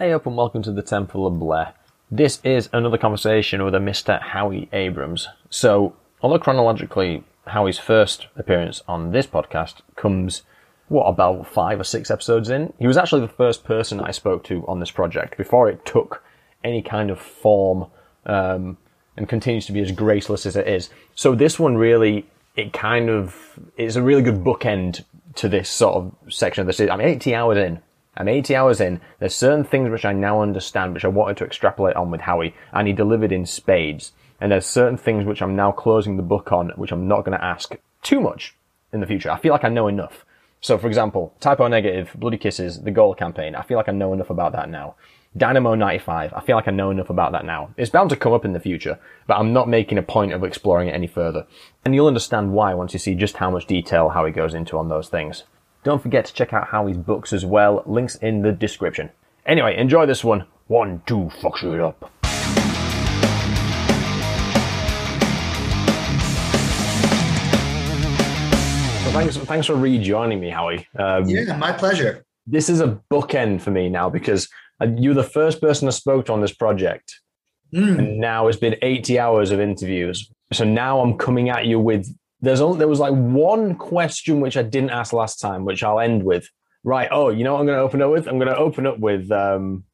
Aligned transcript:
Hey 0.00 0.14
up 0.14 0.24
and 0.24 0.34
welcome 0.34 0.62
to 0.62 0.72
the 0.72 0.80
Temple 0.80 1.26
of 1.26 1.38
Blair. 1.38 1.74
This 2.10 2.40
is 2.42 2.70
another 2.72 2.96
conversation 2.96 3.62
with 3.62 3.74
a 3.74 3.80
Mr. 3.80 4.18
Howie 4.18 4.70
Abrams. 4.72 5.28
So, 5.50 5.94
although 6.22 6.38
chronologically 6.38 7.22
Howie's 7.48 7.78
first 7.78 8.26
appearance 8.34 8.82
on 8.88 9.12
this 9.12 9.26
podcast 9.26 9.82
comes, 9.96 10.40
what, 10.88 11.04
about 11.04 11.46
five 11.46 11.78
or 11.78 11.84
six 11.84 12.10
episodes 12.10 12.48
in, 12.48 12.72
he 12.78 12.86
was 12.86 12.96
actually 12.96 13.20
the 13.20 13.28
first 13.28 13.62
person 13.62 14.00
I 14.00 14.10
spoke 14.10 14.42
to 14.44 14.66
on 14.66 14.80
this 14.80 14.90
project 14.90 15.36
before 15.36 15.68
it 15.68 15.84
took 15.84 16.24
any 16.64 16.80
kind 16.80 17.10
of 17.10 17.20
form 17.20 17.84
um, 18.24 18.78
and 19.18 19.28
continues 19.28 19.66
to 19.66 19.72
be 19.72 19.82
as 19.82 19.92
graceless 19.92 20.46
as 20.46 20.56
it 20.56 20.66
is. 20.66 20.88
So 21.14 21.34
this 21.34 21.58
one 21.58 21.76
really, 21.76 22.26
it 22.56 22.72
kind 22.72 23.10
of 23.10 23.36
is 23.76 23.96
a 23.96 24.02
really 24.02 24.22
good 24.22 24.42
bookend 24.42 25.04
to 25.34 25.50
this 25.50 25.68
sort 25.68 25.96
of 25.96 26.32
section 26.32 26.62
of 26.62 26.68
the 26.68 26.72
series. 26.72 26.90
I'm 26.90 27.02
80 27.02 27.34
hours 27.34 27.58
in. 27.58 27.82
I'm 28.20 28.28
80 28.28 28.54
hours 28.54 28.82
in. 28.82 29.00
There's 29.18 29.34
certain 29.34 29.64
things 29.64 29.90
which 29.90 30.04
I 30.04 30.12
now 30.12 30.42
understand, 30.42 30.92
which 30.92 31.06
I 31.06 31.08
wanted 31.08 31.38
to 31.38 31.46
extrapolate 31.46 31.96
on 31.96 32.10
with 32.10 32.20
Howie, 32.20 32.54
and 32.70 32.86
he 32.86 32.92
delivered 32.92 33.32
in 33.32 33.46
spades. 33.46 34.12
And 34.38 34.52
there's 34.52 34.66
certain 34.66 34.98
things 34.98 35.24
which 35.24 35.40
I'm 35.40 35.56
now 35.56 35.72
closing 35.72 36.18
the 36.18 36.22
book 36.22 36.52
on, 36.52 36.68
which 36.76 36.92
I'm 36.92 37.08
not 37.08 37.24
going 37.24 37.38
to 37.38 37.42
ask 37.42 37.74
too 38.02 38.20
much 38.20 38.54
in 38.92 39.00
the 39.00 39.06
future. 39.06 39.30
I 39.30 39.38
feel 39.38 39.52
like 39.52 39.64
I 39.64 39.70
know 39.70 39.88
enough. 39.88 40.26
So, 40.60 40.76
for 40.76 40.86
example, 40.86 41.32
Type 41.40 41.60
O 41.60 41.68
Negative, 41.68 42.14
Bloody 42.14 42.36
Kisses, 42.36 42.82
the 42.82 42.90
Goal 42.90 43.14
campaign. 43.14 43.54
I 43.54 43.62
feel 43.62 43.78
like 43.78 43.88
I 43.88 43.92
know 43.92 44.12
enough 44.12 44.28
about 44.28 44.52
that 44.52 44.68
now. 44.68 44.96
Dynamo 45.34 45.74
95. 45.74 46.34
I 46.34 46.40
feel 46.40 46.56
like 46.56 46.68
I 46.68 46.72
know 46.72 46.90
enough 46.90 47.08
about 47.08 47.32
that 47.32 47.46
now. 47.46 47.70
It's 47.78 47.88
bound 47.88 48.10
to 48.10 48.16
come 48.16 48.34
up 48.34 48.44
in 48.44 48.52
the 48.52 48.60
future, 48.60 48.98
but 49.28 49.38
I'm 49.38 49.54
not 49.54 49.66
making 49.66 49.96
a 49.96 50.02
point 50.02 50.34
of 50.34 50.44
exploring 50.44 50.88
it 50.88 50.94
any 50.94 51.06
further. 51.06 51.46
And 51.86 51.94
you'll 51.94 52.06
understand 52.06 52.52
why 52.52 52.74
once 52.74 52.92
you 52.92 52.98
see 52.98 53.14
just 53.14 53.38
how 53.38 53.50
much 53.50 53.66
detail 53.66 54.10
Howie 54.10 54.30
goes 54.30 54.52
into 54.52 54.76
on 54.76 54.90
those 54.90 55.08
things. 55.08 55.44
Don't 55.82 56.02
forget 56.02 56.26
to 56.26 56.34
check 56.34 56.52
out 56.52 56.68
Howie's 56.68 56.98
books 56.98 57.32
as 57.32 57.46
well. 57.46 57.82
Links 57.86 58.14
in 58.16 58.42
the 58.42 58.52
description. 58.52 59.08
Anyway, 59.46 59.74
enjoy 59.78 60.04
this 60.04 60.22
one. 60.22 60.44
One, 60.66 61.02
two, 61.06 61.30
fuck 61.40 61.56
shit 61.56 61.80
up. 61.80 62.12
So 69.04 69.10
thanks, 69.10 69.36
thanks 69.38 69.66
for 69.66 69.74
rejoining 69.74 70.38
me, 70.38 70.50
Howie. 70.50 70.86
Um, 70.98 71.26
yeah, 71.26 71.56
my 71.56 71.72
pleasure. 71.72 72.26
This 72.46 72.68
is 72.68 72.82
a 72.82 73.00
bookend 73.10 73.62
for 73.62 73.70
me 73.70 73.88
now 73.88 74.10
because 74.10 74.50
uh, 74.82 74.88
you're 74.98 75.14
the 75.14 75.24
first 75.24 75.62
person 75.62 75.88
I 75.88 75.92
spoke 75.92 76.26
to 76.26 76.34
on 76.34 76.42
this 76.42 76.52
project. 76.52 77.18
Mm. 77.72 77.98
And 77.98 78.18
now 78.18 78.48
it's 78.48 78.58
been 78.58 78.76
80 78.82 79.18
hours 79.18 79.50
of 79.50 79.60
interviews. 79.60 80.30
So 80.52 80.64
now 80.64 81.00
I'm 81.00 81.16
coming 81.16 81.48
at 81.48 81.64
you 81.64 81.80
with 81.80 82.14
there's 82.40 82.60
only, 82.60 82.78
there 82.78 82.88
was 82.88 83.00
like 83.00 83.14
one 83.14 83.74
question 83.74 84.40
which 84.40 84.56
I 84.56 84.62
didn't 84.62 84.90
ask 84.90 85.12
last 85.12 85.40
time, 85.40 85.64
which 85.64 85.82
I'll 85.82 86.00
end 86.00 86.24
with. 86.24 86.48
Right. 86.82 87.08
Oh, 87.10 87.28
you 87.28 87.44
know 87.44 87.54
what 87.54 87.60
I'm 87.60 87.66
going 87.66 87.76
to 87.76 87.82
open 87.82 88.02
up 88.02 88.10
with? 88.10 88.26
I'm 88.26 88.38
going 88.38 88.48
to 88.48 88.56
open 88.56 88.86
up 88.86 88.98
with 88.98 89.30
um, 89.30 89.84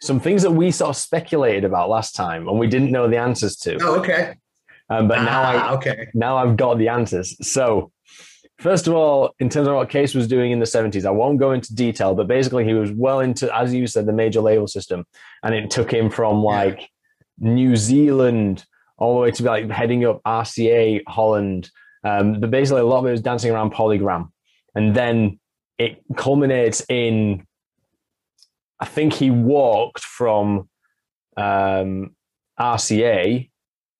some 0.00 0.18
things 0.18 0.42
that 0.42 0.50
we 0.50 0.70
sort 0.70 0.90
of 0.90 0.96
speculated 0.96 1.64
about 1.64 1.90
last 1.90 2.14
time 2.14 2.48
and 2.48 2.58
we 2.58 2.66
didn't 2.66 2.90
know 2.90 3.08
the 3.08 3.18
answers 3.18 3.56
to. 3.56 3.78
Oh, 3.82 3.98
okay. 4.00 4.34
Um, 4.88 5.08
but 5.08 5.18
ah, 5.18 5.24
now 5.24 5.42
I 5.42 5.72
okay. 5.74 6.08
Now 6.14 6.36
I've 6.36 6.56
got 6.56 6.78
the 6.78 6.88
answers. 6.88 7.36
So 7.46 7.90
First 8.58 8.86
of 8.86 8.94
all, 8.94 9.34
in 9.38 9.50
terms 9.50 9.68
of 9.68 9.74
what 9.74 9.92
Cees 9.92 10.14
was 10.14 10.26
doing 10.26 10.50
in 10.50 10.60
the 10.60 10.66
70s, 10.66 11.04
I 11.04 11.10
won't 11.10 11.38
go 11.38 11.52
into 11.52 11.74
detail, 11.74 12.14
but 12.14 12.26
basically 12.26 12.64
he 12.64 12.72
was 12.72 12.90
well 12.90 13.20
into, 13.20 13.54
as 13.54 13.74
you 13.74 13.86
said, 13.86 14.06
the 14.06 14.14
major 14.14 14.40
label 14.40 14.66
system. 14.66 15.04
And 15.42 15.54
it 15.54 15.70
took 15.70 15.92
him 15.92 16.08
from 16.08 16.42
like 16.42 16.80
yeah. 16.80 17.50
New 17.50 17.76
Zealand 17.76 18.64
all 18.98 19.14
the 19.14 19.20
way 19.20 19.30
to 19.30 19.42
be 19.42 19.48
like 19.48 19.70
heading 19.70 20.04
up 20.04 20.22
RCA 20.24 21.02
Holland. 21.06 21.70
Um, 22.04 22.40
but 22.40 22.50
basically, 22.50 22.80
a 22.80 22.86
lot 22.86 23.00
of 23.00 23.06
it 23.06 23.10
was 23.10 23.20
dancing 23.20 23.50
around 23.50 23.72
Polygram. 23.72 24.30
And 24.74 24.94
then 24.94 25.38
it 25.78 26.02
culminates 26.16 26.84
in, 26.88 27.46
I 28.80 28.86
think 28.86 29.12
he 29.12 29.30
walked 29.30 30.04
from 30.04 30.68
um, 31.36 32.14
RCA 32.58 33.50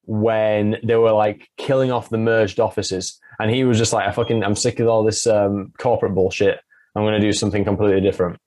when 0.03 0.77
they 0.85 0.97
were 0.97 1.13
like 1.13 1.49
killing 1.57 1.91
off 1.91 2.09
the 2.11 2.19
merged 2.19 2.61
offices 2.61 3.19
and 3.39 3.51
he 3.51 3.65
was 3.65 3.79
just 3.79 3.93
like, 3.93 4.07
I 4.07 4.13
fucking, 4.13 4.43
I'm 4.43 4.57
sick 4.57 4.81
of 4.81 4.89
all 4.89 5.05
this 5.05 5.27
um, 5.27 5.73
corporate 5.79 6.15
bullshit. 6.15 6.61
I'm 6.95 7.03
going 7.03 7.21
to 7.21 7.27
do 7.27 7.33
something 7.33 7.65
completely 7.65 8.01
different. 8.01 8.39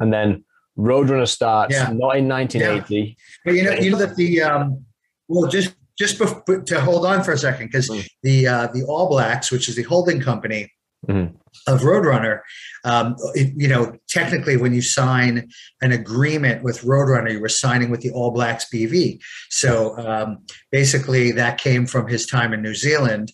And 0.00 0.12
then 0.12 0.44
Roadrunner 0.76 1.28
starts 1.28 1.74
yeah. 1.74 1.84
not 1.84 2.16
in 2.16 2.28
1980. 2.28 2.96
Yeah. 2.96 3.14
But 3.44 3.54
you 3.54 3.64
know, 3.64 3.72
you 3.72 3.90
know 3.92 3.98
that 3.98 4.16
the 4.16 4.42
um, 4.42 4.84
well, 5.32 5.50
just 5.50 5.74
just 5.98 6.18
before, 6.18 6.62
to 6.62 6.80
hold 6.80 7.04
on 7.04 7.22
for 7.22 7.32
a 7.32 7.38
second, 7.38 7.66
because 7.66 7.88
mm. 7.88 8.06
the 8.22 8.46
uh, 8.46 8.66
the 8.68 8.84
All 8.84 9.08
Blacks, 9.08 9.50
which 9.50 9.68
is 9.68 9.76
the 9.76 9.82
holding 9.82 10.20
company 10.20 10.72
mm. 11.08 11.32
of 11.66 11.80
Roadrunner, 11.80 12.40
um, 12.84 13.16
it, 13.34 13.52
you 13.56 13.68
know, 13.68 13.96
technically, 14.08 14.56
when 14.56 14.74
you 14.74 14.82
sign 14.82 15.48
an 15.80 15.92
agreement 15.92 16.62
with 16.62 16.82
Roadrunner, 16.82 17.32
you 17.32 17.40
were 17.40 17.48
signing 17.48 17.90
with 17.90 18.00
the 18.00 18.10
All 18.10 18.30
Blacks 18.30 18.66
BV. 18.72 19.20
So 19.50 19.96
um, 19.98 20.38
basically, 20.70 21.32
that 21.32 21.58
came 21.58 21.86
from 21.86 22.08
his 22.08 22.26
time 22.26 22.52
in 22.52 22.62
New 22.62 22.74
Zealand 22.74 23.32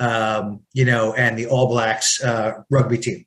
um, 0.00 0.60
you 0.72 0.84
know, 0.84 1.12
and 1.14 1.38
the 1.38 1.46
All 1.46 1.68
Blacks 1.68 2.22
uh, 2.22 2.62
rugby 2.70 2.98
team. 2.98 3.24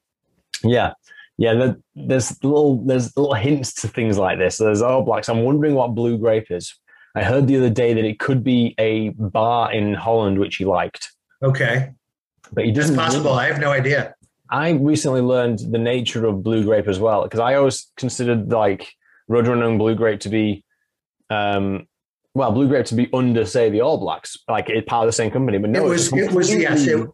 Yeah, 0.64 0.94
yeah. 1.38 1.74
There's 1.96 2.44
little 2.44 2.84
there's 2.86 3.16
little 3.16 3.36
hints 3.36 3.74
to 3.82 3.88
things 3.88 4.18
like 4.18 4.40
this. 4.40 4.58
There's 4.58 4.82
All 4.82 5.04
Blacks. 5.04 5.30
I'm 5.30 5.44
wondering 5.44 5.76
what 5.76 5.96
Blue 5.96 6.18
Grape 6.18 6.52
is. 6.52 6.78
I 7.16 7.24
heard 7.24 7.48
the 7.48 7.58
other 7.58 7.70
day 7.70 7.94
that 7.94 8.06
it 8.06 8.20
could 8.20 8.44
be 8.44 8.76
a 8.78 9.10
bar 9.10 9.72
in 9.72 9.94
Holland 9.94 10.40
which 10.40 10.56
he 10.56 10.66
liked. 10.66 11.12
Okay, 11.42 11.92
but 12.52 12.66
he 12.66 12.72
doesn't. 12.72 12.96
It's 12.96 13.04
possible. 13.04 13.34
I 13.34 13.48
have 13.48 13.60
no 13.60 13.72
idea. 13.72 14.16
I 14.50 14.72
recently 14.72 15.22
learned 15.22 15.60
the 15.60 15.78
nature 15.78 16.26
of 16.26 16.44
blue 16.44 16.64
grape 16.64 16.88
as 16.88 17.00
well 17.00 17.24
because 17.24 17.40
I 17.40 17.56
always 17.56 17.92
considered 17.98 18.52
like 18.52 18.94
Roadrunner 19.30 19.68
and 19.68 19.80
blue 19.80 19.96
grape 19.96 20.20
to 20.22 20.30
be 20.30 20.64
um, 21.30 21.88
well, 22.36 22.52
Blue 22.52 22.68
Grape 22.68 22.86
to 22.88 22.96
be 22.96 23.10
under, 23.14 23.46
say, 23.46 23.70
the 23.70 23.82
All 23.82 23.98
Blacks, 23.98 24.38
like 24.48 24.70
it's 24.70 24.88
part 24.88 25.04
of 25.04 25.08
the 25.08 25.14
same 25.14 25.32
company. 25.32 25.58
But 25.60 25.70
no, 25.70 25.86
it 25.86 25.90
was, 25.90 26.14
it 26.14 26.32
was 26.32 26.54
yes, 26.54 26.88
it, 26.88 27.08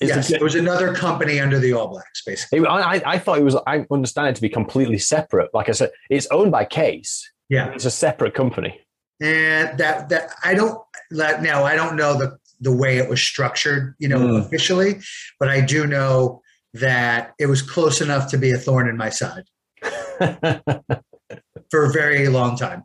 yes, 0.00 0.30
it 0.30 0.42
was 0.42 0.54
another 0.54 0.94
company 0.94 1.40
under 1.40 1.58
the 1.58 1.72
All 1.72 1.88
Blacks, 1.88 2.22
basically. 2.24 2.60
It, 2.60 2.66
I, 2.66 3.02
I 3.04 3.18
thought 3.18 3.38
it 3.38 3.44
was. 3.44 3.56
I 3.66 3.84
understand 3.90 4.28
it 4.28 4.36
to 4.36 4.42
be 4.42 4.48
completely 4.48 4.98
separate. 4.98 5.52
Like 5.52 5.68
I 5.68 5.72
said, 5.72 5.90
it's 6.08 6.26
owned 6.30 6.52
by 6.52 6.66
Cees. 6.72 7.30
Yeah, 7.48 7.72
it's 7.72 7.84
a 7.84 7.90
separate 7.90 8.34
company. 8.34 8.80
And 9.24 9.78
that 9.78 10.10
that 10.10 10.34
I 10.44 10.52
don't 10.54 10.78
now 11.10 11.64
I 11.64 11.74
don't 11.74 11.96
know 11.96 12.18
the 12.18 12.36
the 12.60 12.72
way 12.72 12.98
it 12.98 13.08
was 13.08 13.22
structured, 13.22 13.94
you 13.98 14.08
know, 14.08 14.18
mm. 14.18 14.44
officially, 14.44 15.00
but 15.40 15.48
I 15.48 15.60
do 15.60 15.86
know 15.86 16.42
that 16.74 17.32
it 17.38 17.46
was 17.46 17.62
close 17.62 18.00
enough 18.00 18.30
to 18.30 18.38
be 18.38 18.50
a 18.50 18.58
thorn 18.58 18.88
in 18.88 18.96
my 18.96 19.08
side 19.08 19.44
for 21.70 21.84
a 21.84 21.92
very 21.92 22.28
long 22.28 22.56
time. 22.56 22.82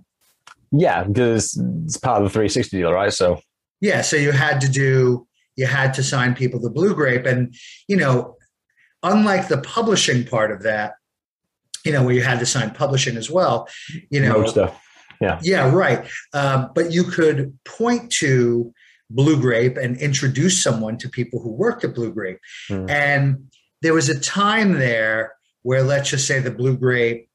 Yeah, 0.71 1.03
because 1.03 1.61
it's 1.85 1.97
part 1.97 2.21
of 2.21 2.27
the 2.27 2.29
360 2.29 2.77
deal, 2.77 2.93
right? 2.93 3.11
So 3.11 3.41
yeah, 3.81 4.01
so 4.01 4.15
you 4.15 4.31
had 4.31 4.61
to 4.61 4.69
do 4.69 5.27
you 5.55 5.65
had 5.65 5.93
to 5.95 6.03
sign 6.03 6.35
people 6.35 6.61
to 6.61 6.69
Blue 6.69 6.95
Grape, 6.95 7.25
and 7.25 7.53
you 7.89 7.97
know, 7.97 8.37
unlike 9.03 9.49
the 9.49 9.57
publishing 9.57 10.25
part 10.25 10.51
of 10.51 10.63
that, 10.63 10.93
you 11.83 11.91
know, 11.91 12.01
where 12.01 12.15
you 12.15 12.21
had 12.21 12.39
to 12.39 12.45
sign 12.45 12.71
publishing 12.71 13.17
as 13.17 13.29
well, 13.29 13.67
you 14.09 14.21
know. 14.21 14.45
Yeah, 15.21 15.39
yeah, 15.41 15.69
right. 15.73 16.07
Um, 16.33 16.71
but 16.73 16.91
you 16.91 17.03
could 17.03 17.57
point 17.65 18.11
to 18.13 18.73
Blue 19.09 19.39
Grape 19.39 19.77
and 19.77 19.97
introduce 19.97 20.61
someone 20.63 20.97
to 20.97 21.09
people 21.09 21.41
who 21.41 21.51
worked 21.51 21.83
at 21.83 21.95
Blue 21.95 22.11
Grape, 22.13 22.39
mm. 22.69 22.89
and 22.89 23.49
there 23.81 23.93
was 23.93 24.09
a 24.09 24.19
time 24.19 24.73
there 24.73 25.33
where 25.63 25.83
let's 25.83 26.09
just 26.09 26.25
say 26.25 26.39
the 26.39 26.51
Blue 26.51 26.77
Grape 26.77 27.29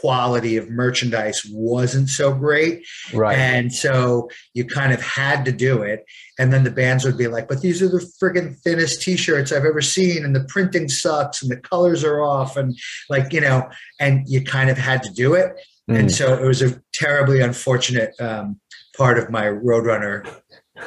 quality 0.00 0.56
of 0.56 0.70
merchandise 0.70 1.42
wasn't 1.52 2.08
so 2.08 2.32
great. 2.32 2.86
Right. 3.12 3.36
And 3.36 3.72
so 3.72 4.30
you 4.54 4.64
kind 4.64 4.92
of 4.92 5.02
had 5.02 5.44
to 5.44 5.52
do 5.52 5.82
it. 5.82 6.04
And 6.38 6.52
then 6.52 6.64
the 6.64 6.70
bands 6.70 7.04
would 7.04 7.18
be 7.18 7.28
like, 7.28 7.48
but 7.48 7.60
these 7.60 7.82
are 7.82 7.88
the 7.88 8.10
friggin' 8.20 8.56
thinnest 8.60 9.02
t-shirts 9.02 9.52
I've 9.52 9.66
ever 9.66 9.82
seen. 9.82 10.24
And 10.24 10.34
the 10.34 10.44
printing 10.44 10.88
sucks 10.88 11.42
and 11.42 11.50
the 11.50 11.56
colors 11.56 12.02
are 12.02 12.22
off. 12.22 12.56
And 12.56 12.78
like, 13.10 13.32
you 13.32 13.42
know, 13.42 13.68
and 13.98 14.26
you 14.26 14.42
kind 14.42 14.70
of 14.70 14.78
had 14.78 15.02
to 15.02 15.12
do 15.12 15.34
it. 15.34 15.52
Mm. 15.90 15.98
And 15.98 16.12
so 16.12 16.32
it 16.34 16.46
was 16.46 16.62
a 16.62 16.80
terribly 16.92 17.40
unfortunate 17.40 18.12
um, 18.20 18.60
part 18.96 19.18
of 19.18 19.30
my 19.30 19.44
Roadrunner, 19.44 20.28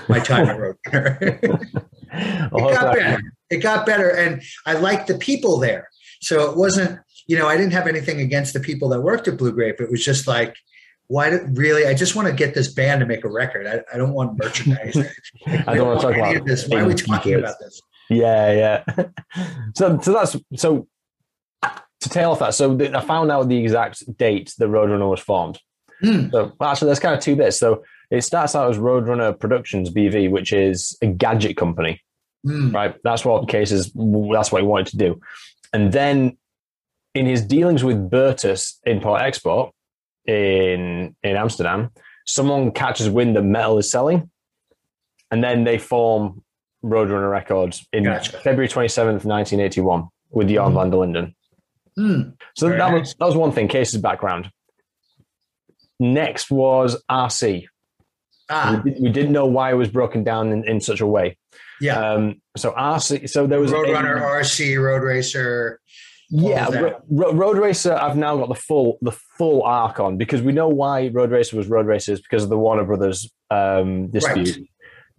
my 0.08 0.20
time 0.20 0.48
at 0.48 0.58
Roadrunner. 0.58 1.84
it 2.14 2.52
got 2.52 2.96
better. 2.96 3.22
It 3.50 3.58
got 3.58 3.86
better. 3.86 4.10
And 4.10 4.42
I 4.66 4.74
liked 4.74 5.08
the 5.08 5.18
people 5.18 5.60
there. 5.60 5.90
So 6.22 6.50
it 6.50 6.58
wasn't 6.58 7.00
you 7.28 7.38
know, 7.38 7.48
I 7.48 7.58
didn't 7.58 7.74
have 7.74 7.88
anything 7.88 8.20
against 8.20 8.54
the 8.54 8.60
people 8.60 8.90
that 8.90 9.02
worked 9.02 9.28
at 9.28 9.38
Blue 9.38 9.52
Grape. 9.52 9.80
It 9.80 9.90
was 9.90 10.04
just 10.04 10.28
like, 10.28 10.56
why 11.08 11.30
do, 11.30 11.48
really? 11.54 11.86
I 11.86 11.94
just 11.94 12.16
want 12.16 12.28
to 12.28 12.34
get 12.34 12.54
this 12.54 12.74
band 12.74 13.02
to 13.02 13.06
make 13.06 13.24
a 13.24 13.30
record. 13.30 13.68
I, 13.68 13.82
I 13.94 13.98
don't 13.98 14.14
want 14.14 14.38
merchandise. 14.38 14.98
I 15.46 15.76
don't 15.76 15.88
want 15.88 16.02
to 16.02 16.08
talk 16.08 16.16
about 16.16 16.46
this. 16.46 16.68
Why 16.68 16.82
are 16.82 16.88
we 16.88 16.94
talking 16.96 17.36
about 17.36 17.56
this? 17.60 17.82
Yeah, 18.10 18.84
yeah. 18.88 19.06
so, 19.76 20.00
so 20.00 20.14
that's 20.14 20.36
so. 20.56 20.88
To 22.04 22.10
tail 22.10 22.32
off 22.32 22.40
that, 22.40 22.54
so 22.54 22.78
I 22.94 23.02
found 23.02 23.32
out 23.32 23.48
the 23.48 23.58
exact 23.58 24.18
date 24.18 24.54
the 24.58 24.66
Roadrunner 24.66 25.10
was 25.10 25.20
formed. 25.22 25.58
Mm. 26.04 26.32
So 26.32 26.52
well, 26.60 26.70
actually, 26.70 26.88
there's 26.88 27.00
kind 27.00 27.16
of 27.16 27.22
two 27.22 27.36
bits. 27.36 27.58
So 27.58 27.84
it 28.12 28.22
starts 28.24 28.56
out 28.56 28.70
as 28.70 28.78
Roadrunner 28.78 29.40
Productions 29.40 29.90
BV, 29.90 30.30
which 30.30 30.52
is 30.52 30.98
a 31.02 31.08
gadget 31.08 31.56
company, 31.56 32.02
mm. 32.46 32.74
right? 32.74 32.96
That's 33.04 33.24
what 33.24 33.48
cases. 33.48 33.92
That's 33.94 34.52
what 34.52 34.62
he 34.62 34.68
wanted 34.68 34.88
to 34.88 34.98
do, 34.98 35.22
and 35.72 35.94
then 35.94 36.38
in 37.16 37.26
his 37.26 37.42
dealings 37.42 37.84
with 37.84 38.10
Bertus 38.10 38.80
Import 38.86 39.22
Export 39.22 39.74
in 40.26 41.16
in 41.24 41.36
Amsterdam, 41.38 41.90
someone 42.26 42.72
catches 42.72 43.10
wind 43.10 43.36
that 43.36 43.44
metal 43.44 43.78
is 43.78 43.90
selling, 43.90 44.30
and 45.32 45.44
then 45.44 45.64
they 45.64 45.78
form 45.78 46.44
Roadrunner 46.84 47.32
Records 47.32 47.86
in 47.94 48.04
Gotcha. 48.04 48.40
February 48.40 48.68
twenty 48.68 48.90
seventh, 48.90 49.26
nineteen 49.26 49.62
eighty 49.62 49.80
one, 49.80 50.10
with 50.32 50.50
Jan 50.50 50.72
Mhm. 50.72 50.74
van 50.74 50.90
der 50.90 50.98
Linden. 50.98 51.36
Hmm. 51.96 52.22
So 52.56 52.68
Very 52.68 52.80
that 52.80 52.92
nice. 52.92 53.00
was 53.00 53.16
that 53.20 53.26
was 53.26 53.36
one 53.36 53.52
thing. 53.52 53.68
Case's 53.68 54.02
background. 54.02 54.50
Next 56.00 56.52
was 56.52 57.02
RC. 57.10 57.66
Ah, 58.50 58.82
We, 58.84 58.92
did, 58.92 59.02
we 59.02 59.10
didn't 59.10 59.32
know 59.32 59.46
why 59.46 59.72
it 59.72 59.76
was 59.76 59.90
broken 59.90 60.24
down 60.24 60.52
in, 60.52 60.68
in 60.68 60.82
such 60.82 61.00
a 61.02 61.08
way. 61.08 61.38
yeah. 61.80 61.98
Um, 62.14 62.42
so 62.58 62.72
RC. 62.72 63.30
So 63.30 63.48
there 63.48 63.60
was 63.60 63.72
a- 63.72 63.76
Roadrunner, 63.76 64.20
RC, 64.22 64.82
Road 64.84 65.04
Racer. 65.04 65.80
Yeah, 66.30 66.68
was? 66.68 66.76
Ro- 66.78 67.02
Ro- 67.10 67.34
Road 67.34 67.58
Racer. 67.58 67.94
I've 67.94 68.18
now 68.18 68.36
got 68.38 68.50
the 68.50 68.56
full 68.56 68.98
the 69.02 69.12
full 69.12 69.62
arc 69.64 70.00
on 70.00 70.18
because 70.18 70.42
we 70.42 70.52
know 70.52 70.68
why 70.68 71.10
Road 71.10 71.30
Racer 71.32 71.56
was 71.56 71.68
Road 71.68 71.86
Racer 71.86 72.14
is 72.14 72.22
because 72.22 72.44
of 72.44 72.50
the 72.50 72.58
Warner 72.58 72.84
Brothers 72.86 73.32
um, 73.52 74.08
dispute. 74.08 74.58
Right. 74.58 74.68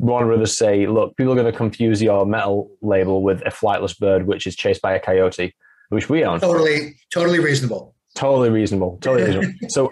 Warner 0.00 0.26
Brothers 0.26 0.58
say, 0.58 0.86
look, 0.88 1.16
people 1.16 1.32
are 1.32 1.36
going 1.36 1.50
to 1.50 1.56
confuse 1.56 2.02
your 2.02 2.26
metal 2.26 2.68
label 2.82 3.22
with 3.22 3.42
a 3.42 3.50
flightless 3.50 3.96
bird, 3.96 4.26
which 4.26 4.44
is 4.46 4.56
chased 4.56 4.82
by 4.82 4.92
a 4.94 4.98
coyote, 5.00 5.54
which 5.90 6.08
we 6.08 6.24
own. 6.24 6.40
Totally, 6.40 6.96
totally 7.12 7.38
reasonable. 7.40 7.94
Totally 8.14 8.50
reasonable. 8.50 8.98
Totally 9.00 9.24
reasonable. 9.36 9.68
So 9.68 9.90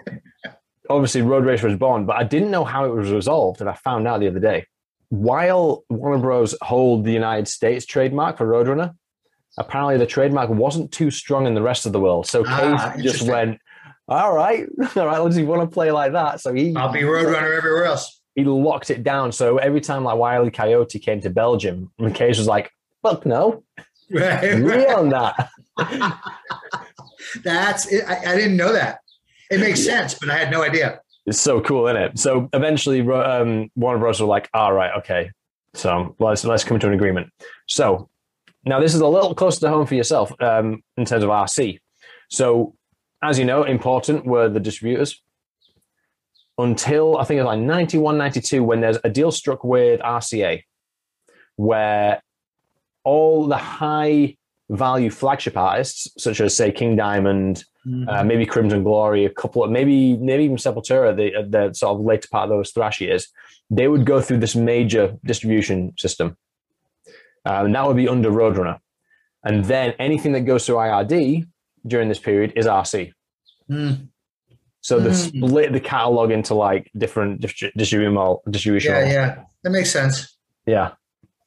obviously, 0.91 1.23
Road 1.23 1.45
Racer 1.45 1.67
was 1.69 1.77
born, 1.77 2.07
but 2.07 2.17
I 2.17 2.25
didn't 2.25 2.51
know 2.51 2.65
how 2.65 2.85
it 2.85 2.95
was 2.95 3.11
resolved, 3.11 3.61
and 3.61 3.69
I 3.69 3.75
found 3.75 4.07
out 4.07 4.21
the 4.21 4.29
other 4.29 4.41
day. 4.41 4.67
While 5.09 5.85
Warner 5.91 6.19
Bros. 6.19 6.55
hold 6.63 7.05
the 7.05 7.13
United 7.13 7.47
States 7.49 7.85
trademark 7.85 8.39
for 8.39 8.47
Roadrunner, 8.47 8.95
apparently 9.59 9.99
the 9.99 10.07
trademark 10.07 10.49
wasn't 10.51 10.91
too 10.93 11.11
strong 11.11 11.47
in 11.47 11.55
the 11.55 11.61
rest 11.63 11.85
of 11.85 11.93
the 11.93 12.01
world. 12.01 12.27
So 12.27 12.45
Ah, 12.47 12.95
just 12.99 13.23
went, 13.29 13.59
"All 14.09 14.35
right, 14.35 14.67
all 14.97 15.07
right, 15.07 15.19
let's 15.19 15.39
want 15.41 15.61
to 15.69 15.73
play 15.73 15.91
like 15.91 16.13
that." 16.13 16.41
So 16.41 16.55
he 16.55 16.75
I'll 16.77 16.93
be 16.93 17.01
Roadrunner 17.01 17.57
everywhere 17.59 17.85
else. 17.85 18.23
he 18.35 18.45
locked 18.45 18.89
it 18.91 19.03
down. 19.03 19.33
So 19.33 19.59
every 19.59 19.83
time 19.83 20.05
like 20.05 20.17
Wiley 20.17 20.51
Coyote 20.51 20.99
came 20.99 21.21
to 21.21 21.29
Belgium, 21.31 21.91
Cees 22.17 22.39
was 22.39 22.47
like, 22.47 22.71
"Fuck 23.03 23.27
no, 23.27 23.65
Right. 24.11 24.63
we 24.63 24.87
own 24.87 25.11
that." 25.11 25.51
That's 27.45 27.87
it. 27.87 28.05
I, 28.07 28.33
I 28.33 28.37
didn't 28.37 28.57
know 28.57 28.73
that. 28.73 29.01
It 29.51 29.61
makes 29.61 29.85
sense, 29.85 30.15
but 30.15 30.31
I 30.31 30.39
had 30.39 30.51
no 30.51 30.63
idea. 30.63 31.01
It's 31.27 31.41
so 31.41 31.61
cool, 31.61 31.87
isn't 31.89 32.03
it? 32.03 32.19
So 32.19 32.49
eventually, 32.53 33.01
um, 33.13 33.71
Warner 33.77 33.99
Bros. 33.99 34.21
were 34.21 34.27
like, 34.27 34.49
"All 34.55 34.73
right, 34.73 34.91
okay, 34.99 35.31
so 35.75 36.17
let's 36.19 36.45
let's 36.45 36.65
come 36.65 36.79
to 36.79 36.87
an 36.89 36.95
agreement." 36.95 37.31
So 37.69 38.09
now 38.65 38.81
this 38.81 38.95
is 38.95 39.01
a 39.01 39.07
little 39.07 39.35
closer 39.35 39.61
to 39.61 39.69
home 39.69 39.87
for 39.87 39.95
yourself 39.95 40.33
um, 40.41 40.83
in 40.97 41.05
terms 41.05 41.25
of 41.25 41.31
RC. 41.31 41.79
So 42.31 42.75
as 43.23 43.39
you 43.39 43.45
know, 43.45 43.63
important 43.63 44.25
were 44.27 44.49
the 44.49 44.61
distributors 44.61 45.23
until 46.59 47.17
I 47.17 47.25
think 47.25 47.39
it 47.39 47.43
was 47.43 47.57
like 47.57 47.61
91, 47.61 48.19
92 48.19 48.63
when 48.63 48.81
there's 48.81 48.99
a 49.05 49.09
deal 49.09 49.31
struck 49.31 49.65
with 49.65 50.01
RCA 50.01 50.63
where 51.57 52.23
all 53.05 53.47
the 53.47 53.57
high 53.57 54.37
value 54.73 55.11
flagship 55.11 55.57
artists, 55.57 56.09
such 56.23 56.41
as 56.41 56.57
say 56.57 56.73
King 56.73 56.97
Diamond, 56.97 57.65
uh, 58.09 58.23
maybe 58.25 58.47
Crimson 58.47 58.83
Glory, 58.83 59.25
a 59.25 59.31
couple 59.31 59.63
of 59.65 59.71
maybe 59.71 60.17
maybe 60.17 60.45
even 60.45 60.57
Sepultura, 60.57 61.15
the 61.17 61.47
the 61.49 61.73
sort 61.75 61.99
of 61.99 62.05
later 62.05 62.29
part 62.31 62.45
of 62.45 62.51
those 62.51 62.71
thrash 62.71 63.01
years, 63.01 63.29
they 63.71 63.89
would 63.89 64.05
go 64.05 64.21
through 64.21 64.39
this 64.39 64.55
major 64.57 65.17
distribution 65.25 65.93
system, 65.99 66.37
um, 67.45 67.67
and 67.67 67.75
that 67.75 67.87
would 67.87 67.97
be 67.97 68.09
under 68.09 68.31
Roadrunner, 68.31 68.79
and 69.45 69.65
then 69.67 69.95
anything 69.99 70.33
that 70.33 70.43
goes 70.43 70.65
through 70.67 70.77
IRD 70.77 71.45
during 71.87 72.09
this 72.09 72.19
period 72.19 72.53
is 72.57 72.67
RC. 72.67 73.13
Mm. 73.71 74.09
So 74.81 74.99
they 74.99 75.11
Mm. 75.11 75.47
split 75.49 75.73
the 75.73 75.81
catalog 75.81 76.31
into 76.33 76.55
like 76.55 76.91
different 76.97 77.41
distri- 77.41 77.73
distribution 77.77 78.37
distribution. 78.51 78.93
Yeah, 78.95 79.13
yeah. 79.13 79.45
That 79.63 79.71
makes 79.71 79.91
sense. 79.91 80.37
yeah, 80.67 80.93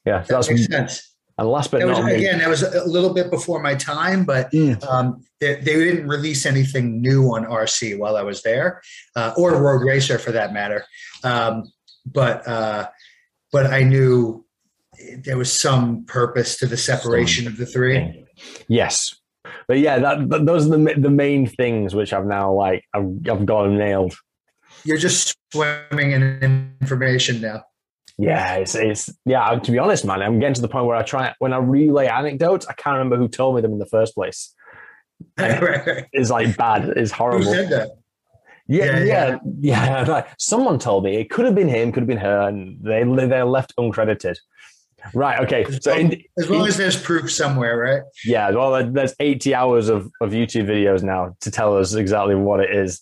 yeah. 0.06 0.22
So 0.24 0.28
That 0.28 0.36
that's 0.36 0.50
makes 0.50 0.66
sense. 0.68 1.15
And 1.38 1.50
last 1.50 1.72
but 1.72 1.86
was, 1.86 1.98
not 1.98 2.06
least, 2.06 2.20
again, 2.20 2.40
that 2.40 2.50
was 2.50 2.64
a 2.64 2.86
little 2.86 3.14
bit 3.14 3.30
before 3.30 3.62
my 3.62 3.76
time, 3.76 4.24
but 4.24 4.54
um, 4.88 5.22
they, 5.42 5.56
they 5.56 5.76
didn't 5.76 6.08
release 6.08 6.46
anything 6.46 7.02
new 7.02 7.26
on 7.36 7.46
RC 7.46 7.98
while 7.98 8.16
I 8.16 8.22
was 8.22 8.42
there, 8.42 8.82
uh, 9.18 9.34
or 9.38 9.62
Road 9.62 9.86
Racer 9.86 10.18
for 10.18 10.32
that 10.32 10.54
matter. 10.54 10.86
Um, 11.24 11.64
but 12.06 12.48
uh, 12.48 12.88
but 13.52 13.68
I 13.68 13.84
knew 13.84 14.46
there 15.18 15.38
was 15.38 15.52
some 15.52 16.06
purpose 16.06 16.58
to 16.60 16.68
the 16.68 16.78
separation 16.78 17.48
of 17.48 17.58
the 17.58 17.66
three. 17.66 18.26
Yes, 18.70 19.14
but 19.68 19.80
yeah, 19.80 20.00
that, 20.00 20.30
that 20.30 20.46
those 20.46 20.68
are 20.68 20.78
the 20.78 20.94
the 20.98 21.10
main 21.10 21.48
things 21.48 21.94
which 21.94 22.14
I've 22.14 22.26
now 22.26 22.54
like 22.54 22.84
I've, 22.94 23.10
I've 23.30 23.46
got 23.46 23.64
them 23.64 23.78
nailed. 23.78 24.16
You're 24.86 24.98
just 24.98 25.36
swimming 25.52 26.12
in 26.12 26.74
information 26.80 27.42
now. 27.42 27.64
Yeah, 28.18 28.56
it's 28.56 28.76
it's 28.76 29.10
yeah. 29.26 29.60
To 29.60 29.72
be 29.72 29.78
honest, 29.78 30.06
man, 30.06 30.22
I'm 30.22 30.40
getting 30.40 30.54
to 30.56 30.62
the 30.62 30.68
point 30.70 30.86
where 30.86 30.96
I 30.96 31.04
try 31.04 31.34
when 31.40 31.52
I 31.54 31.58
relay 31.58 32.08
anecdotes, 32.08 32.66
I 32.68 32.74
can't 32.74 32.94
remember 32.94 33.18
who 33.18 33.28
told 33.28 33.56
me 33.56 33.62
them 33.62 33.74
in 33.74 33.80
the 33.80 33.86
first 33.86 34.16
place. 34.16 34.54
right, 35.38 35.62
right. 35.62 36.06
It's 36.14 36.30
like 36.30 36.56
bad. 36.58 36.86
It's 36.96 37.12
Who 37.12 37.18
horrible. 37.18 37.46
said 37.52 37.70
that? 37.70 37.90
Yeah, 38.68 39.00
Yeah, 39.00 39.04
yeah, 39.04 39.38
yeah. 39.60 40.04
Like, 40.08 40.28
someone 40.40 40.80
told 40.80 41.04
me 41.04 41.18
it 41.18 41.30
could 41.30 41.46
have 41.46 41.56
been 41.56 41.68
him, 41.70 41.92
could 41.92 42.02
have 42.02 42.08
been 42.08 42.18
her, 42.18 42.48
and 42.48 42.78
they 42.84 43.04
they're 43.28 43.46
left 43.46 43.74
uncredited. 43.78 44.38
Right. 45.14 45.40
Okay. 45.42 45.66
So 45.82 45.94
in, 45.94 46.20
As 46.40 46.50
long 46.50 46.62
in- 46.62 46.68
as 46.68 46.78
there's 46.78 47.00
proof 47.00 47.32
somewhere, 47.32 47.78
right? 47.78 48.02
yeah, 48.26 48.50
well, 48.52 48.92
there's 48.92 49.14
80 49.20 49.54
hours 49.54 49.88
of 49.90 50.10
of 50.22 50.32
YouTube 50.32 50.68
videos 50.68 51.04
now 51.04 51.36
to 51.42 51.52
tell 51.52 51.78
us 51.78 51.94
exactly 51.94 52.34
what 52.36 52.60
it 52.62 52.76
is. 52.76 53.02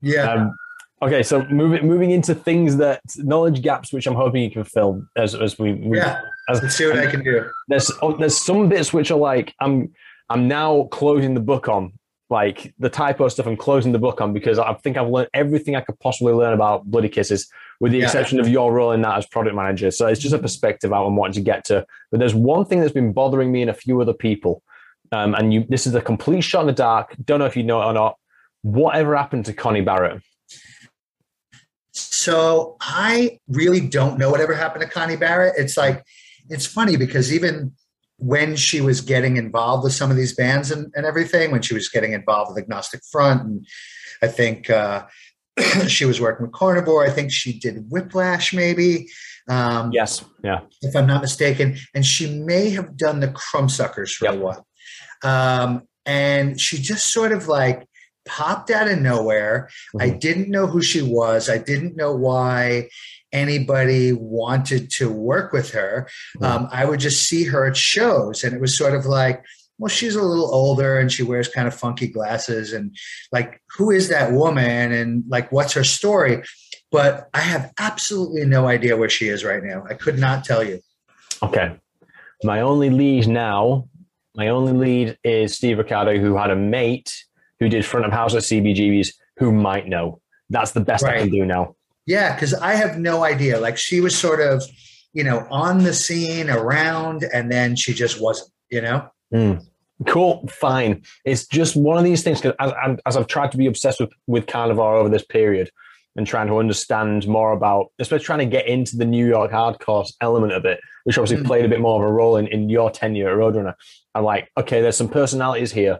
Yeah. 0.00 0.22
Um, 0.32 0.56
okay, 1.02 1.22
so 1.22 1.44
moving 1.46 1.86
moving 1.86 2.10
into 2.10 2.34
things 2.34 2.76
that 2.78 3.00
knowledge 3.16 3.62
gaps, 3.62 3.92
which 3.92 4.06
I'm 4.06 4.14
hoping 4.14 4.42
you 4.42 4.50
can 4.50 4.64
fill 4.64 5.02
as 5.16 5.34
as 5.34 5.58
we, 5.58 5.72
yeah. 5.92 6.20
as, 6.48 6.62
Let's 6.62 6.76
see 6.76 6.86
what 6.86 6.98
I 6.98 7.10
can 7.10 7.22
do. 7.22 7.48
there's 7.68 7.90
oh, 8.02 8.16
there's 8.16 8.36
some 8.36 8.68
bits 8.68 8.92
which 8.92 9.10
are 9.10 9.18
like 9.18 9.54
I'm 9.60 9.92
I'm 10.28 10.48
now 10.48 10.84
closing 10.90 11.34
the 11.34 11.40
book 11.40 11.68
on 11.68 11.92
like 12.30 12.74
the 12.78 12.90
Type 12.90 13.20
O 13.22 13.28
stuff 13.28 13.46
I'm 13.46 13.56
closing 13.56 13.92
the 13.92 13.98
book 13.98 14.20
on 14.20 14.32
because 14.34 14.58
I 14.58 14.74
think 14.74 14.96
I've 14.98 15.08
learned 15.08 15.30
everything 15.32 15.76
I 15.76 15.80
could 15.80 15.98
possibly 16.00 16.34
learn 16.34 16.52
about 16.52 16.84
Bloody 16.84 17.08
Kisses 17.08 17.48
with 17.80 17.92
the 17.92 17.98
Yeah. 17.98 18.04
exception 18.04 18.38
of 18.38 18.46
your 18.48 18.70
role 18.72 18.92
in 18.92 19.00
that 19.02 19.16
as 19.16 19.24
product 19.26 19.56
manager 19.56 19.90
so 19.90 20.06
it's 20.08 20.20
just 20.20 20.34
a 20.34 20.38
perspective 20.38 20.92
I'm 20.92 21.16
wanting 21.16 21.34
to 21.34 21.40
get 21.40 21.64
to 21.66 21.86
but 22.10 22.20
there's 22.20 22.34
one 22.34 22.66
thing 22.66 22.80
that's 22.80 22.92
been 22.92 23.12
bothering 23.14 23.50
me 23.50 23.62
and 23.62 23.70
a 23.70 23.74
few 23.74 23.98
other 24.02 24.12
people 24.12 24.62
um, 25.10 25.34
and 25.34 25.54
you 25.54 25.64
this 25.70 25.86
is 25.86 25.94
a 25.94 26.02
complete 26.02 26.42
shot 26.42 26.60
in 26.62 26.66
the 26.66 26.72
dark 26.74 27.16
don't 27.24 27.38
know 27.38 27.46
if 27.46 27.56
you 27.56 27.62
know 27.62 27.80
it 27.80 27.86
or 27.86 27.92
not 27.94 28.16
whatever 28.60 29.16
happened 29.16 29.46
to 29.46 29.54
Connie 29.54 29.80
Barrett 29.80 30.20
So 32.28 32.76
I 32.82 33.38
really 33.48 33.80
don't 33.80 34.18
know 34.18 34.30
whatever 34.30 34.52
happened 34.52 34.82
to 34.82 34.90
Connie 34.90 35.16
Barrett. 35.16 35.54
It's 35.56 35.78
like, 35.78 36.04
it's 36.50 36.66
funny 36.66 36.98
because 36.98 37.32
even 37.32 37.72
when 38.18 38.54
she 38.54 38.82
was 38.82 39.00
getting 39.00 39.38
involved 39.38 39.82
with 39.82 39.94
some 39.94 40.10
of 40.10 40.18
these 40.18 40.34
bands 40.34 40.70
and, 40.70 40.92
and 40.94 41.06
everything, 41.06 41.50
when 41.50 41.62
she 41.62 41.72
was 41.72 41.88
getting 41.88 42.12
involved 42.12 42.50
with 42.50 42.62
Agnostic 42.62 43.00
Front, 43.10 43.44
and 43.44 43.66
I 44.20 44.26
think 44.26 44.68
uh, 44.68 45.06
she 45.86 46.04
was 46.04 46.20
working 46.20 46.44
with 46.44 46.52
Carnivore, 46.52 47.06
I 47.06 47.08
think 47.08 47.32
she 47.32 47.58
did 47.58 47.90
Whiplash 47.90 48.52
maybe, 48.52 49.08
um, 49.48 49.90
yes 49.94 50.22
yeah 50.44 50.60
if 50.82 50.94
I'm 50.94 51.06
not 51.06 51.22
mistaken. 51.22 51.78
And 51.94 52.04
she 52.04 52.38
may 52.40 52.68
have 52.70 52.94
done 52.94 53.20
the 53.20 53.28
Crumbsuckers 53.28 54.10
for 54.10 54.26
a 54.26 54.36
while. 54.36 54.66
Um, 55.24 55.88
and 56.04 56.60
she 56.60 56.76
just 56.76 57.10
sort 57.10 57.32
of 57.32 57.48
like 57.48 57.88
popped 58.28 58.70
out 58.70 58.88
of 58.88 59.00
nowhere. 59.00 59.68
I 59.98 60.10
Mhm. 60.10 60.20
didn't 60.20 60.50
know 60.50 60.66
who 60.66 60.82
she 60.82 61.02
was. 61.02 61.48
I 61.48 61.58
didn't 61.58 61.96
know 61.96 62.14
why 62.14 62.88
anybody 63.32 64.12
wanted 64.12 64.90
to 64.98 65.10
work 65.10 65.52
with 65.52 65.70
her. 65.72 66.08
Mhm. 66.38 66.46
Um, 66.46 66.68
I 66.70 66.84
would 66.84 67.00
just 67.00 67.28
see 67.28 67.44
her 67.44 67.66
at 67.66 67.76
shows, 67.76 68.44
and 68.44 68.54
it 68.54 68.60
was 68.60 68.76
sort 68.78 68.94
of 68.94 69.04
like, 69.04 69.42
well, 69.78 69.88
she's 69.88 70.16
a 70.16 70.22
little 70.22 70.52
older 70.52 70.98
and 70.98 71.12
she 71.12 71.22
wears 71.22 71.46
kind 71.48 71.68
of 71.68 71.74
funky 71.74 72.08
glasses. 72.08 72.72
And 72.72 72.96
like, 73.30 73.60
who 73.76 73.90
is 73.92 74.08
that 74.08 74.32
woman? 74.32 74.90
And 74.92 75.22
like, 75.28 75.52
what's 75.52 75.72
her 75.74 75.84
story? 75.84 76.42
But 76.90 77.28
I 77.32 77.40
have 77.40 77.70
absolutely 77.78 78.44
no 78.44 78.66
idea 78.66 78.96
where 78.96 79.08
she 79.10 79.28
is 79.28 79.44
right 79.44 79.62
now. 79.62 79.84
I 79.88 79.94
could 79.94 80.18
not 80.18 80.44
tell 80.44 80.64
you. 80.64 80.80
Okay. 81.44 81.76
My 82.42 82.60
only 82.62 82.90
lead 82.90 83.28
now, 83.28 83.88
my 84.34 84.48
only 84.48 84.72
lead 84.72 85.18
is 85.22 85.54
Steve 85.54 85.78
Ricardo, 85.78 86.18
who 86.18 86.36
had 86.36 86.50
a 86.50 86.56
mate 86.56 87.14
who 87.60 87.68
did 87.68 87.84
front 87.84 88.06
of 88.06 88.12
house 88.12 88.34
at 88.34 88.42
CBGB's 88.42 89.12
who 89.38 89.52
might 89.52 89.86
know. 89.88 90.20
That's 90.50 90.72
the 90.72 90.80
best 90.80 91.04
I 91.04 91.18
can 91.18 91.30
do 91.30 91.44
now. 91.44 91.74
Yeah, 92.06 92.34
because 92.34 92.54
I 92.54 92.74
have 92.74 92.98
no 92.98 93.22
idea. 93.24 93.60
Like 93.60 93.76
she 93.76 94.00
was 94.00 94.16
sort 94.16 94.40
of, 94.40 94.62
you 95.12 95.24
know, 95.24 95.46
on 95.50 95.84
the 95.84 95.92
scene 95.92 96.48
around, 96.48 97.24
and 97.34 97.50
then 97.52 97.76
she 97.76 97.92
just 97.94 98.20
wasn't. 98.20 98.50
You 98.70 98.82
know. 98.82 99.08
Mm. 99.34 99.64
Cool, 100.06 100.46
fine. 100.48 101.02
It's 101.24 101.46
just 101.46 101.74
one 101.74 101.98
of 101.98 102.04
these 102.04 102.22
things 102.22 102.40
because 102.40 102.54
as, 102.60 102.72
as- 102.86 102.98
as 103.06 103.16
I've 103.16 103.26
tried 103.26 103.50
to 103.52 103.58
be 103.58 103.66
obsessed 103.66 104.00
with 104.00 104.10
with 104.26 104.46
Carnivore 104.46 104.96
over 104.96 105.08
this 105.08 105.24
period 105.24 105.70
and 106.16 106.26
trying 106.26 106.46
to 106.48 106.58
understand 106.58 107.26
more 107.28 107.52
about, 107.52 107.88
especially 107.98 108.24
trying 108.24 108.38
to 108.40 108.46
get 108.46 108.66
into 108.66 108.96
the 108.96 109.04
New 109.04 109.26
York 109.26 109.50
hardcore 109.52 110.08
element 110.20 110.52
of 110.52 110.64
it, 110.64 110.80
which 111.04 111.16
obviously 111.18 111.42
Mm. 111.44 111.46
played 111.46 111.64
a 111.64 111.68
bit 111.68 111.80
more 111.80 112.02
of 112.02 112.08
a 112.08 112.12
role 112.12 112.36
in, 112.36 112.46
in 112.48 112.68
your 112.68 112.90
tenure 112.90 113.28
at 113.30 113.36
Roadrunner. 113.36 113.74
I'm 114.14 114.24
like, 114.24 114.50
okay, 114.56 114.80
there's 114.80 114.96
some 114.96 115.08
personalities 115.08 115.72
here. 115.72 115.98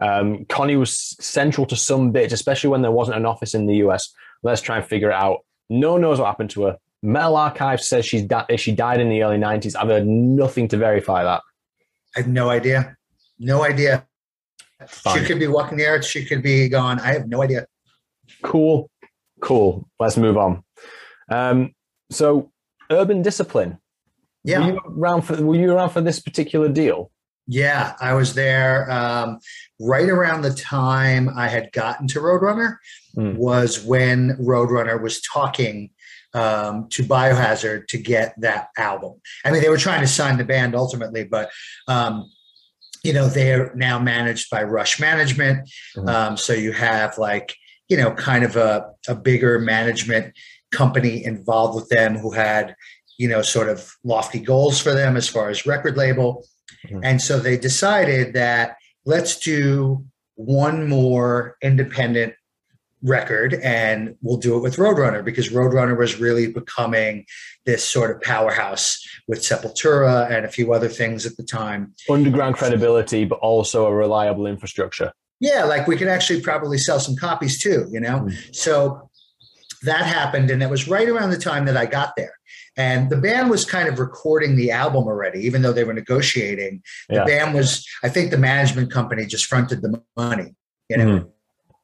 Um, 0.00 0.44
Connie 0.46 0.76
was 0.76 1.16
central 1.20 1.66
to 1.66 1.76
some 1.76 2.10
bits, 2.10 2.32
especially 2.32 2.70
when 2.70 2.82
there 2.82 2.90
wasn't 2.90 3.18
an 3.18 3.26
office 3.26 3.54
in 3.54 3.66
the 3.66 3.76
US. 3.76 4.12
Let's 4.42 4.60
try 4.60 4.76
and 4.76 4.86
figure 4.86 5.10
it 5.10 5.14
out. 5.14 5.40
No 5.68 5.92
one 5.92 6.00
knows 6.00 6.18
what 6.18 6.26
happened 6.26 6.50
to 6.50 6.64
her. 6.64 6.78
Metal 7.02 7.36
Archive 7.36 7.80
says 7.80 8.04
she's 8.04 8.22
di- 8.22 8.56
she 8.56 8.72
died 8.72 9.00
in 9.00 9.08
the 9.08 9.22
early 9.22 9.38
90s. 9.38 9.74
I've 9.76 9.88
heard 9.88 10.06
nothing 10.06 10.68
to 10.68 10.76
verify 10.76 11.24
that. 11.24 11.42
I 12.16 12.20
have 12.20 12.28
no 12.28 12.50
idea. 12.50 12.96
No 13.38 13.62
idea. 13.62 14.06
Fine. 14.86 15.18
She 15.18 15.24
could 15.24 15.38
be 15.38 15.46
walking 15.46 15.78
the 15.78 15.86
earth. 15.86 16.04
She 16.04 16.24
could 16.24 16.42
be 16.42 16.68
gone. 16.68 17.00
I 17.00 17.12
have 17.12 17.28
no 17.28 17.42
idea. 17.42 17.66
Cool. 18.42 18.90
Cool. 19.40 19.88
Let's 19.98 20.16
move 20.16 20.36
on. 20.36 20.62
Um, 21.30 21.72
so, 22.10 22.50
Urban 22.90 23.22
Discipline. 23.22 23.78
Yeah. 24.44 24.60
Were 24.60 24.72
you 24.72 24.80
around 24.86 25.22
for 25.22 25.42
Were 25.42 25.54
you 25.54 25.72
around 25.72 25.90
for 25.90 26.00
this 26.00 26.20
particular 26.20 26.68
deal? 26.68 27.10
Yeah, 27.50 27.94
I 28.00 28.14
was 28.14 28.34
there 28.34 28.88
um, 28.88 29.40
right 29.80 30.08
around 30.08 30.42
the 30.42 30.54
time 30.54 31.28
I 31.36 31.48
had 31.48 31.72
gotten 31.72 32.06
to 32.08 32.20
Roadrunner. 32.20 32.76
Mm. 33.16 33.36
Was 33.36 33.84
when 33.84 34.36
Roadrunner 34.40 35.02
was 35.02 35.20
talking 35.20 35.90
um, 36.32 36.88
to 36.90 37.02
Biohazard 37.02 37.88
to 37.88 37.98
get 37.98 38.40
that 38.40 38.68
album. 38.78 39.20
I 39.44 39.50
mean, 39.50 39.62
they 39.62 39.68
were 39.68 39.78
trying 39.78 40.00
to 40.02 40.06
sign 40.06 40.38
the 40.38 40.44
band 40.44 40.76
ultimately, 40.76 41.24
but 41.24 41.50
um, 41.88 42.30
you 43.02 43.12
know 43.12 43.26
they're 43.26 43.74
now 43.74 43.98
managed 43.98 44.48
by 44.48 44.62
Rush 44.62 45.00
Management. 45.00 45.68
Mhm. 45.96 46.08
Um, 46.08 46.36
so 46.36 46.52
you 46.52 46.70
have 46.70 47.18
like 47.18 47.56
you 47.88 47.96
know 47.96 48.12
kind 48.12 48.44
of 48.44 48.54
a, 48.54 48.90
a 49.08 49.16
bigger 49.16 49.58
management 49.58 50.34
company 50.70 51.24
involved 51.24 51.74
with 51.74 51.88
them 51.88 52.16
who 52.16 52.30
had 52.30 52.76
you 53.18 53.26
know 53.26 53.42
sort 53.42 53.68
of 53.68 53.92
lofty 54.04 54.38
goals 54.38 54.80
for 54.80 54.94
them 54.94 55.16
as 55.16 55.28
far 55.28 55.50
as 55.50 55.66
record 55.66 55.96
label. 55.96 56.46
Mhm. 56.88 57.00
And 57.02 57.22
so 57.22 57.38
they 57.38 57.56
decided 57.56 58.34
that 58.34 58.76
let's 59.04 59.38
do 59.38 60.04
one 60.34 60.88
more 60.88 61.56
independent 61.62 62.34
record 63.02 63.54
and 63.54 64.14
we'll 64.20 64.36
do 64.36 64.56
it 64.56 64.60
with 64.60 64.76
Roadrunner 64.76 65.24
because 65.24 65.48
Roadrunner 65.48 65.96
was 65.96 66.20
really 66.20 66.46
becoming 66.46 67.24
this 67.64 67.82
sort 67.82 68.10
of 68.10 68.20
powerhouse 68.20 69.02
with 69.26 69.40
Sepultura 69.40 70.30
and 70.30 70.44
a 70.44 70.48
few 70.48 70.72
other 70.72 70.88
things 70.88 71.24
at 71.24 71.36
the 71.36 71.42
time. 71.42 71.94
Underground 72.10 72.56
credibility, 72.56 73.24
but 73.24 73.38
also 73.38 73.86
a 73.86 73.94
reliable 73.94 74.46
infrastructure. 74.46 75.12
Yeah, 75.40 75.64
like 75.64 75.86
we 75.86 75.96
could 75.96 76.08
actually 76.08 76.42
probably 76.42 76.76
sell 76.76 77.00
some 77.00 77.16
copies 77.16 77.60
too, 77.62 77.88
you 77.90 78.00
know? 78.00 78.20
Mm. 78.20 78.54
So 78.54 79.10
that 79.82 80.04
happened 80.04 80.50
and 80.50 80.62
it 80.62 80.68
was 80.68 80.86
right 80.86 81.08
around 81.08 81.30
the 81.30 81.38
time 81.38 81.64
that 81.66 81.76
I 81.76 81.86
got 81.86 82.12
there. 82.16 82.34
And 82.80 83.10
the 83.10 83.16
band 83.18 83.50
was 83.50 83.66
kind 83.66 83.88
of 83.90 83.98
recording 83.98 84.56
the 84.56 84.70
album 84.70 85.04
already, 85.04 85.40
even 85.40 85.60
though 85.60 85.72
they 85.74 85.84
were 85.84 85.92
negotiating. 85.92 86.82
The 87.10 87.16
Yeah. 87.16 87.24
band 87.24 87.54
was, 87.54 87.86
I 88.02 88.08
think 88.08 88.30
the 88.30 88.38
management 88.38 88.90
company 88.90 89.26
just 89.26 89.44
fronted 89.44 89.82
the 89.82 90.00
money, 90.16 90.54
you 90.88 90.96
know, 90.96 91.06
Mhm. 91.06 91.28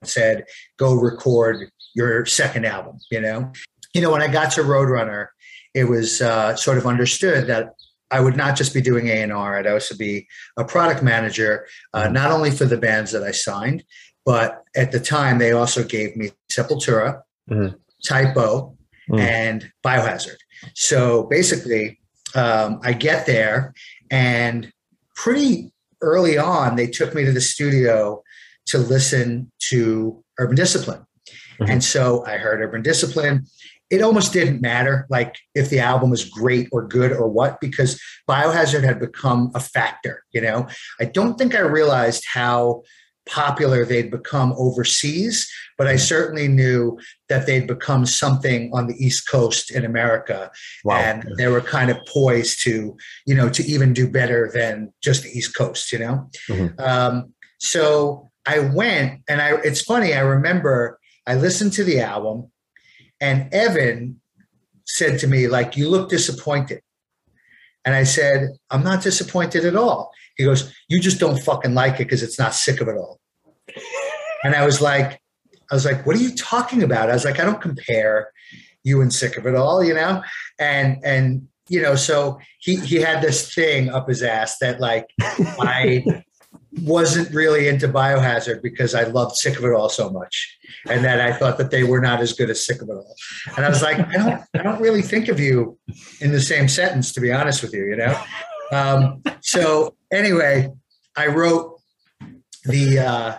said, 0.05 0.45
go 0.79 0.95
record 0.95 1.57
your 1.95 2.25
second 2.25 2.65
album, 2.65 2.97
you 3.11 3.21
know? 3.21 3.53
You 3.93 4.01
know, 4.01 4.11
when 4.11 4.23
I 4.23 4.29
got 4.29 4.53
to 4.53 4.63
Roadrunner, 4.63 5.27
it 5.75 5.85
was 5.85 6.23
uh, 6.23 6.57
sort 6.57 6.79
of 6.79 6.87
understood 6.87 7.47
that 7.49 7.65
I 8.11 8.21
would 8.21 8.37
not 8.37 8.57
just 8.57 8.73
be 8.73 8.81
doing 8.81 9.09
A&R, 9.09 9.59
I'd 9.59 9.67
also 9.67 9.95
be 9.97 10.27
a 10.57 10.65
product 10.65 11.03
manager, 11.03 11.67
uh, 11.93 12.05
Mhm. 12.07 12.13
not 12.13 12.31
only 12.31 12.51
for 12.51 12.65
the 12.65 12.79
bands 12.79 13.11
that 13.13 13.23
I 13.23 13.33
signed, 13.33 13.85
but 14.25 14.63
at 14.75 14.93
the 14.93 15.01
time 15.01 15.37
they 15.39 15.53
also 15.53 15.83
gave 15.85 16.17
me 16.17 16.27
Sepultura, 16.51 17.21
Mhm. 17.51 17.75
Type 18.13 18.35
O, 18.37 18.79
Mm. 19.11 19.21
and 19.21 19.73
Biohazard. 19.85 20.39
So 20.75 21.25
basically, 21.25 22.01
um, 22.35 22.81
I 22.83 22.93
get 22.93 23.27
there, 23.27 23.75
and 24.11 24.73
pretty 25.15 25.73
early 26.03 26.37
on, 26.39 26.77
they 26.77 26.87
took 26.87 27.15
me 27.15 27.25
to 27.25 27.33
the 27.33 27.41
studio 27.41 28.23
to 28.67 28.79
listen 28.79 29.51
to 29.71 30.23
Urban 30.39 30.57
Discipline. 30.57 31.07
Mhm. 31.61 31.71
And 31.71 31.85
so 31.85 32.25
I 32.27 32.37
heard 32.37 32.61
Urban 32.61 32.83
Discipline. 32.83 33.47
It 33.89 34.03
almost 34.03 34.33
didn't 34.33 34.61
matter, 34.61 35.07
like 35.09 35.37
if 35.55 35.71
the 35.71 35.79
album 35.79 36.11
was 36.11 36.25
great 36.25 36.69
or 36.73 36.87
good 36.87 37.13
or 37.13 37.29
what, 37.29 37.61
because 37.61 38.01
Biohazard 38.29 38.83
had 38.83 38.99
become 38.99 39.53
a 39.55 39.61
factor. 39.61 40.25
You 40.33 40.41
know, 40.41 40.69
I 41.01 41.05
don't 41.05 41.39
think 41.39 41.55
I 41.55 41.61
realized 41.61 42.25
how 42.33 42.83
popular 43.27 43.85
they'd 43.85 44.11
become 44.11 44.55
overseas, 44.57 45.51
but 45.77 45.87
I 45.87 45.97
certainly 45.97 46.49
knew 46.49 46.99
that 47.29 47.45
they'd 47.47 47.67
become 47.67 48.07
something 48.07 48.71
on 48.73 48.87
the 48.87 48.95
East 49.05 49.29
Coast 49.29 49.71
in 49.71 49.85
America 49.85 50.51
Wow. 50.85 50.97
and 50.99 51.25
they 51.37 51.49
were 51.49 51.61
kind 51.61 51.91
of 51.91 51.99
poised 52.07 52.63
to 52.65 52.97
you 53.27 53.35
know 53.35 53.49
to 53.49 53.63
even 53.65 53.93
do 53.93 54.09
better 54.09 54.51
than 54.55 54.93
just 55.03 55.23
the 55.25 55.31
east 55.39 55.57
coast 55.57 55.93
you 55.93 55.99
know 55.99 56.31
Mhm. 56.49 56.81
um, 56.81 57.33
so 57.59 58.31
i 58.47 58.59
went 58.61 59.23
and 59.29 59.41
i 59.43 59.57
it's 59.65 59.81
funny 59.83 60.15
i 60.15 60.21
remember 60.21 60.99
i 61.27 61.35
listened 61.35 61.73
to 61.75 61.85
the 61.85 62.01
album 62.01 62.51
and 63.21 63.53
evan 63.53 64.21
said 64.85 65.19
to 65.21 65.27
me 65.27 65.49
like 65.49 65.77
you 65.77 65.89
look 65.89 66.09
disappointed 66.09 66.81
and 67.87 67.95
i 67.95 68.03
said 68.03 68.51
i'm 68.71 68.85
not 68.85 69.03
disappointed 69.03 69.65
at 69.65 69.77
all. 69.77 70.13
He 70.37 70.45
goes 70.45 70.75
you 70.89 71.01
just 71.01 71.19
don't 71.19 71.39
fucking 71.39 71.75
like 71.75 71.95
it 71.95 72.05
because 72.05 72.23
it's 72.23 72.39
not 72.39 72.55
sick 72.55 72.83
of 72.83 72.89
it 72.89 72.97
all. 72.97 73.21
And 74.45 74.55
i 74.55 74.67
was 74.67 74.83
like 74.83 75.21
i 75.71 75.75
was 75.75 75.87
like 75.87 76.05
what 76.05 76.17
are 76.17 76.21
you 76.21 76.35
talking 76.35 76.83
about? 76.83 77.09
I 77.09 77.15
was 77.15 77.25
like 77.25 77.41
i 77.41 77.45
don't 77.45 77.63
compare 77.63 78.31
you 78.85 79.01
and 79.01 79.13
sick 79.13 79.39
of 79.39 79.47
it 79.47 79.55
all 79.55 79.83
you 79.83 79.95
know? 79.95 80.23
And 80.59 80.99
and 81.05 81.49
you 81.69 81.81
know 81.81 81.95
so 81.97 82.39
he 82.61 82.77
he 82.77 82.97
had 82.97 83.23
this 83.23 83.55
thing 83.55 83.89
up 83.89 84.09
his 84.09 84.23
ass 84.23 84.59
that 84.59 84.81
like 84.81 85.07
i 85.21 86.05
wasn't 86.83 87.33
really 87.35 87.69
into 87.69 87.89
biohazard 87.89 88.63
because 88.63 88.95
i 88.95 89.05
loved 89.05 89.35
sick 89.37 89.59
of 89.59 89.65
it 89.65 89.73
all 89.73 89.89
so 89.89 90.11
much 90.11 90.59
and 90.89 91.05
that 91.05 91.21
i 91.21 91.33
thought 91.33 91.59
that 91.59 91.71
they 91.71 91.85
were 91.85 92.01
not 92.01 92.21
as 92.21 92.33
good 92.33 92.51
as 92.51 92.65
sick 92.67 92.83
of 92.83 92.89
it 92.89 92.93
all. 92.93 93.15
And 93.57 93.65
i 93.65 93.69
was 93.69 93.83
like 93.83 93.99
i 93.99 94.13
don't 94.13 94.43
i 94.55 94.63
don't 94.63 94.81
really 94.81 95.03
think 95.03 95.29
of 95.29 95.41
you 95.41 95.79
in 96.21 96.33
the 96.33 96.41
same 96.41 96.69
sentence 96.69 97.13
to 97.13 97.21
be 97.21 97.33
honest 97.33 97.63
with 97.63 97.73
you 97.73 97.87
you 97.87 97.97
know? 97.97 98.21
Um, 98.73 99.23
so 99.41 99.95
anyway 100.13 100.71
i 101.17 101.27
wrote 101.27 101.81
the 102.65 102.99
uh 102.99 103.39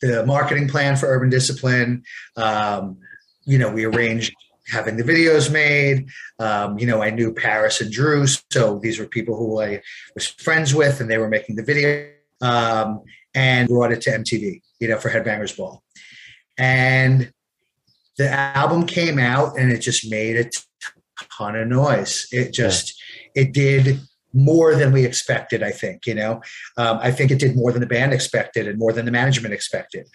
the 0.00 0.26
marketing 0.26 0.68
plan 0.68 0.96
for 0.96 1.06
urban 1.06 1.30
discipline. 1.30 2.02
Um, 2.36 2.98
you 3.44 3.58
know 3.58 3.70
we 3.70 3.84
arranged 3.84 4.34
having 4.68 4.96
the 4.96 5.04
videos 5.04 5.50
made. 5.50 6.08
Um, 6.38 6.78
you 6.78 6.86
know, 6.86 7.02
I 7.02 7.10
knew 7.10 7.32
Paris 7.32 7.80
and 7.80 7.90
Drew, 7.90 8.26
so 8.26 8.80
these 8.80 8.98
were 8.98 9.06
people 9.06 9.36
who 9.36 9.60
I 9.60 9.80
was 10.14 10.26
friends 10.26 10.74
with, 10.74 11.00
and 11.00 11.10
they 11.10 11.18
were 11.18 11.28
making 11.28 11.56
the 11.56 11.62
video 11.62 12.08
um, 12.40 13.02
and 13.34 13.68
brought 13.68 13.92
it 13.92 14.00
to 14.02 14.10
MTV. 14.10 14.60
You 14.80 14.88
know, 14.88 14.98
for 14.98 15.10
Headbangers 15.10 15.56
Ball, 15.56 15.82
and 16.58 17.32
the 18.18 18.30
album 18.30 18.86
came 18.86 19.18
out, 19.18 19.58
and 19.58 19.72
it 19.72 19.78
just 19.78 20.10
made 20.10 20.36
a 20.36 20.50
ton 21.36 21.56
of 21.56 21.68
noise. 21.68 22.26
It 22.32 22.52
just 22.52 22.94
it 23.34 23.52
did 23.52 24.00
more 24.32 24.74
than 24.74 24.92
we 24.92 25.04
expected. 25.04 25.62
I 25.62 25.70
think. 25.70 26.06
You 26.06 26.14
know, 26.14 26.42
um, 26.76 26.98
I 27.00 27.10
think 27.10 27.30
it 27.30 27.38
did 27.38 27.56
more 27.56 27.72
than 27.72 27.80
the 27.80 27.86
band 27.86 28.12
expected, 28.12 28.68
and 28.68 28.78
more 28.78 28.92
than 28.92 29.04
the 29.04 29.12
management 29.12 29.54
expected. 29.54 30.06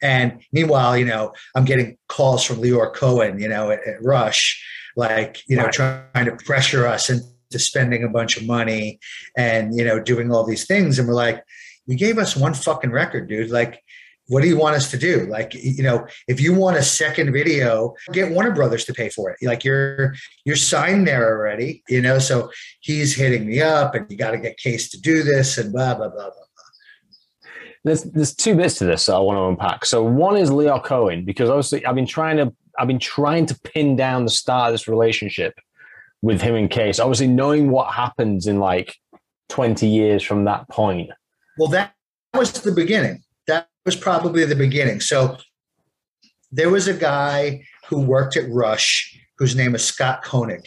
And 0.00 0.40
meanwhile, 0.52 0.96
you 0.96 1.04
know, 1.04 1.32
I'm 1.56 1.64
getting 1.64 1.96
calls 2.08 2.44
from 2.44 2.58
Lyor 2.58 2.94
Cohen, 2.94 3.40
you 3.40 3.48
know, 3.48 3.70
at, 3.70 3.84
at 3.86 4.02
Rush, 4.02 4.62
like, 4.96 5.42
you 5.48 5.56
know, 5.56 5.64
Right. 5.64 5.72
trying 6.12 6.26
to 6.26 6.36
pressure 6.44 6.86
us 6.86 7.10
into 7.10 7.58
spending 7.58 8.04
a 8.04 8.08
bunch 8.08 8.36
of 8.36 8.46
money 8.46 9.00
and, 9.36 9.76
you 9.76 9.84
know, 9.84 9.98
doing 9.98 10.30
all 10.30 10.44
these 10.44 10.66
things. 10.66 10.98
And 10.98 11.08
we're 11.08 11.14
like, 11.14 11.42
you 11.88 11.96
gave 11.96 12.18
us 12.18 12.36
one 12.36 12.54
fucking 12.54 12.92
record, 12.92 13.28
dude. 13.28 13.50
Like, 13.50 13.82
what 14.28 14.42
do 14.42 14.48
you 14.48 14.58
want 14.58 14.76
us 14.76 14.90
to 14.90 14.98
do? 14.98 15.26
Like, 15.26 15.54
you 15.54 15.82
know, 15.82 16.06
if 16.28 16.40
you 16.40 16.54
want 16.54 16.76
a 16.76 16.82
second 16.82 17.32
video, 17.32 17.94
get 18.12 18.30
Warner 18.30 18.52
Brothers 18.52 18.84
to 18.84 18.92
pay 18.92 19.08
for 19.08 19.30
it. 19.30 19.38
Like 19.42 19.64
you're 19.64 20.14
you're 20.44 20.56
signed 20.56 21.08
there 21.08 21.34
already, 21.34 21.82
you 21.88 22.02
know. 22.02 22.18
So 22.18 22.50
he's 22.80 23.16
hitting 23.16 23.46
me 23.46 23.62
up 23.62 23.94
and 23.94 24.08
you 24.10 24.18
got 24.18 24.32
to 24.32 24.38
get 24.38 24.60
Cees 24.60 24.90
to 24.90 25.00
do 25.00 25.22
this 25.22 25.56
and 25.56 25.72
blah 25.72 25.94
blah 25.94 26.08
blah 26.08 26.24
blah. 26.24 26.32
There's 27.84 28.04
there's 28.04 28.34
two 28.34 28.54
bits 28.54 28.76
to 28.78 28.84
this 28.84 29.08
I 29.08 29.18
want 29.18 29.38
to 29.38 29.44
unpack. 29.44 29.86
So 29.86 30.04
one 30.04 30.36
is 30.36 30.50
Lyor 30.50 30.84
Cohen 30.84 31.24
because 31.24 31.48
obviously 31.48 31.86
I've 31.86 31.94
been 31.94 32.06
trying 32.06 32.36
to 32.36 32.54
I've 32.78 32.88
been 32.88 32.98
trying 32.98 33.46
to 33.46 33.58
pin 33.60 33.96
down 33.96 34.24
the 34.24 34.30
start 34.30 34.68
of 34.68 34.74
this 34.74 34.88
relationship 34.88 35.58
with 36.20 36.42
him 36.42 36.54
and 36.54 36.72
Cees. 36.72 37.00
Obviously 37.00 37.28
knowing 37.28 37.70
what 37.70 37.94
happens 37.94 38.46
in 38.46 38.58
like 38.58 38.94
20 39.48 39.86
years 39.86 40.22
from 40.22 40.44
that 40.44 40.68
point. 40.68 41.10
Well, 41.58 41.68
that 41.68 41.94
was 42.34 42.52
the 42.52 42.72
beginning. 42.72 43.22
That 43.46 43.68
was 43.84 43.96
probably 43.96 44.44
the 44.44 44.54
beginning. 44.54 45.00
So 45.00 45.38
there 46.50 46.70
was 46.70 46.88
a 46.88 46.94
guy 46.94 47.64
who 47.88 48.00
worked 48.00 48.36
at 48.36 48.48
Rush 48.50 49.18
whose 49.38 49.54
name 49.54 49.74
is 49.74 49.84
Scott 49.84 50.24
Koenig. 50.24 50.66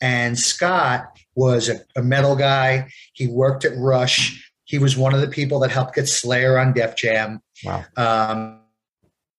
And 0.00 0.38
Scott 0.38 1.06
was 1.34 1.68
a, 1.68 1.80
a 1.96 2.02
metal 2.02 2.34
guy. 2.34 2.88
He 3.12 3.26
worked 3.26 3.64
at 3.64 3.76
Rush. 3.76 4.52
He 4.64 4.78
was 4.78 4.96
one 4.96 5.14
of 5.14 5.20
the 5.20 5.28
people 5.28 5.60
that 5.60 5.70
helped 5.70 5.94
get 5.94 6.08
Slayer 6.08 6.58
on 6.58 6.72
Def 6.72 6.96
Jam. 6.96 7.40
Wow. 7.64 7.84
Um, 7.96 8.60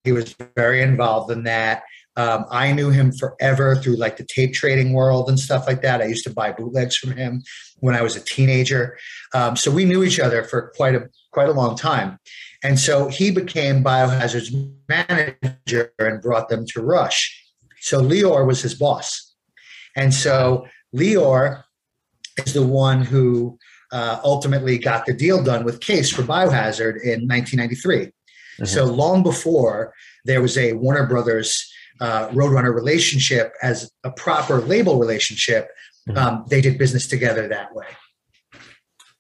he 0.03 0.11
was 0.11 0.35
very 0.55 0.81
involved 0.81 1.31
in 1.31 1.43
that. 1.43 1.83
Um, 2.17 2.45
I 2.51 2.71
knew 2.73 2.89
him 2.89 3.11
forever 3.11 3.75
through 3.75 3.95
like 3.95 4.17
the 4.17 4.25
tape 4.25 4.53
trading 4.53 4.93
world 4.93 5.29
and 5.29 5.39
stuff 5.39 5.65
like 5.67 5.81
that. 5.81 6.01
I 6.01 6.05
used 6.05 6.25
to 6.25 6.33
buy 6.33 6.51
bootlegs 6.51 6.97
from 6.97 7.15
him 7.15 7.41
when 7.81 7.95
I 7.95 8.01
was 8.01 8.15
a 8.15 8.21
teenager. 8.23 8.97
Um, 9.33 9.55
so 9.55 9.69
we 9.69 9.85
knew 9.85 10.03
each 10.03 10.19
other 10.19 10.43
for 10.43 10.71
quite 10.75 10.95
a 10.95 11.09
quite 11.31 11.49
a 11.49 11.53
long 11.53 11.75
time. 11.75 12.17
And 12.63 12.79
so 12.79 13.07
he 13.07 13.31
became 13.31 13.83
Biohazard's 13.83 14.55
manager 14.87 15.91
and 15.99 16.21
brought 16.21 16.49
them 16.49 16.65
to 16.67 16.81
Rush. 16.81 17.37
So 17.79 18.01
Lyor 18.01 18.45
was 18.45 18.61
his 18.61 18.75
boss. 18.75 19.33
And 19.95 20.13
so 20.13 20.67
Lyor 20.95 21.63
is 22.45 22.53
the 22.53 22.65
one 22.65 23.01
who 23.01 23.57
uh, 23.91 24.19
ultimately 24.23 24.77
got 24.77 25.05
the 25.05 25.13
deal 25.13 25.43
done 25.43 25.65
with 25.65 25.83
Cees 25.83 26.09
for 26.09 26.21
Biohazard 26.21 27.01
in 27.03 27.27
1993. 27.27 27.97
Mm-hmm. 27.97 28.65
So 28.65 28.85
long 28.85 29.23
before 29.23 29.93
there 30.25 30.41
was 30.41 30.57
a 30.57 30.73
Warner 30.73 31.07
Brothers 31.07 31.71
uh, 31.99 32.29
Roadrunner 32.29 32.73
relationship 32.73 33.53
as 33.61 33.91
a 34.03 34.11
proper 34.11 34.61
label 34.61 34.99
relationship. 34.99 35.69
Um, 36.15 36.45
they 36.49 36.61
did 36.61 36.77
business 36.77 37.07
together 37.07 37.47
that 37.47 37.73
way. 37.75 37.85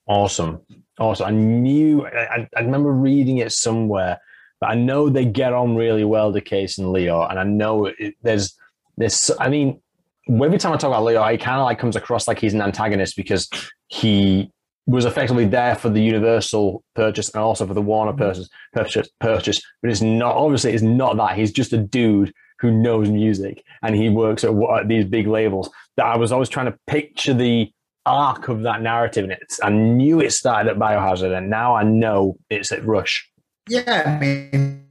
Awesome. 0.07 0.61
Awesome. 0.99 1.27
I 1.27 1.31
knew, 1.31 2.05
I, 2.05 2.47
I 2.55 2.61
remember 2.61 2.91
reading 2.91 3.37
it 3.37 3.51
somewhere, 3.51 4.19
but 4.59 4.69
I 4.69 4.75
know 4.75 5.09
they 5.09 5.25
get 5.25 5.53
on 5.53 5.75
really 5.75 6.03
well, 6.03 6.31
the 6.31 6.41
case 6.41 6.77
and 6.77 6.87
Lyor. 6.87 7.29
And 7.29 7.39
I 7.39 7.43
know 7.43 7.85
it, 7.85 8.15
there's, 8.21 8.55
there's, 8.97 9.31
I 9.39 9.49
mean, 9.49 9.81
every 10.27 10.57
time 10.57 10.73
I 10.73 10.77
talk 10.77 10.89
about 10.89 11.03
Lyor, 11.03 11.31
he 11.31 11.37
kind 11.37 11.59
of 11.59 11.65
like 11.65 11.79
comes 11.79 11.95
across 11.95 12.27
like 12.27 12.39
he's 12.39 12.53
an 12.53 12.61
antagonist 12.61 13.15
because 13.15 13.49
he 13.87 14.51
was 14.87 15.05
effectively 15.05 15.45
there 15.45 15.75
for 15.75 15.89
the 15.89 16.01
Universal 16.01 16.83
purchase 16.95 17.29
and 17.29 17.41
also 17.41 17.65
for 17.65 17.73
the 17.73 17.81
Warner 17.81 18.13
purchase, 18.13 18.49
purchase, 18.73 19.07
purchase. 19.19 19.61
But 19.81 19.91
it's 19.91 20.01
not 20.01 20.35
obviously 20.35 20.73
it's 20.73 20.83
not 20.83 21.17
that. 21.17 21.37
He's 21.37 21.51
just 21.51 21.73
a 21.73 21.77
dude 21.77 22.33
who 22.61 22.71
knows 22.71 23.09
music 23.09 23.63
and 23.81 23.95
he 23.95 24.09
works 24.09 24.43
at, 24.43 24.51
at 24.51 24.87
these 24.87 25.05
big 25.05 25.27
labels. 25.27 25.69
That 25.97 26.05
I 26.05 26.17
was 26.17 26.31
always 26.31 26.49
trying 26.49 26.67
to 26.67 26.77
picture 26.87 27.33
the 27.33 27.71
arc 28.05 28.47
of 28.47 28.63
that 28.63 28.81
narrative, 28.81 29.25
and 29.25 29.33
it's 29.33 29.59
I 29.61 29.69
knew 29.69 30.21
it 30.21 30.31
started 30.31 30.69
at 30.69 30.77
Biohazard, 30.77 31.35
and 31.35 31.49
now 31.49 31.75
I 31.75 31.83
know 31.83 32.37
it's 32.49 32.71
at 32.71 32.85
Rush. 32.85 33.27
Yeah, 33.67 34.03
I 34.05 34.19
mean, 34.19 34.87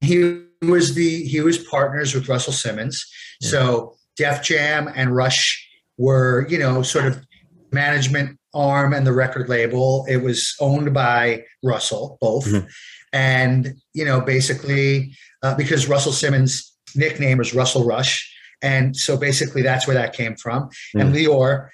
he 0.00 0.42
was 0.62 0.94
the 0.94 1.24
he 1.24 1.40
was 1.40 1.58
partners 1.58 2.14
with 2.14 2.28
Russell 2.28 2.52
Simmons, 2.52 3.06
yeah. 3.40 3.48
so 3.50 3.94
Def 4.16 4.42
Jam 4.42 4.90
and 4.94 5.14
Rush 5.14 5.64
were 5.96 6.46
you 6.48 6.58
know 6.58 6.82
sort 6.82 7.06
of 7.06 7.24
management 7.70 8.38
arm 8.54 8.92
and 8.92 9.06
the 9.06 9.12
record 9.12 9.48
label. 9.48 10.04
It 10.08 10.18
was 10.18 10.54
owned 10.60 10.92
by 10.92 11.44
Russell, 11.62 12.18
both. 12.20 12.46
Mm-hmm. 12.46 12.66
And, 13.12 13.74
you 13.94 14.04
know, 14.04 14.20
basically, 14.20 15.14
uh, 15.42 15.54
because 15.54 15.88
Russell 15.88 16.12
Simmons' 16.12 16.74
nickname 16.98 17.38
was 17.38 17.54
Russell 17.54 17.84
Rush. 17.84 18.34
And 18.60 18.96
so 18.96 19.16
basically, 19.16 19.62
that's 19.62 19.86
where 19.86 19.94
that 19.94 20.12
came 20.12 20.36
from. 20.36 20.64
Mm-hmm. 20.64 21.00
And 21.00 21.14
Lyor 21.14 21.68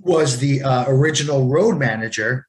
was 0.00 0.38
the 0.38 0.62
uh, 0.62 0.84
original 0.88 1.48
road 1.48 1.78
manager 1.78 2.46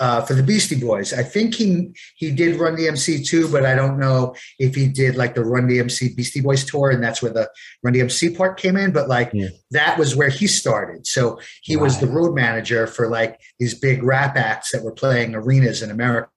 uh, 0.00 0.22
for 0.22 0.32
the 0.32 0.42
Beastie 0.42 0.80
Boys. 0.80 1.12
I 1.12 1.22
think 1.22 1.54
he 1.54 1.90
he 2.16 2.30
did 2.30 2.58
Run 2.58 2.76
DMC 2.76 3.26
too, 3.26 3.48
but 3.52 3.66
I 3.66 3.74
don't 3.74 3.98
know 3.98 4.34
if 4.58 4.74
he 4.74 4.88
did 4.88 5.14
like 5.14 5.34
the 5.34 5.44
Run 5.44 5.68
DMC 5.68 6.16
Beastie 6.16 6.40
Boys 6.40 6.64
tour, 6.64 6.90
and 6.90 7.02
that's 7.02 7.22
where 7.22 7.32
the 7.32 7.48
Run 7.82 7.94
DMC 7.94 8.36
part 8.36 8.58
came 8.58 8.76
in. 8.76 8.92
But 8.92 9.08
like 9.08 9.30
yeah. 9.34 9.48
that 9.72 9.98
was 9.98 10.16
where 10.16 10.30
he 10.30 10.46
started. 10.46 11.06
So 11.06 11.38
he 11.62 11.76
wow. 11.76 11.84
was 11.84 12.00
the 12.00 12.06
road 12.06 12.34
manager 12.34 12.86
for 12.86 13.08
like 13.08 13.38
these 13.58 13.78
big 13.78 14.02
rap 14.02 14.36
acts 14.36 14.72
that 14.72 14.82
were 14.82 14.92
playing 14.92 15.34
arenas 15.34 15.82
in 15.82 15.90
America. 15.90 16.30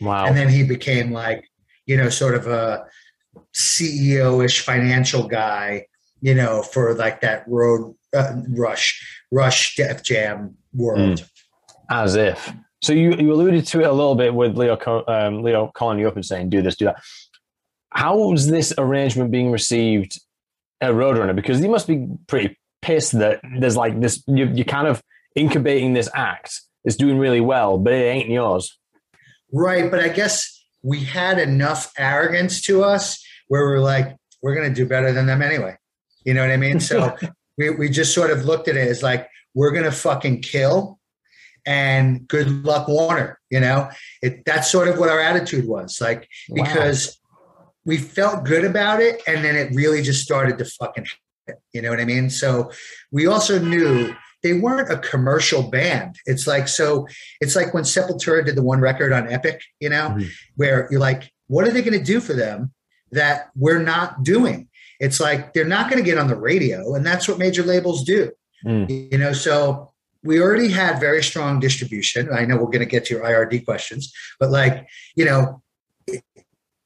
Wow! 0.00 0.24
And 0.24 0.36
then 0.36 0.48
he 0.48 0.64
became 0.64 1.12
like 1.12 1.44
you 1.84 1.98
know 1.98 2.08
sort 2.08 2.34
of 2.34 2.46
a 2.46 2.86
CEO 3.54 4.44
ish 4.44 4.60
financial 4.60 5.26
guy, 5.26 5.86
you 6.20 6.34
know, 6.34 6.62
for 6.62 6.94
like 6.94 7.20
that 7.20 7.44
road 7.46 7.94
uh, 8.14 8.34
rush, 8.50 9.24
rush 9.30 9.76
Def 9.76 10.02
Jam 10.02 10.56
world. 10.72 11.20
Mm 11.20 11.28
as 11.90 12.14
if. 12.14 12.52
So 12.82 12.92
you, 12.92 13.14
you 13.14 13.32
alluded 13.32 13.66
to 13.66 13.80
it 13.80 13.86
a 13.86 13.92
little 13.92 14.14
bit 14.14 14.34
with 14.34 14.56
Lyor 14.56 14.78
um, 15.08 15.42
Lyor 15.42 15.72
calling 15.72 15.98
you 15.98 16.08
up 16.08 16.16
and 16.16 16.24
saying 16.24 16.50
do 16.50 16.62
this, 16.62 16.76
do 16.76 16.86
that. 16.86 17.02
How 17.90 18.16
was 18.16 18.48
this 18.48 18.74
arrangement 18.76 19.30
being 19.30 19.50
received 19.50 20.20
at 20.80 20.92
Roadrunner? 20.92 21.34
Because 21.34 21.60
you 21.60 21.68
must 21.68 21.86
be 21.86 22.08
pretty 22.26 22.58
pissed 22.82 23.12
that 23.12 23.40
there's 23.58 23.76
like 23.76 24.00
this. 24.00 24.22
You, 24.26 24.46
you're 24.46 24.64
kind 24.64 24.88
of 24.88 25.02
incubating 25.34 25.94
this 25.94 26.10
act. 26.14 26.60
It's 26.84 26.96
doing 26.96 27.18
really 27.18 27.40
well, 27.40 27.78
but 27.78 27.92
it 27.94 28.04
ain't 28.04 28.28
yours. 28.28 28.76
Right, 29.52 29.90
but 29.90 30.00
I 30.00 30.08
guess 30.08 30.62
we 30.82 31.04
had 31.04 31.38
enough 31.38 31.92
arrogance 31.96 32.60
to 32.62 32.84
us 32.84 33.23
where 33.48 33.66
we're 33.66 33.80
like, 33.80 34.16
we're 34.42 34.54
going 34.54 34.68
to 34.68 34.74
do 34.74 34.86
better 34.86 35.12
than 35.12 35.26
them 35.26 35.42
anyway. 35.42 35.76
You 36.24 36.34
know 36.34 36.42
what 36.42 36.50
I 36.50 36.56
mean? 36.56 36.80
So 36.80 37.16
we, 37.58 37.70
we 37.70 37.88
just 37.88 38.14
sort 38.14 38.30
of 38.30 38.44
looked 38.44 38.68
at 38.68 38.76
it 38.76 38.88
as 38.88 39.02
like, 39.02 39.28
we're 39.54 39.70
going 39.70 39.84
to 39.84 39.92
fucking 39.92 40.42
kill 40.42 40.98
and 41.66 42.26
good 42.28 42.64
luck 42.64 42.88
Warner. 42.88 43.38
You 43.50 43.60
know, 43.60 43.88
it, 44.22 44.44
that's 44.44 44.70
sort 44.70 44.88
of 44.88 44.98
what 44.98 45.08
our 45.08 45.20
attitude 45.20 45.66
was 45.66 46.00
like 46.00 46.28
wow. 46.48 46.64
because 46.64 47.18
we 47.84 47.98
felt 47.98 48.44
good 48.44 48.64
about 48.64 49.00
it, 49.00 49.22
and 49.26 49.44
then 49.44 49.56
it 49.56 49.74
really 49.74 50.02
just 50.02 50.22
started 50.22 50.58
to 50.58 50.64
fucking. 50.64 51.04
Happen, 51.46 51.62
you 51.72 51.82
know 51.82 51.90
what 51.90 52.00
I 52.00 52.04
mean? 52.04 52.30
So 52.30 52.70
we 53.12 53.26
also 53.26 53.58
knew 53.58 54.14
they 54.42 54.54
weren't 54.54 54.90
a 54.90 54.98
commercial 54.98 55.70
band. 55.70 56.16
It's 56.26 56.46
like 56.46 56.68
so. 56.68 57.06
It's 57.40 57.56
like 57.56 57.74
when 57.74 57.84
Sepultura 57.84 58.44
did 58.44 58.56
the 58.56 58.62
one 58.62 58.80
record 58.80 59.12
on 59.12 59.30
Epic. 59.30 59.60
You 59.80 59.90
know, 59.90 60.10
mm-hmm. 60.10 60.28
where 60.56 60.88
you're 60.90 61.00
like, 61.00 61.30
what 61.48 61.66
are 61.66 61.70
they 61.70 61.82
going 61.82 61.98
to 61.98 62.04
do 62.04 62.20
for 62.20 62.32
them 62.32 62.72
that 63.14 63.50
we're 63.56 63.82
not 63.82 64.22
doing? 64.22 64.68
It's 65.00 65.20
like 65.20 65.52
they're 65.52 65.64
not 65.64 65.90
going 65.90 66.02
to 66.02 66.08
get 66.08 66.18
on 66.18 66.28
the 66.28 66.36
radio, 66.36 66.94
and 66.94 67.04
that's 67.04 67.26
what 67.26 67.38
major 67.38 67.62
labels 67.62 68.04
do. 68.04 68.30
Mm. 68.64 69.12
You 69.12 69.18
know, 69.18 69.32
so 69.32 69.92
we 70.22 70.40
already 70.40 70.70
had 70.70 70.98
very 70.98 71.22
strong 71.22 71.60
distribution. 71.60 72.32
I 72.32 72.44
know 72.44 72.56
we're 72.56 72.64
going 72.64 72.78
to 72.80 72.86
get 72.86 73.04
to 73.06 73.14
your 73.14 73.24
IRD 73.24 73.64
questions, 73.64 74.12
but 74.40 74.50
like, 74.50 74.88
you 75.14 75.24
know, 75.26 75.62
it, 76.06 76.22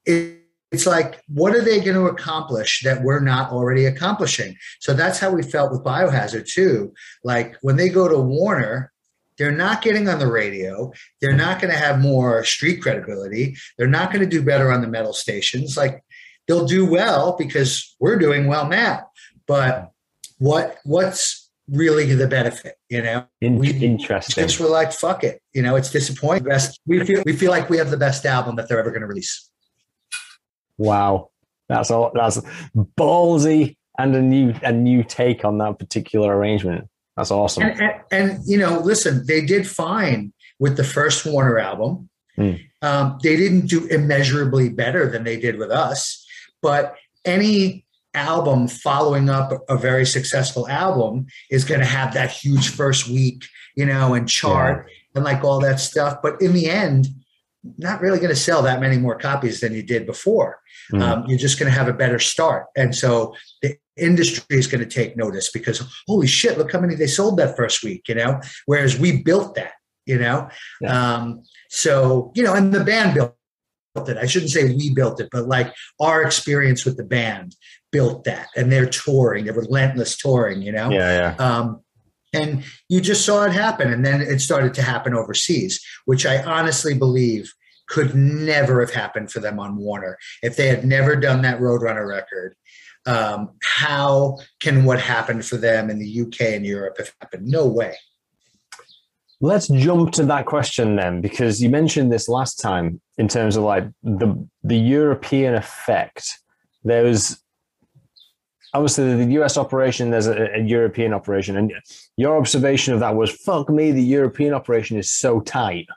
it, 0.05 0.39
it's 0.71 0.85
like, 0.85 1.23
what 1.27 1.55
are 1.55 1.63
they 1.63 1.79
going 1.79 1.95
to 1.95 2.07
accomplish 2.07 2.81
that 2.83 3.01
we're 3.01 3.21
not 3.21 3.51
already 3.51 3.85
accomplishing? 3.85 4.55
So 4.79 4.93
that's 4.93 5.19
how 5.19 5.31
we 5.31 5.41
felt 5.41 5.71
with 5.71 5.83
Biohazard 5.83 6.47
too. 6.47 6.93
Like 7.23 7.55
when 7.61 7.77
they 7.77 7.89
go 7.89 8.07
to 8.07 8.19
Warner, 8.19 8.91
they're 9.39 9.51
not 9.51 9.81
getting 9.81 10.09
on 10.09 10.19
the 10.19 10.29
radio. 10.29 10.91
They're 11.21 11.35
not 11.35 11.61
going 11.61 11.71
to 11.71 11.79
have 11.79 12.01
more 12.01 12.43
street 12.43 12.81
credibility. 12.81 13.55
They're 13.77 13.87
not 13.87 14.11
going 14.11 14.21
to 14.21 14.29
do 14.29 14.43
better 14.43 14.69
on 14.69 14.81
the 14.81 14.87
metal 14.87 15.13
stations. 15.13 15.77
Like 15.77 16.03
they'll 16.49 16.65
do 16.65 16.85
well 16.85 17.37
because 17.37 17.95
we're 17.99 18.17
doing 18.17 18.47
well 18.47 18.67
now. 18.67 19.07
But 19.47 19.91
what 20.39 20.79
what's 20.83 21.49
really 21.69 22.13
the 22.13 22.27
benefit, 22.27 22.75
you 22.89 23.03
know. 23.03 23.25
we, 23.41 23.71
Interesting. 23.71 24.43
Just 24.43 24.59
were 24.59 24.67
like, 24.67 24.91
fuck 24.91 25.23
it, 25.23 25.41
you 25.53 25.61
know. 25.61 25.75
It's 25.75 25.91
disappointing. 25.91 26.43
Best 26.43 26.81
we 26.85 27.05
feel 27.05 27.23
we 27.25 27.33
feel 27.33 27.51
like 27.51 27.69
we 27.69 27.77
have 27.77 27.91
the 27.91 27.97
best 27.97 28.25
album 28.25 28.57
that 28.57 28.67
they're 28.67 28.79
ever 28.79 28.89
going 28.89 29.01
to 29.01 29.07
release. 29.07 29.49
Wow, 30.77 31.29
that's 31.69 31.91
all. 31.91 32.11
That's 32.13 32.41
ballsy 32.97 33.77
and 33.97 34.15
a 34.15 34.21
new 34.21 34.53
a 34.63 34.71
new 34.71 35.03
take 35.03 35.45
on 35.45 35.59
that 35.59 35.77
particular 35.77 36.35
arrangement. 36.35 36.87
That's 37.15 37.31
awesome. 37.31 37.63
And, 37.63 37.81
and, 37.81 37.93
and 38.11 38.39
you 38.45 38.57
know, 38.57 38.79
listen, 38.79 39.25
they 39.27 39.45
did 39.45 39.67
fine 39.67 40.33
with 40.57 40.77
the 40.77 40.83
first 40.83 41.25
Warner 41.25 41.59
album. 41.59 42.09
Mm. 42.37 42.61
Um, 42.81 43.19
they 43.21 43.35
didn't 43.35 43.67
do 43.67 43.85
immeasurably 43.87 44.69
better 44.69 45.09
than 45.11 45.25
they 45.25 45.37
did 45.37 45.57
with 45.57 45.69
us, 45.69 46.18
but 46.61 46.95
any 47.25 47.85
album 48.13 48.67
following 48.67 49.29
up 49.29 49.51
a 49.69 49.77
very 49.77 50.05
successful 50.05 50.67
album 50.67 51.27
is 51.51 51.63
going 51.63 51.79
to 51.79 51.85
have 51.85 52.13
that 52.13 52.31
huge 52.31 52.69
first 52.69 53.07
week, 53.07 53.45
you 53.75 53.85
know, 53.85 54.13
and 54.13 54.27
chart 54.27 54.87
yeah. 54.87 54.95
and 55.15 55.25
like 55.25 55.43
all 55.43 55.59
that 55.59 55.79
stuff. 55.79 56.17
But 56.21 56.41
in 56.41 56.53
the 56.53 56.69
end, 56.69 57.07
not 57.77 58.01
really 58.01 58.17
going 58.17 58.29
to 58.29 58.35
sell 58.35 58.61
that 58.63 58.79
many 58.79 58.97
more 58.97 59.17
copies 59.17 59.59
than 59.59 59.73
you 59.73 59.83
did 59.83 60.05
before. 60.05 60.59
Mm. 60.93 61.01
Um, 61.01 61.25
you're 61.27 61.37
just 61.37 61.59
going 61.59 61.71
to 61.71 61.77
have 61.77 61.87
a 61.87 61.93
better 61.93 62.19
start. 62.19 62.67
And 62.75 62.95
so 62.95 63.35
the 63.61 63.75
industry 63.97 64.57
is 64.57 64.67
going 64.67 64.83
to 64.83 64.89
take 64.89 65.17
notice 65.17 65.51
because, 65.51 65.83
holy 66.07 66.27
shit, 66.27 66.57
look 66.57 66.71
how 66.71 66.79
many 66.79 66.95
they 66.95 67.07
sold 67.07 67.37
that 67.37 67.57
first 67.57 67.83
week, 67.83 68.07
you 68.07 68.15
know, 68.15 68.39
whereas 68.65 68.97
we 68.97 69.21
built 69.21 69.55
that, 69.55 69.73
you 70.05 70.17
know. 70.17 70.49
Yeah. 70.81 71.15
Um, 71.15 71.43
so, 71.69 72.31
you 72.33 72.43
know, 72.43 72.53
and 72.53 72.73
the 72.73 72.83
band 72.83 73.13
built 73.13 73.35
it. 73.95 74.17
I 74.17 74.25
shouldn't 74.25 74.51
say 74.51 74.65
we 74.65 74.93
built 74.93 75.19
it, 75.19 75.29
but 75.31 75.47
like 75.47 75.73
our 75.99 76.23
experience 76.23 76.85
with 76.85 76.97
the 76.97 77.03
band 77.03 77.55
built 77.91 78.23
that 78.25 78.47
and 78.55 78.71
they're 78.71 78.89
touring, 78.89 79.45
they're 79.45 79.53
relentless 79.53 80.17
touring, 80.17 80.61
you 80.61 80.71
know? 80.71 80.89
Yeah, 80.89 81.35
yeah. 81.37 81.45
Um, 81.45 81.81
and 82.31 82.63
you 82.87 83.01
just 83.01 83.25
saw 83.25 83.43
it 83.45 83.51
happen. 83.51 83.91
And 83.91 84.05
then 84.05 84.21
it 84.21 84.39
started 84.39 84.73
to 84.75 84.81
happen 84.83 85.15
overseas, 85.15 85.83
which 86.05 86.25
I 86.25 86.43
honestly 86.43 86.93
believe 86.93 87.51
could 87.87 88.13
never 88.13 88.81
have 88.81 88.93
happened 88.93 89.31
for 89.31 89.39
them 89.39 89.59
on 89.59 89.75
Warner. 89.75 90.17
If 90.43 90.55
they 90.55 90.67
had 90.67 90.85
never 90.85 91.15
done 91.15 91.41
that 91.41 91.59
Roadrunner 91.59 92.07
record, 92.07 92.55
um, 93.07 93.51
how 93.63 94.37
can 94.59 94.83
what 94.83 94.99
happened 94.99 95.45
for 95.45 95.57
them 95.57 95.89
in 95.89 95.97
the 95.97 96.21
UK 96.21 96.53
and 96.53 96.65
Europe 96.65 96.97
have 96.99 97.11
happened? 97.19 97.47
No 97.47 97.65
way. 97.65 97.95
Let's 99.41 99.67
jump 99.67 100.11
to 100.13 100.25
that 100.25 100.45
question 100.45 100.97
then, 100.97 101.21
because 101.21 101.61
you 101.61 101.69
mentioned 101.69 102.11
this 102.11 102.27
last 102.27 102.59
time 102.59 102.99
in 103.17 103.27
terms 103.27 103.55
of 103.55 103.63
like 103.63 103.85
the 104.03 104.47
the 104.63 104.77
European 104.77 105.55
effect 105.55 106.39
there 106.83 107.03
was 107.03 107.41
obviously 108.73 109.15
the 109.25 109.33
US 109.41 109.57
operation, 109.57 110.11
there's 110.11 110.27
a, 110.27 110.55
a, 110.55 110.59
European 110.59 111.13
operation, 111.13 111.57
and 111.57 111.71
your 112.17 112.37
observation 112.37 112.93
of 112.93 112.99
that 112.99 113.15
was, 113.15 113.31
"Fuck 113.31 113.69
me, 113.69 113.91
the 113.91 114.03
European 114.03 114.53
operation 114.53 114.97
is 114.97 115.11
so 115.11 115.39
tight." 115.41 115.87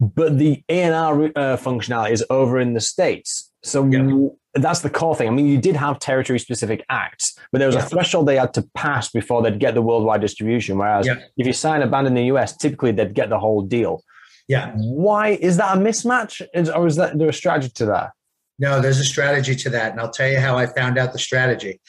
But 0.00 0.38
the 0.38 0.62
A&R 0.68 1.24
uh, 1.24 1.56
functionality 1.56 2.10
is 2.12 2.24
over 2.28 2.58
in 2.58 2.74
the 2.74 2.80
states, 2.80 3.50
so 3.62 3.86
yeah. 3.86 4.28
That's 4.54 4.80
the 4.80 4.90
core 4.90 5.16
thing. 5.16 5.28
I 5.28 5.30
mean, 5.30 5.46
you 5.46 5.58
did 5.58 5.76
have 5.76 5.98
territory-specific 5.98 6.84
acts, 6.88 7.38
but 7.50 7.58
there 7.58 7.68
was 7.68 7.74
yeah. 7.74 7.86
a 7.86 7.88
threshold 7.88 8.28
they 8.28 8.36
had 8.36 8.52
to 8.54 8.68
pass 8.74 9.10
before 9.10 9.42
they'd 9.42 9.58
get 9.58 9.74
the 9.74 9.82
worldwide 9.82 10.20
distribution. 10.20 10.78
Whereas 10.78 11.06
yeah. 11.06 11.20
if 11.36 11.46
you 11.46 11.52
sign 11.52 11.82
a 11.82 11.86
band 11.86 12.06
in 12.06 12.14
the 12.14 12.24
US, 12.24 12.56
typically 12.56 12.92
they'd 12.92 13.14
get 13.14 13.30
the 13.30 13.38
whole 13.38 13.62
deal. 13.62 14.02
Yeah. 14.48 14.72
Why 14.76 15.28
is 15.28 15.56
that 15.56 15.76
a 15.76 15.80
mismatch, 15.80 16.42
is, 16.52 16.68
or 16.68 16.86
is 16.86 16.96
that 16.96 17.18
there 17.18 17.28
a 17.28 17.32
strategy 17.32 17.70
to 17.76 17.86
that? 17.86 18.12
No, 18.58 18.80
there's 18.80 19.00
a 19.00 19.04
strategy 19.04 19.54
to 19.56 19.70
that, 19.70 19.92
and 19.92 20.00
I'll 20.00 20.10
tell 20.10 20.28
you 20.28 20.38
how 20.38 20.56
I 20.58 20.66
found 20.66 20.98
out 20.98 21.12
the 21.12 21.18
strategy. 21.18 21.80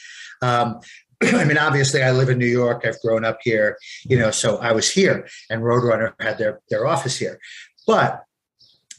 Um, 0.42 0.80
I 1.24 1.44
mean, 1.44 1.58
obviously, 1.58 2.02
I 2.02 2.12
live 2.12 2.30
in 2.30 2.38
New 2.38 2.46
York. 2.46 2.84
I've 2.86 3.00
grown 3.02 3.26
up 3.26 3.40
here, 3.44 3.78
you 4.06 4.18
know, 4.18 4.32
so 4.32 4.58
I 4.58 4.72
was 4.72 4.90
here, 4.90 5.28
and 5.50 5.62
Roadrunner 5.62 6.14
had 6.20 6.38
their 6.38 6.62
their 6.70 6.88
office 6.88 7.18
here. 7.18 7.40
But 7.86 8.24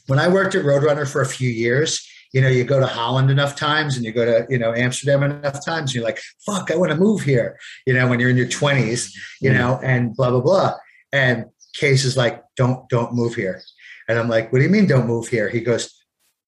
when 0.07 0.19
I 0.19 0.27
worked 0.27 0.55
at 0.55 0.63
Roadrunner 0.63 1.11
for 1.11 1.21
a 1.21 1.25
few 1.25 1.49
years, 1.49 2.07
you 2.35 2.41
know, 2.41 2.49
you 2.49 2.65
go 2.65 2.81
to 2.81 2.85
Holland 2.85 3.31
enough 3.31 3.55
times, 3.55 3.95
and 3.95 4.03
you 4.03 4.11
go 4.11 4.25
to 4.25 4.45
you 4.49 4.59
know 4.59 4.73
Amsterdam 4.73 5.23
enough 5.23 5.65
times, 5.65 5.89
and 5.89 5.95
you're 5.95 6.03
like, 6.03 6.19
"Fuck, 6.45 6.69
I 6.69 6.75
want 6.75 6.91
to 6.91 6.97
move 6.97 7.21
here." 7.21 7.57
You 7.87 7.93
know, 7.93 8.09
when 8.09 8.19
you're 8.19 8.29
in 8.29 8.35
your 8.35 8.45
20s, 8.45 9.13
you 9.39 9.49
mm-hmm. 9.49 9.57
know, 9.57 9.79
and 9.81 10.13
blah 10.13 10.31
blah 10.31 10.41
blah. 10.41 10.75
And 11.13 11.45
Cees 11.73 12.03
is 12.03 12.17
like, 12.17 12.43
"Don't 12.57 12.89
don't 12.89 13.13
move 13.13 13.35
here," 13.35 13.61
and 14.09 14.19
I'm 14.19 14.27
like, 14.27 14.51
"What 14.51 14.59
do 14.59 14.65
you 14.65 14.69
mean, 14.69 14.85
don't 14.85 15.07
move 15.07 15.29
here?" 15.29 15.47
He 15.47 15.61
goes, 15.61 15.89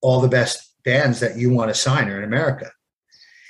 "All 0.02 0.20
the 0.20 0.28
best 0.28 0.68
bands 0.84 1.22
that 1.22 1.38
you 1.38 1.52
want 1.52 1.70
to 1.70 1.74
sign 1.74 2.10
are 2.10 2.18
in 2.18 2.24
America. 2.26 2.70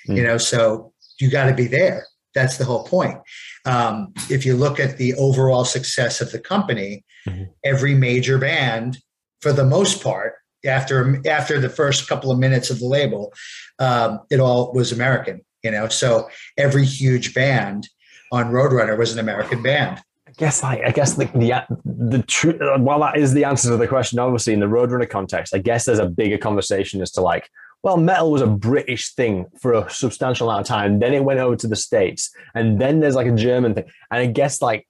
Mm. 0.08 0.17
You 0.17 0.23
know, 0.23 0.38
so 0.38 0.93
you 1.19 1.32
got 1.32 1.47
to 1.47 1.56
be 1.56 1.67
there. 1.67 2.06
That's 2.36 2.58
the 2.58 2.65
whole 2.65 2.84
point. 2.84 3.17
Um, 3.65 4.13
if 4.30 4.45
you 4.45 4.56
look 4.56 4.80
at 4.80 4.97
the 4.97 5.15
overall 5.15 5.65
success 5.65 6.21
of 6.21 6.32
the 6.32 6.39
company, 6.39 7.04
mm-hmm. 7.28 7.45
every 7.63 7.95
major 7.95 8.38
band, 8.38 9.00
for 9.41 9.54
the 9.54 9.65
most 9.65 10.04
part, 10.04 10.34
after 10.67 11.21
after 11.27 11.60
the 11.60 11.69
first 11.69 12.08
couple 12.08 12.32
of 12.32 12.39
minutes 12.39 12.69
of 12.69 12.80
the 12.80 12.86
label, 12.86 13.34
um, 13.80 14.19
it 14.30 14.39
all 14.39 14.73
was 14.73 14.91
American. 14.91 15.41
You 15.63 15.71
know, 15.71 15.88
so 15.88 16.30
every 16.58 16.86
huge 16.86 17.34
band 17.34 17.89
on 18.32 18.51
Roadrunner 18.51 18.97
was 18.97 19.13
an 19.13 19.19
American 19.19 19.63
band 19.63 20.01
I 20.27 20.32
guess 20.34 20.62
like 20.62 20.82
I 20.84 20.91
guess 20.91 21.13
the 21.13 21.25
the 21.25 21.65
the 21.86 22.21
truth. 22.23 22.58
While 22.60 22.99
that 22.99 23.17
is 23.17 23.34
the 23.34 23.45
answer 23.45 23.69
to 23.69 23.77
the 23.77 23.88
question, 23.88 24.19
obviously 24.19 24.53
in 24.53 24.60
the 24.60 24.65
Roadrunner 24.65 25.10
context, 25.10 25.56
I 25.56 25.60
guess 25.60 25.86
there's 25.86 25.99
a 25.99 26.06
bigger 26.06 26.38
conversation 26.38 27.01
as 27.01 27.12
to 27.12 27.21
like, 27.21 27.49
well, 27.82 27.97
metal 27.97 28.32
was 28.32 28.41
a 28.41 28.47
British 28.47 29.13
thing 29.13 29.45
for 29.60 29.73
a 29.73 29.89
substantial 29.89 30.49
amount 30.49 30.62
of 30.62 30.67
time. 30.67 30.99
Then 30.99 31.13
it 31.13 31.23
went 31.23 31.39
over 31.39 31.56
to 31.56 31.67
the 31.67 31.77
states, 31.77 32.30
and 32.53 32.80
then 32.80 32.99
there's 32.99 33.15
like 33.15 33.27
a 33.27 33.36
German 33.36 33.73
thing. 33.73 33.86
And 34.12 34.21
I 34.21 34.25
guess 34.25 34.62
like 34.62 34.86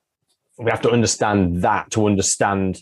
we 0.57 0.71
have 0.71 0.81
to 0.81 0.91
understand 0.91 1.61
that 1.61 1.91
to 1.91 2.07
understand 2.07 2.81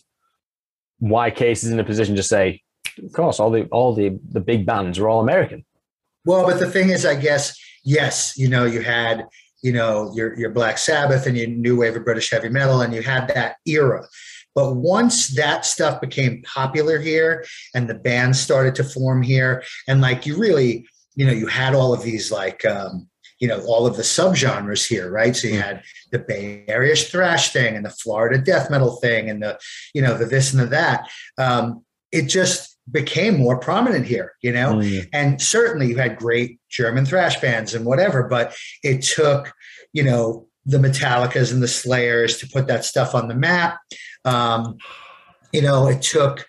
why 0.99 1.33
Cees 1.33 1.65
is 1.65 1.71
in 1.71 1.79
a 1.79 1.83
position 1.83 2.15
to 2.15 2.23
say, 2.23 2.61
of 3.03 3.11
course, 3.13 3.39
all 3.39 3.51
the 3.51 3.65
all 3.65 3.93
the 3.93 4.19
the 4.29 4.39
big 4.39 4.65
bands 4.65 4.99
were 4.99 5.09
all 5.09 5.21
American. 5.21 5.65
Well, 6.25 6.45
but 6.45 6.59
the 6.59 6.69
thing 6.69 6.89
is, 6.89 7.05
I 7.05 7.15
guess 7.15 7.57
yes, 7.83 8.37
you 8.37 8.47
know, 8.47 8.65
you 8.65 8.81
had 8.81 9.25
you 9.61 9.71
know 9.71 10.11
your 10.15 10.37
your 10.37 10.49
Black 10.51 10.77
Sabbath 10.77 11.27
and 11.27 11.37
your 11.37 11.47
new 11.47 11.77
wave 11.77 11.95
of 11.95 12.05
British 12.05 12.31
heavy 12.31 12.49
metal, 12.49 12.81
and 12.81 12.93
you 12.93 13.01
had 13.01 13.27
that 13.29 13.57
era. 13.65 14.07
But 14.55 14.75
once 14.75 15.35
that 15.35 15.65
stuff 15.65 15.99
became 15.99 16.41
popular 16.43 16.97
here 16.97 17.45
and 17.73 17.89
the 17.89 17.95
bands 17.95 18.39
started 18.39 18.73
to 18.75 18.85
form 18.85 19.21
here, 19.21 19.63
and 19.87 19.99
like 19.99 20.25
you 20.25 20.37
really, 20.37 20.87
you 21.15 21.25
know, 21.25 21.33
you 21.33 21.47
had 21.47 21.75
all 21.75 21.93
of 21.93 22.03
these 22.03 22.31
like, 22.31 22.63
um, 22.63 23.09
you 23.39 23.49
know, 23.49 23.61
all 23.65 23.85
of 23.85 23.97
the 23.97 24.01
subgenres 24.01 24.87
here, 24.87 25.11
right? 25.11 25.35
So 25.35 25.49
you 25.49 25.59
had 25.59 25.83
the 26.13 26.19
Bay 26.19 26.63
Area 26.69 26.95
thrash 26.95 27.51
thing 27.51 27.75
and 27.75 27.85
the 27.85 27.89
Florida 27.89 28.37
death 28.37 28.71
metal 28.71 28.95
thing 28.95 29.29
and 29.29 29.43
the, 29.43 29.59
you 29.93 30.01
know, 30.01 30.17
the 30.17 30.25
this 30.25 30.53
and 30.53 30.61
the 30.61 30.67
that. 30.67 31.09
Um, 31.37 31.83
it 32.13 32.27
just 32.27 32.74
became 32.91 33.37
more 33.37 33.59
prominent 33.59 34.05
here, 34.05 34.33
you 34.41 34.51
know? 34.51 34.75
Mm. 34.75 35.09
And 35.11 35.41
certainly 35.41 35.87
you 35.87 35.97
had 35.97 36.17
great 36.17 36.59
German 36.69 37.05
thrash 37.05 37.39
bands 37.39 37.73
and 37.73 37.85
whatever, 37.85 38.27
but 38.27 38.55
it 38.83 39.01
took, 39.01 39.53
you 39.93 40.03
know, 40.03 40.47
the 40.65 40.77
Metallicas 40.77 41.51
and 41.51 41.61
the 41.61 41.67
Slayers 41.67 42.37
to 42.37 42.47
put 42.47 42.67
that 42.67 42.85
stuff 42.85 43.15
on 43.15 43.27
the 43.27 43.35
map. 43.35 43.77
Um, 44.23 44.77
you 45.51 45.61
know, 45.61 45.87
it 45.87 46.01
took 46.01 46.47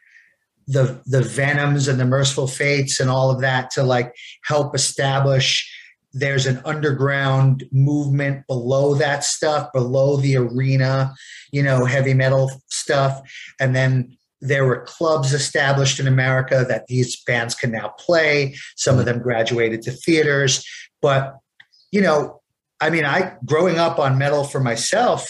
the 0.67 1.01
the 1.07 1.23
Venoms 1.23 1.87
and 1.87 2.01
the 2.01 2.05
Merciful 2.05 2.49
Fates 2.49 2.99
and 2.99 3.09
all 3.09 3.31
of 3.31 3.41
that 3.41 3.71
to 3.73 3.83
like 3.83 4.13
help 4.45 4.75
establish 4.75 5.71
there's 6.17 6.47
an 6.47 6.61
underground 6.65 7.65
movement 7.73 8.47
below 8.47 8.95
that 8.95 9.23
stuff, 9.23 9.71
below 9.75 10.17
the 10.17 10.37
arena, 10.37 11.13
you 11.53 11.63
know, 11.63 11.85
heavy 11.85 12.15
metal 12.15 12.51
stuff. 12.69 13.21
And 13.61 13.77
then 13.77 14.17
there 14.47 14.65
were 14.65 14.83
clubs 14.83 15.33
established 15.33 16.01
in 16.01 16.07
America 16.07 16.65
that 16.69 16.87
these 16.87 17.23
bands 17.25 17.55
can 17.55 17.71
now 17.71 17.89
play. 17.99 18.55
Some 18.77 18.99
of 18.99 19.05
them 19.05 19.21
graduated 19.21 19.83
to 19.83 19.93
theaters. 19.93 20.65
But, 21.03 21.37
you 21.91 22.01
know, 22.01 22.41
I 22.81 22.91
mean, 22.91 23.05
I 23.05 23.35
growing 23.45 23.79
up 23.79 23.99
on 23.99 24.19
metal 24.19 24.45
for 24.45 24.61
myself, 24.61 25.29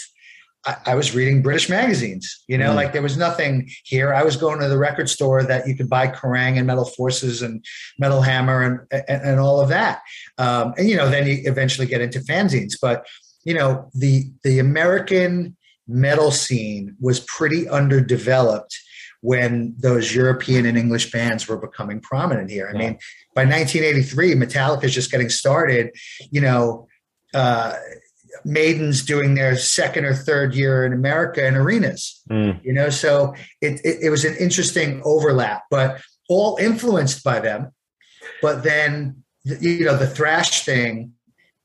I, 0.65 0.75
I 0.87 0.95
was 0.95 1.15
reading 1.15 1.41
British 1.41 1.69
magazines. 1.69 2.43
You 2.47 2.57
know, 2.57 2.71
mm. 2.71 2.75
like 2.75 2.93
there 2.93 3.01
was 3.01 3.17
nothing 3.17 3.69
here. 3.83 4.13
I 4.13 4.23
was 4.23 4.35
going 4.35 4.59
to 4.59 4.67
the 4.67 4.77
record 4.77 5.09
store 5.09 5.43
that 5.43 5.67
you 5.67 5.75
could 5.75 5.89
buy 5.89 6.07
Kerrang 6.07 6.57
and 6.57 6.67
Metal 6.67 6.85
Forces 6.85 7.41
and 7.41 7.63
Metal 7.97 8.21
Hammer 8.21 8.61
and 8.61 8.79
and, 9.07 9.21
and 9.23 9.39
all 9.39 9.61
of 9.61 9.69
that. 9.69 10.01
Um, 10.37 10.73
and 10.77 10.89
you 10.89 10.97
know, 10.97 11.09
then 11.09 11.27
you 11.27 11.41
eventually 11.45 11.87
get 11.87 12.01
into 12.01 12.19
fanzines. 12.19 12.73
But 12.81 13.05
you 13.45 13.53
know, 13.53 13.89
the 13.93 14.25
the 14.43 14.59
American 14.59 15.55
metal 15.87 16.31
scene 16.31 16.95
was 16.99 17.21
pretty 17.21 17.69
underdeveloped 17.69 18.77
when 19.21 19.75
those 19.77 20.13
European 20.13 20.65
and 20.65 20.77
English 20.77 21.11
bands 21.11 21.47
were 21.47 21.57
becoming 21.57 21.99
prominent 21.99 22.49
here. 22.49 22.67
I 22.67 22.73
yeah. 22.73 22.77
mean, 22.77 22.99
by 23.33 23.45
1983, 23.45 24.35
Metallica 24.35 24.83
is 24.85 24.93
just 24.93 25.11
getting 25.11 25.29
started. 25.29 25.91
You 26.31 26.41
know, 26.41 26.87
uh, 27.33 27.73
Maiden's 28.45 29.03
doing 29.03 29.35
their 29.35 29.55
second 29.55 30.05
or 30.05 30.13
third 30.13 30.55
year 30.55 30.85
in 30.85 30.93
America 30.93 31.45
in 31.45 31.55
arenas. 31.55 32.21
Mm. 32.29 32.63
You 32.63 32.73
know, 32.73 32.89
so 32.89 33.33
it, 33.61 33.81
it, 33.83 33.97
it 34.03 34.09
was 34.09 34.25
an 34.25 34.35
interesting 34.35 35.01
overlap, 35.03 35.63
but 35.69 36.01
all 36.29 36.57
influenced 36.59 37.23
by 37.23 37.39
them. 37.39 37.71
But 38.41 38.63
then, 38.63 39.23
you 39.43 39.85
know, 39.85 39.97
the 39.97 40.07
thrash 40.07 40.65
thing 40.65 41.13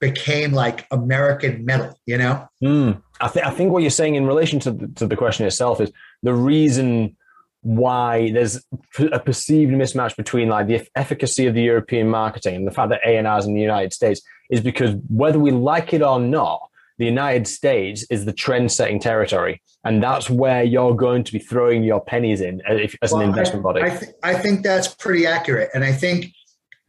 became 0.00 0.52
like 0.52 0.86
American 0.90 1.64
metal, 1.64 1.98
you 2.06 2.18
know? 2.18 2.46
Mm. 2.62 3.02
I, 3.20 3.28
th- 3.28 3.44
I 3.44 3.50
think 3.50 3.72
what 3.72 3.82
you're 3.82 3.90
saying 3.90 4.16
in 4.16 4.26
relation 4.26 4.58
to 4.60 4.72
the, 4.72 4.88
to 4.88 5.06
the 5.06 5.16
question 5.16 5.46
itself 5.46 5.80
is 5.80 5.92
the 6.22 6.34
reason 6.34 7.16
why 7.62 8.30
there's 8.32 8.64
a 9.12 9.20
perceived 9.20 9.72
mismatch 9.72 10.16
between 10.16 10.48
like 10.48 10.66
the 10.66 10.86
efficacy 10.96 11.46
of 11.46 11.54
the 11.54 11.62
European 11.62 12.08
marketing 12.08 12.56
and 12.56 12.66
the 12.66 12.72
fact 12.72 12.90
that 12.90 13.00
A&Rs 13.06 13.46
in 13.46 13.54
the 13.54 13.60
United 13.60 13.92
States 13.92 14.20
is 14.50 14.60
because 14.60 14.94
whether 15.08 15.38
we 15.38 15.52
like 15.52 15.92
it 15.94 16.02
or 16.02 16.20
not, 16.20 16.68
the 16.98 17.06
United 17.06 17.48
States 17.48 18.04
is 18.10 18.24
the 18.24 18.32
trend-setting 18.32 19.00
territory, 19.00 19.62
and 19.84 20.02
that's 20.02 20.28
where 20.28 20.62
you're 20.62 20.94
going 20.94 21.24
to 21.24 21.32
be 21.32 21.38
throwing 21.38 21.82
your 21.82 22.00
pennies 22.00 22.40
in 22.40 22.60
uh, 22.68 22.74
if, 22.74 22.94
as 23.02 23.12
well, 23.12 23.22
an 23.22 23.28
investment 23.28 23.60
I, 23.60 23.62
body. 23.62 23.82
I, 23.82 23.88
th- 23.96 24.12
I 24.22 24.34
think 24.34 24.62
that's 24.62 24.88
pretty 24.88 25.26
accurate, 25.26 25.70
and 25.74 25.84
I 25.84 25.92
think 25.92 26.32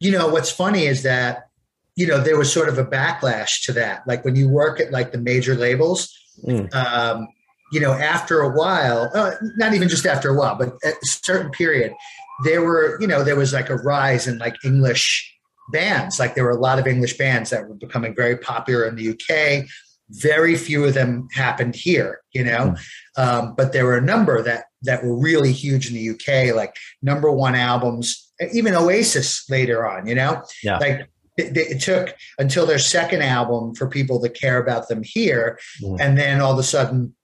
you 0.00 0.12
know 0.12 0.28
what's 0.28 0.50
funny 0.50 0.86
is 0.86 1.02
that 1.04 1.48
you 1.96 2.06
know 2.06 2.20
there 2.20 2.36
was 2.36 2.52
sort 2.52 2.68
of 2.68 2.78
a 2.78 2.84
backlash 2.84 3.64
to 3.64 3.72
that. 3.72 4.06
Like 4.06 4.24
when 4.24 4.36
you 4.36 4.48
work 4.48 4.78
at 4.78 4.92
like 4.92 5.10
the 5.12 5.18
major 5.18 5.54
labels, 5.54 6.16
mm. 6.46 6.72
um, 6.74 7.26
you 7.74 7.80
know, 7.80 7.92
after 7.92 8.40
a 8.40 8.48
while, 8.48 9.10
uh, 9.14 9.32
not 9.56 9.74
even 9.74 9.88
just 9.88 10.06
after 10.06 10.30
a 10.30 10.34
while, 10.34 10.54
but 10.54 10.74
at 10.84 10.94
a 10.94 11.06
certain 11.06 11.50
period, 11.50 11.92
there 12.44 12.62
were, 12.62 12.96
you 13.00 13.06
know, 13.08 13.24
there 13.24 13.34
was 13.34 13.52
like 13.52 13.68
a 13.68 13.74
rise 13.74 14.28
in 14.28 14.38
like 14.38 14.54
English 14.64 15.28
bands. 15.72 16.20
Like 16.20 16.36
there 16.36 16.44
were 16.44 16.52
a 16.52 16.60
lot 16.60 16.78
of 16.78 16.86
English 16.86 17.18
bands 17.18 17.50
that 17.50 17.68
were 17.68 17.74
becoming 17.74 18.14
very 18.14 18.36
popular 18.36 18.86
in 18.86 18.94
the 18.94 19.10
UK. 19.10 19.66
Very 20.10 20.54
few 20.54 20.84
of 20.84 20.94
them 20.94 21.26
happened 21.32 21.74
here, 21.74 22.20
you 22.32 22.44
know, 22.44 22.76
mm. 22.76 22.78
um, 23.16 23.54
but 23.56 23.72
there 23.72 23.86
were 23.86 23.96
a 23.96 24.02
number 24.02 24.40
that 24.42 24.66
that 24.82 25.02
were 25.02 25.18
really 25.18 25.50
huge 25.50 25.88
in 25.88 25.94
the 25.94 26.10
UK, 26.10 26.54
like 26.54 26.76
number 27.02 27.32
one 27.32 27.56
albums, 27.56 28.30
even 28.52 28.74
Oasis 28.74 29.48
later 29.50 29.88
on, 29.88 30.06
you 30.06 30.14
know, 30.14 30.42
yeah. 30.62 30.76
like 30.76 31.08
it, 31.38 31.56
it, 31.56 31.80
took 31.80 32.14
until 32.38 32.66
their 32.66 32.78
second 32.78 33.22
album 33.22 33.74
for 33.74 33.88
people 33.88 34.20
to 34.20 34.28
care 34.28 34.58
about 34.58 34.88
them 34.88 35.02
here, 35.02 35.58
mm. 35.82 35.98
and 35.98 36.18
then 36.18 36.40
all 36.40 36.52
of 36.52 36.58
a 36.58 36.62
sudden 36.62 37.14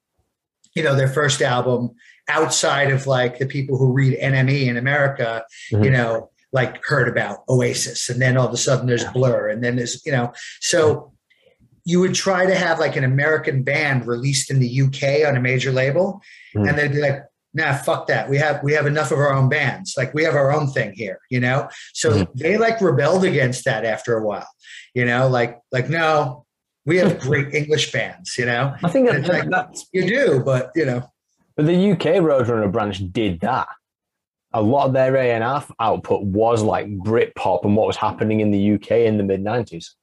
you 0.74 0.82
know, 0.82 0.94
their 0.94 1.08
first 1.08 1.42
album 1.42 1.90
outside 2.28 2.90
of 2.90 3.06
like 3.06 3.38
the 3.38 3.46
people 3.46 3.76
who 3.76 3.92
read 3.92 4.18
NME 4.18 4.66
in 4.66 4.76
America, 4.76 5.44
mm-hmm. 5.72 5.84
you 5.84 5.90
know, 5.90 6.30
like 6.52 6.84
heard 6.84 7.08
about 7.08 7.40
Oasis. 7.48 8.08
And 8.08 8.20
then 8.20 8.36
all 8.36 8.46
of 8.46 8.54
a 8.54 8.56
sudden 8.56 8.86
there's 8.86 9.04
Blur. 9.04 9.48
And 9.48 9.62
then 9.62 9.76
there's, 9.76 10.04
you 10.04 10.12
know, 10.12 10.32
so 10.60 11.12
you 11.84 12.00
would 12.00 12.14
try 12.14 12.46
to 12.46 12.54
have 12.54 12.78
like 12.78 12.96
an 12.96 13.04
American 13.04 13.62
band 13.62 14.06
released 14.06 14.50
in 14.50 14.58
the 14.58 14.82
UK 14.82 15.28
on 15.28 15.36
a 15.36 15.40
major 15.40 15.72
label. 15.72 16.20
Mm-hmm. 16.54 16.68
And 16.68 16.78
they'd 16.78 16.92
be 16.92 17.00
like, 17.00 17.24
nah, 17.54 17.74
fuck 17.74 18.06
that. 18.08 18.28
We 18.28 18.38
have 18.38 18.62
we 18.62 18.72
have 18.74 18.86
enough 18.86 19.10
of 19.10 19.18
our 19.18 19.32
own 19.32 19.48
bands. 19.48 19.94
Like 19.96 20.14
we 20.14 20.24
have 20.24 20.34
our 20.34 20.52
own 20.52 20.70
thing 20.70 20.92
here, 20.92 21.20
you 21.30 21.40
know. 21.40 21.68
So 21.94 22.10
mm-hmm. 22.10 22.38
they 22.38 22.58
like 22.58 22.80
rebelled 22.80 23.24
against 23.24 23.64
that 23.64 23.84
after 23.84 24.16
a 24.16 24.24
while, 24.24 24.48
you 24.94 25.04
know. 25.04 25.28
Like 25.28 25.58
like 25.72 25.88
no, 25.88 26.46
we 26.86 26.96
have 26.98 27.18
great 27.20 27.54
English 27.54 27.92
bands, 27.92 28.36
you 28.38 28.46
know. 28.46 28.74
I 28.82 28.88
think 28.88 29.10
like, 29.28 29.48
that's 29.48 29.86
you 29.92 30.06
do, 30.06 30.42
but 30.44 30.72
you 30.74 30.84
know. 30.84 31.10
But 31.56 31.66
the 31.66 31.92
UK 31.92 32.22
Roadrunner 32.22 32.70
branch 32.70 33.02
did 33.12 33.40
that. 33.40 33.68
A 34.52 34.62
lot 34.62 34.86
of 34.86 34.92
their 34.92 35.14
A&R 35.14 35.64
output 35.78 36.22
was 36.22 36.62
like 36.62 36.88
Britpop 36.88 37.64
and 37.64 37.76
what 37.76 37.86
was 37.86 37.96
happening 37.96 38.40
in 38.40 38.50
the 38.50 38.74
UK 38.74 38.90
in 38.92 39.16
the 39.16 39.22
mid 39.22 39.42
nineties. 39.42 39.94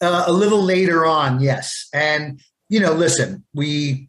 Uh, 0.00 0.24
a 0.26 0.32
little 0.32 0.62
later 0.62 1.06
on, 1.06 1.40
yes, 1.40 1.88
and 1.92 2.40
you 2.68 2.80
know, 2.80 2.92
listen, 2.92 3.44
we 3.54 4.08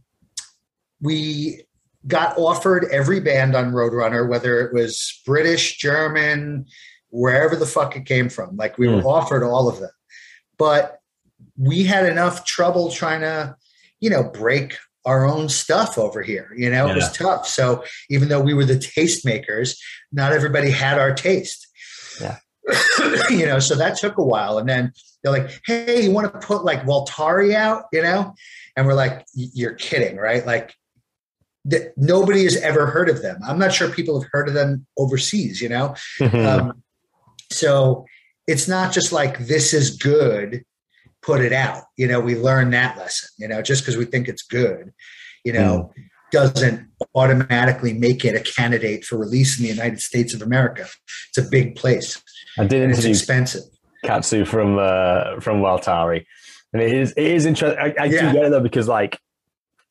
we 1.02 1.64
got 2.08 2.38
offered 2.38 2.86
every 2.92 3.20
band 3.20 3.56
on 3.56 3.72
Roadrunner, 3.72 4.28
whether 4.28 4.62
it 4.62 4.74
was 4.74 5.22
British, 5.26 5.78
German, 5.78 6.66
wherever 7.10 7.56
the 7.56 7.66
fuck 7.66 7.96
it 7.96 8.06
came 8.06 8.30
from. 8.30 8.56
Like 8.56 8.78
we 8.78 8.88
mm. 8.88 8.96
were 8.96 9.02
hmm. 9.02 9.08
offered 9.08 9.44
all 9.44 9.68
of 9.68 9.80
them. 9.80 9.92
But 10.58 10.99
we 11.60 11.84
had 11.84 12.06
enough 12.06 12.46
trouble 12.46 12.90
trying 12.90 13.22
to, 13.22 13.56
you 14.00 14.10
know, 14.10 14.24
break 14.24 14.78
our 15.06 15.26
own 15.26 15.50
stuff 15.50 15.98
over 15.98 16.22
here. 16.22 16.52
You 16.56 16.70
know, 16.70 16.86
yeah. 16.86 16.94
it 16.94 16.96
was 16.96 17.12
tough. 17.12 17.48
So 17.48 17.84
even 18.10 18.30
though 18.30 18.42
we 18.42 18.54
were 18.54 18.66
the 18.66 18.76
tastemakers, 18.76 19.78
not 20.12 20.32
everybody 20.32 20.72
had 20.72 20.98
our 20.98 21.14
taste. 21.14 21.68
Yeah. 22.22 22.38
you 23.30 23.46
know, 23.46 23.60
so 23.60 23.76
that 23.76 23.98
took 23.98 24.18
a 24.18 24.24
while. 24.24 24.58
And 24.58 24.70
then 24.70 24.94
they're 25.24 25.34
like, 25.34 25.60
hey, 25.66 26.04
you 26.04 26.12
want 26.12 26.32
to 26.32 26.40
put 26.40 26.64
like 26.64 26.84
Waltari 26.84 27.54
out, 27.54 27.86
you 27.92 28.02
know? 28.02 28.34
And 28.76 28.86
we're 28.86 28.94
like, 28.94 29.26
you're 29.34 29.74
kidding, 29.74 30.18
right? 30.18 30.46
Like 30.46 30.74
that 31.66 31.94
nobody 31.98 32.44
has 32.44 32.58
ever 32.58 32.86
heard 32.86 33.10
of 33.10 33.22
them. 33.22 33.40
I'm 33.46 33.60
not 33.60 33.74
sure 33.74 33.90
people 33.90 34.22
have 34.22 34.30
heard 34.32 34.48
of 34.48 34.54
them 34.54 34.86
overseas, 34.98 35.62
you 35.62 35.70
know? 35.70 35.96
Mm-hmm. 36.20 36.38
Um, 36.46 36.84
so 37.52 38.06
it's 38.46 38.68
not 38.68 38.94
just 38.94 39.12
like 39.12 39.40
this 39.40 39.74
is 39.74 39.98
good, 39.98 40.64
put 41.22 41.42
it 41.42 41.54
out. 41.54 41.84
You 41.98 42.08
know, 42.08 42.20
we 42.20 42.36
learn 42.36 42.72
that 42.72 42.98
lesson, 42.98 43.30
you 43.38 43.48
know, 43.48 43.62
just 43.62 43.84
because 43.84 43.98
we 43.98 44.06
think 44.06 44.28
it's 44.28 44.44
good, 44.44 44.94
you 45.44 45.54
know, 45.54 45.92
mm. 45.98 46.04
doesn't 46.32 46.88
automatically 47.16 47.94
make 47.94 48.26
it 48.26 48.36
a 48.36 48.40
candidate 48.40 49.06
for 49.06 49.18
release 49.18 49.58
in 49.58 49.64
the 49.64 49.70
United 49.70 50.02
States 50.02 50.34
of 50.34 50.42
America. 50.42 50.88
It's 51.30 51.38
a 51.38 51.50
big 51.50 51.76
place. 51.76 52.22
I 52.58 52.66
did 52.66 52.90
it's 52.90 53.06
expensive. 53.06 53.64
Kärtsy 54.06 54.48
from 54.48 54.78
uh, 54.80 55.40
from 55.42 55.62
Waltari. 55.62 56.26
And 56.74 56.82
it 56.82 56.94
is 56.94 57.12
it 57.14 57.26
is 57.26 57.46
interesting. 57.46 57.80
I, 57.80 57.94
I 58.00 58.06
yeah. 58.06 58.32
do 58.32 58.34
get 58.34 58.46
it 58.46 58.52
though 58.52 58.62
because 58.62 58.88
like 58.88 59.20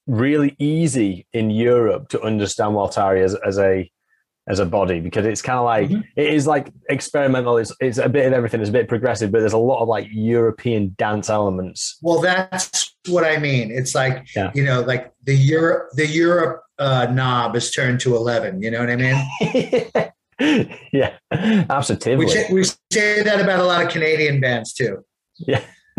really 0.07 0.57
easy 0.59 1.27
in 1.33 1.51
Europe 1.51 2.09
to 2.09 2.23
understand 2.23 2.75
Waltari 2.75 3.23
as, 3.23 3.35
as 3.35 3.59
a 3.59 3.91
as 4.49 4.59
a 4.59 4.67
body 4.67 4.99
because 4.99 5.27
it's 5.27 5.43
kind 5.43 5.59
of 5.59 5.65
like 5.65 5.89
mm-hmm. 5.89 6.01
it 6.17 6.33
is 6.33 6.47
like 6.47 6.73
experimental. 6.89 7.59
It's 7.59 7.73
it's 7.81 7.99
a 7.99 8.09
bit 8.09 8.27
of 8.27 8.33
everything. 8.33 8.61
It's 8.61 8.71
a 8.71 8.73
bit 8.73 8.89
progressive, 8.89 9.31
but 9.31 9.41
there's 9.41 9.53
a 9.53 9.59
lot 9.59 9.83
of 9.83 9.89
like 9.89 10.09
European 10.11 10.95
dance 10.97 11.29
elements. 11.29 11.99
Well, 12.03 12.21
that's 12.21 12.97
what 13.09 13.25
I 13.25 13.37
mean. 13.39 13.71
It's 13.71 13.95
like 13.95 14.27
yeah. 14.35 14.51
you 14.55 14.65
know, 14.65 14.81
like 14.81 15.13
the 15.25 15.35
Europe 15.35 15.91
the 15.93 16.07
Europe 16.07 16.63
uh, 16.79 17.07
knob 17.11 17.57
is 17.57 17.71
turned 17.71 18.01
to 18.01 18.17
eleven. 18.17 18.63
You 18.63 18.71
know 18.71 18.81
what 18.81 18.91
I 18.91 18.97
mean? 18.97 20.13
yeah, 20.93 21.17
absolutely. 21.31 22.17
We 22.17 22.29
say, 22.29 22.47
we 22.51 22.65
say 22.65 23.23
that 23.23 23.41
about 23.41 23.61
a 23.61 23.65
lot 23.65 23.85
of 23.85 23.91
Canadian 23.91 24.41
bands 24.41 24.73
too. 24.73 25.05
Yeah. 25.37 25.63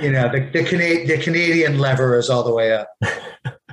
you 0.00 0.12
know, 0.12 0.30
the 0.30 0.48
the, 0.52 0.64
Cana- 0.64 1.06
the 1.06 1.18
Canadian 1.18 1.78
lever 1.78 2.16
is 2.18 2.30
all 2.30 2.44
the 2.44 2.54
way 2.54 2.72
up. 2.72 2.88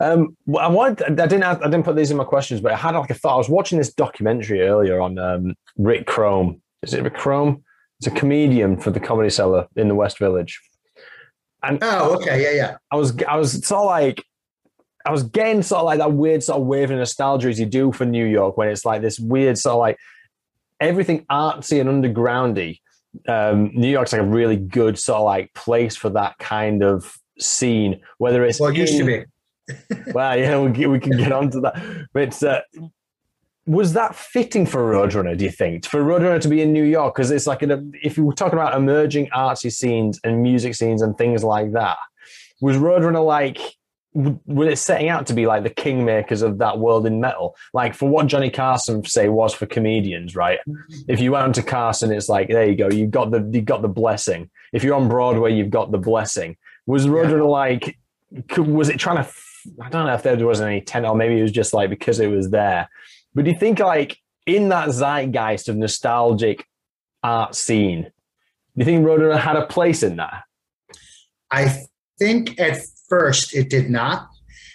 um, 0.00 0.36
I 0.58 0.68
wanted, 0.68 1.20
I 1.20 1.26
didn't, 1.26 1.42
have, 1.42 1.62
I 1.62 1.66
didn't 1.66 1.84
put 1.84 1.96
these 1.96 2.10
in 2.10 2.16
my 2.16 2.24
questions, 2.24 2.60
but 2.60 2.72
I 2.72 2.76
had 2.76 2.94
like 2.94 3.10
a 3.10 3.14
thought. 3.14 3.34
I 3.34 3.38
was 3.38 3.48
watching 3.48 3.78
this 3.78 3.92
documentary 3.92 4.62
earlier 4.62 5.00
on 5.00 5.18
um, 5.18 5.54
Rick 5.76 6.06
Crom. 6.06 6.60
Is 6.82 6.94
it 6.94 7.02
Rick 7.02 7.14
Crom? 7.14 7.62
It's 8.00 8.08
a 8.08 8.10
comedian 8.10 8.76
for 8.76 8.90
the 8.90 9.00
Comedy 9.00 9.30
Cellar 9.30 9.66
in 9.76 9.88
the 9.88 9.94
West 9.94 10.18
Village. 10.18 10.60
And 11.62 11.78
oh, 11.80 12.16
okay, 12.16 12.42
yeah, 12.42 12.50
yeah. 12.50 12.76
I 12.90 12.96
was, 12.96 13.16
I 13.22 13.36
was 13.36 13.66
sort 13.66 13.80
of 13.80 13.86
like, 13.86 14.24
I 15.06 15.10
was 15.10 15.22
getting 15.22 15.62
sort 15.62 15.80
of 15.80 15.86
like 15.86 15.98
that 15.98 16.12
weird 16.12 16.42
sort 16.42 16.60
of 16.60 16.66
wave 16.66 16.90
of 16.90 16.98
nostalgia 16.98 17.48
as 17.48 17.60
you 17.60 17.66
do 17.66 17.92
for 17.92 18.04
New 18.04 18.24
York 18.24 18.56
when 18.56 18.68
it's 18.68 18.84
like 18.84 19.02
this 19.02 19.18
weird 19.18 19.58
sort 19.58 19.74
of 19.74 19.80
like 19.80 19.98
everything 20.80 21.24
artsy 21.30 21.80
and 21.80 21.88
undergroundy 21.88 22.80
um, 23.28 23.70
New 23.74 23.88
York's 23.88 24.12
like 24.12 24.22
a 24.22 24.26
really 24.26 24.56
good 24.56 24.98
sort 24.98 25.18
of 25.18 25.24
like 25.24 25.52
place 25.54 25.96
for 25.96 26.10
that 26.10 26.38
kind 26.38 26.82
of 26.82 27.16
scene, 27.38 28.00
whether 28.18 28.44
it's 28.44 28.60
well, 28.60 28.70
it 28.70 28.76
used 28.76 28.94
in, 28.94 29.00
to 29.00 29.06
be. 29.06 29.24
Well, 30.12 30.38
yeah, 30.38 30.58
we, 30.60 30.86
we 30.86 31.00
can 31.00 31.16
get 31.16 31.32
on 31.32 31.50
to 31.50 31.60
that. 31.60 32.06
But 32.12 32.42
uh, 32.42 32.60
was 33.66 33.94
that 33.94 34.14
fitting 34.14 34.66
for 34.66 34.92
Roadrunner? 34.92 35.36
Do 35.36 35.44
you 35.44 35.50
think 35.50 35.86
for 35.86 36.02
Roadrunner 36.02 36.40
to 36.40 36.48
be 36.48 36.60
in 36.60 36.72
New 36.72 36.84
York? 36.84 37.14
Because 37.14 37.30
it's 37.30 37.46
like 37.46 37.62
a, 37.62 37.82
if 38.02 38.16
you 38.16 38.24
were 38.24 38.34
talking 38.34 38.58
about 38.58 38.76
emerging 38.76 39.28
artsy 39.34 39.72
scenes 39.72 40.20
and 40.22 40.42
music 40.42 40.74
scenes 40.74 41.02
and 41.02 41.16
things 41.16 41.42
like 41.42 41.72
that, 41.72 41.96
was 42.60 42.76
Roadrunner 42.76 43.24
like 43.24 43.58
was 44.14 44.68
it 44.68 44.76
setting 44.78 45.08
out 45.08 45.26
to 45.26 45.34
be 45.34 45.44
like 45.44 45.64
the 45.64 45.70
kingmakers 45.70 46.40
of 46.42 46.58
that 46.58 46.78
world 46.78 47.04
in 47.04 47.20
metal? 47.20 47.56
Like 47.72 47.94
for 47.94 48.08
what 48.08 48.28
Johnny 48.28 48.48
Carson 48.48 49.04
say 49.04 49.28
was 49.28 49.52
for 49.52 49.66
comedians, 49.66 50.36
right? 50.36 50.60
If 51.08 51.18
you 51.18 51.32
went 51.32 51.56
to 51.56 51.62
Carson, 51.62 52.12
it's 52.12 52.28
like 52.28 52.48
there 52.48 52.64
you 52.64 52.76
go, 52.76 52.88
you 52.90 53.06
got 53.06 53.32
the 53.32 53.40
you 53.52 53.60
got 53.60 53.82
the 53.82 53.88
blessing. 53.88 54.50
If 54.72 54.84
you're 54.84 54.94
on 54.94 55.08
Broadway, 55.08 55.52
you've 55.52 55.70
got 55.70 55.90
the 55.90 55.98
blessing. 55.98 56.56
Was 56.86 57.06
Roadrunner 57.06 57.38
yeah. 57.38 57.42
like? 57.44 57.98
Was 58.56 58.88
it 58.88 58.98
trying 58.98 59.24
to? 59.24 59.30
I 59.80 59.88
don't 59.88 60.06
know 60.06 60.14
if 60.14 60.22
there 60.22 60.36
wasn't 60.46 60.70
any 60.70 60.80
ten 60.80 61.04
or 61.04 61.14
maybe 61.14 61.38
it 61.38 61.42
was 61.42 61.52
just 61.52 61.74
like 61.74 61.90
because 61.90 62.20
it 62.20 62.28
was 62.28 62.50
there. 62.50 62.88
But 63.34 63.44
do 63.44 63.50
you 63.50 63.58
think 63.58 63.78
like 63.78 64.18
in 64.46 64.68
that 64.68 64.90
zeitgeist 64.90 65.68
of 65.68 65.76
nostalgic 65.76 66.66
art 67.22 67.54
scene, 67.54 68.02
do 68.02 68.10
you 68.76 68.84
think 68.84 69.06
Roadrunner 69.06 69.38
had 69.38 69.56
a 69.56 69.66
place 69.66 70.02
in 70.02 70.16
that? 70.16 70.44
I 71.50 71.84
think 72.18 72.58
at 72.60 72.78
first 73.08 73.54
it 73.54 73.70
did 73.70 73.90
not 73.90 74.28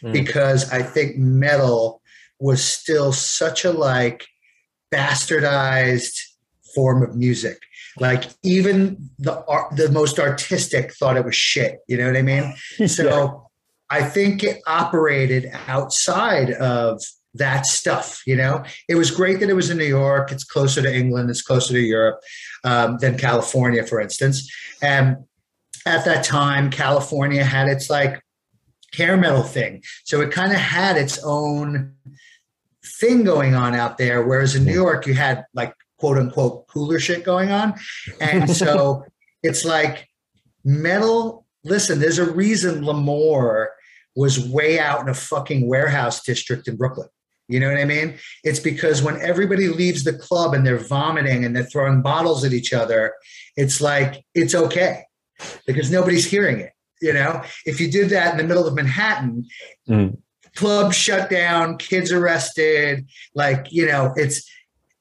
mm. 0.03 0.13
because 0.13 0.71
I 0.71 0.81
think 0.81 1.17
metal 1.17 2.01
was 2.39 2.63
still 2.63 3.11
such 3.11 3.65
a 3.65 3.71
like 3.71 4.25
bastardized 4.93 6.17
form 6.73 7.03
of 7.03 7.15
music. 7.15 7.59
Like 7.99 8.25
even 8.43 9.09
the 9.17 9.43
art, 9.45 9.75
the 9.75 9.89
most 9.89 10.19
artistic 10.19 10.93
thought 10.93 11.17
it 11.17 11.25
was 11.25 11.35
shit. 11.35 11.79
You 11.87 11.97
know 11.97 12.07
what 12.07 12.17
I 12.17 12.21
mean? 12.21 12.55
So. 12.87 13.48
I 13.89 14.03
think 14.03 14.43
it 14.43 14.61
operated 14.67 15.51
outside 15.67 16.51
of 16.51 17.01
that 17.33 17.65
stuff. 17.65 18.21
You 18.25 18.35
know, 18.35 18.63
it 18.87 18.95
was 18.95 19.11
great 19.11 19.39
that 19.39 19.49
it 19.49 19.55
was 19.55 19.69
in 19.69 19.77
New 19.77 19.85
York. 19.85 20.31
It's 20.31 20.43
closer 20.43 20.81
to 20.81 20.93
England. 20.93 21.29
It's 21.29 21.41
closer 21.41 21.73
to 21.73 21.79
Europe 21.79 22.19
um, 22.63 22.97
than 22.99 23.17
California, 23.17 23.85
for 23.85 23.99
instance. 23.99 24.51
And 24.81 25.17
at 25.85 26.05
that 26.05 26.23
time, 26.23 26.69
California 26.69 27.43
had 27.43 27.67
its 27.67 27.89
like 27.89 28.21
hair 28.93 29.17
metal 29.17 29.43
thing. 29.43 29.83
So 30.03 30.21
it 30.21 30.31
kind 30.31 30.51
of 30.51 30.59
had 30.59 30.97
its 30.97 31.19
own 31.23 31.93
thing 32.99 33.23
going 33.23 33.55
on 33.55 33.75
out 33.75 33.97
there. 33.97 34.23
Whereas 34.23 34.55
in 34.55 34.65
New 34.65 34.73
York, 34.73 35.05
you 35.05 35.13
had 35.13 35.45
like 35.53 35.73
quote 35.97 36.17
unquote 36.17 36.67
cooler 36.67 36.99
shit 36.99 37.23
going 37.23 37.51
on. 37.51 37.75
And 38.19 38.49
so 38.49 39.03
it's 39.43 39.65
like 39.65 40.07
metal. 40.63 41.45
Listen, 41.63 41.99
there's 41.99 42.19
a 42.19 42.31
reason 42.31 42.85
L'Amour 42.85 43.71
was 44.19 44.37
way 44.37 44.77
out 44.77 44.99
in 44.99 45.07
a 45.07 45.13
fucking 45.13 45.65
warehouse 45.65 46.21
district 46.21 46.67
in 46.67 46.75
Brooklyn. 46.75 47.07
You 47.47 47.57
know 47.61 47.71
what 47.71 47.79
I 47.79 47.85
mean? 47.85 48.19
It's 48.43 48.59
because 48.59 49.01
when 49.01 49.15
everybody 49.21 49.69
leaves 49.69 50.03
the 50.03 50.11
club 50.11 50.53
and 50.53 50.67
they're 50.67 50.77
vomiting 50.77 51.45
and 51.45 51.55
they're 51.55 51.63
throwing 51.63 52.01
bottles 52.01 52.43
at 52.43 52.51
each 52.51 52.73
other, 52.73 53.13
it's 53.55 53.79
like, 53.79 54.25
it's 54.35 54.53
okay 54.53 55.05
because 55.65 55.89
nobody's 55.89 56.25
hearing 56.25 56.59
it. 56.59 56.73
You 57.01 57.13
know, 57.13 57.41
if 57.65 57.79
you 57.79 57.89
did 57.89 58.09
that 58.09 58.33
in 58.33 58.37
the 58.37 58.43
middle 58.43 58.67
of 58.67 58.75
Manhattan, 58.75 59.45
mm. 59.89 60.17
clubs 60.53 60.97
shut 60.97 61.29
down, 61.29 61.77
kids 61.77 62.11
arrested, 62.11 63.07
like, 63.33 63.67
you 63.71 63.85
know, 63.85 64.11
it's, 64.17 64.45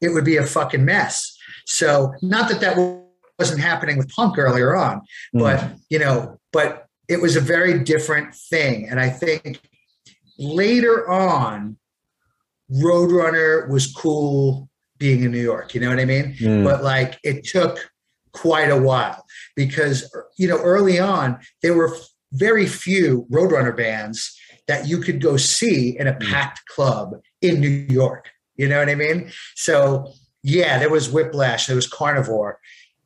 it 0.01 0.11
would 0.11 0.25
be 0.25 0.37
a 0.37 0.47
fucking 0.47 0.85
mess. 0.85 1.37
So, 1.67 2.15
not 2.23 2.49
that 2.51 2.61
that 2.61 3.03
wasn't 3.37 3.61
happening 3.61 3.99
with 3.99 4.09
punk 4.11 4.39
earlier 4.39 4.77
on, 4.77 5.01
mm. 5.35 5.41
but, 5.41 5.73
you 5.91 5.99
know, 5.99 6.39
but 6.53 6.88
it 7.09 7.21
was 7.21 7.37
a 7.37 7.41
very 7.41 7.79
different 7.79 8.35
thing. 8.35 8.89
And 8.89 9.01
I 9.01 9.09
think 9.09 9.61
later 10.39 11.09
on, 11.11 11.79
Roadrunner 12.71 13.69
was 13.69 13.93
cool 13.93 14.69
being 14.99 15.23
in 15.25 15.33
New 15.33 15.41
York. 15.41 15.75
You 15.75 15.81
know 15.81 15.89
what 15.89 16.01
I 16.01 16.05
mean? 16.05 16.35
Mm. 16.35 16.65
But 16.65 16.83
like 16.83 17.19
it 17.25 17.45
took 17.45 17.91
quite 18.33 18.71
a 18.71 18.81
while 18.81 19.25
because 19.57 20.15
you 20.37 20.47
know 20.47 20.59
early 20.59 20.99
on 20.99 21.39
there 21.63 21.75
were 21.75 21.97
very 22.33 22.67
few 22.67 23.27
roadrunner 23.33 23.75
bands 23.75 24.39
that 24.67 24.87
you 24.87 24.99
could 24.99 25.21
go 25.21 25.37
see 25.39 25.99
in 25.99 26.07
a 26.07 26.13
mm. 26.13 26.31
packed 26.31 26.61
club 26.67 27.15
in 27.41 27.61
New 27.61 27.69
York. 27.69 28.29
You 28.57 28.69
know 28.69 28.79
what 28.79 28.91
I 28.91 28.95
mean? 28.95 29.31
So 29.55 30.13
yeah, 30.43 30.79
there 30.79 30.91
was 30.91 31.11
Whiplash, 31.11 31.67
there 31.67 31.77
was 31.77 31.87
Carnivore. 31.87 32.59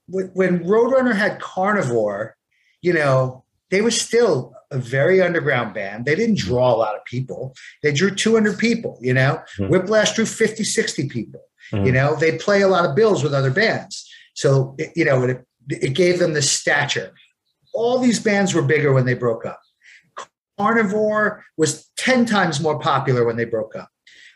When 0.09 0.65
Roadrunner 0.65 1.15
had 1.15 1.41
Carnivore, 1.41 2.37
you 2.83 2.93
know, 2.93 3.45
they 3.73 3.81
were 3.81 3.91
still 3.91 4.55
a 4.71 4.79
very 4.79 5.23
underground 5.23 5.73
band. 5.73 6.05
They 6.05 6.15
didn't 6.15 6.37
draw 6.37 6.75
a 6.75 6.77
lot 6.77 6.95
of 6.95 7.05
people. 7.07 7.55
They 7.83 7.91
drew 7.91 8.15
200 8.15 8.59
people, 8.59 8.99
you 9.01 9.15
know. 9.15 9.43
Mhm. 9.59 9.71
Whiplash 9.71 10.15
drew 10.15 10.27
50, 10.27 10.63
60 10.63 11.09
people. 11.09 11.41
Mhm. 11.73 11.87
You 11.87 11.93
know, 11.93 12.15
they 12.15 12.37
play 12.37 12.61
a 12.61 12.69
lot 12.69 12.85
of 12.85 12.95
bills 12.95 13.25
with 13.25 13.33
other 13.33 13.51
bands. 13.51 14.07
So, 14.35 14.75
it, 14.79 14.93
you 14.95 15.07
know, 15.07 15.25
it, 15.25 15.45
it 15.71 15.95
gave 15.95 16.19
them 16.19 16.35
the 16.35 16.43
stature. 16.43 17.13
All 17.73 17.99
these 17.99 18.21
bands 18.21 18.53
were 18.53 18.61
bigger 18.61 18.93
when 18.93 19.07
they 19.07 19.15
broke 19.15 19.47
up. 19.47 19.61
Carnivore 20.59 21.43
was 21.57 21.91
10 21.97 22.27
times 22.27 22.61
more 22.61 22.79
popular 22.79 23.25
when 23.25 23.37
they 23.37 23.47
broke 23.47 23.75
up. 23.75 23.89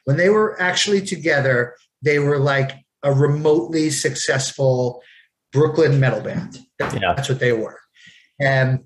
When 0.05 0.17
they 0.17 0.31
were 0.31 0.61
actually 0.61 1.03
together, 1.03 1.77
they 2.01 2.19
were 2.19 2.39
like 2.39 2.73
a 3.03 3.13
remotely 3.13 3.91
successful 3.91 5.03
Brooklyn 5.53 6.01
metal 6.01 6.23
band. 6.23 6.59
Yeah. 6.81 7.13
That's 7.15 7.29
what 7.29 7.39
they 7.39 7.53
were. 7.53 7.79
And 8.41 8.85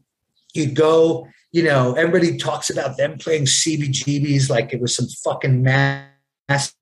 you'd 0.55 0.75
go, 0.75 1.27
you 1.53 1.63
know, 1.63 1.95
everybody 1.95 2.37
talks 2.37 2.71
about 2.71 2.97
them 2.97 3.19
playing 3.19 3.45
CBGBs 3.45 4.49
like 4.51 4.73
it 4.73 4.81
was 4.81 4.95
some 4.95 5.07
fucking 5.25 5.63
massive 5.63 6.75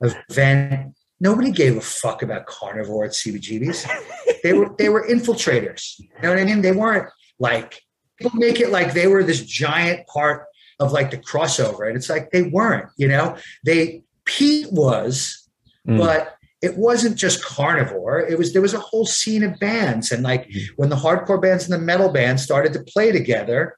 event. 0.00 0.94
Nobody 1.20 1.52
gave 1.52 1.76
a 1.76 1.80
fuck 1.80 2.22
about 2.22 2.46
carnivore 2.46 3.04
at 3.04 3.12
CBGBs. 3.12 3.88
they 4.42 4.52
were 4.52 4.74
they 4.76 4.88
were 4.88 5.06
infiltrators. 5.06 5.98
You 5.98 6.08
know 6.22 6.30
what 6.30 6.38
I 6.38 6.44
mean? 6.44 6.62
They 6.62 6.72
weren't 6.72 7.08
like 7.38 7.80
people 8.18 8.38
make 8.38 8.60
it 8.60 8.70
like 8.70 8.92
they 8.92 9.06
were 9.06 9.22
this 9.22 9.44
giant 9.44 10.06
part 10.08 10.46
of 10.80 10.90
like 10.90 11.10
the 11.12 11.18
crossover, 11.18 11.86
and 11.86 11.96
it's 11.96 12.10
like 12.10 12.32
they 12.32 12.42
weren't. 12.42 12.88
You 12.96 13.08
know, 13.08 13.36
they 13.64 14.02
Pete 14.24 14.72
was, 14.72 15.38
Mm. 15.86 15.98
but 15.98 16.36
it 16.62 16.78
wasn't 16.78 17.16
just 17.16 17.44
carnivore. 17.44 18.20
It 18.20 18.38
was 18.38 18.52
there 18.52 18.62
was 18.62 18.74
a 18.74 18.78
whole 18.78 19.04
scene 19.04 19.42
of 19.42 19.58
bands, 19.58 20.12
and 20.12 20.22
like 20.22 20.48
Mm. 20.48 20.60
when 20.76 20.88
the 20.88 20.96
hardcore 20.96 21.42
bands 21.42 21.64
and 21.64 21.72
the 21.72 21.84
metal 21.84 22.10
bands 22.10 22.42
started 22.42 22.72
to 22.74 22.84
play 22.84 23.10
together, 23.12 23.76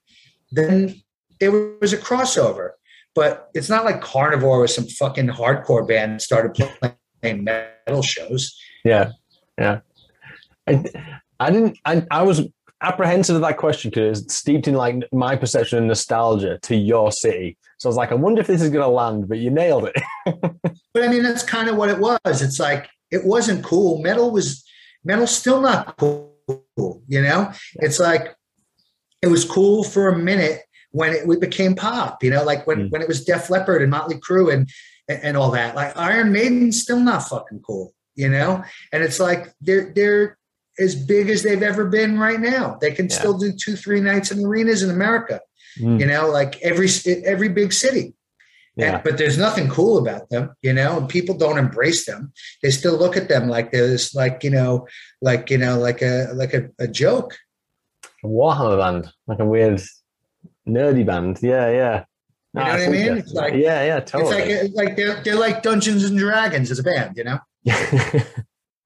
then 0.52 1.02
there 1.40 1.50
was 1.80 1.92
a 1.92 1.96
crossover. 1.98 2.70
But 3.14 3.48
it's 3.54 3.68
not 3.68 3.84
like 3.84 4.00
Carnivore 4.00 4.60
was 4.60 4.74
some 4.74 4.86
fucking 4.86 5.28
hardcore 5.28 5.86
band 5.86 6.20
started 6.20 6.52
playing 7.22 7.44
metal 7.44 8.02
shows. 8.02 8.54
Yeah, 8.84 9.12
yeah. 9.58 9.80
I, 10.66 10.84
I 11.40 11.50
didn't. 11.50 11.78
I, 11.84 12.04
I 12.10 12.22
was 12.22 12.42
apprehensive 12.84 13.36
of 13.36 13.42
that 13.42 13.56
question 13.56 13.90
because 13.90 14.22
it's 14.22 14.34
steeped 14.34 14.68
in 14.68 14.74
like 14.74 14.96
my 15.12 15.34
perception 15.36 15.78
and 15.78 15.88
nostalgia 15.88 16.58
to 16.62 16.76
your 16.76 17.10
city. 17.12 17.56
So 17.78 17.88
I 17.88 17.90
was 17.90 17.96
like, 17.96 18.12
I 18.12 18.14
wonder 18.14 18.40
if 18.40 18.46
this 18.46 18.62
is 18.62 18.70
going 18.70 18.82
to 18.84 18.88
land, 18.88 19.28
but 19.28 19.38
you 19.38 19.50
nailed 19.50 19.88
it. 19.92 19.96
But 20.94 21.02
I 21.02 21.08
mean, 21.08 21.24
that's 21.24 21.42
kind 21.42 21.68
of 21.68 21.76
what 21.76 21.90
it 21.90 21.98
was. 21.98 22.40
It's 22.40 22.60
like 22.60 22.88
it 23.10 23.24
wasn't 23.24 23.64
cool. 23.64 24.00
Metal 24.00 24.30
was 24.30 24.64
metal 25.04 25.26
still 25.26 25.60
not 25.60 25.96
cool. 25.96 26.30
You 27.08 27.20
know, 27.20 27.50
it's 27.74 27.98
like 27.98 28.36
it 29.20 29.26
was 29.26 29.44
cool 29.44 29.82
for 29.82 30.08
a 30.08 30.16
minute 30.16 30.60
when 30.92 31.12
it 31.12 31.40
became 31.40 31.74
pop. 31.74 32.22
You 32.22 32.30
know, 32.30 32.44
like 32.44 32.64
when 32.68 32.78
Mm. 32.78 32.90
when 32.92 33.02
it 33.02 33.08
was 33.08 33.24
Def 33.24 33.50
Leppard 33.50 33.82
and 33.82 33.90
Motley 33.90 34.20
Crue 34.20 34.52
and 34.54 34.70
and 35.08 35.36
all 35.36 35.50
that. 35.50 35.74
Like 35.74 35.96
Iron 35.96 36.30
Maiden's 36.32 36.80
still 36.80 37.00
not 37.00 37.28
fucking 37.28 37.60
cool. 37.66 37.92
You 38.14 38.28
know, 38.28 38.62
and 38.92 39.02
it's 39.02 39.18
like 39.18 39.52
they're 39.60 39.92
they're 39.96 40.38
as 40.78 40.94
big 40.94 41.28
as 41.30 41.42
they've 41.42 41.62
ever 41.62 41.84
been 41.86 42.18
right 42.18 42.40
now. 42.40 42.76
They 42.80 42.92
can 42.92 43.06
Yeah. 43.08 43.14
still 43.18 43.38
do 43.38 43.52
two 43.52 43.76
three 43.76 44.00
nights 44.00 44.30
in 44.30 44.44
arenas 44.44 44.82
in 44.82 44.90
America. 44.90 45.40
Mm. 45.78 46.00
You 46.00 46.06
know, 46.06 46.28
like 46.30 46.60
every 46.62 46.88
every 47.24 47.48
big 47.48 47.72
city. 47.72 48.14
Yeah, 48.76 48.94
And, 48.96 49.04
but 49.04 49.18
there's 49.18 49.38
nothing 49.38 49.68
cool 49.68 49.98
about 49.98 50.30
them, 50.30 50.50
you 50.62 50.72
know, 50.72 50.98
and 50.98 51.08
people 51.08 51.36
don't 51.36 51.58
embrace 51.58 52.06
them. 52.06 52.32
They 52.60 52.70
still 52.70 52.96
look 52.98 53.16
at 53.16 53.28
them 53.28 53.48
like 53.48 53.70
there's 53.70 54.14
like, 54.16 54.42
you 54.42 54.50
know, 54.50 54.88
like, 55.22 55.48
you 55.48 55.58
know, 55.58 55.78
like 55.78 56.02
a, 56.02 56.30
like 56.34 56.54
a, 56.54 56.68
a 56.80 56.88
joke. 56.88 57.36
a 58.24 58.26
Warhammer 58.26 58.76
band, 58.78 59.12
like 59.28 59.38
a 59.38 59.44
weird 59.44 59.80
nerdy 60.66 61.06
band. 61.06 61.38
Yeah, 61.40 61.70
yeah. 61.70 62.04
You 62.52 62.60
know 62.60 62.66
Ah, 62.66 62.72
what 62.72 62.80
I 62.80 62.88
mean? 62.88 63.16
It's 63.18 63.32
like- 63.32 63.54
yeah, 63.54 63.84
yeah, 63.84 63.96
It's 63.98 64.10
totally. 64.10 64.62
like, 64.62 64.70
like 64.74 64.96
they're, 64.96 65.22
they're 65.22 65.36
like 65.38 65.62
Dungeons 65.62 66.02
and 66.02 66.18
Dragons 66.18 66.72
as 66.72 66.80
a 66.80 66.82
band, 66.82 67.16
you 67.16 67.22
know? 67.22 67.38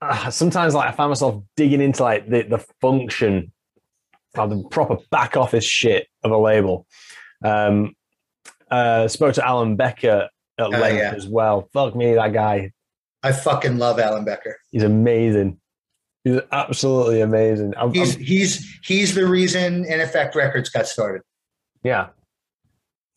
Ah, 0.01 0.29
Sometimes, 0.31 0.75
like 0.75 0.89
I 0.89 0.93
find 0.93 1.11
myself 1.11 1.43
digging 1.57 1.81
into 1.81 2.03
like 2.03 2.29
the, 2.29 2.43
the 2.43 2.59
function 2.81 3.53
of 4.37 4.51
the 4.51 4.63
proper 4.71 4.99
back 5.11 5.37
office 5.37 5.65
shit 5.65 6.07
of 6.23 6.31
a 6.31 6.37
label. 6.39 6.87
Um, 7.45 7.95
uh, 8.71 9.09
spoke 9.09 9.35
to 9.35 9.47
Alan 9.47 9.77
Becker 9.77 10.29
at 10.59 10.67
Oh, 10.67 10.69
length 10.69 10.99
yeah. 10.99 11.15
as 11.17 11.27
well. 11.27 11.69
Fuck 11.73 11.97
me, 11.97 12.15
that 12.15 12.33
guy. 12.33 12.73
I 13.23 13.33
fucking 13.33 13.79
love 13.79 13.99
Alan 13.99 14.25
Becker. 14.25 14.59
He's 14.71 14.83
amazing. 14.85 15.59
He's 16.25 16.41
absolutely 16.53 17.21
amazing. 17.21 17.75
I'm, 17.77 17.93
He's, 17.93 18.15
I'm- 18.17 18.25
he's, 18.25 18.79
he's 18.85 19.15
the 19.15 19.27
reason 19.27 19.85
In 19.87 20.01
Effect 20.01 20.35
Records 20.37 20.69
got 20.69 20.87
started. 20.87 21.23
yeah. 21.83 22.09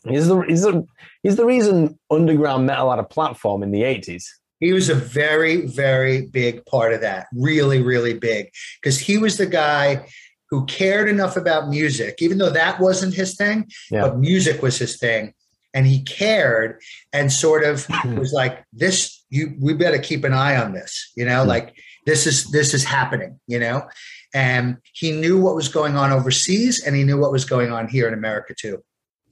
He's 0.08 0.28
the, 0.28 0.40
he's, 0.48 0.64
the, 0.64 0.84
he's 1.22 1.36
the 1.36 1.46
reason 1.46 2.00
underground 2.10 2.66
metal 2.66 2.90
had 2.90 2.98
a 2.98 3.04
platform 3.04 3.62
in 3.62 3.70
the 3.70 3.82
80s. 3.84 4.24
He 4.62 4.72
was 4.72 4.88
a 4.90 4.96
very, 4.96 5.66
very 5.66 6.28
big 6.28 6.66
part 6.66 6.94
of 6.94 7.02
that. 7.02 7.28
Really, 7.36 7.82
really 7.82 8.14
big. 8.14 8.52
Because 8.82 8.98
he 9.00 9.18
was 9.18 9.36
the 9.38 9.48
guy 9.48 10.08
who 10.50 10.66
cared 10.68 11.10
enough 11.10 11.36
about 11.36 11.68
music, 11.70 12.18
even 12.22 12.38
though 12.38 12.50
that 12.52 12.80
wasn't 12.80 13.14
his 13.14 13.36
thing, 13.36 13.70
Yeah. 13.90 14.02
but 14.04 14.20
music 14.20 14.62
was 14.62 14.78
his 14.78 14.98
thing. 14.98 15.34
And 15.74 15.88
he 15.88 16.04
cared 16.04 16.80
and 17.14 17.32
sort 17.32 17.64
of 17.64 17.88
was 18.18 18.34
like, 18.34 18.64
this, 18.74 19.24
you 19.30 19.56
we 19.60 19.74
better 19.74 19.98
keep 19.98 20.24
an 20.26 20.34
eye 20.34 20.58
on 20.58 20.74
this, 20.74 21.12
you 21.16 21.26
know, 21.26 21.44
Hmm. 21.44 21.48
like 21.50 21.76
this 22.06 22.28
is 22.28 22.52
this 22.52 22.74
is 22.74 22.84
happening, 22.84 23.40
you 23.48 23.58
know. 23.60 23.88
And 24.34 24.78
he 24.94 25.12
knew 25.12 25.40
what 25.40 25.56
was 25.56 25.70
going 25.70 25.96
on 25.96 26.12
overseas 26.12 26.86
and 26.86 26.96
he 26.96 27.04
knew 27.04 27.18
what 27.18 27.32
was 27.32 27.46
going 27.46 27.72
on 27.72 27.88
here 27.88 28.08
in 28.08 28.14
America 28.14 28.54
too. 28.54 28.84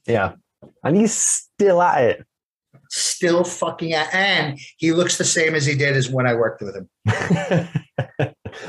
Yeah. 0.07 0.33
And 0.83 0.95
he's 0.95 1.13
still 1.13 1.81
at 1.81 2.03
it. 2.03 2.25
Still 2.89 3.43
fucking 3.43 3.93
at, 3.93 4.13
and 4.13 4.59
he 4.77 4.91
looks 4.91 5.17
the 5.17 5.23
same 5.23 5.55
as 5.55 5.65
he 5.65 5.75
did 5.75 5.95
as 5.95 6.09
when 6.09 6.25
I 6.27 6.33
worked 6.35 6.61
with 6.61 6.75
him. 6.75 6.89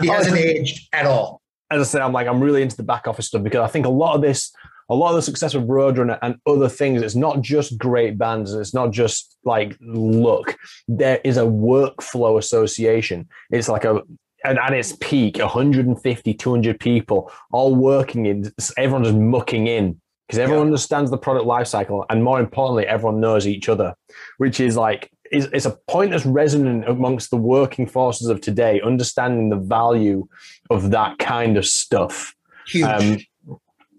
He 0.01 0.09
Oh, 0.11 0.13
hasn't 0.13 0.37
aged 0.37 0.89
at 0.93 1.07
all. 1.07 1.41
as 1.71 1.81
I 1.81 1.85
said, 1.85 2.03
I'm 2.03 2.13
like, 2.13 2.27
I'm 2.27 2.41
really 2.41 2.63
into 2.63 2.77
the 2.77 2.83
back 2.83 3.07
office 3.09 3.27
stuff 3.29 3.43
because 3.43 3.61
I 3.61 3.67
think 3.73 3.87
a 3.87 3.91
lot 3.91 4.15
of 4.15 4.21
this, 4.21 4.53
a 4.91 4.95
lot 4.95 5.11
of 5.11 5.17
the 5.17 5.23
success 5.23 5.55
of 5.55 5.65
Roadrunner 5.65 6.19
and 6.21 6.37
other 6.47 6.69
things, 6.69 7.01
it's 7.01 7.15
not 7.15 7.41
just 7.41 7.79
great 7.79 8.19
bands, 8.19 8.53
it's 8.53 8.75
not 8.75 8.91
just 8.93 9.39
like 9.45 9.77
look. 9.81 10.57
There 10.87 11.19
is 11.25 11.39
a 11.39 11.43
workflow 11.45 12.39
association. 12.39 13.29
It's 13.51 13.69
like 13.69 13.85
a, 13.85 14.03
and 14.45 14.59
at 14.59 14.73
its 14.75 14.95
peak, 15.01 15.39
150, 15.39 16.35
200 16.35 16.79
people 16.81 17.33
all 17.53 17.75
working 17.75 18.27
in, 18.27 18.53
everyone 18.77 19.05
just 19.05 19.17
mucking 19.17 19.67
in 19.67 20.01
because 20.31 20.39
everyone 20.39 20.67
Yeah. 20.67 20.71
understands 20.75 21.11
the 21.11 21.19
product 21.19 21.45
lifecycle. 21.45 22.05
And 22.09 22.23
more 22.23 22.39
importantly, 22.39 22.87
everyone 22.87 23.19
knows 23.19 23.49
each 23.49 23.69
other, 23.69 23.97
which 24.39 24.61
is 24.61 24.77
like, 24.77 25.11
is, 25.33 25.49
it's 25.53 25.67
a 25.67 25.77
point 25.89 26.13
that's 26.13 26.25
resonant 26.25 26.89
amongst 26.89 27.31
the 27.33 27.37
working 27.37 27.85
forces 27.85 28.29
of 28.29 28.41
today, 28.41 28.81
understanding 28.81 29.49
the 29.49 29.57
value 29.57 30.29
of 30.71 30.93
that 30.93 31.19
kind 31.19 31.57
of 31.57 31.67
stuff. 31.67 32.33
Huge. 32.69 32.85
Um, 32.87 33.19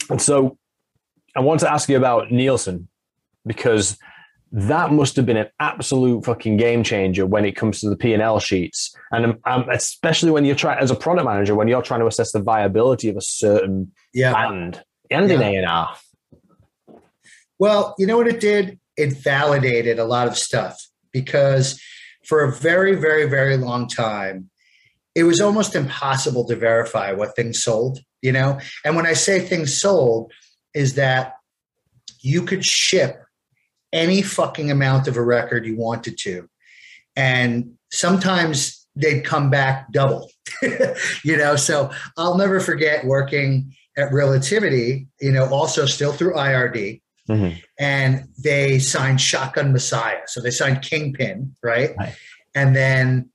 and 0.09 0.21
so 0.21 0.57
I 1.35 1.41
want 1.41 1.59
to 1.59 1.69
ask 1.69 1.89
you 1.89 1.97
about 1.97 2.31
Nielsen 2.31 2.87
because 3.45 3.97
that 4.53 4.93
must 4.93 5.17
have 5.17 5.25
been 5.25 5.35
an 5.35 5.49
absolute 5.59 6.23
fucking 6.23 6.55
game 6.55 6.81
changer 6.81 7.25
when 7.25 7.43
it 7.43 7.57
comes 7.57 7.81
to 7.81 7.89
the 7.89 7.97
P&L 7.97 8.39
sheets. 8.39 8.95
And 9.11 9.25
um, 9.25 9.39
um, 9.43 9.69
especially 9.69 10.31
when 10.31 10.45
you're 10.45 10.55
trying, 10.55 10.79
as 10.79 10.91
a 10.91 10.95
product 10.95 11.25
manager, 11.25 11.55
when 11.55 11.67
you're 11.67 11.81
trying 11.81 11.99
to 11.99 12.07
assess 12.07 12.31
the 12.31 12.41
viability 12.41 13.09
of 13.09 13.17
a 13.17 13.21
certain 13.21 13.91
yeah. 14.13 14.31
band 14.31 14.81
and 15.09 15.29
in 15.29 15.41
Yeah. 15.41 15.61
A&R. 15.67 15.95
Well, 17.61 17.93
you 17.99 18.07
know 18.07 18.17
what 18.17 18.27
it 18.27 18.39
did? 18.39 18.79
It 18.97 19.21
validated 19.21 19.99
a 19.99 20.03
lot 20.03 20.27
of 20.27 20.35
stuff 20.35 20.83
because 21.11 21.79
for 22.25 22.43
a 22.43 22.51
very, 22.51 22.95
very, 22.95 23.29
very 23.29 23.55
long 23.55 23.87
time, 23.87 24.49
it 25.13 25.25
was 25.25 25.39
almost 25.39 25.75
impossible 25.75 26.43
to 26.47 26.55
verify 26.55 27.11
what 27.11 27.35
things 27.35 27.61
sold, 27.61 27.99
you 28.23 28.31
know? 28.31 28.59
And 28.83 28.95
when 28.95 29.05
I 29.05 29.13
say 29.13 29.39
things 29.39 29.79
sold, 29.79 30.33
is 30.73 30.95
that 30.95 31.35
you 32.21 32.41
could 32.41 32.65
ship 32.65 33.21
any 33.93 34.23
fucking 34.23 34.71
amount 34.71 35.07
of 35.07 35.15
a 35.15 35.23
record 35.23 35.63
you 35.63 35.77
wanted 35.77 36.17
to. 36.21 36.49
And 37.15 37.73
sometimes 37.91 38.87
they'd 38.95 39.23
come 39.23 39.51
back 39.51 39.91
double, 39.91 40.31
you 41.23 41.37
know? 41.37 41.55
So 41.57 41.91
I'll 42.17 42.39
never 42.39 42.59
forget 42.59 43.05
working 43.05 43.75
at 43.95 44.11
Relativity, 44.11 45.05
you 45.19 45.31
know, 45.31 45.47
also 45.53 45.85
still 45.85 46.11
through 46.11 46.33
IRD 46.33 47.01
Mhm. 47.29 47.61
and 47.79 48.27
they 48.43 48.79
signed 48.79 49.21
Shotgun 49.21 49.71
Messiah. 49.71 50.21
So 50.25 50.41
they 50.41 50.51
signed 50.51 50.81
Kingpin, 50.81 51.55
right? 51.63 51.91
Right. 51.97 52.15
And 52.55 52.75
then 52.75 53.29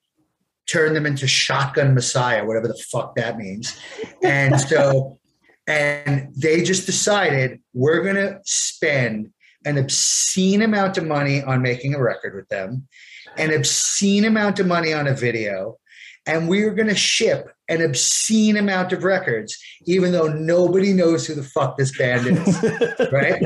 turned 0.66 0.97
them 0.97 1.07
into 1.07 1.26
Shotgun 1.26 1.95
Messiah, 1.95 2.45
whatever 2.45 2.68
the 2.68 2.82
fuck 2.91 3.14
that 3.16 3.39
means. 3.39 3.78
And 4.22 4.61
so, 4.68 5.18
and 5.66 6.32
they 6.37 6.62
just 6.62 6.87
decided 6.87 7.61
we're 7.72 8.03
going 8.03 8.16
to 8.16 8.41
spend 8.45 9.30
an 9.64 9.78
obscene 9.78 10.62
amount 10.62 10.99
of 10.99 11.05
money 11.07 11.43
on 11.43 11.62
making 11.62 11.95
a 11.95 12.03
record 12.03 12.34
with 12.34 12.49
them, 12.49 12.87
an 13.37 13.53
obscene 13.53 14.24
amount 14.24 14.61
of 14.61 14.66
money 14.66 14.93
on 14.93 15.07
a 15.09 15.14
video, 15.14 15.76
and 16.26 16.49
we 16.49 16.62
are 16.62 16.74
going 16.74 16.89
to 16.89 16.95
ship 16.95 17.51
an 17.68 17.82
obscene 17.82 18.57
amount 18.57 18.93
of 18.93 19.05
records, 19.05 19.57
even 19.87 20.12
though 20.12 20.28
nobody 20.28 20.93
knows 20.93 21.26
who 21.26 21.34
the 21.34 21.43
fuck 21.43 21.76
this 21.76 21.97
band 21.97 22.26
is. 22.26 22.62
right? 23.12 23.43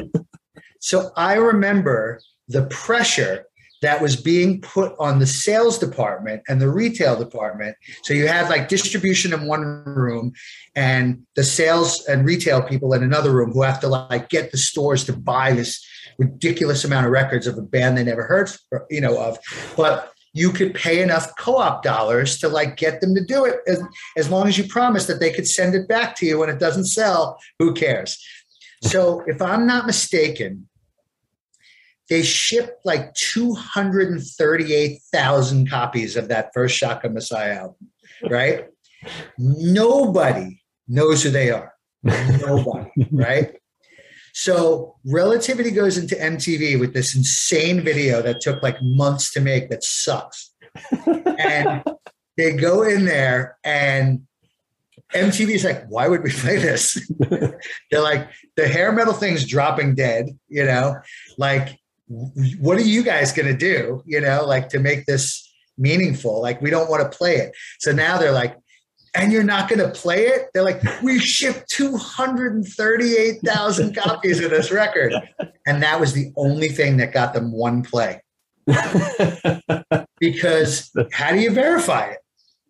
So 0.81 1.13
I 1.17 1.35
remember 1.35 2.21
the 2.49 2.67
pressure 2.67 3.47
that 3.83 4.03
was 4.03 4.17
being 4.17 4.61
put 4.61 4.95
on 4.99 5.19
the 5.19 5.27
sales 5.27 5.79
department 5.79 6.43
and 6.49 6.61
the 6.61 6.69
retail 6.69 7.19
department. 7.19 7.77
So 8.03 8.13
you 8.13 8.29
had 8.29 8.51
like 8.51 8.69
distribution 8.69 9.33
in 9.33 9.47
one 9.47 9.85
room 9.87 10.33
and 10.75 11.25
the 11.35 11.45
sales 11.45 12.05
and 12.07 12.27
retail 12.27 12.63
people 12.63 12.93
in 12.93 13.03
another 13.03 13.33
room 13.33 13.53
who 13.53 13.63
have 13.63 13.81
to 13.81 13.89
like 13.89 14.29
get 14.29 14.53
the 14.53 14.59
stores 14.59 15.05
to 15.05 15.15
buy 15.15 15.53
this 15.53 15.85
ridiculous 16.19 16.85
amount 16.85 17.07
of 17.07 17.13
records 17.13 17.47
of 17.47 17.57
a 17.57 17.63
band 17.63 17.97
they 17.97 18.05
never 18.05 18.25
heard, 18.25 18.51
you 18.91 19.01
know, 19.01 19.19
of. 19.19 19.39
But 19.77 20.13
you 20.33 20.51
could 20.51 20.75
pay 20.75 21.03
enough 21.03 21.35
co-op 21.39 21.83
dollars 21.83 22.39
to 22.39 22.49
like 22.49 22.77
get 22.77 23.01
them 23.01 23.15
to 23.15 23.25
do 23.25 23.45
it 23.45 23.61
as, 23.67 23.83
as 24.17 24.31
long 24.31 24.47
as 24.47 24.59
you 24.59 24.65
promise 24.65 25.07
that 25.07 25.21
they 25.21 25.33
could 25.33 25.49
send 25.49 25.75
it 25.75 25.89
back 25.89 26.15
to 26.17 26.27
you 26.27 26.39
when 26.39 26.51
it 26.51 26.59
doesn't 26.61 26.85
sell 26.85 27.39
who 27.59 27.75
cares 27.75 28.25
so 28.83 29.25
if 29.27 29.43
i'm 29.43 29.67
not 29.67 29.87
mistaken 29.87 30.69
they 32.11 32.23
shipped 32.23 32.85
like 32.85 33.15
238,000 33.15 35.71
copies 35.71 36.17
of 36.17 36.29
that 36.29 36.51
first 36.53 36.77
Shotgun 36.77 37.15
Messiah 37.15 37.61
album, 37.61 37.89
right? 38.29 38.67
Nobody 39.39 40.61
knows 40.89 41.23
who 41.23 41.31
they 41.31 41.51
are. 41.51 41.73
Nobody, 42.03 42.91
right? 43.13 43.55
So 44.33 44.97
Relativity 45.07 45.71
goes 45.71 45.97
into 45.97 46.17
MTV 46.17 46.81
with 46.81 46.95
this 46.95 47.15
insane 47.15 47.83
video 47.83 48.21
that 48.23 48.41
took 48.41 48.61
like 48.63 48.83
months 48.83 49.31
to 49.33 49.41
make 49.41 49.71
that 49.71 49.85
sucks. 49.85 50.53
and 51.39 51.85
they 52.37 52.53
go 52.53 52.83
in 52.83 53.05
there 53.05 53.57
and 53.65 54.23
MTV 55.15 55.51
is 55.51 55.65
like, 55.65 55.87
why 55.89 56.09
would 56.09 56.23
we 56.23 56.31
play 56.31 56.59
this? 56.59 56.97
They're 57.91 58.03
like, 58.03 58.29
the 58.57 58.69
hair 58.69 58.93
metal 58.93 59.13
thing's 59.13 59.45
dropping 59.45 59.97
dead, 59.97 60.27
you 60.49 60.65
know, 60.65 60.97
like 61.37 61.80
what 62.11 62.77
are 62.77 62.83
you 62.83 63.03
guys 63.05 63.33
going 63.33 63.47
to 63.47 63.57
do, 63.57 64.03
you 64.05 64.21
know, 64.21 64.45
like 64.45 64.69
to 64.71 64.81
make 64.81 65.07
this 65.07 65.49
meaningful? 65.79 66.43
Like, 66.43 66.61
we 66.61 66.69
don't 66.69 66.91
want 66.91 67.11
to 67.11 67.17
play 67.17 67.37
it. 67.37 67.53
So 67.79 67.93
now 67.93 68.19
they're 68.19 68.33
like, 68.33 68.57
and 69.15 69.33
you're 69.33 69.45
not 69.45 69.69
going 69.69 69.79
to 69.79 69.91
play 69.91 70.27
it? 70.27 70.49
They're 70.53 70.65
like, 70.65 70.83
we 71.03 71.21
shipped 71.21 71.71
238,000 71.71 73.97
copies 73.97 74.43
of 74.43 74.51
this 74.51 74.73
record. 74.73 75.15
And 75.67 75.83
that 75.83 76.01
was 76.01 76.13
the 76.13 76.33
only 76.37 76.69
thing 76.69 76.99
that 76.99 77.13
got 77.13 77.33
them 77.33 77.53
one 77.53 77.83
play. 77.83 78.21
because 80.21 80.91
how 81.13 81.33
do 81.33 81.39
you 81.39 81.53
verify 81.53 82.11
it? 82.11 82.19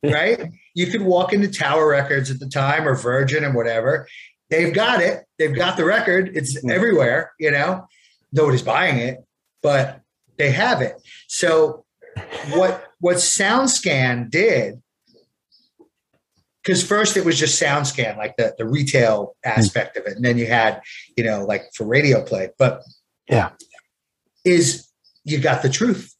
Right? 0.02 0.50
You 0.74 0.86
could 0.86 1.02
walk 1.02 1.32
into 1.32 1.48
Tower 1.48 1.88
Records 1.88 2.30
at 2.30 2.38
the 2.40 2.48
time 2.48 2.88
or 2.88 2.94
Virgin 2.94 3.44
and 3.44 3.54
whatever. 3.54 4.06
They've 4.48 4.72
got 4.72 5.00
it. 5.00 5.24
They've 5.38 5.54
got 5.54 5.76
the 5.76 5.84
record. 5.84 6.30
It's 6.34 6.58
mm. 6.62 6.70
everywhere, 6.70 7.32
you 7.38 7.50
know. 7.50 7.86
Nobody's 8.32 8.62
buying 8.62 8.96
it 8.98 9.18
but 9.62 10.00
they 10.38 10.50
have 10.50 10.80
it. 10.80 11.00
So 11.28 11.84
what 12.52 12.84
what 12.98 13.16
SoundScan 13.16 14.30
did, 14.30 14.82
because 16.62 16.82
first 16.86 17.16
it 17.16 17.24
was 17.24 17.38
just 17.38 17.60
SoundScan, 17.60 18.16
like 18.16 18.36
the 18.36 18.54
the 18.58 18.66
retail 18.66 19.36
aspect 19.44 19.96
of 19.96 20.06
it, 20.06 20.16
and 20.16 20.24
then 20.24 20.38
you 20.38 20.46
had 20.46 20.80
you 21.16 21.24
know 21.24 21.44
like 21.44 21.62
for 21.74 21.86
radio 21.86 22.24
play, 22.24 22.50
but 22.58 22.82
yeah, 23.28 23.50
is 24.44 24.88
you 25.24 25.38
got 25.38 25.62
the 25.62 25.68
truth. 25.68 26.14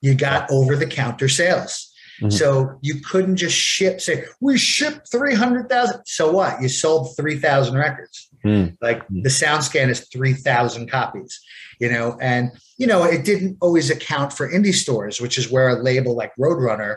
You 0.00 0.14
got 0.14 0.50
over 0.50 0.76
the 0.76 0.86
counter 0.86 1.28
sales. 1.28 1.90
Mm-hmm. 2.20 2.30
So 2.30 2.78
you 2.80 3.00
couldn't 3.00 3.36
just 3.36 3.56
ship, 3.56 4.00
say, 4.00 4.24
we 4.40 4.56
shipped 4.56 5.10
300,000. 5.10 6.02
So 6.06 6.30
what? 6.30 6.62
You 6.62 6.68
sold 6.68 7.16
3,000 7.16 7.76
records. 7.76 8.28
Mm. 8.44 8.76
Like 8.80 9.06
the 9.08 9.30
SoundScan 9.30 9.88
is 9.88 10.08
3,000 10.12 10.90
copies, 10.90 11.40
you 11.78 11.90
know, 11.90 12.16
and, 12.20 12.50
you 12.78 12.86
know, 12.86 13.04
it 13.04 13.24
didn't 13.24 13.56
always 13.60 13.90
account 13.90 14.32
for 14.32 14.50
indie 14.50 14.74
stores, 14.74 15.20
which 15.20 15.38
is 15.38 15.50
where 15.50 15.68
a 15.68 15.82
label 15.82 16.14
like 16.14 16.32
Roadrunner 16.38 16.96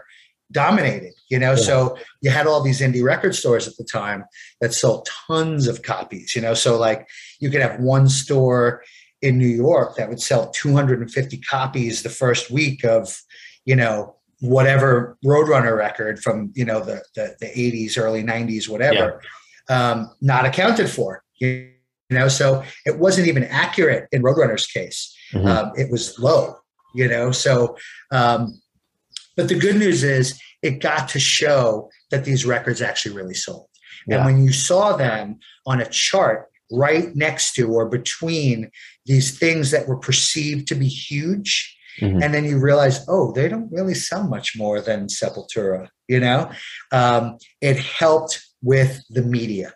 dominated, 0.51 1.13
you 1.29 1.39
know. 1.39 1.51
Yeah. 1.51 1.55
So 1.55 1.97
you 2.21 2.29
had 2.29 2.47
all 2.47 2.61
these 2.61 2.81
indie 2.81 3.03
record 3.03 3.35
stores 3.35 3.67
at 3.67 3.77
the 3.77 3.83
time 3.83 4.25
that 4.61 4.73
sold 4.73 5.07
tons 5.27 5.67
of 5.67 5.81
copies, 5.83 6.35
you 6.35 6.41
know. 6.41 6.53
So 6.53 6.77
like 6.77 7.07
you 7.39 7.49
could 7.49 7.61
have 7.61 7.79
one 7.79 8.09
store 8.09 8.83
in 9.21 9.37
New 9.37 9.47
York 9.47 9.95
that 9.95 10.09
would 10.09 10.21
sell 10.21 10.49
250 10.51 11.37
copies 11.39 12.03
the 12.03 12.09
first 12.09 12.51
week 12.51 12.85
of, 12.85 13.19
you 13.65 13.75
know, 13.75 14.15
whatever 14.39 15.17
Roadrunner 15.25 15.75
record 15.75 16.19
from, 16.19 16.51
you 16.55 16.65
know, 16.65 16.79
the 16.79 17.03
the, 17.15 17.35
the 17.39 17.47
80s, 17.47 17.97
early 17.97 18.23
90s, 18.23 18.69
whatever, 18.69 19.21
yeah. 19.69 19.91
um, 19.91 20.11
not 20.21 20.45
accounted 20.45 20.89
for 20.89 21.23
you 21.39 21.71
know 22.15 22.27
so 22.27 22.63
it 22.85 22.99
wasn't 22.99 23.27
even 23.27 23.43
accurate 23.45 24.07
in 24.11 24.21
roadrunner's 24.21 24.65
case 24.65 25.15
mm-hmm. 25.33 25.47
um, 25.47 25.71
it 25.75 25.91
was 25.91 26.17
low 26.19 26.55
you 26.95 27.07
know 27.07 27.31
so 27.31 27.75
um, 28.11 28.59
but 29.35 29.47
the 29.47 29.55
good 29.55 29.75
news 29.75 30.03
is 30.03 30.39
it 30.61 30.81
got 30.81 31.07
to 31.09 31.19
show 31.19 31.89
that 32.11 32.25
these 32.25 32.45
records 32.45 32.81
actually 32.81 33.15
really 33.15 33.33
sold 33.33 33.67
yeah. 34.07 34.17
and 34.17 34.25
when 34.25 34.43
you 34.43 34.51
saw 34.51 34.95
them 34.95 35.39
on 35.65 35.81
a 35.81 35.89
chart 35.89 36.47
right 36.71 37.15
next 37.15 37.53
to 37.53 37.71
or 37.71 37.87
between 37.87 38.69
these 39.05 39.37
things 39.37 39.71
that 39.71 39.87
were 39.87 39.97
perceived 39.97 40.67
to 40.67 40.75
be 40.75 40.87
huge 40.87 41.73
Mm-hmm. 41.99 42.21
and 42.21 42.31
then 42.31 42.45
you 42.45 42.59
realize 42.59 43.03
oh 43.07 43.31
they 43.31 43.49
don't 43.49 43.71
really 43.71 43.95
sell 43.95 44.27
much 44.27 44.55
more 44.55 44.81
than 44.81 45.07
sepultura 45.07 45.87
you 46.07 46.19
know 46.19 46.51
um, 46.91 47.39
it 47.59 47.79
helped 47.79 48.39
with 48.61 49.01
the 49.09 49.23
media 49.23 49.73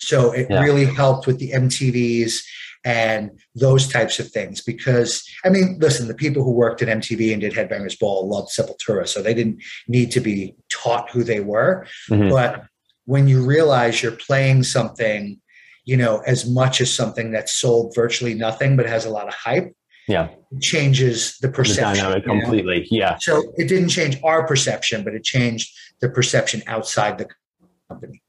so 0.00 0.32
it 0.32 0.46
yeah. 0.50 0.62
really 0.62 0.86
helped 0.86 1.26
with 1.26 1.38
the 1.38 1.52
MTVs 1.52 2.42
and 2.84 3.30
those 3.54 3.86
types 3.86 4.18
of 4.18 4.30
things 4.30 4.62
because 4.62 5.28
I 5.44 5.50
mean, 5.50 5.78
listen, 5.78 6.08
the 6.08 6.14
people 6.14 6.42
who 6.42 6.52
worked 6.52 6.80
at 6.80 6.88
MTV 6.88 7.32
and 7.32 7.40
did 7.40 7.52
Headbangers 7.52 7.98
Ball 7.98 8.26
loved 8.26 8.50
Sepultura, 8.50 9.06
so 9.06 9.22
they 9.22 9.34
didn't 9.34 9.62
need 9.86 10.10
to 10.12 10.20
be 10.20 10.54
taught 10.70 11.10
who 11.10 11.22
they 11.22 11.40
were. 11.40 11.86
Mm-hmm. 12.08 12.30
But 12.30 12.64
when 13.04 13.28
you 13.28 13.44
realize 13.44 14.02
you're 14.02 14.12
playing 14.12 14.62
something, 14.62 15.38
you 15.84 15.96
know, 15.96 16.22
as 16.26 16.48
much 16.48 16.80
as 16.80 16.92
something 16.92 17.32
that 17.32 17.50
sold 17.50 17.94
virtually 17.94 18.34
nothing 18.34 18.76
but 18.76 18.86
has 18.86 19.04
a 19.04 19.10
lot 19.10 19.28
of 19.28 19.34
hype, 19.34 19.74
yeah, 20.08 20.28
changes 20.62 21.36
the 21.38 21.50
perception 21.50 22.10
the 22.10 22.20
completely. 22.22 22.80
Know? 22.80 22.86
Yeah. 22.90 23.16
So 23.20 23.52
it 23.58 23.68
didn't 23.68 23.90
change 23.90 24.18
our 24.24 24.46
perception, 24.46 25.04
but 25.04 25.14
it 25.14 25.22
changed 25.22 25.70
the 26.00 26.08
perception 26.08 26.62
outside 26.66 27.18
the 27.18 27.28
company 27.88 28.22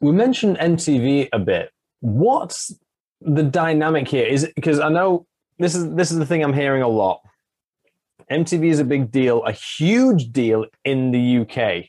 we 0.00 0.12
mentioned 0.12 0.58
MTV 0.58 1.28
a 1.32 1.38
bit. 1.38 1.70
What's 2.00 2.74
the 3.20 3.42
dynamic 3.42 4.08
here? 4.08 4.26
Is 4.26 4.44
it 4.44 4.54
because 4.54 4.80
I 4.80 4.88
know 4.88 5.26
this 5.58 5.74
is 5.74 5.94
this 5.94 6.10
is 6.10 6.18
the 6.18 6.26
thing 6.26 6.42
I'm 6.42 6.52
hearing 6.52 6.82
a 6.82 6.88
lot. 6.88 7.22
MTV 8.30 8.66
is 8.66 8.80
a 8.80 8.84
big 8.84 9.10
deal, 9.10 9.44
a 9.44 9.52
huge 9.52 10.32
deal 10.32 10.66
in 10.84 11.12
the 11.12 11.38
UK. 11.38 11.86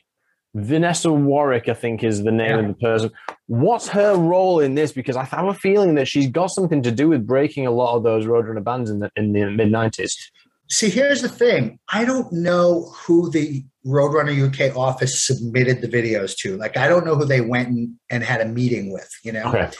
Vanessa 0.54 1.12
Warwick, 1.12 1.68
I 1.68 1.74
think, 1.74 2.02
is 2.02 2.22
the 2.22 2.32
name 2.32 2.50
yeah. 2.50 2.58
of 2.58 2.68
the 2.68 2.74
person. 2.74 3.10
What's 3.46 3.88
her 3.88 4.16
role 4.16 4.60
in 4.60 4.74
this? 4.74 4.92
Because 4.92 5.16
I 5.16 5.24
have 5.24 5.46
a 5.46 5.54
feeling 5.54 5.94
that 5.96 6.08
she's 6.08 6.28
got 6.28 6.48
something 6.48 6.82
to 6.82 6.90
do 6.90 7.08
with 7.08 7.26
breaking 7.26 7.66
a 7.66 7.70
lot 7.70 7.96
of 7.96 8.02
those 8.02 8.24
Roadrunner 8.24 8.64
bands 8.64 8.90
in 8.90 9.00
the 9.00 9.10
in 9.16 9.32
the 9.32 9.44
mid 9.46 9.68
'90s. 9.68 10.14
See, 10.70 10.90
here's 10.90 11.22
the 11.22 11.28
thing. 11.28 11.78
I 11.88 12.04
don't 12.04 12.30
know 12.32 12.92
who 12.94 13.30
the 13.30 13.64
Roadrunner 13.86 14.70
UK 14.70 14.76
office 14.76 15.26
submitted 15.26 15.80
the 15.80 15.88
videos 15.88 16.36
to. 16.38 16.56
Like, 16.56 16.76
I 16.76 16.88
don't 16.88 17.06
know 17.06 17.16
who 17.16 17.24
they 17.24 17.40
went 17.40 17.68
and, 17.68 17.94
and 18.10 18.22
had 18.22 18.42
a 18.42 18.46
meeting 18.46 18.92
with, 18.92 19.10
you 19.24 19.32
know? 19.32 19.48
Okay. 19.48 19.70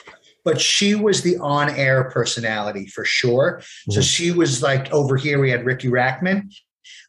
But 0.44 0.60
she 0.60 0.94
was 0.94 1.22
the 1.22 1.36
on 1.38 1.68
air 1.70 2.04
personality 2.04 2.86
for 2.86 3.04
sure. 3.04 3.58
Mm-hmm. 3.58 3.92
So 3.92 4.00
she 4.00 4.30
was 4.30 4.62
like, 4.62 4.90
over 4.90 5.16
here, 5.16 5.38
we 5.40 5.50
had 5.50 5.66
Riki 5.66 5.88
Rachtman. 5.88 6.50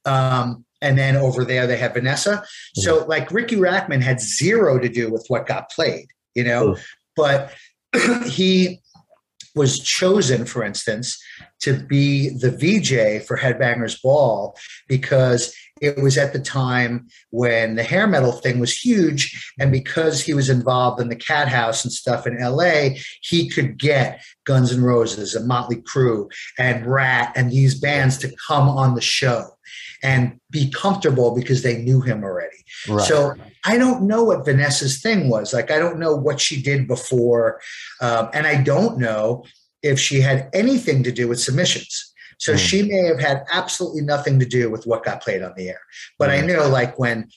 Um, 0.04 0.66
and 0.82 0.98
then 0.98 1.16
over 1.16 1.46
there, 1.46 1.66
they 1.66 1.78
had 1.78 1.94
Vanessa. 1.94 2.32
Mm-hmm. 2.32 2.82
So, 2.82 3.06
like, 3.06 3.32
Riki 3.32 3.56
Rachtman 3.56 4.02
had 4.02 4.20
zero 4.20 4.78
to 4.78 4.90
do 4.90 5.10
with 5.10 5.26
what 5.30 5.48
got 5.48 5.72
played, 5.72 6.08
you 6.36 6.44
know? 6.44 6.76
But 7.16 7.54
he 8.26 8.82
was 9.56 9.80
chosen, 9.80 10.46
for 10.46 10.64
instance, 10.64 11.22
to 11.62 11.74
be 11.74 12.30
the 12.30 12.52
VJ 12.52 13.26
for 13.26 13.38
Headbangers 13.38 14.02
Ball 14.02 14.58
because 14.88 15.54
it 15.82 15.98
was 15.98 16.18
at 16.18 16.34
the 16.34 16.40
time 16.40 17.08
when 17.32 17.76
the 17.76 17.84
hair 17.84 18.08
metal 18.08 18.32
thing 18.32 18.60
was 18.60 18.78
huge. 18.78 19.52
And 19.60 19.72
because 19.72 20.22
he 20.22 20.34
was 20.34 20.50
involved 20.50 21.02
in 21.02 21.10
the 21.10 21.16
Cathouse 21.16 21.84
and 21.84 21.92
stuff 21.92 22.28
in 22.28 22.40
LA, 22.40 22.98
he 23.22 23.50
could 23.50 23.78
get 23.78 24.22
Guns 24.46 24.74
N' 24.74 24.84
Roses 24.84 25.36
and 25.36 25.48
Motley 25.48 25.78
Crue 25.78 26.30
and 26.58 26.86
Ratt 26.86 27.34
and 27.36 27.52
these 27.52 27.80
bands 27.80 28.18
to 28.20 28.36
come 28.48 28.68
on 28.70 28.96
the 28.96 29.02
show 29.02 29.46
and 30.02 30.40
be 30.50 30.70
comfortable 30.70 31.36
because 31.36 31.62
they 31.62 31.82
knew 31.82 32.02
him 32.02 32.24
already. 32.24 32.58
Right. 32.88 33.06
So 33.06 33.36
I 33.66 33.78
don't 33.78 34.04
know 34.04 34.24
what 34.24 34.46
Vanessa's 34.46 35.02
thing 35.02 35.30
was. 35.30 35.54
Like, 35.54 35.72
I 35.72 35.78
don't 35.78 36.00
know 36.00 36.16
what 36.16 36.40
she 36.40 36.62
did 36.62 36.88
before. 36.88 37.60
Um, 38.02 38.30
and 38.34 38.48
I 38.48 38.62
don't 38.62 38.98
know 38.98 39.44
if 39.82 40.00
she 40.00 40.22
had 40.22 40.50
anything 40.54 41.04
to 41.04 41.12
do 41.12 41.28
with 41.28 41.40
submissions. 41.40 42.14
So 42.38 42.54
mm. 42.54 42.58
she 42.58 42.84
may 42.84 43.06
have 43.06 43.20
had 43.20 43.44
absolutely 43.52 44.02
nothing 44.02 44.40
to 44.40 44.46
do 44.46 44.70
with 44.70 44.86
what 44.86 45.04
got 45.04 45.22
played 45.22 45.44
on 45.44 45.54
the 45.56 45.70
air. 45.70 45.82
But 46.18 46.30
mm. 46.30 46.34
I 46.34 46.46
know, 46.46 46.68
like, 46.68 46.98
when 46.98 47.30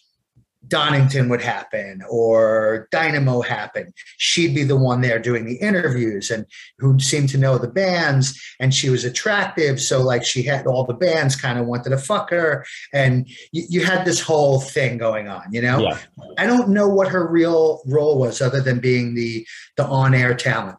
Donington 0.69 1.29
would 1.29 1.43
happen 1.43 2.03
or 2.09 2.89
Dynamo 2.91 3.43
happen. 3.43 3.93
She'd 4.17 4.55
be 4.55 4.63
the 4.63 4.77
one 4.77 5.01
there 5.01 5.19
doing 5.19 5.45
the 5.45 5.57
interviews 5.57 6.31
and 6.31 6.47
who 6.79 6.99
seemed 6.99 7.29
to 7.31 7.39
know 7.39 7.59
the 7.59 7.69
bands 7.69 8.41
and 8.61 8.73
she 8.73 8.89
was 8.89 9.05
attractive. 9.05 9.81
So 9.81 10.03
like 10.03 10.25
she 10.25 10.43
had 10.43 10.67
all 10.67 10.85
the 10.85 10.95
bands 10.95 11.35
kind 11.37 11.59
of 11.59 11.67
wanted 11.67 11.91
to 11.91 11.99
fuck 11.99 12.31
her. 12.31 12.65
And 12.93 13.29
you, 13.51 13.65
you 13.69 13.85
had 13.85 14.05
this 14.05 14.21
whole 14.21 14.61
thing 14.61 14.99
going 14.99 15.29
on, 15.29 15.43
you 15.51 15.63
know? 15.63 15.81
Yeah. 15.81 15.99
I 16.39 16.47
don't 16.47 16.69
know 16.69 16.89
what 16.89 17.09
her 17.09 17.27
real 17.29 17.83
role 17.87 18.19
was 18.19 18.41
other 18.41 18.61
than 18.61 18.79
being 18.79 19.15
the 19.15 19.47
the 19.77 19.85
on-air 19.85 20.35
talent. 20.35 20.79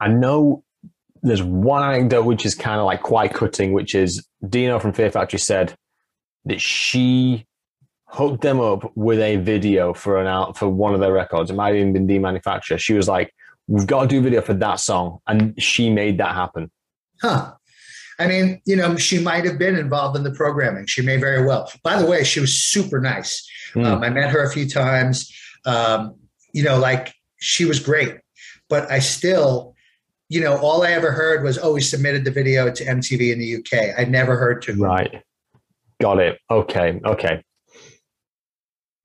I 0.00 0.08
know 0.08 0.64
there's 1.26 1.42
one 1.42 1.82
anecdote 1.82 2.22
which 2.22 2.46
is 2.46 2.54
kind 2.54 2.78
of 2.78 2.86
like 2.86 3.02
quite 3.02 3.34
cutting, 3.34 3.72
which 3.72 3.94
is 3.94 4.26
Dino 4.48 4.78
from 4.78 4.92
Fear 4.92 5.10
Factory 5.10 5.38
said 5.38 5.74
that 6.44 6.60
she 6.60 7.46
hooked 8.06 8.42
them 8.42 8.60
up 8.60 8.90
with 8.96 9.18
a 9.18 9.36
video 9.36 9.92
for 9.92 10.20
an 10.20 10.26
out 10.26 10.56
for 10.56 10.68
one 10.68 10.94
of 10.94 11.00
their 11.00 11.12
records. 11.12 11.50
It 11.50 11.54
might 11.54 11.68
have 11.68 11.76
even 11.76 11.92
been 11.92 12.06
Demanufacture. 12.06 12.78
She 12.78 12.94
was 12.94 13.08
like, 13.08 13.34
"We've 13.66 13.86
got 13.86 14.02
to 14.02 14.06
do 14.06 14.20
a 14.20 14.22
video 14.22 14.40
for 14.40 14.54
that 14.54 14.76
song," 14.76 15.18
and 15.26 15.60
she 15.60 15.90
made 15.90 16.18
that 16.18 16.34
happen. 16.34 16.70
Huh. 17.20 17.54
I 18.18 18.26
mean, 18.28 18.62
you 18.64 18.76
know, 18.76 18.96
she 18.96 19.18
might 19.18 19.44
have 19.44 19.58
been 19.58 19.76
involved 19.76 20.16
in 20.16 20.24
the 20.24 20.30
programming. 20.30 20.86
She 20.86 21.02
may 21.02 21.18
very 21.18 21.44
well. 21.44 21.70
By 21.82 22.00
the 22.00 22.06
way, 22.06 22.24
she 22.24 22.40
was 22.40 22.54
super 22.54 23.00
nice. 23.00 23.46
Mm. 23.74 23.84
Um, 23.84 24.02
I 24.02 24.08
met 24.08 24.30
her 24.30 24.42
a 24.42 24.50
few 24.50 24.68
times. 24.68 25.30
Um, 25.66 26.14
you 26.54 26.62
know, 26.62 26.78
like 26.78 27.12
she 27.38 27.66
was 27.66 27.78
great, 27.80 28.16
but 28.70 28.90
I 28.90 29.00
still, 29.00 29.75
you 30.28 30.40
know, 30.40 30.56
all 30.58 30.82
I 30.82 30.90
ever 30.92 31.12
heard 31.12 31.44
was, 31.44 31.58
"Oh, 31.58 31.74
we 31.74 31.80
submitted 31.80 32.24
the 32.24 32.30
video 32.30 32.70
to 32.70 32.84
MTV 32.84 33.32
in 33.32 33.38
the 33.38 33.56
UK." 33.56 33.98
I 33.98 34.04
never 34.04 34.36
heard 34.36 34.62
to 34.62 34.74
Right. 34.74 35.22
Got 36.00 36.18
it. 36.18 36.38
Okay. 36.50 37.00
Okay. 37.04 37.42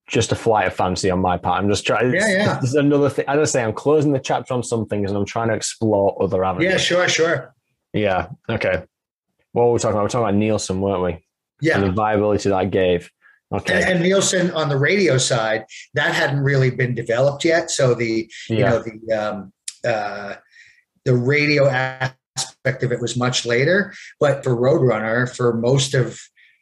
Just 0.07 0.31
a 0.31 0.35
flight 0.35 0.67
of 0.67 0.73
fancy 0.73 1.09
on 1.09 1.19
my 1.19 1.37
part. 1.37 1.61
I'm 1.61 1.69
just 1.69 1.85
trying. 1.85 2.13
Yeah, 2.13 2.27
yeah. 2.27 2.59
This 2.61 2.71
is 2.71 2.75
another 2.75 3.09
thing. 3.09 3.25
As 3.27 3.39
I 3.39 3.43
say, 3.45 3.63
I'm 3.63 3.73
closing 3.73 4.11
the 4.11 4.19
chapter 4.19 4.53
on 4.53 4.63
some 4.63 4.85
things 4.85 5.09
and 5.09 5.17
I'm 5.17 5.25
trying 5.25 5.47
to 5.49 5.53
explore 5.53 6.21
other 6.21 6.43
avenues. 6.43 6.71
Yeah, 6.71 6.77
sure, 6.77 7.07
sure. 7.07 7.55
Yeah. 7.93 8.27
Okay. 8.49 8.83
What 9.53 9.67
were 9.67 9.73
we 9.73 9.79
talking 9.79 9.95
about? 9.95 10.03
We 10.03 10.05
are 10.07 10.09
talking 10.09 10.27
about 10.27 10.35
Nielsen, 10.35 10.81
weren't 10.81 11.03
we? 11.03 11.25
Yeah. 11.61 11.77
And 11.77 11.87
the 11.87 11.91
viability 11.91 12.49
that 12.49 12.71
gave. 12.71 13.09
Okay. 13.53 13.75
And, 13.75 13.83
and 13.85 14.01
Nielsen 14.01 14.51
on 14.51 14.69
the 14.69 14.77
radio 14.77 15.17
side, 15.17 15.65
that 15.93 16.13
hadn't 16.13 16.41
really 16.41 16.71
been 16.71 16.95
developed 16.95 17.45
yet. 17.45 17.69
So 17.69 17.93
the 17.93 18.29
you 18.49 18.57
yeah. 18.57 18.69
know 18.69 18.83
the 18.83 19.13
um, 19.13 19.53
uh, 19.85 20.35
the 21.05 21.15
radio 21.15 21.67
aspect 21.67 22.83
of 22.83 22.91
it 22.91 23.01
was 23.01 23.17
much 23.17 23.45
later. 23.45 23.93
But 24.19 24.43
for 24.43 24.55
Roadrunner, 24.55 25.33
for 25.35 25.53
most 25.53 25.93
of 25.93 26.19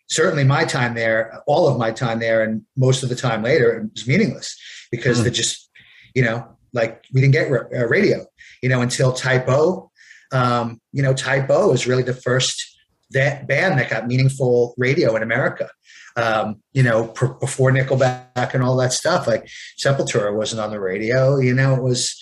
certainly 0.07 0.43
my 0.43 0.65
time 0.65 0.95
there, 0.95 1.41
all 1.45 1.67
of 1.67 1.77
my 1.77 1.91
time 1.91 2.19
there, 2.19 2.43
and 2.43 2.63
most 2.75 3.03
of 3.03 3.09
the 3.09 3.15
time 3.15 3.43
later, 3.43 3.77
it 3.77 3.91
was 3.93 4.07
meaningless 4.07 4.57
because 4.91 5.19
Mhm. 5.19 5.23
they 5.25 5.29
just 5.31 5.69
you 6.15 6.23
know 6.23 6.47
like 6.73 7.03
we 7.13 7.21
didn't 7.21 7.33
get 7.33 7.51
uh, 7.51 7.87
radio 7.87 8.25
you 8.61 8.69
know 8.69 8.81
until 8.81 9.11
Type 9.13 9.47
O. 9.47 9.91
Um, 10.31 10.79
you 10.91 11.01
know, 11.01 11.13
Type 11.13 11.49
O 11.49 11.71
is 11.73 11.87
really 11.87 12.03
the 12.03 12.13
first 12.13 12.77
that 13.11 13.47
band 13.47 13.79
that 13.79 13.89
got 13.89 14.07
meaningful 14.07 14.75
radio 14.77 15.15
in 15.15 15.23
America 15.23 15.71
um, 16.15 16.61
you 16.73 16.83
know, 16.83 17.07
pr- 17.07 17.27
before 17.27 17.71
Nickelback 17.71 18.53
and 18.53 18.63
all 18.63 18.75
that 18.77 18.93
stuff. 18.93 19.27
Like 19.27 19.47
Sepultura 19.77 20.35
wasn't 20.35 20.61
on 20.61 20.71
the 20.71 20.79
radio. 20.79 21.37
You 21.39 21.53
know, 21.53 21.75
it 21.75 21.83
was 21.83 22.19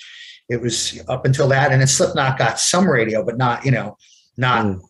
it 0.50 0.62
was 0.62 1.00
up 1.08 1.26
until 1.26 1.48
that, 1.50 1.72
and 1.72 1.82
then 1.82 1.88
Slipknot 1.88 2.38
got 2.38 2.60
some 2.60 2.90
radio, 2.90 3.24
but 3.24 3.38
not 3.38 3.66
you 3.66 3.72
know, 3.72 3.98
not 4.38 4.66
Mm. 4.66 4.82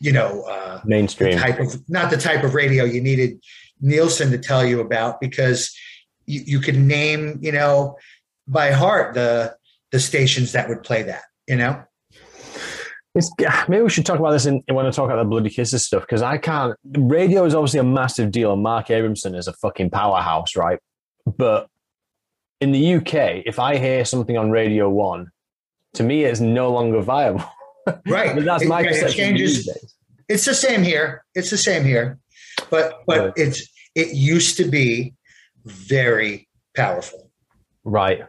you 0.00 0.12
know, 0.12 0.42
uh, 0.42 0.80
Mainstream. 0.84 1.36
type 1.38 1.58
of 1.60 1.74
not 1.88 2.10
the 2.10 2.16
type 2.16 2.44
of 2.44 2.54
radio 2.54 2.84
you 2.84 3.00
needed 3.00 3.40
Nielsen 3.80 4.30
to 4.30 4.38
tell 4.38 4.64
you 4.64 4.80
about 4.80 5.20
because 5.20 5.74
you, 6.26 6.42
you 6.46 6.60
could 6.60 6.76
name 6.78 7.38
you 7.42 7.52
know 7.52 7.96
by 8.46 8.70
heart 8.70 9.14
the 9.14 9.56
the 9.92 10.00
stations 10.00 10.52
that 10.52 10.68
would 10.68 10.82
play 10.82 11.02
that. 11.02 11.22
You 11.48 11.56
know, 11.56 11.82
It's, 13.14 13.28
maybe 13.68 13.82
we 13.82 13.90
should 13.90 14.06
talk 14.06 14.20
about 14.20 14.30
this 14.30 14.46
in, 14.46 14.62
when 14.70 14.86
I 14.86 14.90
talk 14.90 15.06
about 15.06 15.16
the 15.16 15.28
Bloody 15.28 15.50
Kisses 15.50 15.84
stuff 15.84 16.02
because 16.02 16.22
I 16.22 16.38
can't. 16.38 16.76
Radio 16.96 17.44
is 17.44 17.54
obviously 17.54 17.80
a 17.80 17.84
massive 17.84 18.30
deal, 18.30 18.52
and 18.52 18.62
Mark 18.62 18.86
Abramson 18.88 19.36
is 19.36 19.48
a 19.48 19.52
fucking 19.54 19.90
powerhouse, 19.90 20.54
right? 20.54 20.78
But 21.26 21.66
in 22.60 22.72
the 22.72 22.94
UK, 22.96 23.42
if 23.46 23.58
I 23.58 23.76
hear 23.78 24.04
something 24.04 24.36
on 24.36 24.50
Radio 24.50 24.88
One, 24.90 25.30
to 25.94 26.02
me, 26.02 26.24
it's 26.24 26.40
no 26.40 26.70
longer 26.72 27.00
viable. 27.00 27.44
right? 28.06 28.34
But 28.34 28.44
that's 28.44 28.64
my 28.66 28.82
It- 28.82 28.96
it 28.96 29.12
changes- 29.12 29.68
it's 30.28 30.44
the 30.44 30.54
same 30.54 30.82
here. 30.82 31.24
It's 31.34 31.50
the 31.50 31.58
same 31.58 31.84
here, 31.84 32.18
but 32.70 33.02
but 33.06 33.18
Right. 33.20 33.32
it's 33.36 33.68
it 33.96 34.14
used 34.14 34.56
to 34.58 34.64
be 34.64 35.14
very 35.64 36.48
powerful, 36.76 37.30
Right. 37.84 38.20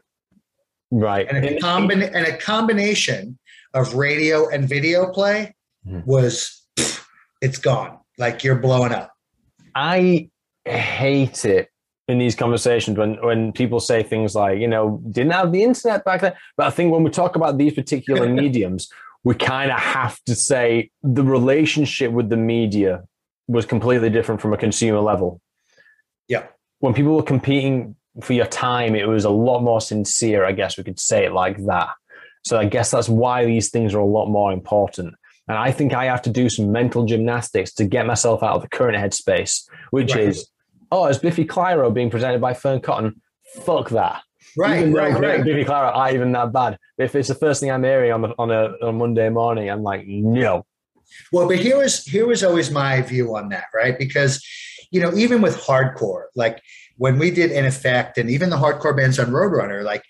Right. 0.89 1.27
and 1.29 1.45
a 1.45 1.59
combin 1.59 2.01
and 2.01 2.25
a 2.25 2.35
combination 2.37 3.37
of 3.73 3.93
radio 3.93 4.49
and 4.49 4.67
video 4.67 5.11
play 5.13 5.55
Mhm. 5.87 6.05
was 6.05 6.63
pff, 6.75 7.05
it's 7.41 7.57
gone. 7.59 7.99
Like 8.17 8.43
you're 8.43 8.57
blowing 8.59 8.91
up. 8.91 9.11
I 9.75 10.29
hate 10.65 11.45
it 11.45 11.69
in 12.11 12.19
these 12.19 12.35
conversations 12.35 12.97
when 12.97 13.15
when 13.25 13.51
people 13.51 13.79
say 13.79 14.03
things 14.03 14.35
like, 14.35 14.59
you 14.59 14.67
know, 14.67 15.01
didn't 15.11 15.31
have 15.31 15.51
the 15.51 15.63
internet 15.63 16.03
back 16.03 16.21
then. 16.21 16.33
But 16.57 16.67
I 16.67 16.69
think 16.69 16.91
when 16.91 17.03
we 17.03 17.09
talk 17.09 17.35
about 17.35 17.57
these 17.57 17.73
particular 17.73 18.27
mediums, 18.41 18.89
we 19.23 19.33
kind 19.35 19.71
of 19.71 19.79
have 19.79 20.19
to 20.25 20.35
say 20.35 20.91
the 21.01 21.23
relationship 21.23 22.11
with 22.11 22.29
the 22.29 22.37
media 22.37 23.03
was 23.47 23.65
completely 23.65 24.09
different 24.09 24.41
from 24.41 24.53
a 24.53 24.57
consumer 24.57 24.99
level. 24.99 25.41
Yeah. 26.27 26.47
When 26.79 26.93
people 26.93 27.15
were 27.15 27.23
competing 27.23 27.95
for 28.21 28.33
your 28.33 28.45
time, 28.47 28.95
it 28.95 29.07
was 29.07 29.25
a 29.25 29.29
lot 29.29 29.61
more 29.61 29.81
sincere, 29.81 30.45
I 30.45 30.51
guess 30.51 30.77
we 30.77 30.83
could 30.83 30.99
say 30.99 31.25
it 31.25 31.33
like 31.33 31.57
that. 31.65 31.89
So 32.43 32.57
I 32.57 32.65
guess 32.65 32.91
that's 32.91 33.07
why 33.09 33.45
these 33.45 33.69
things 33.69 33.93
are 33.93 33.99
a 33.99 34.05
lot 34.05 34.27
more 34.27 34.51
important. 34.51 35.15
And 35.47 35.57
I 35.57 35.71
think 35.71 35.93
I 35.93 36.05
have 36.05 36.21
to 36.23 36.29
do 36.29 36.49
some 36.49 36.71
mental 36.71 37.05
gymnastics 37.05 37.73
to 37.73 37.85
get 37.85 38.05
myself 38.05 38.41
out 38.41 38.55
of 38.55 38.61
the 38.61 38.69
current 38.69 38.97
headspace, 38.97 39.67
which 39.91 40.15
Right. 40.15 40.29
is, 40.29 40.49
oh, 40.91 41.05
is 41.07 41.17
Biffy 41.19 41.45
Clyro 41.45 41.93
being 41.93 42.09
presented 42.09 42.41
by 42.41 42.53
Fearne 42.53 42.81
Cotton? 42.81 43.21
Fuck 43.63 43.89
that. 43.89 44.21
Right, 44.57 44.79
even 44.81 44.93
right, 44.93 45.13
right. 45.19 45.43
Biffy 45.43 45.63
Clyro 45.63 45.95
aren't 45.95 46.15
even 46.15 46.31
that 46.33 46.51
bad. 46.51 46.77
But 46.97 47.03
if 47.05 47.15
it's 47.15 47.29
the 47.29 47.35
first 47.35 47.61
thing 47.61 47.71
I'm 47.71 47.83
hearing 47.83 48.11
on, 48.11 48.25
a- 48.25 48.33
on, 48.37 48.51
a, 48.51 48.73
on 48.85 48.97
Monday 48.97 49.29
morning, 49.29 49.69
I'm 49.69 49.83
like, 49.83 50.05
no. 50.07 50.65
Well, 51.31 51.47
but 51.47 51.57
here 51.57 51.77
was 51.77 52.05
here 52.05 52.25
was 52.25 52.43
always 52.43 52.71
my 52.71 53.01
view 53.01 53.35
on 53.35 53.49
that, 53.49 53.65
right? 53.73 53.97
Because 53.99 54.45
you 54.91 55.01
know, 55.01 55.13
even 55.15 55.41
with 55.41 55.57
hardcore, 55.57 56.23
like 56.35 56.61
when 56.97 57.17
we 57.19 57.31
did 57.31 57.51
in 57.51 57.65
effect, 57.65 58.17
and 58.17 58.29
even 58.29 58.49
the 58.49 58.55
hardcore 58.57 58.95
bands 58.95 59.19
on 59.19 59.27
Roadrunner, 59.27 59.83
like 59.83 60.03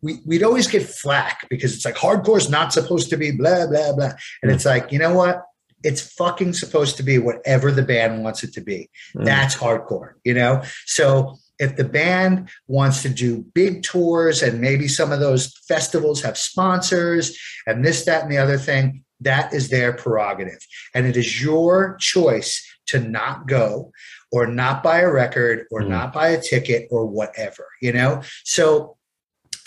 we, 0.00 0.18
we'd 0.26 0.42
always 0.44 0.68
get 0.68 0.82
flack 0.84 1.46
because 1.50 1.74
it's 1.74 1.84
like 1.84 1.96
hardcore's 1.96 2.48
not 2.50 2.72
supposed 2.72 3.10
to 3.10 3.16
be 3.16 3.32
blah 3.32 3.66
blah 3.66 3.94
blah, 3.96 4.12
and 4.42 4.50
Mm. 4.50 4.54
it's 4.54 4.64
like 4.64 4.92
you 4.92 4.98
know 5.00 5.12
what? 5.14 5.42
It's 5.84 6.00
fucking 6.00 6.54
supposed 6.54 6.96
to 6.96 7.02
be 7.02 7.18
whatever 7.18 7.70
the 7.70 7.82
band 7.82 8.24
wants 8.24 8.42
it 8.42 8.52
to 8.54 8.60
be. 8.60 8.90
Mm. 9.14 9.24
That's 9.24 9.54
hardcore, 9.54 10.14
you 10.24 10.34
know. 10.34 10.62
So 10.86 11.36
if 11.58 11.76
the 11.76 11.84
band 11.84 12.48
wants 12.66 13.02
to 13.02 13.08
do 13.08 13.44
big 13.54 13.82
tours 13.84 14.42
and 14.42 14.60
maybe 14.60 14.88
some 14.88 15.12
of 15.12 15.20
those 15.20 15.56
festivals 15.68 16.22
have 16.22 16.36
sponsors 16.36 17.38
and 17.66 17.84
this, 17.84 18.04
that, 18.06 18.22
and 18.22 18.32
the 18.32 18.38
other 18.38 18.58
thing, 18.58 19.04
that 19.20 19.54
is 19.54 19.68
their 19.68 19.92
prerogative. 19.92 20.58
And 20.94 21.06
it 21.06 21.16
is 21.16 21.42
your 21.42 21.96
choice 22.00 22.66
to 22.86 22.98
not 22.98 23.46
go 23.46 23.92
or 24.32 24.46
not 24.46 24.82
buy 24.82 24.98
a 25.00 25.10
record 25.10 25.66
or 25.70 25.82
Mm. 25.82 25.88
not 25.88 26.12
buy 26.12 26.28
a 26.28 26.42
ticket 26.42 26.88
or 26.90 27.06
whatever, 27.06 27.66
you 27.80 27.92
know? 27.92 28.22
So 28.44 28.96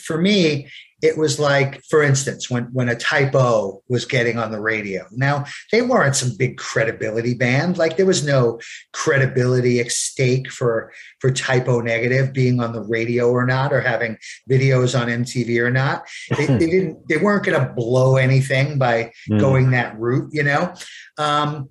for 0.02 0.18
me, 0.18 0.70
it 1.04 1.16
was 1.16 1.38
like, 1.40 1.82
for 1.90 2.02
instance, 2.02 2.50
when 2.50 2.64
when 2.74 2.90
a 2.90 2.96
Type 2.96 3.36
O 3.36 3.84
was 3.88 4.06
getting 4.06 4.40
on 4.40 4.52
the 4.52 4.60
radio. 4.60 5.06
Now 5.12 5.46
they 5.72 5.84
weren't 5.84 6.16
some 6.16 6.36
big 6.36 6.58
credibility 6.58 7.36
band. 7.36 7.78
Like 7.78 7.98
there 7.98 8.06
was 8.08 8.26
no 8.26 8.60
credibility 8.94 9.80
at 9.80 9.92
stake 9.92 10.50
for 10.52 10.92
for 11.20 11.30
Type 11.32 11.68
O 11.68 11.82
Negative 11.82 12.34
being 12.34 12.60
on 12.60 12.74
the 12.74 12.82
radio 12.82 13.30
or 13.30 13.46
not, 13.46 13.72
or 13.72 13.82
having 13.82 14.18
videos 14.50 15.00
on 15.00 15.08
MTV 15.08 15.60
or 15.60 15.70
not. 15.70 16.04
They, 16.36 16.46
they 16.60 16.66
didn't. 16.70 17.08
They 17.08 17.18
weren't 17.18 17.46
going 17.46 17.60
to 17.62 17.74
blow 17.74 18.16
anything 18.18 18.78
by 18.80 19.12
Mm. 19.30 19.40
going 19.40 19.72
that 19.72 19.98
route. 20.00 20.30
You 20.32 20.44
know, 20.44 20.74
um, 21.18 21.70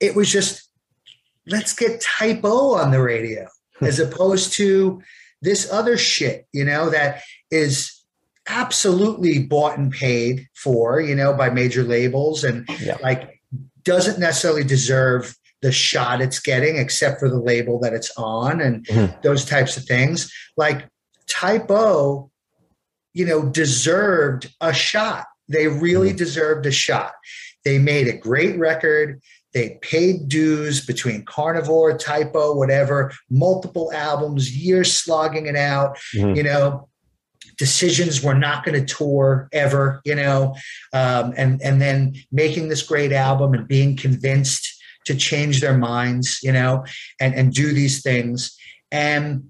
it 0.00 0.14
was 0.14 0.30
just 0.30 0.68
let's 1.46 1.72
get 1.74 2.00
Type 2.02 2.40
O 2.44 2.74
on 2.74 2.90
the 2.90 3.00
radio 3.02 3.48
as 3.80 3.98
opposed 3.98 4.52
to 4.54 5.00
this 5.40 5.72
other 5.72 5.96
shit. 5.96 6.46
You 6.52 6.64
know 6.64 6.90
that 6.90 7.22
is 7.50 8.01
absolutely 8.48 9.40
bought 9.40 9.78
and 9.78 9.92
paid 9.92 10.46
for, 10.54 11.00
you 11.00 11.14
know, 11.14 11.32
by 11.32 11.50
major 11.50 11.82
labels 11.82 12.44
and 12.44 12.68
Yeah. 12.80 12.96
like 13.02 13.40
doesn't 13.84 14.18
necessarily 14.18 14.64
deserve 14.64 15.34
the 15.60 15.72
shot 15.72 16.20
it's 16.20 16.40
getting 16.40 16.76
except 16.76 17.20
for 17.20 17.28
the 17.28 17.38
label 17.38 17.78
that 17.80 17.92
it's 17.92 18.10
on 18.16 18.60
and 18.60 18.84
Mhm. 18.86 19.22
those 19.22 19.44
types 19.44 19.76
of 19.76 19.84
things. 19.84 20.30
Like 20.56 20.88
Type 21.28 21.70
O, 21.70 22.30
you 23.14 23.24
know, 23.24 23.44
deserved 23.48 24.52
a 24.60 24.72
shot. 24.72 25.26
They 25.48 25.68
really 25.68 26.12
deserved 26.12 26.66
a 26.66 26.72
shot. 26.72 27.12
They 27.64 27.78
made 27.78 28.08
a 28.08 28.12
great 28.16 28.58
record. 28.58 29.20
they 29.54 29.78
paid 29.82 30.28
dues 30.28 30.80
between 30.86 31.22
Carnivore, 31.26 31.98
Type 31.98 32.30
O, 32.34 32.54
whatever, 32.54 33.12
multiple 33.28 33.92
albums, 33.92 34.56
years 34.56 34.90
slogging 34.90 35.44
it 35.44 35.56
out. 35.56 35.98
Mhm. 36.16 36.34
You 36.38 36.42
know, 36.42 36.88
decisions 37.58 38.22
we're 38.22 38.34
not 38.34 38.64
going 38.64 38.84
to 38.84 38.94
tour 38.94 39.48
ever. 39.52 40.00
You 40.04 40.14
know, 40.14 40.54
um, 40.92 41.34
and 41.36 41.60
and 41.62 41.80
then 41.80 42.14
making 42.30 42.68
this 42.68 42.82
great 42.82 43.12
album 43.12 43.54
and 43.54 43.68
being 43.68 43.96
convinced 43.96 44.68
to 45.06 45.14
change 45.14 45.60
their 45.60 45.76
minds. 45.76 46.40
You 46.42 46.52
know, 46.52 46.84
and 47.20 47.34
and 47.34 47.52
do 47.52 47.72
these 47.72 48.02
things 48.02 48.56
and 48.92 49.48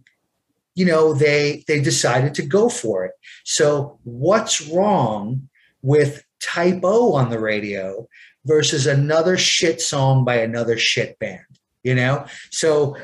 you 0.74 0.86
know 0.86 1.12
they 1.12 1.64
they 1.68 1.80
decided 1.80 2.34
to 2.34 2.47
go 2.47 2.68
for 2.70 3.05
it 3.05 3.12
so 3.45 3.99
what's 4.05 4.66
wrong 4.68 5.49
with 5.82 6.24
type 6.40 6.80
o 6.82 7.12
on 7.12 7.28
the 7.28 7.38
radio 7.38 8.07
versus 8.47 8.86
another 8.86 9.36
shit 9.36 9.80
song 9.80 10.24
by 10.24 10.36
another 10.36 10.78
shit 10.78 11.18
band 11.18 11.40
you 11.82 11.95
know 11.95 12.24
so 12.51 12.97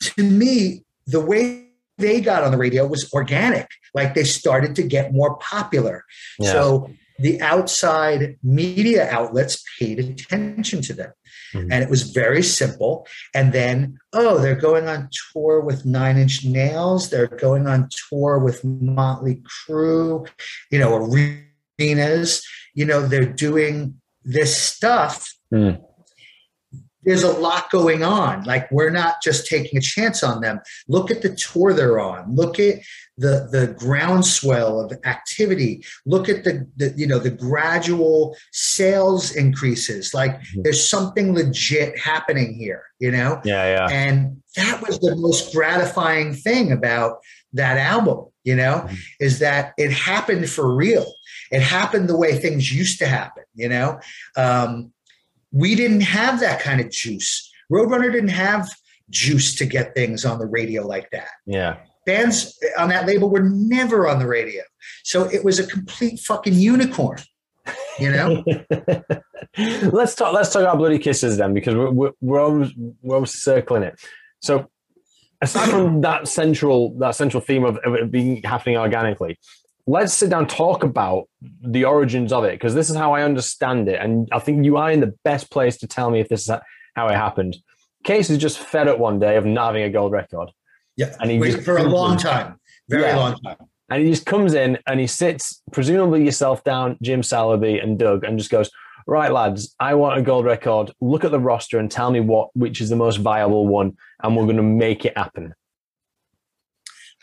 to 0.00 0.22
me 0.22 0.84
the 1.06 1.20
way 1.20 1.63
they 2.04 2.16
got 2.30 2.40
on 2.44 2.50
the 2.54 2.62
radio 2.66 2.82
was 2.94 3.02
organic 3.18 3.68
like 3.98 4.10
they 4.16 4.26
started 4.40 4.72
to 4.78 4.84
get 4.96 5.04
more 5.20 5.32
popular 5.54 5.96
Yeah. 6.38 6.52
so 6.54 6.62
the 7.26 7.34
outside 7.52 8.22
media 8.62 9.02
outlets 9.18 9.54
paid 9.78 9.96
attention 10.06 10.78
to 10.88 10.92
them 11.00 11.12
Mhm. 11.54 11.68
and 11.72 11.78
it 11.84 11.90
was 11.94 12.02
very 12.22 12.44
simple 12.60 12.92
and 13.38 13.46
then 13.58 13.74
oh 14.20 14.34
they're 14.42 14.62
going 14.68 14.86
on 14.94 15.00
tour 15.20 15.54
with 15.68 15.80
nine 15.98 16.16
inch 16.24 16.36
nails 16.60 17.00
they're 17.10 17.36
going 17.46 17.64
on 17.72 17.80
tour 18.00 18.32
with 18.46 18.58
motley 18.98 19.36
crue 19.52 20.12
you 20.72 20.78
know 20.82 20.90
arenas 21.78 22.30
you 22.78 22.84
know 22.90 23.00
they're 23.10 23.32
doing 23.48 23.74
this 24.36 24.52
stuff 24.72 25.16
Mm. 25.52 25.74
There's 27.04 27.22
a 27.22 27.32
lot 27.32 27.70
going 27.70 28.02
on. 28.02 28.44
Like 28.44 28.70
we're 28.70 28.90
not 28.90 29.16
just 29.22 29.46
taking 29.46 29.78
a 29.78 29.82
chance 29.82 30.22
on 30.22 30.40
them. 30.40 30.60
Look 30.88 31.10
at 31.10 31.22
the 31.22 31.34
tour 31.34 31.72
they're 31.72 32.00
on. 32.00 32.34
Look 32.34 32.58
at 32.58 32.80
the 33.16 33.48
the 33.50 33.74
groundswell 33.78 34.80
of 34.80 34.92
activity. 35.04 35.84
Look 36.04 36.28
at 36.28 36.44
the, 36.44 36.66
the 36.76 36.92
you 36.96 37.06
know 37.06 37.18
the 37.18 37.30
gradual 37.30 38.36
sales 38.52 39.34
increases. 39.36 40.12
Like 40.12 40.40
there's 40.62 40.86
something 40.88 41.34
legit 41.34 41.98
happening 41.98 42.54
here 42.54 42.84
you 43.00 43.10
know? 43.10 43.40
Yeah, 43.44 43.66
yeah. 43.66 43.88
and 43.90 44.42
that 44.56 44.80
was 44.80 44.98
the 45.00 45.14
most 45.16 45.52
gratifying 45.52 46.32
thing 46.32 46.72
about 46.72 47.18
that 47.52 47.76
album 47.76 48.26
you 48.44 48.56
know 48.56 48.86
Mhm. 48.86 48.96
is 49.20 49.40
that 49.40 49.72
it 49.76 49.90
happened 49.92 50.48
for 50.48 50.74
real. 50.74 51.06
It 51.50 51.60
happened 51.60 52.08
the 52.08 52.16
way 52.16 52.38
things 52.38 52.72
used 52.72 52.98
to 53.00 53.06
happen 53.06 53.44
you 53.54 53.68
know? 53.68 54.00
Um, 54.36 54.92
we 55.54 55.74
didn't 55.74 56.00
have 56.02 56.40
that 56.40 56.60
kind 56.60 56.80
of 56.80 56.90
juice 56.90 57.50
roadrunner 57.72 58.10
didn't 58.12 58.28
have 58.48 58.68
juice 59.10 59.54
to 59.54 59.64
get 59.64 59.94
things 59.94 60.24
on 60.24 60.38
the 60.38 60.46
radio 60.46 60.86
like 60.86 61.08
that 61.10 61.28
Yeah. 61.46 61.76
bands 62.06 62.58
on 62.78 62.88
that 62.90 63.06
label 63.06 63.28
were 63.30 63.42
never 63.48 64.06
on 64.08 64.18
the 64.18 64.26
radio 64.26 64.62
so 65.04 65.24
it 65.30 65.44
was 65.44 65.58
a 65.58 65.66
complete 65.66 66.18
fucking 66.20 66.54
unicorn 66.54 67.20
you 67.98 68.10
know 68.10 68.44
let's 69.92 70.14
talk. 70.14 70.34
Let's 70.34 70.52
talk 70.52 70.62
about 70.62 70.78
bloody 70.78 70.98
kisses 70.98 71.36
then, 71.36 71.54
because 71.54 71.74
we're 71.74 71.90
we're, 71.90 72.12
we're 72.20 72.40
always 72.40 72.72
we're 73.02 73.14
always 73.16 73.32
circling 73.32 73.84
it. 73.84 73.98
So, 74.40 74.68
aside 75.40 75.70
from 75.70 76.00
that 76.00 76.28
central 76.28 76.98
that 76.98 77.14
central 77.14 77.40
theme 77.40 77.64
of, 77.64 77.78
of 77.78 77.94
it 77.94 78.10
being 78.10 78.42
happening 78.42 78.76
organically, 78.76 79.38
let's 79.86 80.14
sit 80.14 80.30
down 80.30 80.40
and 80.40 80.48
talk 80.48 80.82
about 80.82 81.28
the 81.62 81.84
origins 81.84 82.32
of 82.32 82.44
it, 82.44 82.52
because 82.52 82.74
this 82.74 82.88
is 82.90 82.96
how 82.96 83.12
I 83.12 83.22
understand 83.22 83.88
it, 83.88 84.00
and 84.00 84.28
I 84.32 84.38
think 84.38 84.64
you 84.64 84.76
are 84.76 84.90
in 84.90 85.00
the 85.00 85.14
best 85.24 85.50
place 85.50 85.76
to 85.78 85.86
tell 85.86 86.10
me 86.10 86.20
if 86.20 86.28
this 86.28 86.48
is 86.48 86.54
how 86.96 87.08
it 87.08 87.14
happened. 87.14 87.56
Cees 88.06 88.30
is 88.30 88.38
just 88.38 88.58
fed 88.58 88.88
up 88.88 88.98
one 88.98 89.18
day 89.18 89.36
of 89.36 89.44
not 89.46 89.66
having 89.66 89.82
a 89.82 89.90
gold 89.90 90.12
record, 90.12 90.50
yeah 90.96 91.14
and 91.20 91.30
he 91.30 91.38
Wait, 91.38 91.52
just 91.52 91.64
for 91.64 91.76
a 91.78 91.82
long 91.82 92.16
time 92.16 92.56
very 92.88 93.02
Yeah. 93.02 93.16
long 93.16 93.34
time 93.40 93.56
and 93.90 94.02
he 94.02 94.10
just 94.10 94.26
comes 94.26 94.54
in 94.54 94.78
and 94.86 95.00
he 95.00 95.06
sits, 95.06 95.62
presumably 95.72 96.24
yourself 96.24 96.64
down, 96.64 96.96
Jim 97.02 97.20
Salaby 97.20 97.82
and 97.82 97.98
Doug, 97.98 98.24
and 98.24 98.38
just 98.38 98.50
goes, 98.50 98.70
"Right, 99.06 99.30
lads, 99.30 99.74
I 99.78 99.94
want 99.94 100.18
a 100.18 100.22
gold 100.22 100.46
record. 100.46 100.90
Look 101.00 101.24
at 101.24 101.30
the 101.30 101.38
roster 101.40 101.78
and 101.78 101.90
tell 101.90 102.10
me 102.10 102.20
what 102.20 102.48
which 102.54 102.80
is 102.80 102.88
the 102.88 102.96
most 102.96 103.18
viable 103.18 103.66
one, 103.66 103.96
and 104.22 104.36
we're 104.36 104.44
going 104.44 104.56
to 104.56 104.62
make 104.62 105.04
it 105.04 105.16
happen." 105.18 105.54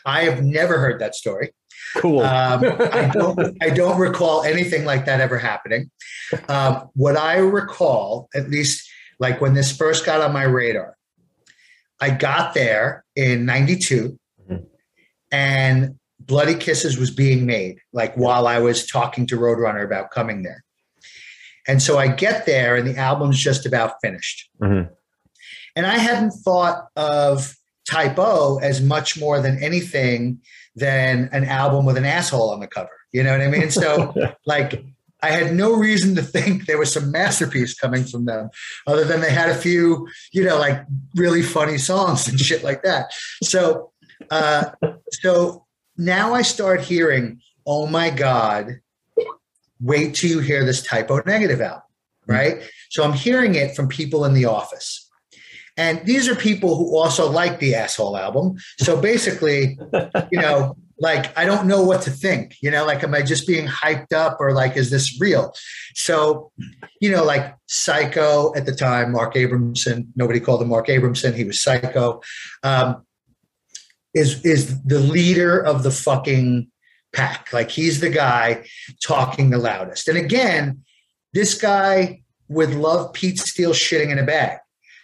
I 0.06 0.22
have 0.24 0.42
never 0.42 0.78
heard 0.78 1.00
that 1.00 1.14
story 1.14 1.52
Cool. 1.96 2.20
Um, 2.20 2.64
I 2.64 3.10
don't. 3.12 3.56
I 3.62 3.68
don't 3.68 3.98
recall 3.98 4.44
anything 4.44 4.84
like 4.86 5.04
that 5.06 5.20
ever 5.20 5.36
happening. 5.38 5.90
Um, 6.48 6.88
what 6.94 7.16
I 7.18 7.36
recall, 7.36 8.28
at 8.34 8.48
least, 8.48 8.88
like 9.18 9.42
when 9.42 9.52
this 9.52 9.76
first 9.76 10.06
got 10.06 10.22
on 10.22 10.32
my 10.32 10.44
radar, 10.44 10.96
I 12.00 12.10
got 12.10 12.54
there 12.54 13.04
in 13.14 13.44
'92, 13.44 14.18
Mhm. 14.50 14.64
and 15.32 15.98
Bloody 16.20 16.54
Kisses 16.54 16.96
was 16.96 17.10
being 17.10 17.44
made. 17.44 17.78
Like 17.92 18.14
while 18.14 18.46
I 18.46 18.58
was 18.58 18.86
talking 18.86 19.26
to 19.26 19.36
Roadrunner 19.36 19.84
about 19.84 20.10
coming 20.12 20.44
there, 20.44 20.64
and 21.68 21.82
so 21.82 21.98
I 21.98 22.08
get 22.08 22.46
there, 22.46 22.74
and 22.76 22.86
the 22.88 22.96
album's 22.96 23.38
just 23.38 23.66
about 23.66 23.96
finished. 24.02 24.48
Mhm. 24.62 24.88
And 25.76 25.84
I 25.86 25.98
hadn't 25.98 26.30
thought 26.44 26.86
of 26.96 27.54
Type 27.88 28.18
O 28.18 28.58
as 28.62 28.80
much 28.80 29.18
more 29.18 29.40
than 29.40 29.62
anything 29.62 30.40
than 30.76 31.28
an 31.32 31.44
album 31.44 31.84
with 31.84 31.96
an 31.96 32.04
asshole 32.04 32.50
on 32.50 32.60
the 32.60 32.66
cover. 32.66 32.90
You 33.12 33.22
know 33.22 33.32
what 33.32 33.40
I 33.40 33.48
mean? 33.48 33.70
So, 33.70 34.14
like, 34.46 34.84
I 35.22 35.30
had 35.30 35.54
no 35.54 35.74
reason 35.74 36.14
to 36.16 36.22
think 36.22 36.66
there 36.66 36.78
was 36.78 36.92
some 36.92 37.12
masterpiece 37.12 37.74
coming 37.74 38.04
from 38.04 38.24
them, 38.24 38.50
other 38.86 39.04
than 39.04 39.20
they 39.20 39.30
had 39.30 39.50
a 39.50 39.54
few, 39.54 40.08
you 40.32 40.44
know, 40.44 40.58
like 40.58 40.84
really 41.14 41.42
funny 41.42 41.78
songs 41.78 42.26
and 42.26 42.40
shit 42.40 42.64
like 42.64 42.82
that. 42.82 43.12
So, 43.42 43.92
uh, 44.30 44.70
so 45.12 45.66
now 45.96 46.34
I 46.34 46.42
start 46.42 46.80
hearing, 46.80 47.40
oh 47.66 47.86
my 47.86 48.10
God, 48.10 48.80
wait 49.80 50.14
till 50.14 50.30
you 50.30 50.38
hear 50.40 50.64
this 50.64 50.82
Type 50.82 51.10
O 51.10 51.22
Negative 51.24 51.60
album, 51.60 51.82
right? 52.26 52.62
So 52.90 53.04
I'm 53.04 53.12
hearing 53.12 53.54
it 53.54 53.76
from 53.76 53.88
people 53.88 54.24
in 54.24 54.34
the 54.34 54.46
office. 54.46 55.08
And 55.76 56.04
these 56.04 56.28
are 56.28 56.34
people 56.34 56.76
who 56.76 56.96
also 56.96 57.30
like 57.30 57.58
the 57.58 57.74
asshole 57.74 58.16
album. 58.16 58.56
So 58.78 59.00
basically, 59.00 59.78
you 60.30 60.40
know, 60.40 60.76
like 60.98 61.36
I 61.36 61.44
don't 61.44 61.66
know 61.66 61.82
what 61.82 62.02
to 62.02 62.10
think. 62.10 62.56
You 62.60 62.70
know, 62.70 62.84
like 62.84 63.02
am 63.02 63.14
I 63.14 63.22
just 63.22 63.46
being 63.46 63.66
hyped 63.66 64.12
up 64.12 64.36
or 64.38 64.52
like 64.52 64.76
is 64.76 64.90
this 64.90 65.20
real? 65.20 65.52
So, 65.94 66.52
you 67.00 67.10
know, 67.10 67.24
like 67.24 67.54
Psycho 67.68 68.54
at 68.54 68.66
the 68.66 68.74
time, 68.74 69.12
Mark 69.12 69.34
Abramson. 69.34 70.06
Nobody 70.14 70.40
called 70.40 70.62
him 70.62 70.68
Mark 70.68 70.86
Abramson. 70.88 71.34
He 71.34 71.44
was 71.44 71.60
Psycho. 71.60 72.20
Um, 72.62 73.04
is 74.14 74.44
is 74.44 74.82
the 74.82 75.00
leader 75.00 75.58
of 75.58 75.82
the 75.82 75.90
fucking 75.90 76.70
pack. 77.12 77.52
Like 77.52 77.70
he's 77.70 78.00
the 78.00 78.10
guy 78.10 78.66
talking 79.02 79.50
the 79.50 79.58
loudest. 79.58 80.08
And 80.08 80.18
again, 80.18 80.84
this 81.32 81.54
guy 81.54 82.22
would 82.48 82.74
love 82.74 83.12
Pete 83.12 83.38
Steele 83.38 83.72
shitting 83.72 84.10
in 84.10 84.18
a 84.18 84.24
bag. 84.24 84.58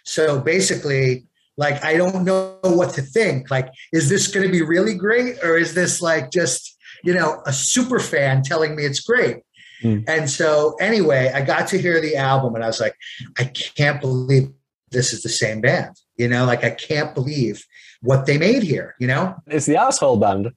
So 0.09 0.39
basically, 0.39 1.27
like 1.55 1.83
I 1.85 1.95
don't 1.95 2.23
know 2.23 2.57
what 2.63 2.95
to 2.95 3.01
think. 3.03 3.51
Like, 3.51 3.69
is 3.93 4.09
this 4.09 4.27
going 4.27 4.45
to 4.45 4.51
be 4.51 4.63
really 4.63 4.95
great, 4.95 5.37
or 5.43 5.55
is 5.55 5.75
this 5.75 6.01
like 6.01 6.31
just 6.31 6.75
you 7.03 7.13
know 7.13 7.43
a 7.45 7.53
super 7.53 7.99
fan 7.99 8.41
telling 8.41 8.75
me 8.75 8.85
it's 8.85 9.01
great? 9.01 9.37
Mm. 9.83 10.03
And 10.09 10.29
so 10.29 10.75
anyway, 10.81 11.31
I 11.33 11.41
got 11.41 11.67
to 11.67 11.77
hear 11.77 12.01
the 12.01 12.15
album, 12.15 12.55
and 12.55 12.63
I 12.63 12.67
was 12.67 12.79
like, 12.79 12.95
I 13.37 13.43
can't 13.45 14.01
believe 14.01 14.49
this 14.89 15.13
is 15.13 15.21
the 15.21 15.29
same 15.29 15.61
band. 15.61 15.95
You 16.17 16.27
know, 16.27 16.43
like 16.43 16.63
I 16.63 16.71
can't 16.71 17.13
believe 17.13 17.63
what 18.01 18.25
they 18.25 18.39
made 18.39 18.63
here. 18.63 18.95
You 18.99 19.07
know, 19.07 19.35
it's 19.45 19.67
the 19.67 19.77
asshole 19.77 20.17
band. 20.17 20.49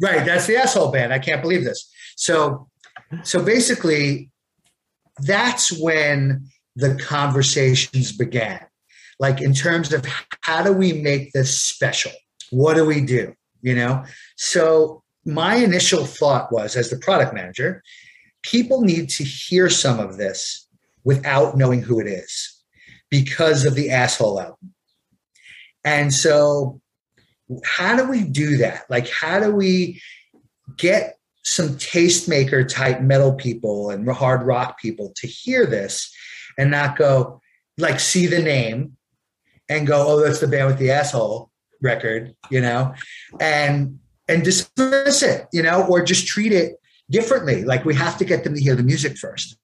Right, 0.00 0.24
that's 0.24 0.46
the 0.46 0.56
asshole 0.56 0.92
band. 0.92 1.12
I 1.12 1.18
can't 1.18 1.42
believe 1.42 1.64
this. 1.64 1.90
So, 2.16 2.68
so 3.22 3.44
basically, 3.44 4.30
that's 5.18 5.78
when 5.78 6.48
the 6.78 6.94
conversations 6.94 8.12
began. 8.12 8.67
Like 9.18 9.40
in 9.40 9.52
terms 9.54 9.92
of 9.92 10.06
how 10.42 10.62
do 10.62 10.72
we 10.72 10.92
make 10.92 11.32
this 11.32 11.60
special? 11.60 12.12
What 12.50 12.74
do 12.74 12.84
we 12.84 13.00
do? 13.00 13.34
You 13.62 13.74
know. 13.74 14.04
So 14.36 15.02
my 15.24 15.56
initial 15.56 16.06
thought 16.06 16.52
was, 16.52 16.76
as 16.76 16.90
the 16.90 16.98
product 16.98 17.34
manager, 17.34 17.82
people 18.42 18.82
need 18.82 19.08
to 19.10 19.24
hear 19.24 19.68
some 19.68 19.98
of 20.00 20.16
this 20.16 20.66
without 21.04 21.56
knowing 21.56 21.82
who 21.82 22.00
it 22.00 22.06
is 22.06 22.62
because 23.10 23.64
of 23.64 23.74
the 23.74 23.90
asshole 23.90 24.40
album. 24.40 24.74
And 25.84 26.12
so 26.12 26.80
how 27.64 27.96
do 27.96 28.08
we 28.08 28.24
do 28.24 28.58
that? 28.58 28.84
Like, 28.90 29.08
how 29.08 29.40
do 29.40 29.50
we 29.50 30.02
get 30.76 31.16
some 31.44 31.70
tastemaker 31.70 32.68
type 32.68 33.00
metal 33.00 33.32
people 33.32 33.90
and 33.90 34.08
hard 34.10 34.42
rock 34.42 34.78
people 34.78 35.12
to 35.16 35.26
hear 35.26 35.64
this 35.64 36.14
and 36.58 36.70
not 36.70 36.98
go, 36.98 37.40
like, 37.78 38.00
see 38.00 38.26
the 38.26 38.42
name 38.42 38.97
and 39.68 39.86
go, 39.86 40.06
oh, 40.06 40.20
that's 40.20 40.40
the 40.40 40.48
band 40.48 40.66
with 40.66 40.78
the 40.78 40.90
asshole 40.90 41.50
record, 41.80 42.34
you 42.50 42.60
know, 42.60 42.94
and 43.40 43.98
and 44.28 44.44
dismiss 44.44 45.22
it, 45.22 45.46
you 45.52 45.62
know, 45.62 45.86
or 45.86 46.02
just 46.02 46.26
treat 46.26 46.52
it 46.52 46.76
differently. 47.10 47.64
Like 47.64 47.84
we 47.84 47.94
have 47.94 48.18
to 48.18 48.24
get 48.24 48.44
them 48.44 48.54
to 48.54 48.60
hear 48.60 48.74
the 48.74 48.82
music 48.82 49.16
first. 49.16 49.56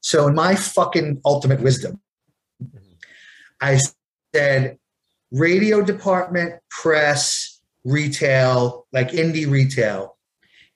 So 0.00 0.28
in 0.28 0.34
my 0.34 0.54
fucking 0.54 1.20
ultimate 1.24 1.60
wisdom, 1.60 2.00
mm-hmm. 2.62 2.94
I 3.60 3.78
said 4.34 4.78
radio 5.30 5.82
department, 5.82 6.60
press, 6.70 7.60
retail, 7.84 8.86
like 8.92 9.10
indie 9.10 9.50
retail. 9.50 10.16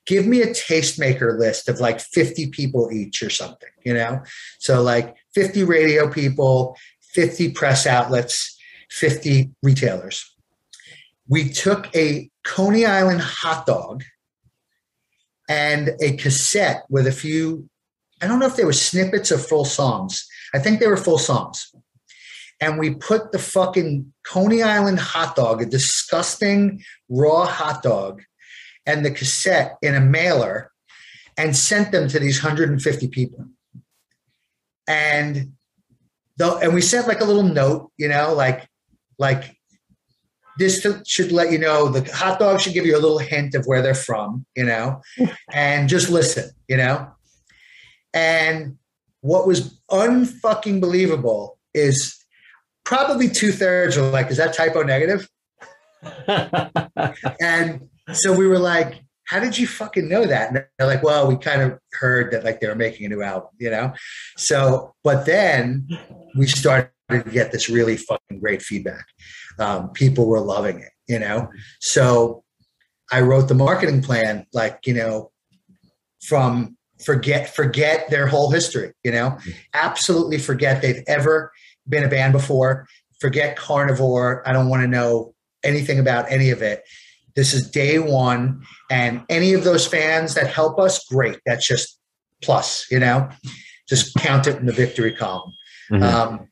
Give 0.05 0.27
me 0.27 0.41
a 0.41 0.47
tastemaker 0.47 1.39
list 1.39 1.69
of 1.69 1.79
like 1.79 2.01
50 2.01 2.47
people 2.47 2.91
each 2.91 3.23
or 3.23 3.29
something, 3.29 3.69
you 3.85 3.93
know? 3.93 4.21
So 4.59 4.81
like 4.81 5.15
50 5.33 5.63
radio 5.63 6.09
people, 6.09 6.75
50 7.13 7.51
press 7.51 7.85
outlets, 7.85 8.57
50 8.89 9.51
retailers. 9.61 10.33
We 11.27 11.49
took 11.49 11.93
a 11.95 12.29
Coney 12.43 12.85
Island 12.85 13.21
hot 13.21 13.65
dog 13.65 14.03
and 15.49 15.91
a 16.01 16.15
cassette 16.17 16.83
with 16.89 17.07
a 17.07 17.11
few, 17.11 17.69
I 18.21 18.27
don't 18.27 18.39
know 18.39 18.47
if 18.47 18.55
they 18.55 18.65
were 18.65 18.73
snippets 18.73 19.31
of 19.31 19.45
full 19.45 19.65
songs. 19.65 20.25
I 20.53 20.59
think 20.59 20.79
they 20.79 20.87
were 20.87 20.97
full 20.97 21.17
songs. 21.17 21.73
And 22.59 22.79
we 22.79 22.95
put 22.95 23.31
the 23.31 23.39
fucking 23.39 24.13
Coney 24.25 24.63
Island 24.63 24.99
hot 24.99 25.35
dog, 25.35 25.61
a 25.61 25.65
disgusting 25.65 26.83
raw 27.09 27.45
hot 27.45 27.83
dog, 27.83 28.21
and 28.85 29.05
the 29.05 29.11
cassette 29.11 29.77
in 29.81 29.95
a 29.95 29.99
mailer 29.99 30.71
and 31.37 31.55
sent 31.55 31.91
them 31.91 32.07
to 32.09 32.19
these 32.19 32.43
150 32.43 33.07
people. 33.07 33.45
And 34.87 35.53
the, 36.37 36.55
and 36.57 36.73
we 36.73 36.81
sent 36.81 37.07
like 37.07 37.21
a 37.21 37.25
little 37.25 37.43
note, 37.43 37.91
you 37.97 38.07
know, 38.07 38.33
like 38.33 38.67
like 39.19 39.55
this 40.57 40.85
should 41.05 41.31
let 41.31 41.51
you 41.51 41.57
know 41.57 41.89
the 41.89 42.11
hot 42.13 42.39
dog 42.39 42.61
should 42.61 42.73
give 42.73 42.85
you 42.85 42.95
a 42.95 42.99
little 42.99 43.17
hint 43.17 43.55
of 43.55 43.65
where 43.65 43.81
they're 43.81 43.95
from, 43.95 44.45
you 44.55 44.63
know, 44.63 45.01
and 45.51 45.89
just 45.89 46.09
listen, 46.09 46.49
you 46.67 46.77
know. 46.77 47.09
And 48.13 48.77
what 49.21 49.47
was 49.47 49.81
unfucking 49.89 50.79
believable 50.79 51.57
is 51.73 52.15
probably 52.83 53.29
two 53.29 53.51
thirds 53.51 53.97
were 53.97 54.09
like, 54.09 54.29
"Is 54.29 54.37
that 54.37 54.53
Type 54.53 54.75
O 54.75 54.83
Negative?" 54.83 55.27
and 57.41 57.89
so 58.11 58.37
we 58.37 58.45
were 58.45 58.59
like, 58.59 59.01
"How 59.25 59.39
did 59.39 59.57
you 59.57 59.65
fucking 59.65 60.07
know 60.07 60.25
that?" 60.25 60.49
And 60.49 60.65
they're 60.77 60.87
like, 60.87 61.01
"Well, 61.01 61.27
we 61.27 61.37
kind 61.37 61.61
of 61.61 61.79
heard 61.93 62.31
that 62.31 62.43
like 62.43 62.59
they 62.59 62.67
were 62.67 62.75
making 62.75 63.07
a 63.07 63.09
new 63.09 63.23
album, 63.23 63.49
you 63.57 63.71
know." 63.71 63.93
So, 64.37 64.93
but 65.03 65.25
then 65.25 65.87
we 66.35 66.47
started 66.47 66.89
to 67.09 67.23
get 67.23 67.51
this 67.51 67.69
really 67.69 67.97
fucking 67.97 68.39
great 68.39 68.61
feedback. 68.61 69.05
Um, 69.59 69.89
people 69.89 70.27
were 70.27 70.39
loving 70.39 70.79
it, 70.79 70.91
you 71.07 71.19
know. 71.19 71.49
So 71.79 72.43
I 73.11 73.21
wrote 73.21 73.47
the 73.47 73.55
marketing 73.55 74.01
plan, 74.01 74.45
like 74.53 74.79
you 74.85 74.93
know, 74.93 75.31
from 76.21 76.77
forget 77.03 77.53
forget 77.53 78.09
their 78.09 78.27
whole 78.27 78.49
history, 78.51 78.93
you 79.03 79.11
know, 79.11 79.37
absolutely 79.73 80.37
forget 80.37 80.81
they've 80.81 81.03
ever 81.07 81.51
been 81.87 82.03
a 82.03 82.09
band 82.09 82.33
before. 82.33 82.87
Forget 83.19 83.55
carnivore. 83.55 84.47
I 84.47 84.53
don't 84.53 84.69
want 84.69 84.81
to 84.81 84.87
know 84.87 85.33
anything 85.63 85.99
about 85.99 86.31
any 86.31 86.49
of 86.49 86.61
it. 86.61 86.83
This 87.35 87.53
is 87.53 87.69
day 87.69 87.97
one, 87.97 88.63
and 88.91 89.23
any 89.29 89.53
of 89.53 89.63
those 89.63 89.87
fans 89.87 90.35
that 90.35 90.47
help 90.47 90.79
us, 90.79 91.03
great. 91.05 91.39
That's 91.45 91.67
just 91.67 91.99
plus, 92.41 92.85
you 92.91 92.99
know. 92.99 93.29
Just 93.87 94.15
count 94.15 94.47
it 94.47 94.57
in 94.57 94.65
the 94.65 94.73
victory 94.73 95.13
column. 95.13 95.51
Mm-hmm. 95.91 96.03
Um, 96.03 96.47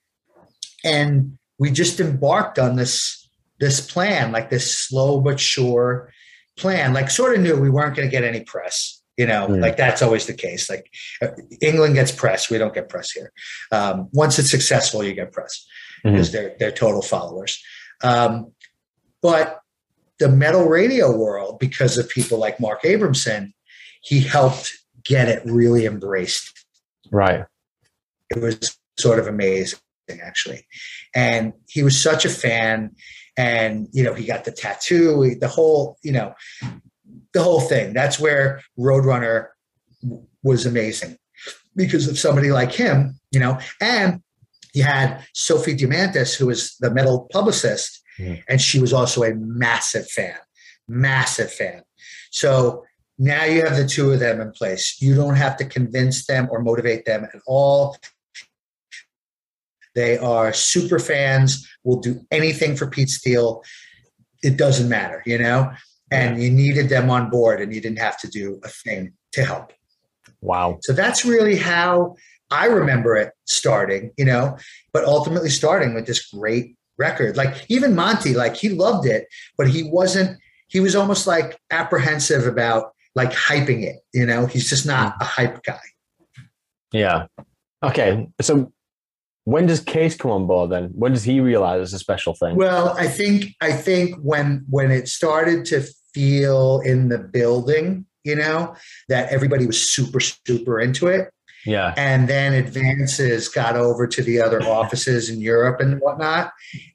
and 0.83 1.37
we 1.59 1.71
just 1.71 1.99
embarked 1.99 2.59
on 2.59 2.75
this 2.75 3.17
this 3.59 3.79
plan 3.79 4.31
like 4.31 4.49
this 4.49 4.75
slow 4.75 5.21
but 5.21 5.39
sure 5.39 6.11
plan. 6.57 6.93
Like 6.93 7.09
sort 7.09 7.35
of 7.35 7.41
knew 7.41 7.59
we 7.59 7.69
weren't 7.69 7.95
going 7.95 8.07
to 8.07 8.11
get 8.11 8.23
any 8.23 8.41
press 8.41 9.01
you 9.17 9.27
know? 9.27 9.47
Mm. 9.47 9.61
like 9.61 9.77
that's 9.77 10.01
always 10.01 10.25
the 10.25 10.33
case. 10.33 10.69
Like 10.69 10.89
uh, 11.21 11.27
england 11.61 11.95
gets 11.95 12.11
press 12.11 12.49
we 12.49 12.57
don't 12.57 12.73
get 12.73 12.89
press 12.89 13.11
here. 13.11 13.31
Um, 13.71 14.09
once 14.13 14.39
it's 14.39 14.49
successful 14.49 15.03
you 15.03 15.13
get 15.13 15.31
press 15.31 15.65
mm-hmm. 16.03 16.15
because 16.15 16.31
they're 16.31 16.55
they're 16.59 16.71
total 16.71 17.01
followers. 17.01 17.61
Um, 18.03 18.53
but 19.21 19.59
the 20.19 20.29
metal 20.29 20.65
radio 20.65 21.15
world 21.15 21.59
because 21.59 21.97
of 21.97 22.09
people 22.09 22.39
like 22.39 22.59
mark 22.59 22.83
abramson 22.83 23.53
he 24.01 24.21
helped 24.21 24.71
get 25.03 25.27
it 25.27 25.43
really 25.45 25.85
embraced. 25.85 26.65
Right. 27.11 27.45
It 28.29 28.41
was 28.41 28.77
sort 28.99 29.19
of 29.19 29.27
amazing 29.27 29.79
actually. 30.23 30.65
And 31.15 31.53
he 31.69 31.83
was 31.83 32.01
such 32.01 32.25
a 32.25 32.29
fan. 32.29 32.91
And, 33.37 33.87
you 33.91 34.03
know, 34.03 34.13
he 34.13 34.25
got 34.25 34.43
the 34.43 34.51
tattoo, 34.51 35.35
the 35.39 35.47
whole, 35.47 35.97
you 36.03 36.11
know, 36.11 36.33
the 37.33 37.41
whole 37.41 37.61
thing. 37.61 37.93
That's 37.93 38.19
where 38.19 38.61
Roadrunner 38.77 39.47
was 40.43 40.65
amazing 40.65 41.17
because 41.75 42.07
of 42.07 42.19
somebody 42.19 42.51
like 42.51 42.73
him, 42.73 43.19
you 43.31 43.39
know, 43.39 43.57
and 43.79 44.21
you 44.73 44.83
had 44.83 45.25
Sophie 45.33 45.75
Diamantis, 45.75 46.35
who 46.35 46.47
was 46.47 46.75
the 46.79 46.91
metal 46.91 47.27
publicist, 47.31 48.01
mm. 48.19 48.41
and 48.47 48.59
she 48.59 48.79
was 48.79 48.93
also 48.93 49.23
a 49.23 49.33
massive 49.35 50.09
fan, 50.09 50.37
massive 50.87 51.51
fan. 51.51 51.83
So 52.31 52.83
now 53.17 53.43
you 53.43 53.63
have 53.63 53.77
the 53.77 53.87
two 53.87 54.11
of 54.11 54.19
them 54.19 54.41
in 54.41 54.51
place. 54.51 55.01
You 55.01 55.15
don't 55.15 55.35
have 55.35 55.57
to 55.57 55.65
convince 55.65 56.25
them 56.25 56.47
or 56.51 56.61
motivate 56.61 57.05
them 57.05 57.25
at 57.25 57.41
all. 57.45 57.97
They 59.95 60.17
are 60.17 60.53
super 60.53 60.99
fans, 60.99 61.67
will 61.83 61.99
do 61.99 62.21
anything 62.31 62.75
for 62.75 62.87
Pete 62.87 63.09
Steele. 63.09 63.63
It 64.43 64.57
doesn't 64.57 64.89
matter, 64.89 65.21
you 65.25 65.37
know? 65.37 65.71
And 66.11 66.41
you 66.41 66.49
needed 66.49 66.89
them 66.89 67.09
on 67.09 67.29
board 67.29 67.61
and 67.61 67.73
you 67.73 67.79
didn't 67.79 67.99
have 67.99 68.19
to 68.19 68.27
do 68.27 68.59
a 68.63 68.67
thing 68.67 69.13
to 69.33 69.45
help. 69.45 69.71
Wow. 70.41 70.79
So 70.81 70.93
that's 70.93 71.23
really 71.23 71.55
how 71.55 72.15
I 72.49 72.65
remember 72.65 73.15
it 73.15 73.31
starting, 73.45 74.11
you 74.17 74.25
know, 74.25 74.57
but 74.91 75.05
ultimately 75.05 75.49
starting 75.49 75.93
with 75.93 76.05
this 76.05 76.25
great 76.27 76.75
record. 76.97 77.37
Like 77.37 77.65
even 77.69 77.95
Monte, 77.95 78.33
like 78.33 78.55
he 78.55 78.69
loved 78.69 79.07
it, 79.07 79.27
but 79.57 79.69
he 79.69 79.83
wasn't, 79.83 80.37
he 80.67 80.79
was 80.79 80.95
almost 80.95 81.27
like 81.27 81.57
apprehensive 81.69 82.45
about 82.45 82.91
like 83.15 83.31
hyping 83.31 83.83
it, 83.83 83.97
you 84.13 84.25
know, 84.25 84.45
he's 84.45 84.69
just 84.69 84.85
not 84.85 85.15
hmm. 85.15 85.21
a 85.21 85.25
hype 85.25 85.63
guy. 85.63 85.79
Yeah. 86.91 87.27
Okay. 87.83 88.27
So 88.41 88.71
when 89.45 89.65
does 89.65 89.83
Cees 89.83 90.15
come 90.15 90.31
on 90.31 90.47
board 90.47 90.69
then? 90.69 90.91
When 90.93 91.13
does 91.13 91.23
he 91.23 91.39
realize 91.39 91.81
it's 91.81 91.93
a 91.93 91.99
special 91.99 92.33
thing? 92.33 92.55
Well, 92.55 92.95
I 92.97 93.07
think 93.07 93.55
I 93.61 93.71
think 93.71 94.15
when 94.21 94.65
when 94.69 94.91
it 94.91 95.07
started 95.07 95.65
to 95.65 95.83
feel 96.13 96.81
in 96.81 97.09
the 97.09 97.17
building, 97.17 98.05
you 98.23 98.35
know, 98.35 98.75
that 99.09 99.31
everybody 99.31 99.65
was 99.65 99.91
super 99.91 100.19
super 100.19 100.79
into 100.79 101.07
it. 101.07 101.29
Yeah. 101.65 101.93
And 101.95 102.27
then 102.27 102.53
advances 102.53 103.47
got 103.47 103.75
over 103.75 104.07
to 104.07 104.21
the 104.23 104.41
other 104.41 104.61
offices 104.67 105.29
in 105.29 105.41
Europe 105.41 105.79
and 105.79 105.99
whatnot, 105.99 106.51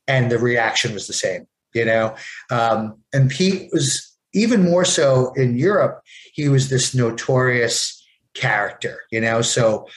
and 0.06 0.30
the 0.30 0.38
reaction 0.38 0.92
was 0.92 1.06
the 1.06 1.12
same, 1.12 1.46
you 1.74 1.84
know. 1.84 2.14
Um, 2.50 3.00
and 3.12 3.30
Pete 3.30 3.70
was 3.72 4.12
even 4.34 4.62
more 4.62 4.84
so 4.84 5.32
in 5.34 5.56
Europe. 5.56 6.00
He 6.32 6.48
was 6.48 6.68
this 6.68 6.94
notorious 6.94 8.04
character, 8.34 9.00
you 9.10 9.20
know. 9.20 9.42
So 9.42 9.88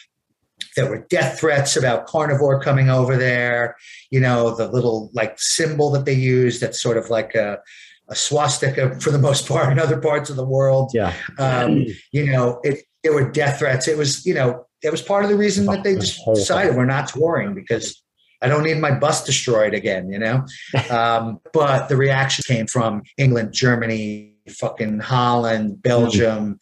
there 0.80 0.90
were 0.90 1.06
death 1.10 1.40
threats 1.40 1.76
about 1.76 2.08
carnivore 2.08 2.62
coming 2.62 2.90
over 2.90 3.18
there. 3.18 3.76
You 4.12 4.22
know, 4.22 4.56
the 4.56 4.70
little 4.70 5.12
like 5.14 5.36
symbol 5.38 5.92
that 5.92 6.06
they 6.06 6.14
use 6.14 6.62
that's 6.62 6.82
sort 6.82 6.96
of 6.96 7.10
like 7.10 7.36
a, 7.36 7.60
a 8.08 8.16
swastika 8.16 8.98
for 9.02 9.12
the 9.12 9.20
most 9.20 9.46
part 9.48 9.74
in 9.74 9.78
other 9.78 10.00
parts 10.00 10.30
of 10.30 10.38
the 10.38 10.46
world. 10.46 10.92
Yeah. 10.94 11.14
Um, 11.38 11.86
you 12.14 12.26
know, 12.32 12.62
it, 12.64 12.86
there 13.04 13.14
were 13.14 13.30
death 13.30 13.60
threats. 13.60 13.90
It 13.90 13.98
was, 13.98 14.26
you 14.26 14.34
know, 14.34 14.66
it 14.82 14.90
was 14.90 15.02
part 15.02 15.26
of 15.26 15.30
the 15.30 15.36
reason 15.36 15.66
that 15.66 15.84
they 15.84 15.96
just 15.96 16.22
decided 16.34 16.78
we're 16.78 16.86
not 16.86 17.10
touring 17.10 17.54
because 17.54 18.02
I 18.42 18.48
don't 18.48 18.64
need 18.64 18.78
my 18.78 18.92
bus 18.92 19.26
destroyed 19.26 19.74
again, 19.74 20.10
you 20.10 20.20
know? 20.20 20.46
Um, 20.90 21.40
but 21.54 21.90
the 21.90 21.98
reaction 21.98 22.44
came 22.48 22.68
from 22.68 23.04
England, 23.18 23.54
Germany, 23.54 24.36
fucking 24.48 25.00
Holland, 25.00 25.82
Belgium, 25.84 26.58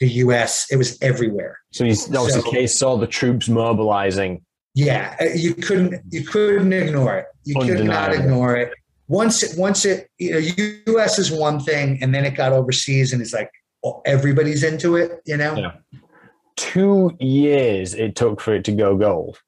the 0.00 0.08
U.S. 0.08 0.66
It 0.70 0.76
was 0.76 1.00
everywhere. 1.02 1.58
So 1.72 1.84
he's, 1.84 2.06
that 2.08 2.20
was 2.20 2.34
so, 2.34 2.42
the 2.42 2.50
Cees. 2.50 2.78
Saw 2.78 2.96
the 2.96 3.06
troops 3.06 3.48
mobilizing. 3.48 4.44
Yeah, 4.74 5.16
uh, 5.20 5.24
you 5.34 5.54
couldn't 5.54 6.02
you 6.10 6.24
couldn't 6.24 6.72
ignore 6.72 7.18
it. 7.18 7.26
You 7.44 7.56
could 7.60 7.84
not 7.84 8.14
ignore 8.14 8.56
it. 8.56 8.72
Once 9.08 9.42
it 9.42 9.58
once 9.58 9.84
it 9.84 10.08
you 10.18 10.32
know 10.32 10.38
U.S. 10.86 11.18
is 11.18 11.30
one 11.30 11.60
thing, 11.60 11.98
and 12.02 12.14
then 12.14 12.24
it 12.24 12.34
got 12.34 12.52
overseas, 12.52 13.12
and 13.12 13.20
it's 13.20 13.32
like 13.32 13.50
oh, 13.84 14.00
everybody's 14.06 14.62
into 14.62 14.96
it. 14.96 15.20
You 15.26 15.36
know. 15.38 15.56
Yeah. 15.56 15.72
Two 16.56 17.16
years 17.18 17.94
it 17.94 18.14
took 18.14 18.40
for 18.40 18.54
it 18.54 18.64
to 18.64 18.72
go 18.72 18.96
gold. 18.96 19.40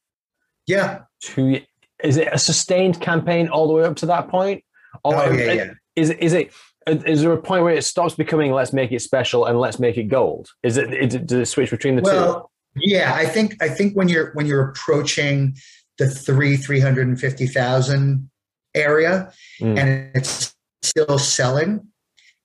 Yeah. 0.67 1.03
Two. 1.21 1.61
Is 2.03 2.17
it 2.17 2.29
a 2.33 2.39
sustained 2.39 3.01
campaign 3.01 3.49
all 3.49 3.67
the 3.67 3.75
way 3.75 3.85
up 3.85 3.97
to 3.97 4.07
that 4.07 4.29
point? 4.29 4.65
Or 5.05 5.15
oh 5.15 5.31
yeah, 5.31 5.53
yeah. 5.53 5.71
Is 5.97 6.11
is 6.11 6.33
it 6.33 6.53
is 6.87 7.23
there 7.23 7.33
a 7.33 7.41
point 7.41 7.63
where 7.63 7.75
it 7.75 7.85
stops 7.85 8.15
becoming 8.15 8.53
let's 8.53 8.73
make 8.73 8.93
it 8.93 9.01
special 9.01 9.47
and 9.47 9.59
let's 9.59 9.79
make 9.79 9.97
it 9.97 10.05
gold? 10.05 10.51
Is 10.63 10.77
it, 10.77 10.93
is 10.93 11.15
it 11.15 11.27
does 11.27 11.39
it 11.41 11.47
switch 11.47 11.71
between 11.71 11.97
the 11.97 12.03
well, 12.03 12.51
two? 12.77 12.91
Yeah, 12.91 13.15
I 13.15 13.27
think 13.27 13.63
I 13.63 13.69
think 13.69 13.95
when 13.95 14.09
you're 14.09 14.33
when 14.33 14.47
you're 14.47 14.69
approaching 14.71 15.57
the 15.99 16.09
three 16.09 16.57
three 16.57 16.81
hundred 16.81 17.07
and 17.09 17.19
fifty 17.19 17.47
thousand 17.47 18.31
area 18.75 19.33
mm. 19.61 19.79
and 19.79 20.11
it's 20.15 20.55
still 20.83 21.19
selling, 21.19 21.87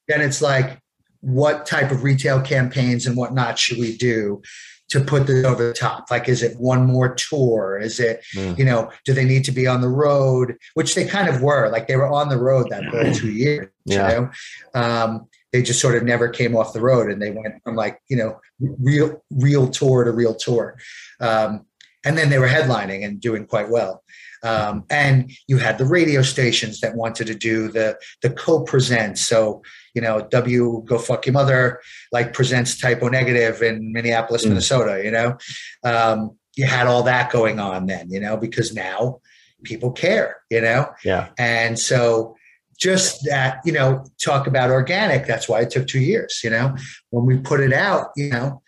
then 0.07 0.21
it's 0.21 0.41
like 0.41 0.79
what 1.21 1.65
type 1.65 1.91
of 1.91 2.03
retail 2.03 2.41
campaigns 2.41 3.05
and 3.05 3.17
whatnot 3.17 3.59
should 3.59 3.77
we 3.77 3.97
do 3.97 4.41
to 4.89 4.99
put 5.01 5.27
this 5.27 5.45
over 5.45 5.67
the 5.67 5.73
top? 5.73 6.09
Like, 6.11 6.27
is 6.27 6.41
it 6.43 6.59
one 6.59 6.85
more 6.85 7.13
tour? 7.15 7.79
Is 7.81 7.99
it, 7.99 8.23
Mm. 8.35 8.57
you 8.57 8.65
know, 8.65 8.91
do 9.05 9.13
they 9.13 9.25
need 9.25 9.43
to 9.45 9.51
be 9.51 9.67
on 9.67 9.81
the 9.81 9.87
road? 9.89 10.55
Which 10.73 10.95
they 10.95 11.05
kind 11.05 11.29
of 11.29 11.41
were. 11.41 11.69
Like 11.69 11.87
they 11.87 11.95
were 11.95 12.07
on 12.07 12.29
the 12.29 12.37
road 12.37 12.67
that 12.69 12.85
whole 12.85 13.13
two 13.13 13.31
years. 13.31 13.67
Yeah. 13.85 14.09
You 14.09 14.15
know, 14.15 14.81
um, 14.81 15.27
they 15.51 15.61
just 15.63 15.79
sort 15.81 15.95
of 15.95 16.03
never 16.03 16.29
came 16.29 16.55
off 16.55 16.73
the 16.73 16.81
road, 16.81 17.11
and 17.11 17.21
they 17.21 17.31
went 17.31 17.55
from 17.63 17.75
like 17.75 17.99
you 18.07 18.17
know 18.17 18.39
real 18.59 19.23
real 19.31 19.67
tour 19.67 20.03
to 20.03 20.11
real 20.11 20.35
tour, 20.35 20.77
um, 21.19 21.65
and 22.05 22.17
then 22.17 22.29
they 22.29 22.37
were 22.39 22.47
headlining 22.47 23.03
and 23.03 23.19
doing 23.19 23.45
quite 23.45 23.69
well. 23.69 24.03
Um, 24.43 24.85
and 24.89 25.31
you 25.47 25.57
had 25.57 25.77
the 25.77 25.85
radio 25.85 26.21
stations 26.21 26.79
that 26.81 26.95
wanted 26.95 27.27
to 27.27 27.35
do 27.35 27.67
the 27.69 27.97
the 28.21 28.29
co-present. 28.29 29.17
So 29.17 29.61
you 29.99 30.05
know, 30.07 30.21
W 30.31 30.81
Go 30.85 30.97
Fuck 30.97 31.25
Your 31.25 31.33
Mother 31.33 31.81
like 32.13 32.31
presents 32.31 32.79
Type 32.79 33.03
O 33.03 33.09
Negative 33.09 33.61
in 33.61 33.91
Minneapolis, 33.91 34.45
Mm. 34.45 34.49
Minnesota. 34.49 35.01
You 35.03 35.11
know, 35.11 35.37
um, 35.83 36.37
you 36.55 36.65
had 36.65 36.87
all 36.87 37.03
that 37.03 37.31
going 37.31 37.59
on 37.59 37.85
then. 37.87 38.09
You 38.09 38.21
know, 38.21 38.37
because 38.37 38.73
now 38.73 39.19
people 39.63 39.91
care. 39.91 40.37
You 40.49 40.61
know, 40.61 40.89
Yeah. 41.03 41.27
and 41.37 41.77
so 41.77 42.35
just 42.79 43.25
that, 43.29 43.57
you 43.65 43.73
know, 43.73 44.05
talk 44.23 44.47
about 44.47 44.69
organic. 44.69 45.27
That's 45.27 45.49
why 45.49 45.59
it 45.61 45.69
took 45.69 45.85
two 45.85 45.99
years. 45.99 46.39
You 46.45 46.51
know, 46.51 46.75
when 47.09 47.25
we 47.25 47.37
put 47.37 47.59
it 47.59 47.73
out, 47.73 48.11
you 48.15 48.29
know, 48.29 48.61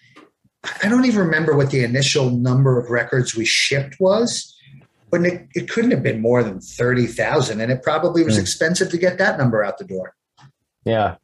I 0.84 0.89
don't 0.89 1.05
even 1.05 1.21
remember 1.21 1.55
what 1.55 1.71
the 1.71 1.86
initial 1.86 2.29
number 2.29 2.77
of 2.77 2.89
records 2.89 3.38
we 3.38 3.45
shipped 3.45 3.95
was, 4.01 4.53
but 5.09 5.25
it, 5.25 5.47
it 5.55 5.69
couldn't 5.69 5.91
have 5.91 6.03
been 6.03 6.19
more 6.21 6.43
than 6.43 6.59
30,000. 6.59 7.61
And 7.61 7.71
it 7.71 7.82
probably 7.84 8.23
was 8.25 8.38
Mm. 8.38 8.41
expensive 8.41 8.89
to 8.91 8.97
get 8.97 9.17
that 9.17 9.38
number 9.38 9.63
out 9.63 9.77
the 9.77 9.86
door. 9.86 10.13
Yeah. 10.86 11.15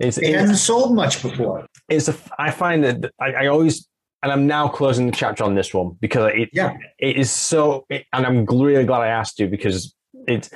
It's, 0.00 0.18
It 0.18 0.24
it's, 0.30 0.36
hadn't 0.38 0.56
sold 0.56 0.94
much 0.94 1.22
before. 1.22 1.66
it's 1.88 2.08
a, 2.08 2.14
I 2.38 2.50
find 2.50 2.82
that 2.84 3.12
I, 3.20 3.32
I 3.32 3.46
always, 3.46 3.88
and 4.22 4.32
I'm 4.32 4.46
now 4.46 4.68
closing 4.68 5.06
the 5.06 5.12
chapter 5.12 5.44
on 5.44 5.54
this 5.54 5.72
one 5.72 5.96
because 6.00 6.32
it, 6.34 6.50
Yeah. 6.52 6.74
it 6.98 7.16
is 7.16 7.30
so, 7.30 7.84
it, 7.88 8.04
and 8.12 8.26
I'm 8.26 8.44
really 8.46 8.84
glad 8.84 9.02
I 9.02 9.08
asked 9.08 9.38
you 9.38 9.46
because 9.48 9.94
it's, 10.26 10.50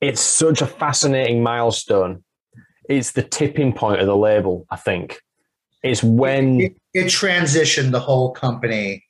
it's 0.00 0.20
such 0.20 0.62
a 0.62 0.66
fascinating 0.66 1.42
milestone. 1.42 2.24
It's 2.88 3.12
the 3.12 3.22
tipping 3.22 3.72
point 3.72 4.00
of 4.00 4.06
the 4.06 4.16
label, 4.16 4.66
I 4.70 4.76
think. 4.76 5.20
It's 5.82 6.02
when, 6.02 6.60
It, 6.60 6.76
it 6.94 7.04
transitioned 7.06 7.92
the 7.92 8.00
whole 8.00 8.32
company 8.32 9.04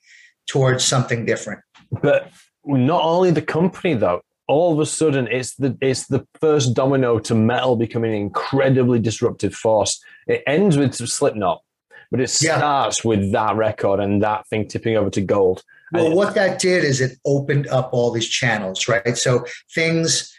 towards 0.47 0.83
something 0.83 1.25
different. 1.25 1.61
but 2.03 2.29
not 2.65 3.01
only 3.03 3.31
the 3.31 3.41
company 3.41 3.95
though, 3.95 4.21
all 4.47 4.73
of 4.73 4.79
a 4.79 4.85
sudden 4.85 5.27
it's 5.27 5.55
the 5.55 5.77
it's 5.81 6.07
the 6.07 6.25
first 6.39 6.73
domino 6.73 7.19
to 7.19 7.35
metal 7.35 7.75
becoming 7.75 8.11
an 8.11 8.17
incredibly 8.17 8.99
disruptive 8.99 9.53
force. 9.53 10.01
It 10.27 10.43
ends 10.47 10.77
with 10.77 10.93
Slipknot, 10.95 11.61
but 12.09 12.19
it 12.19 12.41
Yeah. 12.41 12.57
starts 12.57 13.03
with 13.05 13.31
that 13.31 13.55
record 13.55 13.99
and 13.99 14.21
that 14.23 14.47
thing 14.47 14.67
tipping 14.67 14.97
over 14.97 15.09
to 15.11 15.21
gold. 15.21 15.63
Well, 15.93 16.07
And- 16.07 16.15
what 16.15 16.35
that 16.35 16.59
did 16.59 16.83
is 16.83 17.01
it 17.01 17.17
opened 17.25 17.67
up 17.67 17.89
all 17.93 18.11
these 18.11 18.27
channels, 18.27 18.87
right? 18.87 19.17
So 19.17 19.45
things 19.73 20.31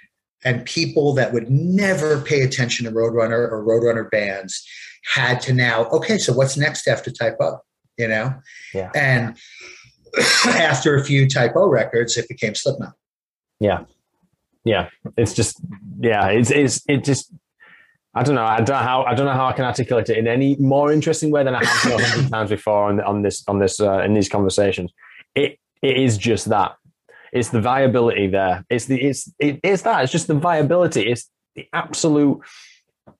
and 0.44 0.64
people 0.64 1.12
that 1.14 1.32
would 1.32 1.48
never 1.50 2.20
pay 2.20 2.42
attention 2.42 2.84
to 2.86 2.90
Roadrunner 2.92 3.48
or 3.50 3.64
Roadrunner 3.64 4.10
bands 4.10 4.66
had 5.04 5.40
to 5.42 5.52
now, 5.52 5.84
okay, 5.90 6.18
so 6.18 6.32
what's 6.32 6.56
next 6.56 6.88
after 6.88 7.10
Type 7.12 7.36
O? 7.40 7.58
You 7.96 8.08
know? 8.08 8.34
Yeah. 8.74 8.90
And 8.94 9.36
after 10.46 10.96
a 10.96 11.04
few 11.04 11.28
Type 11.28 11.52
O 11.54 11.68
records, 11.68 12.16
it 12.16 12.28
became 12.28 12.54
Slipknot. 12.54 12.94
Yeah, 13.62 13.84
Yeah. 14.64 14.88
it's 15.16 15.34
just 15.34 15.60
yeah, 16.00 16.26
it's 16.28 16.50
it's 16.50 16.82
it 16.88 17.04
just 17.04 17.32
I 18.14 18.22
don't 18.22 18.34
know. 18.34 18.44
I 18.44 18.58
don't 18.58 18.68
know 18.78 18.86
how 18.90 19.02
I 19.04 19.14
don't 19.14 19.26
know 19.26 19.32
how 19.32 19.46
I 19.46 19.52
can 19.52 19.64
articulate 19.64 20.08
it 20.10 20.18
in 20.18 20.26
any 20.26 20.56
more 20.56 20.92
interesting 20.92 21.30
way 21.30 21.44
than 21.44 21.54
I 21.54 21.64
have 21.64 22.00
a 22.00 22.04
hundred 22.04 22.30
times 22.30 22.50
before 22.50 22.88
on 22.88 23.00
on 23.00 23.22
this 23.22 23.42
on 23.48 23.58
this 23.58 23.80
uh, 23.80 24.00
in 24.00 24.14
these 24.14 24.28
conversations. 24.28 24.92
It 25.34 25.58
it 25.80 25.96
is 25.96 26.18
just 26.18 26.48
that. 26.48 26.72
It's 27.32 27.48
the 27.48 27.60
viability 27.62 28.26
there. 28.28 28.64
It's 28.68 28.86
the 28.86 29.00
it's 29.00 29.32
it, 29.38 29.60
it's 29.62 29.82
that. 29.82 30.02
It's 30.02 30.12
just 30.12 30.26
the 30.26 30.34
viability. 30.34 31.02
It's 31.10 31.30
the 31.56 31.66
absolute 31.72 32.40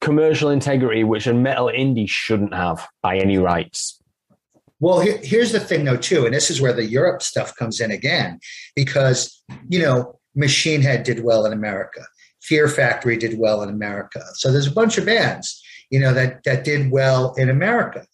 commercial 0.00 0.50
integrity 0.50 1.04
which 1.04 1.26
a 1.26 1.34
metal 1.34 1.66
indie 1.66 2.08
shouldn't 2.08 2.54
have 2.54 2.86
by 3.02 3.16
any 3.16 3.38
rights. 3.38 4.00
Well, 4.80 5.00
here, 5.00 5.18
here's 5.22 5.52
the 5.52 5.60
thing, 5.60 5.84
though, 5.84 5.96
too, 5.96 6.24
and 6.26 6.34
this 6.34 6.50
is 6.50 6.60
where 6.60 6.72
the 6.72 6.84
Europe 6.84 7.22
stuff 7.22 7.54
comes 7.54 7.80
in 7.80 7.92
again, 7.92 8.40
because 8.74 9.42
you 9.68 9.78
know, 9.80 10.18
Machine 10.34 10.80
Head 10.80 11.02
did 11.02 11.22
well 11.22 11.44
in 11.46 11.52
America, 11.52 12.00
Fear 12.42 12.68
Factory 12.68 13.16
did 13.16 13.38
well 13.38 13.62
in 13.62 13.68
America, 13.68 14.22
so 14.34 14.50
there's 14.50 14.66
a 14.66 14.72
bunch 14.72 14.98
of 14.98 15.06
bands, 15.06 15.62
you 15.90 16.00
know, 16.00 16.12
that 16.12 16.42
that 16.44 16.64
did 16.64 16.90
well 16.90 17.34
in 17.34 17.48
America. 17.48 18.06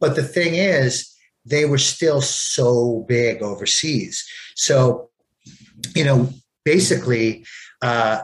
But 0.00 0.16
the 0.16 0.22
thing 0.22 0.54
is, 0.54 1.12
they 1.44 1.64
were 1.64 1.78
still 1.78 2.20
so 2.20 3.04
big 3.08 3.42
overseas. 3.42 4.24
So, 4.54 5.10
you 5.94 6.04
know, 6.04 6.28
basically, 6.64 7.44
uh, 7.82 8.22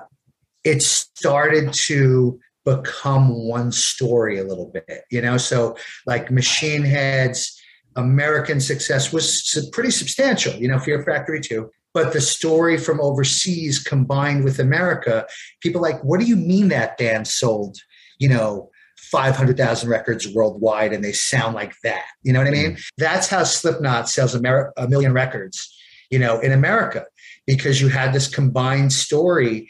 it 0.64 0.82
started 0.82 1.72
to 1.72 2.38
become 2.64 3.48
one 3.48 3.72
story 3.72 4.38
a 4.38 4.44
little 4.44 4.70
bit, 4.72 5.04
you 5.10 5.22
know. 5.22 5.36
So, 5.38 5.76
like 6.06 6.30
Machine 6.30 6.82
Head's 6.82 7.58
American 7.96 8.60
success 8.60 9.12
was 9.12 9.68
pretty 9.72 9.90
substantial, 9.90 10.54
you 10.54 10.68
know, 10.68 10.78
Fear 10.78 11.02
Factory 11.02 11.40
too. 11.40 11.70
But 11.98 12.12
the 12.12 12.20
story 12.20 12.78
from 12.78 13.00
overseas 13.00 13.82
combined 13.82 14.44
with 14.44 14.60
America, 14.60 15.26
people 15.60 15.82
like, 15.82 16.00
what 16.04 16.20
do 16.20 16.26
you 16.26 16.36
mean 16.36 16.68
that 16.68 16.96
band 16.96 17.26
sold, 17.26 17.78
you 18.20 18.28
know, 18.28 18.70
500,000 19.10 19.90
records 19.90 20.32
worldwide 20.32 20.92
and 20.92 21.02
they 21.02 21.10
sound 21.10 21.56
like 21.56 21.74
that? 21.82 22.04
You 22.22 22.32
know 22.32 22.38
what 22.38 22.46
I 22.46 22.52
mean? 22.52 22.70
Mm-hmm. 22.70 22.80
That's 22.98 23.26
how 23.26 23.42
Slipknot 23.42 24.08
sells 24.08 24.36
a 24.36 24.88
million 24.88 25.12
records, 25.12 25.76
you 26.08 26.20
know, 26.20 26.38
in 26.38 26.52
America, 26.52 27.04
because 27.48 27.80
you 27.80 27.88
had 27.88 28.12
this 28.12 28.32
combined 28.32 28.92
story 28.92 29.68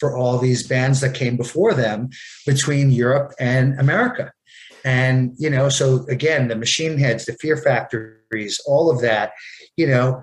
for 0.00 0.16
all 0.16 0.38
these 0.38 0.66
bands 0.66 1.02
that 1.02 1.12
came 1.12 1.36
before 1.36 1.74
them 1.74 2.08
between 2.46 2.90
Europe 2.90 3.32
and 3.38 3.78
America. 3.78 4.32
And, 4.84 5.34
you 5.38 5.50
know, 5.50 5.68
so 5.68 6.04
again, 6.08 6.48
the 6.48 6.56
machine 6.56 6.98
heads, 6.98 7.24
the 7.24 7.34
fear 7.34 7.56
factories, 7.56 8.60
all 8.66 8.90
of 8.90 9.00
that, 9.00 9.32
you 9.76 9.86
know, 9.86 10.20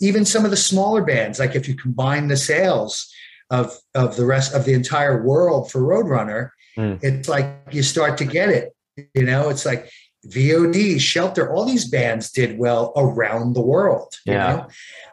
even 0.00 0.24
some 0.24 0.44
of 0.44 0.50
the 0.50 0.56
smaller 0.56 1.02
bands, 1.02 1.38
like 1.38 1.54
if 1.54 1.68
you 1.68 1.74
combine 1.74 2.28
the 2.28 2.36
sales 2.36 3.12
of 3.50 3.76
of 3.94 4.16
the 4.16 4.24
rest 4.24 4.54
of 4.54 4.64
the 4.64 4.72
entire 4.72 5.22
world 5.22 5.70
for 5.70 5.80
Roadrunner, 5.80 6.50
Mm. 6.76 6.98
it's 7.04 7.28
like 7.28 7.46
you 7.70 7.82
start 7.84 8.18
to 8.18 8.24
get 8.24 8.48
it. 8.48 8.74
You 9.14 9.22
know, 9.24 9.48
it's 9.48 9.64
like 9.64 9.88
VOD, 10.26 10.98
Shelter, 11.00 11.52
all 11.52 11.64
these 11.64 11.88
bands 11.88 12.32
did 12.32 12.58
well 12.58 12.92
around 12.96 13.52
the 13.54 13.60
world. 13.60 14.14
You 14.26 14.32
Yeah. 14.32 14.66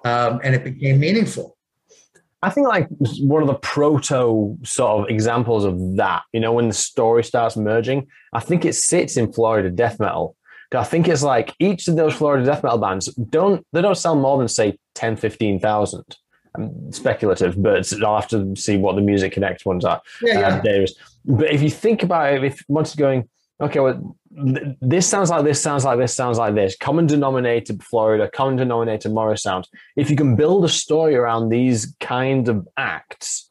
know? 0.03 0.09
Um, 0.11 0.39
and 0.43 0.55
it 0.55 0.63
became 0.63 0.99
meaningful. 0.99 1.57
I 2.43 2.49
think 2.49 2.67
like 2.67 2.87
one 3.19 3.43
of 3.43 3.47
the 3.47 3.55
proto 3.55 4.57
sort 4.63 5.03
of 5.03 5.09
examples 5.09 5.63
of 5.63 5.97
that, 5.97 6.23
you 6.33 6.39
know, 6.39 6.53
when 6.53 6.67
the 6.67 6.73
story 6.73 7.23
starts 7.23 7.55
merging, 7.55 8.07
I 8.33 8.39
think 8.39 8.65
it 8.65 8.73
sits 8.73 9.15
in 9.15 9.31
Florida 9.31 9.69
death 9.69 9.99
metal. 9.99 10.35
I 10.73 10.83
think 10.85 11.07
it's 11.07 11.21
like 11.21 11.53
each 11.59 11.87
of 11.87 11.97
those 11.97 12.13
Florida 12.13 12.45
death 12.45 12.63
metal 12.63 12.77
bands 12.77 13.07
don't 13.15 13.65
they 13.73 13.81
don't 13.81 13.97
sell 13.97 14.15
more 14.15 14.37
than 14.37 14.47
say 14.47 14.77
10, 14.95 15.17
15,000. 15.17 16.03
I'm 16.55 16.91
speculative, 16.91 17.61
but 17.61 17.91
I'll 18.03 18.19
have 18.19 18.29
to 18.29 18.55
see 18.55 18.77
what 18.77 18.95
the 18.95 19.01
Music 19.01 19.31
Connect 19.33 19.65
ones 19.65 19.85
are. 19.85 20.01
Yeah, 20.21 20.61
yeah. 20.63 20.83
uh, 20.83 20.85
But 21.25 21.51
if 21.51 21.61
you 21.61 21.69
think 21.69 22.03
about 22.03 22.33
it, 22.33 22.43
if 22.43 22.63
once 22.67 22.95
going, 22.95 23.29
okay, 23.61 23.79
well, 23.79 24.17
this 24.33 25.07
sounds 25.07 25.29
like 25.29 25.43
this, 25.43 25.61
sounds 25.61 25.83
like 25.83 25.99
this, 25.99 26.13
sounds 26.13 26.37
like 26.37 26.55
this. 26.55 26.77
Common 26.77 27.05
denominator 27.05 27.73
Florida, 27.81 28.29
common 28.29 28.55
denominator 28.55 29.09
Morrisound. 29.09 29.65
If 29.95 30.09
you 30.09 30.15
can 30.15 30.35
build 30.35 30.63
a 30.63 30.69
story 30.69 31.15
around 31.15 31.49
these 31.49 31.95
kind 31.99 32.47
of 32.47 32.67
acts, 32.77 33.49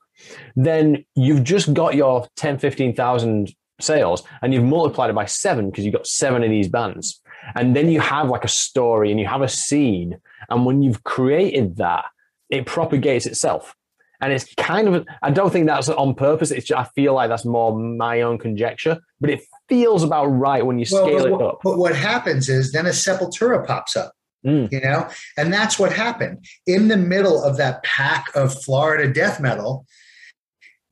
then 0.56 1.04
you've 1.14 1.44
just 1.44 1.74
got 1.74 1.94
your 1.94 2.26
10, 2.36 2.58
15,000 2.58 3.54
sales 3.80 4.22
and 4.42 4.52
you've 4.54 4.64
multiplied 4.64 5.10
it 5.10 5.14
by 5.14 5.26
seven 5.26 5.70
because 5.70 5.84
you've 5.84 5.94
got 5.94 6.06
seven 6.06 6.42
of 6.42 6.50
these 6.50 6.68
bands. 6.68 7.20
And 7.54 7.74
then 7.74 7.90
you 7.90 8.00
have 8.00 8.28
like 8.28 8.44
a 8.44 8.48
story 8.48 9.10
and 9.10 9.20
you 9.20 9.26
have 9.26 9.42
a 9.42 9.48
scene. 9.48 10.18
And 10.48 10.64
when 10.64 10.82
you've 10.82 11.04
created 11.04 11.76
that, 11.76 12.04
it 12.48 12.66
propagates 12.66 13.26
itself. 13.26 13.74
And 14.20 14.32
it's 14.32 14.52
kind 14.54 14.88
of, 14.88 15.06
I 15.22 15.30
don't 15.30 15.50
think 15.50 15.66
that's 15.66 15.88
on 15.88 16.14
purpose. 16.14 16.50
It's, 16.50 16.70
I 16.70 16.84
feel 16.94 17.14
like 17.14 17.30
that's 17.30 17.46
more 17.46 17.78
my 17.78 18.20
own 18.20 18.38
conjecture, 18.38 18.98
but 19.20 19.30
it 19.30 19.40
feels 19.70 20.02
about 20.02 20.26
right 20.26 20.66
when 20.66 20.78
you 20.78 20.84
Well, 20.90 21.06
scale 21.06 21.22
but, 21.22 21.32
it 21.32 21.46
up. 21.46 21.58
but 21.62 21.78
what 21.78 21.96
happens 21.96 22.50
is 22.50 22.72
then 22.72 22.84
a 22.84 22.90
Sepultura 22.90 23.66
pops 23.66 23.96
up. 23.96 24.12
Mm. 24.44 24.72
You 24.72 24.80
know, 24.80 25.06
and 25.36 25.52
that's 25.52 25.78
what 25.78 25.92
happened 25.92 26.46
in 26.66 26.88
the 26.88 26.96
middle 26.96 27.44
of 27.44 27.58
that 27.58 27.82
pack 27.82 28.24
of 28.34 28.54
Florida 28.62 29.12
death 29.12 29.38
metal. 29.38 29.84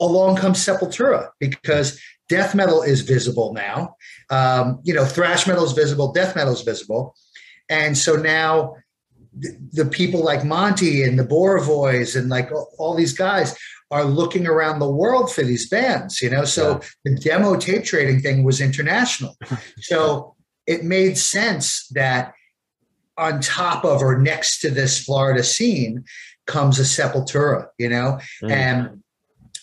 Along 0.01 0.37
comes 0.37 0.59
Sepultura 0.59 1.31
because 1.41 1.99
death 2.29 2.55
metal 2.55 2.83
is 2.83 3.01
visible 3.01 3.55
now. 3.55 3.95
Um, 4.29 4.81
you 4.85 4.93
know, 4.93 5.07
thrash 5.07 5.47
metal 5.47 5.65
is 5.65 5.73
visible, 5.73 6.13
death 6.13 6.37
metal 6.37 6.53
is 6.53 6.61
visible, 6.61 7.15
and 7.71 7.97
so 7.97 8.17
now 8.17 8.75
the, 9.37 9.57
the 9.73 9.87
people 9.87 10.23
like 10.23 10.45
Monte 10.45 11.03
and 11.03 11.19
the 11.19 11.25
Borovoys 11.25 12.17
and 12.17 12.29
like 12.29 12.53
all, 12.53 12.71
all 12.79 12.95
these 12.95 13.15
guys 13.15 13.57
are 13.91 14.05
looking 14.05 14.47
around 14.47 14.79
the 14.79 14.91
world 14.91 15.33
for 15.33 15.43
these 15.43 15.69
bands. 15.69 16.21
You 16.21 16.31
know, 16.31 16.45
so 16.45 16.81
the 17.05 17.15
demo 17.17 17.57
tape 17.57 17.85
trading 17.85 18.21
thing 18.21 18.45
was 18.45 18.61
international, 18.61 19.37
so 19.81 20.35
it 20.67 20.85
made 20.85 21.17
sense 21.17 21.87
that 21.89 22.35
on 23.17 23.41
top 23.41 23.85
of 23.85 24.01
or 24.03 24.19
next 24.19 24.61
to 24.61 24.71
this 24.71 25.03
Florida 25.03 25.43
scene 25.43 26.05
comes 26.47 26.79
a 26.79 26.83
Sepultura, 26.83 27.67
you 27.79 27.89
know, 27.89 28.19
Mm. 28.43 28.51
and 28.51 29.03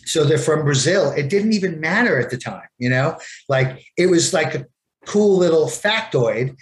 so 0.05 0.23
they're 0.23 0.38
from 0.38 0.63
Brazil. 0.65 1.11
It 1.11 1.30
didn't 1.30 1.53
even 1.53 1.80
matter 1.80 2.19
at 2.19 2.30
the 2.30 2.38
time, 2.38 2.67
you 2.78 2.89
know, 2.89 3.17
like 3.49 3.84
it 3.97 4.05
was 4.07 4.34
like 4.34 4.53
a 4.53 4.65
cool 5.05 5.38
little 5.38 5.65
factoid 5.67 6.55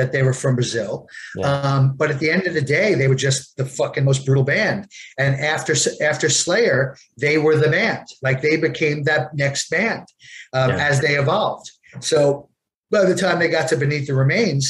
that 0.00 0.12
they 0.12 0.22
were 0.22 0.32
from 0.32 0.54
Brazil. 0.54 1.06
Yeah. 1.36 1.46
Um, 1.46 1.94
but 1.94 2.10
at 2.10 2.18
the 2.20 2.30
end 2.30 2.46
of 2.46 2.54
the 2.54 2.62
day, 2.78 2.94
they 2.94 3.06
were 3.06 3.14
just 3.28 3.56
the 3.58 3.66
fucking 3.66 4.04
most 4.04 4.24
brutal 4.24 4.44
band. 4.44 4.88
And 5.18 5.34
after 5.36 5.74
after 6.02 6.28
Slayer, 6.30 6.96
they 7.20 7.36
were 7.36 7.56
the 7.56 7.68
band. 7.68 8.06
Like 8.22 8.40
they 8.40 8.56
became 8.56 9.04
that 9.04 9.34
next 9.34 9.68
band 9.68 10.06
um, 10.54 10.70
Yeah. 10.70 10.88
as 10.88 11.00
they 11.02 11.14
evolved. 11.16 11.70
So 12.00 12.48
by 12.90 13.04
the 13.04 13.14
time 13.14 13.38
they 13.38 13.48
got 13.48 13.68
to 13.68 13.76
Beneath 13.76 14.06
the 14.06 14.14
Remains, 14.14 14.64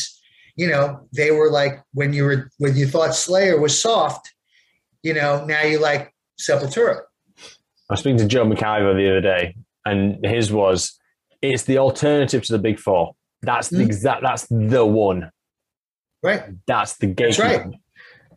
you 0.57 0.69
know, 0.69 1.07
they 1.15 1.31
were 1.31 1.51
like 1.51 1.75
when 1.95 2.13
you 2.13 2.25
were 2.25 2.51
when 2.59 2.77
you 2.77 2.87
thought 2.89 3.15
Slayer 3.15 3.61
was 3.61 3.81
soft, 3.81 4.25
you 5.03 5.15
know, 5.15 5.45
now 5.45 5.63
you 5.63 5.79
like 5.79 6.13
Sepultura. 6.41 7.03
I 7.89 7.95
was 7.95 8.01
speaking 8.01 8.19
to 8.19 8.27
Joel 8.27 8.47
McIver 8.47 8.97
the 8.97 9.09
other 9.11 9.21
day, 9.21 9.57
and 9.85 10.25
his 10.25 10.53
was 10.53 10.99
it's 11.41 11.63
the 11.65 11.79
alternative 11.79 12.43
to 12.45 12.53
the 12.53 12.59
big 12.59 12.79
four. 12.79 13.15
That's 13.43 13.69
the 13.69 13.79
Mm. 13.79 13.87
exact. 13.87 14.23
That's 14.23 14.47
the 14.51 14.85
one. 14.85 15.31
Right. 16.23 16.43
That's 16.67 16.97
the 16.99 17.07
game. 17.07 17.29
That's 17.29 17.39
right. 17.39 17.67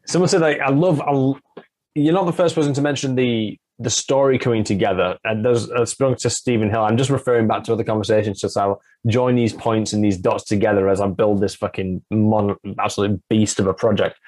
Someone 0.06 0.30
said, 0.30 0.42
like, 0.42 0.60
I 0.60 0.70
love. 0.70 1.02
I, 1.02 1.12
you're 1.96 2.14
not 2.14 2.26
the 2.26 2.34
first 2.34 2.56
person 2.56 2.74
to 2.74 2.82
mention 2.82 3.16
the 3.16 3.58
the 3.80 3.90
story 3.90 4.38
coming 4.38 4.64
together. 4.64 5.18
And 5.24 5.44
there's 5.44 5.70
a 5.70 5.86
spoke 5.86 6.20
to 6.20 6.30
Stephen 6.30 6.70
Hill. 6.70 6.84
I'm 6.84 6.96
just 6.96 7.10
referring 7.10 7.48
back 7.48 7.64
to 7.66 7.74
other 7.74 7.84
conversations, 7.84 8.40
just 8.40 8.56
I'll 8.56 8.80
join 9.08 9.36
these 9.36 9.52
points 9.52 9.94
and 9.94 10.04
these 10.04 10.18
dots 10.18 10.44
together 10.44 10.88
as 10.90 11.02
I 11.02 11.08
build 11.08 11.42
this 11.42 11.56
fucking 11.56 12.04
mon, 12.12 12.56
absolute 12.80 13.22
beast 13.30 13.60
of 13.60 13.66
a 13.68 13.74
project. 13.74 14.20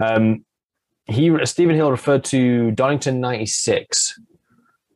Um, 0.00 0.44
he 1.06 1.32
Stephen 1.46 1.76
Hill 1.76 1.90
referred 1.90 2.24
to 2.24 2.70
Donington 2.72 3.20
'96. 3.20 4.18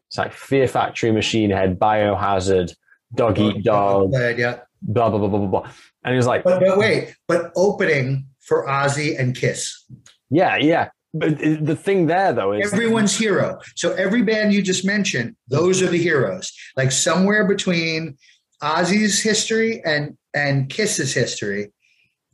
It's 0.09 0.19
like 0.19 0.33
Fear 0.33 0.69
Factory, 0.69 1.11
Machine 1.13 1.51
Head, 1.51 1.79
Biohazard, 1.79 2.75
Dog 3.15 3.39
Eat 3.39 3.65
Dog, 3.65 4.11
yeah. 4.13 4.59
Blah 4.83 5.09
blah 5.11 5.19
blah 5.19 5.29
blah 5.29 5.47
blah. 5.47 5.71
And 6.05 6.13
he 6.13 6.17
was 6.17 6.27
like, 6.27 6.45
But, 6.45 6.61
but 6.61 6.79
wait, 6.79 7.15
but 7.29 7.53
opening 7.57 8.27
for 8.41 8.67
Ozzy 8.67 9.19
and 9.19 9.37
Kiss. 9.37 9.85
yeah, 10.31 10.57
yeah. 10.57 10.89
But 11.15 11.39
the 11.39 11.77
thing 11.77 12.07
there 12.07 12.33
though 12.33 12.53
is 12.53 12.73
Everyone's 12.73 13.15
hero. 13.15 13.59
So 13.77 13.93
every 13.93 14.23
band 14.23 14.55
you 14.55 14.63
just 14.63 14.85
mentioned, 14.85 15.37
those 15.49 15.83
are 15.83 15.89
the 15.89 15.99
heroes. 16.03 16.51
Like 16.75 16.91
somewhere 16.91 17.47
between 17.47 18.17
Ozzy's 18.63 19.21
history 19.23 19.83
and 19.85 20.17
and 20.35 20.71
Kiss's 20.71 21.13
history, 21.13 21.71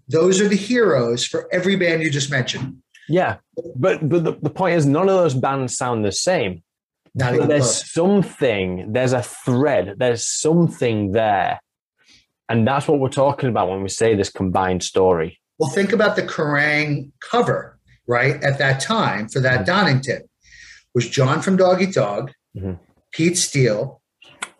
those 0.07 0.40
are 0.40 0.46
the 0.49 0.57
heroes 0.57 1.26
for 1.26 1.49
every 1.53 1.74
band 1.74 2.03
you 2.03 2.11
just 2.11 2.30
mentioned. 2.30 2.76
Yeah, 3.09 3.38
but 3.74 4.09
but 4.09 4.22
the, 4.22 4.38
the 4.40 4.51
point 4.51 4.76
is, 4.76 4.86
none 4.86 5.09
of 5.09 5.16
those 5.16 5.34
bands 5.34 5.76
sound 5.76 6.05
the 6.05 6.12
same. 6.12 6.62
Not 7.14 7.34
even 7.34 7.49
there's 7.49 7.62
close. 7.62 7.92
something, 7.92 8.92
there's 8.92 9.12
a 9.12 9.22
thread, 9.22 9.94
there's 9.96 10.24
something 10.28 11.12
there, 11.12 11.59
and 12.49 12.66
that's 12.66 12.88
what 12.88 12.99
we're 13.01 13.09
talking 13.09 13.49
about 13.49 13.68
when 13.68 13.82
we 13.82 13.88
say 13.88 14.14
this 14.14 14.30
combined 14.30 14.82
story. 14.82 15.38
Well, 15.59 15.70
think 15.70 15.92
about 15.92 16.16
the 16.16 16.22
Kerrang 16.22 17.11
cover, 17.20 17.78
right? 18.07 18.42
At 18.42 18.59
that 18.59 18.80
time 18.80 19.28
for 19.28 19.40
that 19.40 19.61
Mhm. 19.61 19.66
Donington 19.66 20.22
was 20.94 21.09
John 21.09 21.42
from 21.42 21.57
Dog 21.57 21.82
Eat 21.82 21.94
Dog, 21.94 22.32
Mhm. 22.57 22.78
Pete 23.12 23.36
Steele, 23.36 24.01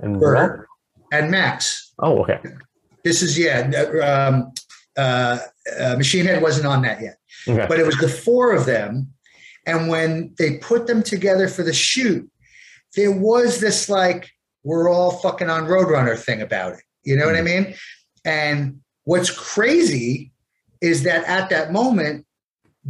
And 0.01 0.19
Bert, 0.21 0.67
and 1.13 1.31
Max. 1.31 1.93
oh, 2.01 2.21
okay, 2.23 2.39
This 3.05 3.23
is 3.23 3.39
yeah. 3.39 3.61
Um, 4.03 4.53
uh, 4.97 5.39
uh, 5.81 5.95
Machine 5.97 6.27
Head 6.27 6.43
wasn't 6.43 6.67
on 6.67 6.83
that 6.83 7.01
yet, 7.01 7.17
okay, 7.49 7.65
but 7.69 7.79
it 7.79 7.87
was 7.87 7.97
the 7.99 8.09
four 8.09 8.53
of 8.53 8.67
them. 8.67 9.13
And 9.67 9.89
when 9.89 10.35
they 10.39 10.57
put 10.59 10.87
them 10.87 11.03
together 11.03 11.47
for 11.49 11.63
the 11.63 11.73
shoot, 11.73 12.29
there 12.97 13.13
was 13.13 13.61
this 13.61 13.89
like 13.89 14.31
we're 14.65 14.91
all 14.91 15.13
fucking 15.13 15.49
on 15.49 15.67
Roadrunner 15.67 16.19
thing 16.19 16.43
about 16.43 16.73
it. 16.75 16.81
You 17.09 17.17
know 17.17 17.25
what 17.25 17.37
I 17.37 17.43
mean? 17.43 17.75
And 18.27 18.81
what's 19.05 19.31
crazy 19.31 20.31
is 20.83 21.05
that 21.05 21.25
at 21.25 21.49
that 21.49 21.73
moment, 21.73 22.27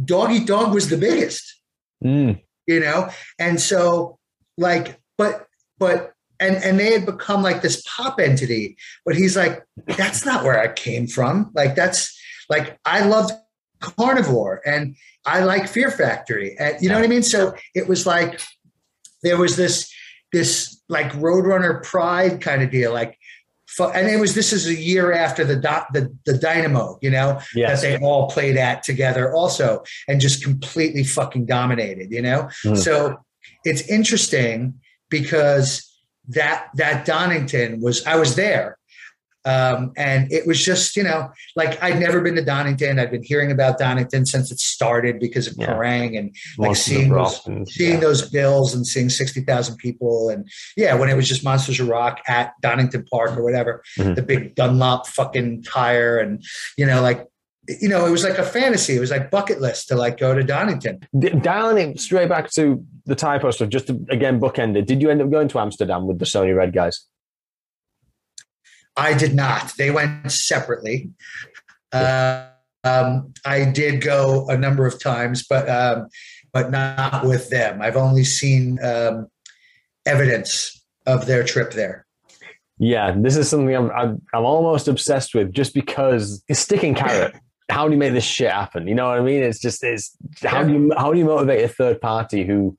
Dog 0.03 0.31
Eat 0.31 0.45
Dog 0.45 0.73
was 0.73 0.89
the 0.89 0.97
biggest. 0.97 1.55
Mm, 2.03 2.41
you 2.67 2.81
know? 2.81 3.09
And 3.39 3.61
so 3.61 4.19
like 4.57 4.99
but 5.17 5.47
but 5.77 6.13
and 6.41 6.57
and 6.57 6.77
they 6.77 6.91
had 6.91 7.05
become 7.05 7.41
like 7.41 7.61
this 7.61 7.81
pop 7.87 8.19
entity 8.19 8.75
but 9.05 9.15
he's 9.15 9.37
like 9.37 9.63
that's 9.97 10.25
not 10.25 10.43
where 10.43 10.59
i 10.59 10.67
came 10.67 11.07
from. 11.07 11.49
Like 11.55 11.75
that's 11.75 12.17
like 12.49 12.77
i 12.83 13.05
loved 13.05 13.31
carnivore 13.79 14.61
and 14.65 14.97
i 15.25 15.41
like 15.41 15.69
fear 15.69 15.89
factory 15.89 16.57
and 16.59 16.75
you 16.81 16.89
know 16.89 16.95
what 16.95 17.05
i 17.05 17.07
mean? 17.07 17.23
So 17.23 17.55
it 17.73 17.87
was 17.87 18.05
like 18.05 18.41
there 19.23 19.37
was 19.37 19.55
this 19.55 19.89
this 20.31 20.81
like 20.89 21.11
roadrunner 21.13 21.83
pride 21.83 22.41
kind 22.41 22.61
of 22.61 22.71
deal. 22.71 22.93
Like 22.93 23.17
and 23.79 24.07
it 24.07 24.19
was 24.19 24.35
this 24.35 24.51
is 24.53 24.67
a 24.67 24.75
year 24.75 25.11
after 25.11 25.43
the 25.43 25.55
do- 25.55 25.87
the, 25.93 26.15
the 26.25 26.37
dynamo 26.37 26.97
you 27.01 27.09
know 27.09 27.39
yes, 27.55 27.81
that 27.81 27.87
they 27.87 28.05
all 28.05 28.29
played 28.29 28.57
at 28.57 28.83
together 28.83 29.33
also 29.33 29.83
and 30.07 30.19
just 30.19 30.43
completely 30.43 31.03
fucking 31.03 31.45
dominated 31.45 32.11
you 32.11 32.21
know? 32.21 32.49
Mm. 32.65 32.77
so 32.77 33.17
it's 33.63 33.81
interesting 33.83 34.73
because 35.09 35.85
that 36.27 36.69
that 36.75 37.05
donington 37.05 37.81
was 37.81 38.05
i 38.05 38.15
was 38.15 38.35
there 38.35 38.78
um, 39.45 39.91
and 39.95 40.31
it 40.31 40.45
was 40.45 40.63
just 40.63 40.95
you 40.97 41.03
know 41.03 41.29
like 41.55 41.81
i'd 41.81 41.97
never 41.99 42.19
been 42.21 42.35
to 42.35 42.43
donington 42.43 42.99
i'd 42.99 43.09
been 43.11 43.23
hearing 43.23 43.51
about 43.51 43.77
donington 43.77 44.25
since 44.25 44.51
it 44.51 44.59
started 44.59 45.19
because 45.19 45.47
of 45.47 45.53
Yeah. 45.57 45.67
Kerrang 45.67 46.17
and 46.17 46.35
like 46.57 46.69
Monsters 46.69 46.85
seeing 46.85 47.09
those, 47.09 47.47
and- 47.47 47.67
seeing 47.69 47.93
yeah. 47.93 47.99
those 48.01 48.29
bills 48.29 48.73
and 48.75 48.85
seeing 48.85 49.09
60,000 49.09 49.77
people 49.77 50.29
and 50.29 50.47
yeah 50.75 50.93
when 50.95 51.09
it 51.09 51.15
was 51.15 51.27
just 51.27 51.43
monsters 51.43 51.79
of 51.79 51.87
rock 51.87 52.19
at 52.27 52.51
donington 52.61 53.05
park 53.11 53.37
or 53.37 53.43
whatever 53.43 53.81
Mhm. 53.97 54.15
the 54.15 54.21
big 54.21 54.55
dunlop 54.55 55.07
fucking 55.07 55.63
tire 55.63 56.17
and 56.17 56.43
you 56.77 56.85
know 56.85 57.01
like 57.01 57.25
you 57.81 57.87
know 57.87 58.05
it 58.05 58.11
was 58.11 58.23
like 58.23 58.37
a 58.39 58.43
fantasy 58.43 58.95
it 58.95 58.99
was 58.99 59.11
like 59.11 59.29
bucket 59.31 59.61
list 59.61 59.87
to 59.89 59.95
like 59.95 60.17
go 60.17 60.33
to 60.33 60.43
donington 60.43 60.99
D- 61.17 61.29
dialing 61.29 61.91
it 61.91 61.99
straight 61.99 62.27
back 62.27 62.49
to 62.51 62.83
the 63.05 63.15
Type 63.15 63.43
O 63.43 63.49
stuff, 63.51 63.69
just 63.69 63.87
to, 63.87 64.05
again 64.11 64.39
bookended. 64.39 64.85
Did 64.85 65.01
you 65.01 65.09
end 65.09 65.19
up 65.19 65.31
going 65.31 65.47
to 65.47 65.57
Amsterdam 65.59 66.05
with 66.05 66.19
the 66.19 66.25
Sony 66.25 66.55
Red 66.55 66.73
guys? 66.73 67.05
I 68.97 69.13
did 69.13 69.33
not 69.33 69.73
they 69.77 69.91
went 69.91 70.31
separately 70.31 71.09
uh, 71.91 72.45
um, 72.83 73.33
i 73.45 73.65
did 73.65 74.01
go 74.01 74.47
a 74.49 74.57
number 74.57 74.85
of 74.85 75.01
times 75.01 75.45
but 75.47 75.69
um, 75.69 76.07
but 76.53 76.71
not 76.71 77.25
with 77.25 77.49
them 77.49 77.81
i've 77.81 77.97
only 77.97 78.23
seen 78.23 78.77
um, 78.83 79.27
evidence 80.05 80.83
of 81.05 81.25
their 81.25 81.43
trip 81.43 81.71
there 81.71 82.05
Yeah, 82.79 83.13
this 83.15 83.35
is 83.35 83.49
something 83.49 83.75
I'm, 83.75 83.91
I'm 83.91 84.21
I'm 84.33 84.45
almost 84.45 84.87
obsessed 84.87 85.35
with, 85.35 85.51
just 85.51 85.73
because 85.73 86.41
it's 86.47 86.61
stick 86.61 86.83
and 86.83 86.95
carrot. 86.95 87.35
How 87.69 87.85
do 87.87 87.93
you 87.93 87.99
make 87.99 88.13
this 88.13 88.23
shit 88.23 88.49
happen? 88.49 88.87
You 88.87 88.95
know 88.95 89.09
what 89.09 89.19
I 89.19 89.21
mean? 89.21 89.43
It's 89.43 89.59
just 89.59 89.83
it's 89.83 90.15
how 90.41 90.63
do 90.63 90.71
you 90.71 90.93
how 90.97 91.11
do 91.11 91.19
you 91.19 91.25
motivate 91.25 91.63
a 91.65 91.67
third 91.67 91.99
party 91.99 92.45
who, 92.45 92.77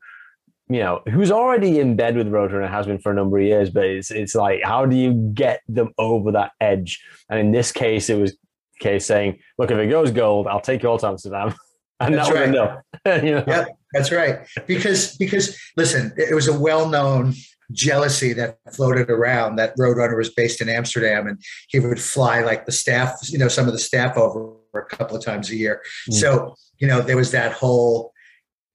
you 0.71 0.79
know, 0.79 1.03
who's 1.11 1.33
already 1.33 1.81
in 1.81 1.97
bed 1.97 2.17
with 2.17 2.29
Roadrunner 2.29 2.63
and 2.65 2.73
has 2.73 2.87
been 2.87 3.01
for 3.01 3.11
a 3.11 3.15
number 3.15 3.39
of 3.39 3.45
years, 3.45 3.71
but 3.71 3.85
it's 3.85 4.13
it's 4.13 4.37
like 4.37 4.63
how 4.63 4.87
do 4.87 4.95
you 4.95 5.13
get 5.35 5.63
them 5.69 5.93
over 5.99 6.31
that 6.33 6.53
edge? 6.61 7.03
And 7.29 7.41
in 7.41 7.51
this 7.51 7.73
case, 7.73 8.09
it 8.09 8.19
was 8.19 8.37
Cees 8.81 9.05
saying, 9.05 9.41
look, 9.59 9.73
if 9.73 9.79
it 9.79 9.89
goes 9.89 10.13
gold, 10.13 10.47
I'll 10.47 10.61
take 10.61 10.85
you 10.85 10.89
all 10.89 10.99
to 10.99 11.09
Amsterdam, 11.09 11.55
and 11.99 12.15
That's 12.15 12.29
that 12.29 12.35
right. 12.35 12.49
enough. 12.49 12.83
you 13.25 13.33
know? 13.33 13.45
Yep, 13.47 13.69
that's 13.93 14.13
right. 14.13 14.47
Because 14.69 15.17
because 15.17 15.59
listen, 15.77 16.13
it 16.17 16.35
was 16.35 16.47
a 16.47 16.57
well-known 16.57 17.35
jealousy 17.73 18.33
that 18.35 18.59
floated 18.73 19.11
around 19.11 19.57
that 19.57 19.77
Roadrunner 19.77 20.17
was 20.17 20.31
based 20.31 20.61
in 20.61 20.69
Amsterdam 20.69 21.27
and 21.27 21.41
he 21.69 21.81
would 21.81 22.01
fly 22.01 22.41
like 22.41 22.67
the 22.67 22.73
staff, 22.73 23.19
you 23.29 23.39
know, 23.39 23.49
some 23.49 23.67
of 23.67 23.73
the 23.73 23.79
staff 23.79 24.17
over 24.17 24.55
a 24.75 24.83
couple 24.83 25.17
of 25.17 25.25
times 25.25 25.51
a 25.51 25.57
year. 25.57 25.83
Mm. 26.09 26.15
So, 26.15 26.55
you 26.79 26.89
know, 26.89 27.01
there 27.01 27.17
was 27.17 27.31
that 27.33 27.53
whole, 27.53 28.13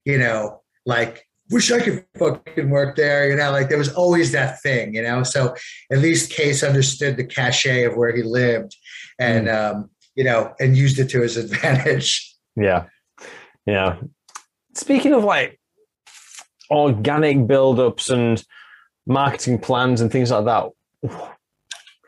you 0.05 0.17
know, 0.17 0.61
like 0.85 1.25
wish 1.51 1.71
I 1.71 1.79
could 1.79 2.05
fucking 2.17 2.69
work 2.69 2.95
there, 2.95 3.29
you 3.29 3.35
know, 3.35 3.51
like 3.51 3.69
there 3.69 3.77
was 3.77 3.93
always 3.93 4.31
that 4.31 4.61
thing, 4.61 4.95
you 4.95 5.03
know. 5.03 5.23
So 5.23 5.55
at 5.91 5.99
least 5.99 6.31
Cees 6.31 6.63
understood 6.63 7.17
the 7.17 7.23
cachet 7.23 7.83
of 7.83 7.95
where 7.95 8.15
he 8.15 8.23
lived 8.23 8.75
and 9.19 9.47
um, 9.49 9.89
you 10.15 10.23
know, 10.23 10.53
and 10.59 10.75
used 10.75 10.99
it 10.99 11.09
to 11.09 11.21
his 11.21 11.37
advantage. 11.43 12.35
Yeah. 12.55 12.85
Yeah. 13.65 13.97
Speaking 14.73 15.13
of 15.13 15.23
like 15.23 15.59
organic 16.69 17.47
build-ups 17.47 18.09
and 18.09 18.43
marketing 19.05 19.59
plans 19.59 20.01
and 20.01 20.11
things 20.11 20.31
like 20.31 20.45
that, 20.45 20.69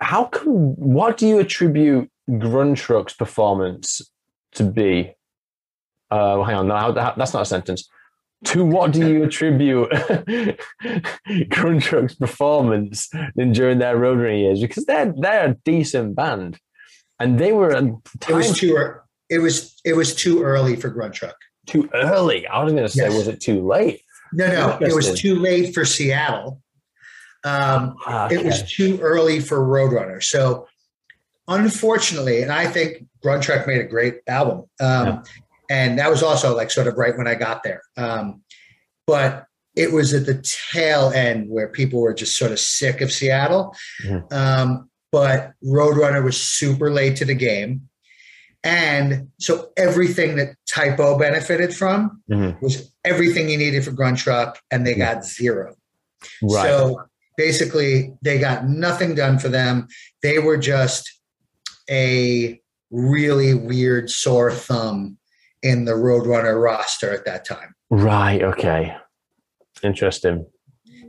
how 0.02 0.26
can 0.26 0.76
what 0.76 1.18
do 1.18 1.28
you 1.28 1.40
attribute 1.40 2.10
Grunt 2.40 2.78
Truck's 2.78 3.14
performance 3.14 4.02
to 4.54 4.64
be? 4.64 5.14
Uh, 6.10 6.42
hang 6.44 6.56
on, 6.56 6.68
no, 6.68 6.92
that's 6.94 7.34
not 7.34 7.42
a 7.42 7.46
sentence. 7.46 7.90
To 8.46 8.64
what 8.64 8.92
do 8.92 9.00
you 9.00 9.24
attribute 9.24 9.90
Grunt 11.50 11.82
Truck's 11.84 12.14
performance 12.16 13.10
in, 13.36 13.52
during 13.52 13.80
their 13.80 13.98
road 13.98 14.20
running 14.20 14.42
years? 14.42 14.62
Because 14.62 14.86
they're 14.86 15.12
they're 15.18 15.50
a 15.50 15.56
decent 15.66 16.16
band, 16.16 16.60
and 17.20 17.40
they 17.40 17.52
were 17.52 17.72
It 17.76 18.34
was 18.34 18.58
too 18.58 18.78
It 19.30 19.40
was 19.40 19.80
it 19.84 19.94
was 19.94 20.14
too 20.14 20.44
early 20.44 20.76
for 20.76 20.90
Grunt 20.90 21.16
Truck. 21.16 21.36
Too 21.66 21.90
early. 21.94 22.46
I 22.48 22.64
was 22.64 22.74
going 22.74 22.86
to 22.86 22.90
say, 22.90 23.06
Yes. 23.06 23.16
was 23.16 23.28
it 23.28 23.42
too 23.42 23.66
late? 23.68 24.02
No, 24.34 24.48
no, 24.48 24.78
it 24.86 24.94
was 24.94 25.20
too 25.20 25.36
late 25.36 25.74
for 25.74 25.84
Seattle. 25.84 26.62
Um, 27.44 27.96
Ah, 28.06 28.28
It 28.32 28.46
was 28.46 28.72
too 28.72 29.00
early 29.02 29.40
for 29.40 29.60
Roadrunner. 29.60 30.24
So, 30.24 30.68
unfortunately, 31.48 32.42
and 32.42 32.52
I 32.52 32.68
think 32.68 33.06
Grunt 33.22 33.44
Truck 33.44 33.68
made 33.68 33.82
a 33.82 33.86
great 33.88 34.20
album. 34.28 34.66
Um, 34.80 35.08
Yeah. 35.08 35.24
And 35.70 36.00
that 36.00 36.10
was 36.10 36.24
also 36.24 36.56
like 36.56 36.72
sort 36.72 36.88
of 36.88 36.96
right 36.98 37.18
when 37.18 37.28
I 37.28 37.36
got 37.36 37.64
there. 37.64 37.82
Um, 37.98 38.42
but 39.06 39.46
it 39.76 39.92
was 39.92 40.14
at 40.14 40.26
the 40.26 40.44
tail 40.72 41.12
end 41.14 41.50
where 41.50 41.68
people 41.68 42.02
were 42.02 42.14
just 42.14 42.38
sort 42.38 42.52
of 42.52 42.60
sick 42.60 43.02
of 43.02 43.12
Seattle. 43.12 43.76
Mhm. 44.06 44.34
Um, 44.34 44.90
but 45.12 45.54
Roadrunner 45.64 46.24
was 46.24 46.42
super 46.42 46.90
late 46.92 47.16
to 47.18 47.26
the 47.26 47.36
game. 47.36 47.88
And 48.64 49.30
so 49.40 49.70
everything 49.78 50.36
that 50.38 50.56
Type 50.68 51.00
O 51.00 51.18
benefited 51.18 51.76
from 51.76 52.22
Mhm. 52.30 52.60
was 52.62 52.92
everything 53.06 53.50
you 53.50 53.58
needed 53.58 53.86
for 53.86 53.92
Grunt 53.92 54.18
Truck, 54.18 54.60
and 54.72 54.86
they 54.86 54.96
got 54.96 55.24
zero. 55.24 55.76
Right. 56.42 56.66
So 56.68 57.04
basically, 57.38 58.14
they 58.24 58.40
got 58.40 58.68
nothing 58.68 59.16
done 59.16 59.38
for 59.40 59.48
them. 59.48 59.88
They 60.24 60.40
were 60.40 60.58
just 60.58 61.10
a 61.90 62.60
really 62.90 63.54
weird 63.54 64.10
sore 64.10 64.52
thumb 64.52 65.17
in 65.64 65.86
the 65.86 65.94
Roadrunner 65.94 66.62
roster 66.62 67.14
at 67.14 67.26
that 67.26 67.46
time. 67.46 67.76
right. 67.90 68.42
Okay. 68.42 68.96
Interesting. 69.84 70.46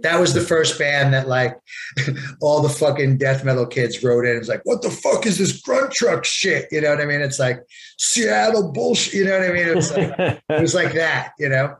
That 0.02 0.20
was 0.20 0.32
the 0.32 0.40
first 0.40 0.78
band 0.78 1.12
that 1.12 1.26
like 1.26 1.56
all 2.40 2.62
the 2.62 2.68
fucking 2.68 3.18
death 3.18 3.44
metal 3.44 3.66
kids 3.66 4.02
wrote 4.04 4.26
in. 4.26 4.36
It's 4.36 4.48
like, 4.48 4.60
what 4.64 4.82
the 4.82 4.90
fuck 4.90 5.26
is 5.26 5.38
this 5.38 5.60
grunt 5.60 5.92
truck 5.92 6.24
shit? 6.24 6.68
You 6.70 6.80
know 6.80 6.90
what 6.90 7.00
I 7.00 7.04
mean? 7.04 7.20
It's 7.20 7.38
like 7.38 7.60
Seattle 7.98 8.70
bullshit. 8.70 9.14
You 9.14 9.24
know 9.24 9.38
what 9.38 9.48
I 9.48 9.52
mean? 9.52 9.68
It 9.68 9.74
was 9.76 9.90
like, 9.90 10.14
it 10.48 10.60
was 10.60 10.74
like 10.74 10.92
that, 10.94 11.32
you 11.38 11.48
know? 11.48 11.74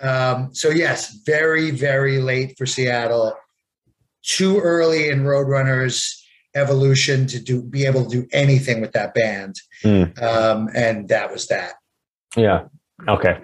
Um, 0.00 0.54
so 0.54 0.68
yes, 0.68 1.18
very, 1.24 1.70
very 1.70 2.18
late 2.18 2.56
for 2.58 2.66
Seattle. 2.66 3.34
Too 4.22 4.58
early 4.58 5.08
in 5.08 5.22
Roadrunner's 5.22 6.22
evolution 6.54 7.26
to 7.28 7.38
do 7.38 7.62
be 7.62 7.86
able 7.86 8.04
to 8.04 8.22
do 8.22 8.28
anything 8.32 8.80
with 8.80 8.92
that 8.92 9.14
band. 9.14 9.56
Mm. 9.84 10.20
Um, 10.22 10.68
and 10.74 11.08
that 11.08 11.30
was 11.30 11.46
that. 11.48 11.74
Yeah. 12.36 12.64
Okay. 13.08 13.38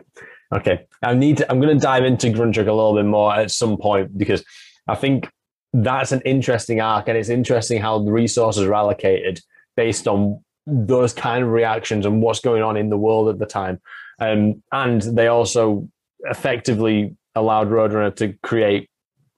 Okay. 0.55 0.86
I 1.03 1.14
need 1.14 1.38
to, 1.38 1.51
I'm 1.51 1.61
going 1.61 1.76
to 1.76 1.82
dive 1.82 2.05
into 2.05 2.30
Grunt 2.30 2.55
Truck 2.55 2.66
a 2.66 2.72
little 2.72 2.95
bit 2.95 3.05
more 3.05 3.34
at 3.34 3.51
some 3.51 3.76
point 3.76 4.16
because 4.16 4.45
I 4.86 4.95
think 4.95 5.28
that's 5.72 6.12
an 6.12 6.20
interesting 6.24 6.80
arc 6.80 7.09
and 7.09 7.16
it's 7.16 7.28
interesting 7.28 7.80
how 7.80 7.99
the 8.03 8.12
resources 8.12 8.64
are 8.64 8.74
allocated 8.74 9.40
based 9.76 10.07
on 10.07 10.43
those 10.66 11.12
kind 11.12 11.43
of 11.43 11.51
reactions 11.51 12.07
and 12.07 12.22
what's 12.22 12.40
going 12.40 12.62
on 12.62 12.76
in 12.76 12.90
the 12.90 12.99
world 12.99 13.28
at 13.28 13.38
the 13.38 13.47
time. 13.47 13.80
Um, 14.20 14.62
and 14.70 15.03
they 15.03 15.28
also 15.28 15.88
effectively 16.24 17.16
allowed 17.34 17.70
Roadrunner 17.70 18.14
to 18.16 18.34
create 18.43 18.88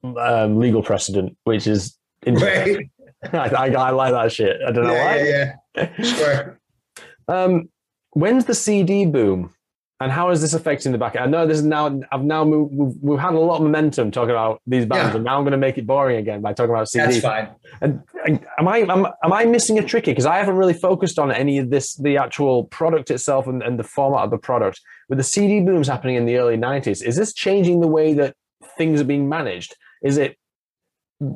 um, 0.03 0.59
legal 0.59 0.83
precedent, 0.83 1.37
which 1.45 1.67
is 1.67 1.97
interesting. 2.27 2.91
Right? 3.33 3.53
I, 3.53 3.69
I, 3.69 3.71
I 3.71 3.91
like 3.91 4.13
that 4.13 4.33
shit. 4.33 4.59
I 4.67 4.73
don't 4.73 4.85
know 4.87 4.93
why. 4.95 5.17
yeah, 5.19 5.53
yeah, 5.77 5.91
yeah. 5.99 6.05
Sure. 6.05 6.61
Um, 7.27 7.71
when's 8.15 8.47
the 8.47 8.55
CD 8.55 9.07
boom, 9.07 9.55
and 10.01 10.11
how 10.11 10.31
is 10.31 10.41
this 10.41 10.55
affecting 10.55 10.91
the 10.93 10.99
back? 10.99 11.17
I 11.17 11.27
know 11.27 11.47
this 11.47 11.59
is 11.59 11.65
now. 11.65 12.01
I've 12.11 12.25
now 12.25 12.45
moved. 12.45 12.75
We've, 12.75 12.95
we've 13.01 13.19
had 13.19 13.35
a 13.35 13.39
lot 13.39 13.57
of 13.57 13.63
momentum 13.63 14.11
talking 14.11 14.31
about 14.31 14.61
these 14.67 14.87
bands, 14.87 15.11
Yeah. 15.13 15.17
and 15.17 15.25
now 15.25 15.37
I'm 15.37 15.45
going 15.45 15.53
to 15.53 15.59
make 15.59 15.79
it 15.79 15.87
boring 15.87 16.17
again 16.17 16.41
by 16.41 16.53
talking 16.53 16.71
about 16.75 16.89
CD. 16.89 17.07
That's 17.07 17.21
fine. 17.21 17.51
And, 17.81 18.03
and 18.27 18.45
am 18.59 18.67
I 18.67 18.79
am, 18.79 19.07
am 19.23 19.33
I 19.33 19.45
missing 19.45 19.79
a 19.79 19.85
trick 19.85 20.07
here? 20.07 20.15
Because 20.15 20.27
I 20.27 20.39
haven't 20.39 20.57
really 20.57 20.75
focused 20.75 21.19
on 21.19 21.31
any 21.31 21.59
of 21.59 21.71
this, 21.71 21.95
the 21.95 22.17
actual 22.17 22.65
product 22.65 23.11
itself 23.11 23.47
and, 23.47 23.63
and 23.63 23.79
the 23.79 23.85
format 23.85 24.25
of 24.25 24.31
the 24.31 24.39
product. 24.39 24.81
With 25.09 25.19
the 25.19 25.25
CD 25.25 25.61
booms 25.61 25.87
happening 25.87 26.17
in 26.17 26.27
the 26.27 26.37
early 26.39 26.57
'90s, 26.57 27.03
is 27.03 27.17
this 27.17 27.33
changing 27.33 27.81
the 27.81 27.89
way 27.89 28.15
that 28.15 28.35
things 28.77 29.01
are 29.01 29.05
being 29.05 29.29
managed? 29.29 29.77
Is 30.03 30.17
it? 30.17 30.37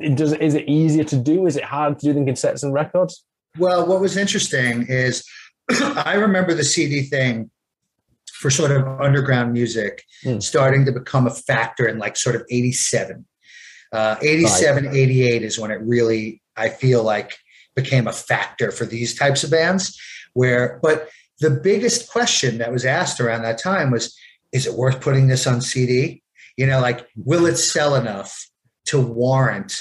it 0.01 0.17
does 0.17 0.33
is 0.33 0.55
it 0.55 0.69
easier 0.69 1.05
to 1.05 1.17
do? 1.17 1.47
Is 1.47 1.57
it 1.57 1.65
hard 1.65 1.99
to 2.01 2.07
do 2.07 2.13
than 2.13 2.27
cassettes 2.27 2.65
and 2.65 2.75
records? 2.75 3.25
Well, 3.57 3.87
what 3.87 4.01
was 4.01 4.17
interesting 4.17 4.87
is 4.89 5.25
I 5.71 6.15
remember 6.15 6.55
the 6.55 6.65
CD 6.65 7.03
thing 7.03 7.51
for 8.33 8.51
sort 8.51 8.71
of 8.71 8.87
underground 9.01 9.53
music 9.53 10.05
Hmm. 10.23 10.39
starting 10.41 10.85
to 10.87 10.93
become 10.93 11.27
a 11.27 11.35
factor 11.35 11.87
in 11.87 11.99
like 11.99 12.17
sort 12.17 12.37
of 12.37 12.43
87. 12.51 13.25
Uh, 13.93 14.17
87, 14.23 14.87
88 14.95 15.43
is 15.43 15.59
when 15.59 15.71
it 15.71 15.81
really, 15.83 16.43
I 16.57 16.69
feel 16.69 17.03
like, 17.03 17.37
became 17.75 18.07
a 18.09 18.13
factor 18.13 18.71
for 18.71 18.85
these 18.85 19.15
types 19.15 19.45
of 19.45 19.51
bands. 19.51 19.99
Where, 20.35 20.79
but 20.83 21.09
the 21.41 21.51
biggest 21.51 22.11
question 22.11 22.59
that 22.59 22.73
was 22.73 22.85
asked 22.85 23.21
around 23.21 23.43
that 23.43 23.59
time 23.59 23.91
was, 23.91 24.17
is 24.53 24.67
it 24.67 24.75
worth 24.75 25.01
putting 25.01 25.29
this 25.29 25.47
on 25.47 25.61
CD? 25.61 26.23
You 26.57 26.67
know, 26.67 26.81
like, 26.81 27.07
will 27.17 27.47
it 27.47 27.57
sell 27.57 27.95
enough 27.95 28.49
to 28.87 29.01
warrant 29.01 29.77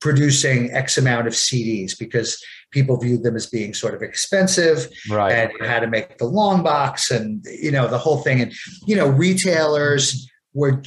producing 0.00 0.70
X 0.72 0.98
amount 0.98 1.26
of 1.26 1.34
CDs? 1.34 1.98
Because 1.98 2.42
people 2.72 2.96
viewed 2.98 3.22
them 3.22 3.36
as 3.36 3.46
being 3.46 3.72
sort 3.72 3.94
of 3.94 4.02
expensive 4.02 4.88
Right. 5.10 5.32
and 5.32 5.66
had 5.66 5.80
to 5.80 5.86
make 5.86 6.18
the 6.18 6.26
long 6.26 6.62
box 6.62 7.10
and 7.10 7.44
you 7.46 7.70
know 7.70 7.86
the 7.88 7.98
whole 7.98 8.18
thing 8.18 8.40
and 8.40 8.52
you 8.86 8.96
know 8.96 9.08
retailers 9.08 10.28
were 10.52 10.82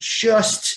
just 0.00 0.76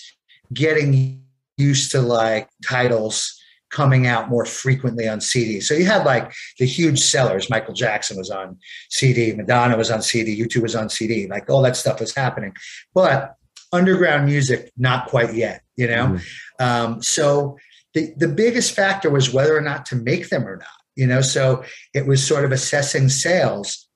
getting 0.54 1.24
used 1.58 1.92
to 1.92 2.02
like 2.02 2.48
titles 2.66 3.34
coming 3.70 4.08
out 4.08 4.30
more 4.30 4.46
frequently 4.46 5.10
on 5.10 5.20
CD. 5.20 5.60
So 5.60 5.74
you 5.74 5.86
had 5.86 6.06
like 6.06 6.32
the 6.58 6.66
huge 6.66 7.00
sellers. 7.00 7.50
Michael 7.50 7.74
Jackson 7.74 8.16
was 8.18 8.30
on 8.30 8.58
CD, 8.90 9.34
Madonna 9.34 9.76
was 9.76 9.92
on 9.92 10.02
CD, 10.02 10.42
U2 10.42 10.62
was 10.62 10.76
on 10.76 10.90
CD, 10.90 11.28
like 11.28 11.50
all 11.50 11.62
that 11.64 11.76
stuff 11.76 12.00
was 12.00 12.16
happening. 12.16 12.54
But 12.94 13.34
underground 13.74 14.26
music, 14.26 14.72
not 14.78 15.08
quite 15.08 15.34
yet, 15.34 15.64
you 15.76 15.88
know? 15.88 16.18
Mhm. 16.18 16.22
Um, 16.60 17.04
so 17.04 17.58
the, 17.98 18.14
the 18.16 18.28
biggest 18.28 18.74
factor 18.74 19.10
was 19.10 19.34
whether 19.34 19.58
or 19.58 19.62
not 19.62 19.88
to 19.88 19.96
make 19.96 20.30
them 20.30 20.48
or 20.48 20.58
not, 20.58 20.68
you 20.96 21.08
know? 21.08 21.22
So 21.22 21.64
it 21.96 22.06
was 22.06 22.26
sort 22.26 22.46
of 22.46 22.52
assessing 22.52 23.10
sales 23.10 23.88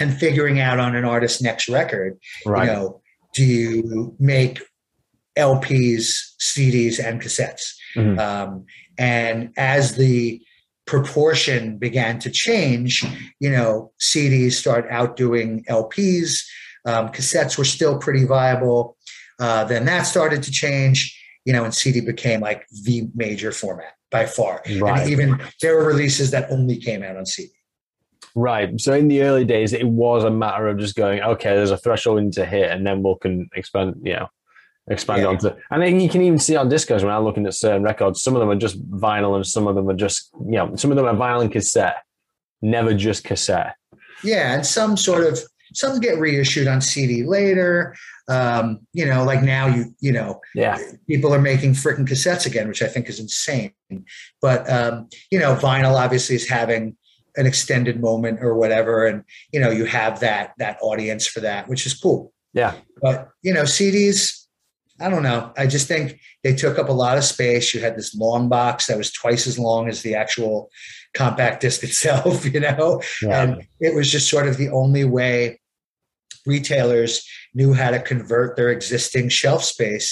and 0.00 0.16
figuring 0.16 0.60
out 0.60 0.80
on 0.80 0.96
an 0.96 1.04
artist's 1.04 1.42
next 1.42 1.68
record, 1.68 2.18
right. 2.46 2.66
you 2.66 2.72
know, 2.72 3.02
do 3.34 3.44
you 3.44 4.16
make 4.18 4.62
LPs, 5.36 6.08
CDs, 6.40 7.04
and 7.04 7.20
cassettes? 7.20 7.74
Mhm. 7.94 8.18
Um, 8.18 8.64
and 8.96 9.52
as 9.58 9.96
the 9.96 10.40
proportion 10.86 11.76
began 11.76 12.18
to 12.20 12.30
change, 12.30 13.04
you 13.40 13.50
know, 13.50 13.92
CDs 14.00 14.52
start 14.52 14.86
outdoing 14.90 15.64
LPs. 15.68 16.44
Um, 16.86 17.08
cassettes 17.08 17.58
were 17.58 17.66
still 17.66 17.98
pretty 17.98 18.24
viable. 18.24 18.96
Uh, 19.38 19.64
then 19.64 19.84
that 19.84 20.04
started 20.04 20.42
to 20.44 20.50
change, 20.50 21.14
you 21.48 21.54
know, 21.54 21.64
and 21.64 21.74
CD 21.74 22.02
became 22.02 22.40
like 22.40 22.66
the 22.84 23.08
major 23.14 23.52
format 23.52 23.94
by 24.10 24.26
far. 24.26 24.62
Right. 24.78 25.00
And 25.00 25.10
even 25.10 25.40
there 25.62 25.76
were 25.76 25.86
releases 25.86 26.30
that 26.32 26.50
only 26.50 26.76
came 26.76 27.02
out 27.02 27.16
on 27.16 27.24
CD. 27.24 27.50
Right. 28.34 28.78
So 28.78 28.92
in 28.92 29.08
the 29.08 29.22
early 29.22 29.46
days, 29.46 29.72
it 29.72 29.88
was 29.88 30.24
a 30.24 30.30
matter 30.30 30.68
of 30.68 30.76
just 30.76 30.94
going, 30.94 31.22
okay, 31.22 31.54
there's 31.56 31.70
a 31.70 31.78
threshold 31.78 32.16
we 32.16 32.24
need 32.24 32.34
to 32.34 32.44
hit, 32.44 32.70
and 32.70 32.86
then 32.86 33.02
we'll 33.02 33.16
can 33.16 33.48
expand, 33.54 33.94
you 34.02 34.12
know, 34.12 34.28
expand 34.90 35.22
Yeah. 35.22 35.28
onto. 35.28 35.50
And 35.70 35.82
then 35.82 36.00
you 36.00 36.10
can 36.10 36.20
even 36.20 36.38
see 36.38 36.54
on 36.54 36.68
Discogs 36.68 37.02
when 37.02 37.14
I'm 37.14 37.24
looking 37.24 37.46
at 37.46 37.54
certain 37.54 37.82
records, 37.82 38.22
some 38.22 38.36
of 38.36 38.40
them 38.40 38.50
are 38.50 38.56
just 38.56 38.86
vinyl, 38.90 39.34
and 39.34 39.46
some 39.46 39.66
of 39.66 39.74
them 39.74 39.88
are 39.88 39.96
just, 39.96 40.28
you 40.44 40.58
know, 40.58 40.76
some 40.76 40.90
of 40.90 40.98
them 40.98 41.06
are 41.06 41.14
vinyl 41.14 41.40
and 41.40 41.50
cassette, 41.50 41.96
never 42.60 42.92
just 42.92 43.24
cassette. 43.24 43.74
Yeah, 44.22 44.52
and 44.52 44.66
some 44.66 44.98
sort 44.98 45.24
of 45.24 45.38
some 45.72 45.98
get 45.98 46.18
reissued 46.18 46.68
on 46.68 46.82
CD 46.82 47.24
later. 47.24 47.96
Um, 48.28 48.80
you 48.92 49.06
know, 49.06 49.24
like 49.24 49.42
now 49.42 49.66
you 49.66 49.94
you 50.00 50.12
know 50.12 50.40
Yeah. 50.54 50.78
people 51.08 51.32
are 51.34 51.40
making 51.40 51.72
freaking 51.72 52.06
cassettes 52.06 52.46
again, 52.46 52.68
which 52.68 52.82
I 52.82 52.86
think 52.88 53.08
is 53.08 53.18
insane. 53.20 53.72
But 54.42 54.70
um, 54.70 55.08
you 55.30 55.38
know, 55.38 55.54
vinyl 55.56 55.94
obviously 55.98 56.36
is 56.36 56.48
having 56.48 56.96
an 57.36 57.46
extended 57.46 58.00
moment 58.00 58.40
or 58.42 58.54
whatever, 58.54 59.06
and 59.06 59.24
you 59.52 59.60
know, 59.60 59.70
you 59.70 59.86
have 59.86 60.20
that 60.20 60.52
that 60.58 60.76
audience 60.82 61.26
for 61.26 61.40
that, 61.40 61.68
which 61.68 61.86
is 61.86 61.94
cool. 61.94 62.32
Yeah. 62.52 62.74
But 63.00 63.28
you 63.42 63.54
know, 63.54 63.62
CDs, 63.62 64.44
I 65.00 65.08
don't 65.08 65.22
know. 65.22 65.52
I 65.56 65.66
just 65.66 65.86
think 65.88 66.18
they 66.42 66.54
took 66.54 66.78
up 66.78 66.88
a 66.88 66.92
lot 66.92 67.16
of 67.16 67.24
space. 67.24 67.72
You 67.72 67.80
had 67.80 67.96
this 67.96 68.14
long 68.14 68.48
box 68.48 68.86
that 68.88 68.98
was 68.98 69.10
twice 69.12 69.46
as 69.46 69.58
long 69.58 69.88
as 69.88 70.02
the 70.02 70.14
actual 70.16 70.70
compact 71.14 71.60
disc 71.62 71.82
itself, 71.82 72.44
you 72.52 72.60
know, 72.60 73.00
Yeah. 73.22 73.42
and 73.42 73.66
it 73.80 73.94
was 73.94 74.10
just 74.10 74.28
sort 74.28 74.46
of 74.48 74.56
the 74.58 74.68
only 74.70 75.04
way 75.04 75.60
retailers 76.46 77.26
knew 77.58 77.72
how 77.74 77.90
to 77.90 77.98
convert 78.12 78.56
their 78.56 78.70
existing 78.70 79.28
shelf 79.28 79.62
space 79.64 80.08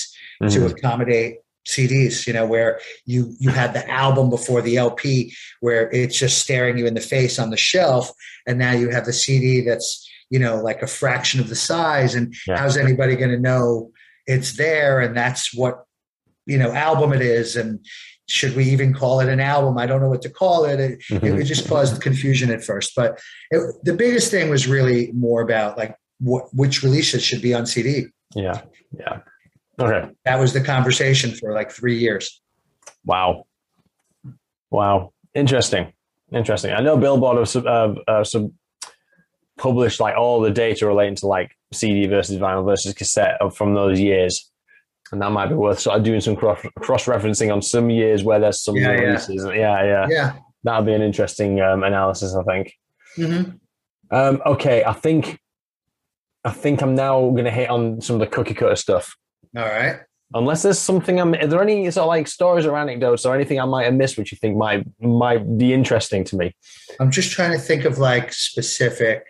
to 0.51 0.61
Mhm. 0.61 0.71
accommodate 0.73 1.35
CDs, 1.75 2.27
you 2.27 2.33
know, 2.33 2.47
where 2.55 2.79
you 3.07 3.21
you 3.41 3.51
had 3.51 3.73
the 3.73 3.85
album 3.91 4.29
before 4.31 4.61
the 4.63 4.77
LP 4.77 5.33
where 5.61 5.85
it's 5.93 6.17
just 6.25 6.39
staring 6.39 6.77
you 6.79 6.87
in 6.87 6.95
the 6.95 7.01
face 7.17 7.39
on 7.43 7.51
the 7.51 7.57
shelf 7.57 8.05
and 8.47 8.59
now 8.59 8.73
you 8.73 8.89
have 8.91 9.05
the 9.07 9.13
CD 9.13 9.47
that's, 9.69 9.89
you 10.31 10.39
know, 10.39 10.57
like 10.69 10.81
a 10.83 10.87
fraction 11.01 11.41
of 11.41 11.49
the 11.49 11.57
size 11.73 12.15
and 12.15 12.35
Yeah. 12.47 12.59
how's 12.59 12.77
anybody 12.77 13.15
going 13.17 13.31
to 13.39 13.39
know 13.51 13.91
it's 14.27 14.53
there 14.57 14.95
and 15.01 15.17
that's 15.17 15.55
what 15.55 15.75
you 16.47 16.59
know 16.59 16.71
album 16.73 17.13
it 17.13 17.23
is 17.23 17.57
and 17.57 17.71
should 18.29 18.55
we 18.57 18.65
even 18.75 18.93
call 19.01 19.17
it 19.23 19.29
an 19.29 19.41
album 19.41 19.75
i 19.79 19.87
don't 19.87 20.01
know 20.03 20.09
what 20.15 20.23
to 20.23 20.31
call 20.43 20.65
it 20.65 20.79
it, 20.81 20.99
Mhm. 21.11 21.41
it 21.41 21.45
just 21.45 21.67
caused 21.69 22.01
confusion 22.09 22.49
at 22.57 22.63
first 22.71 22.91
but 23.01 23.11
it, 23.55 23.61
the 23.89 23.93
biggest 23.93 24.31
thing 24.33 24.47
was 24.51 24.67
really 24.77 25.11
more 25.27 25.41
about 25.43 25.77
like 25.83 25.95
what 26.19 26.45
which 26.55 26.83
releases 26.83 27.23
should 27.23 27.43
be 27.43 27.53
on 27.55 27.67
cd 27.67 28.07
Yeah. 28.35 28.63
Yeah. 28.99 29.21
Okay. 29.79 30.11
that 30.25 30.39
was 30.41 30.53
the 30.53 30.61
conversation 30.63 31.31
for 31.33 31.53
like 31.53 31.71
three 31.71 31.99
years 31.99 32.41
Wow. 33.05 33.45
Wow. 34.71 35.13
Interesting. 35.35 35.93
Interesting. 36.33 36.73
I 36.73 36.81
know 36.81 36.97
Billboard 36.97 37.39
have 37.39 37.49
sub, 37.49 37.67
uh, 37.67 37.95
uh, 38.09 38.25
sub 38.25 38.51
published 39.59 40.01
like 40.01 40.17
all 40.17 40.41
the 40.41 40.51
data 40.51 40.87
relating 40.87 41.15
to 41.17 41.27
like 41.27 41.53
CD 41.73 42.07
versus 42.07 42.39
vinyl 42.39 42.65
versus 42.67 42.93
cassette 42.95 43.39
from 43.55 43.75
those 43.75 44.01
years. 44.01 44.51
And 45.13 45.23
that 45.23 45.31
might 45.31 45.47
be 45.47 45.55
worth 45.55 45.79
sort 45.79 45.99
of 45.99 46.05
doing 46.05 46.21
some 46.21 46.35
cross 46.37 46.59
cross 46.81 47.05
referencing 47.07 47.53
on 47.53 47.63
some 47.63 47.91
years 47.91 48.25
where 48.25 48.41
there's 48.41 48.61
some 48.63 48.75
Yeah, 48.77 48.91
yeah. 48.93 49.01
releases. 49.01 49.45
Yeah, 49.45 49.85
yeah. 49.85 50.07
yeah 50.11 50.33
That'll 50.65 50.83
be 50.85 50.95
an 50.95 51.03
interesting 51.03 51.61
um, 51.61 51.85
analysis, 51.85 52.35
I 52.35 52.43
think. 52.43 52.73
hmm 53.15 53.43
Um, 54.11 54.43
okay, 54.47 54.83
I 54.85 54.93
think 54.95 55.39
I 56.47 56.53
think 56.53 56.81
I'm 56.81 56.95
now 56.95 57.21
going 57.31 57.45
to 57.45 57.51
hit 57.51 57.69
on 57.69 58.01
some 58.01 58.15
of 58.15 58.21
the 58.21 58.27
cookie 58.29 58.55
cutter 58.55 58.77
stuff. 58.77 59.17
all 59.57 59.65
right 59.65 59.97
Unless 60.35 60.63
there's 60.65 60.79
something, 60.81 61.21
I'm, 61.21 61.35
are 61.35 61.47
there 61.47 61.63
any 61.63 61.89
sort 61.93 62.03
of 62.03 62.09
like 62.09 62.27
stories 62.27 62.67
or 62.67 62.77
anecdotes 62.77 63.25
or 63.25 63.33
anything 63.35 63.61
I 63.61 63.65
might 63.65 63.85
have 63.85 63.95
missed 63.95 64.19
which 64.19 64.33
you 64.33 64.39
think 64.39 64.57
might 64.57 64.85
might 65.01 65.57
be 65.59 65.73
interesting 65.73 66.25
to 66.25 66.37
me? 66.37 66.55
i'm 67.01 67.11
just 67.11 67.31
trying 67.31 67.53
to 67.53 67.59
think 67.59 67.85
of 67.85 67.99
like 67.99 68.33
specific 68.33 69.25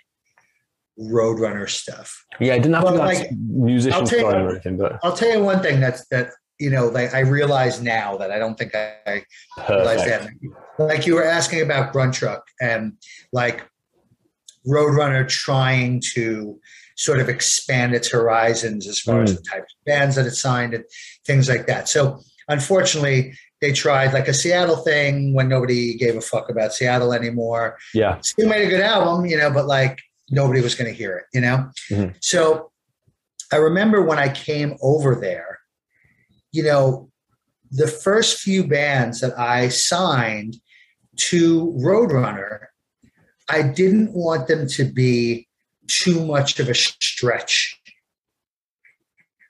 roadrunner 0.98 1.68
stuff 1.68 2.24
Yeah, 2.40 2.54
I 2.54 2.58
didn't 2.58 2.74
have 2.74 2.84
Well, 2.84 2.94
to 2.94 2.98
like, 3.00 3.30
musician 3.32 4.00
I'll 4.00 4.06
tell 4.06 4.18
you- 4.20 4.26
story 4.30 4.42
or 4.44 4.50
anything, 4.50 4.76
but 4.78 4.98
i'll 5.02 5.16
tell 5.16 5.30
you 5.30 5.42
one 5.42 5.60
thing 5.62 5.80
that's 5.80 6.06
that 6.08 6.30
you 6.58 6.70
know 6.70 6.86
like 6.86 7.12
i 7.12 7.20
realize 7.20 7.82
now 7.82 8.16
that 8.16 8.30
i 8.30 8.38
don't 8.38 8.56
think 8.58 8.74
i, 8.74 8.94
I 9.06 9.22
realize 9.68 10.04
that. 10.06 10.28
Like 10.78 11.06
you 11.06 11.14
were 11.14 11.24
asking 11.24 11.60
about 11.62 11.92
Grunt 11.92 12.12
Truck 12.14 12.42
and 12.60 12.92
like 13.32 13.66
Roadrunner 14.66 15.26
trying 15.28 16.02
to 16.14 16.58
sort 16.96 17.20
of 17.20 17.28
expand 17.28 17.94
its 17.94 18.10
horizons 18.10 18.86
as 18.88 18.98
far 19.00 19.22
as 19.22 19.32
Mm. 19.32 19.36
the 19.36 19.42
types 19.42 19.74
of 19.74 19.84
bands 19.84 20.16
that 20.16 20.26
it 20.26 20.34
signed 20.34 20.74
and 20.74 20.84
things 21.26 21.48
like 21.48 21.66
that. 21.66 21.88
So 21.88 22.20
unfortunately, 22.48 23.38
they 23.60 23.72
tried 23.72 24.12
like 24.12 24.28
a 24.28 24.34
Seattle 24.34 24.76
thing 24.78 25.32
when 25.34 25.48
nobody 25.48 25.94
gave 25.96 26.16
a 26.16 26.20
fuck 26.20 26.50
about 26.50 26.72
Seattle 26.74 27.12
anymore. 27.12 27.76
Yeah, 27.94 28.20
Still 28.20 28.48
made 28.48 28.66
a 28.66 28.70
good 28.70 28.80
album, 28.80 29.26
you 29.26 29.36
know, 29.36 29.50
but 29.50 29.66
like 29.66 30.00
nobody 30.30 30.60
was 30.60 30.74
going 30.74 30.90
to 30.90 30.96
hear 30.96 31.16
it, 31.18 31.24
you 31.32 31.40
know? 31.40 31.70
Mhm. 31.90 32.14
So 32.20 32.72
I 33.52 33.56
remember 33.56 34.02
when 34.02 34.18
I 34.18 34.28
came 34.28 34.76
over 34.82 35.14
there, 35.14 35.60
you 36.52 36.62
know, 36.64 37.10
the 37.70 37.86
first 37.88 38.38
few 38.40 38.64
bands 38.66 39.20
that 39.20 39.38
I 39.38 39.68
signed 39.68 40.56
to 41.16 41.72
Roadrunner, 41.78 42.66
I 43.48 43.62
didn't 43.62 44.12
want 44.12 44.48
them 44.48 44.66
to 44.68 44.84
be 44.84 45.45
too 45.88 46.24
much 46.24 46.58
of 46.60 46.68
a 46.68 46.74
stretch 46.74 47.80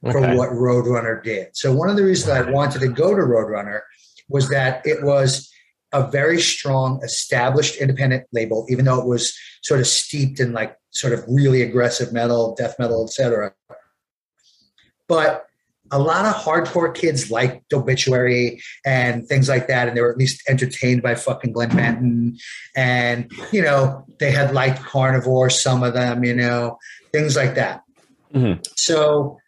for 0.03 0.19
okay. 0.19 0.37
what 0.37 0.51
Roadrunner 0.51 1.23
did. 1.23 1.49
So 1.55 1.73
one 1.73 1.89
of 1.89 1.97
the 1.97 2.05
reasons 2.05 2.31
I 2.31 2.51
wanted 2.51 2.81
to 2.81 2.89
go 2.89 3.15
to 3.15 3.23
Roadrunner 3.23 3.81
was 4.29 4.49
that 4.51 4.87
it 4.87 5.03
was 5.03 5.51
a 5.93 6.11
very 6.11 6.41
strong, 6.41 7.03
established 7.03 7.77
independent 7.77 8.25
label, 8.33 8.67
even 8.69 8.85
though 8.85 9.01
it 9.01 9.07
was 9.07 9.37
sort 9.63 9.81
of 9.81 9.87
steeped 9.87 10.41
in 10.41 10.53
like 10.53 10.77
sort 10.91 11.13
of 11.13 11.25
really 11.29 11.63
aggressive 11.63 12.13
metal, 12.13 12.55
death 12.55 12.77
metal, 12.79 13.05
etc. 13.05 13.53
But 15.09 15.47
a 15.91 15.99
lot 15.99 16.25
of 16.25 16.35
hardcore 16.35 16.95
kids 16.95 17.31
liked 17.31 17.73
Obituary 17.73 18.61
and 18.85 19.27
things 19.27 19.49
like 19.49 19.69
that, 19.69 19.89
and 19.89 19.97
they 19.97 20.01
were 20.01 20.11
at 20.11 20.19
least 20.19 20.43
entertained 20.49 21.03
by 21.03 21.15
fucking 21.15 21.53
Glenn 21.53 21.75
Benton. 21.75 22.37
And 22.75 23.31
you 23.53 23.63
know, 23.63 24.05
they 24.19 24.31
had 24.31 24.55
liked 24.55 24.83
Carnivore, 24.83 25.51
some 25.51 25.83
of 25.83 25.95
them, 25.95 26.25
you 26.25 26.35
know, 26.35 26.79
things 27.13 27.37
like 27.37 27.55
that. 27.55 27.83
Mhm. 28.35 28.65
So, 28.77 29.39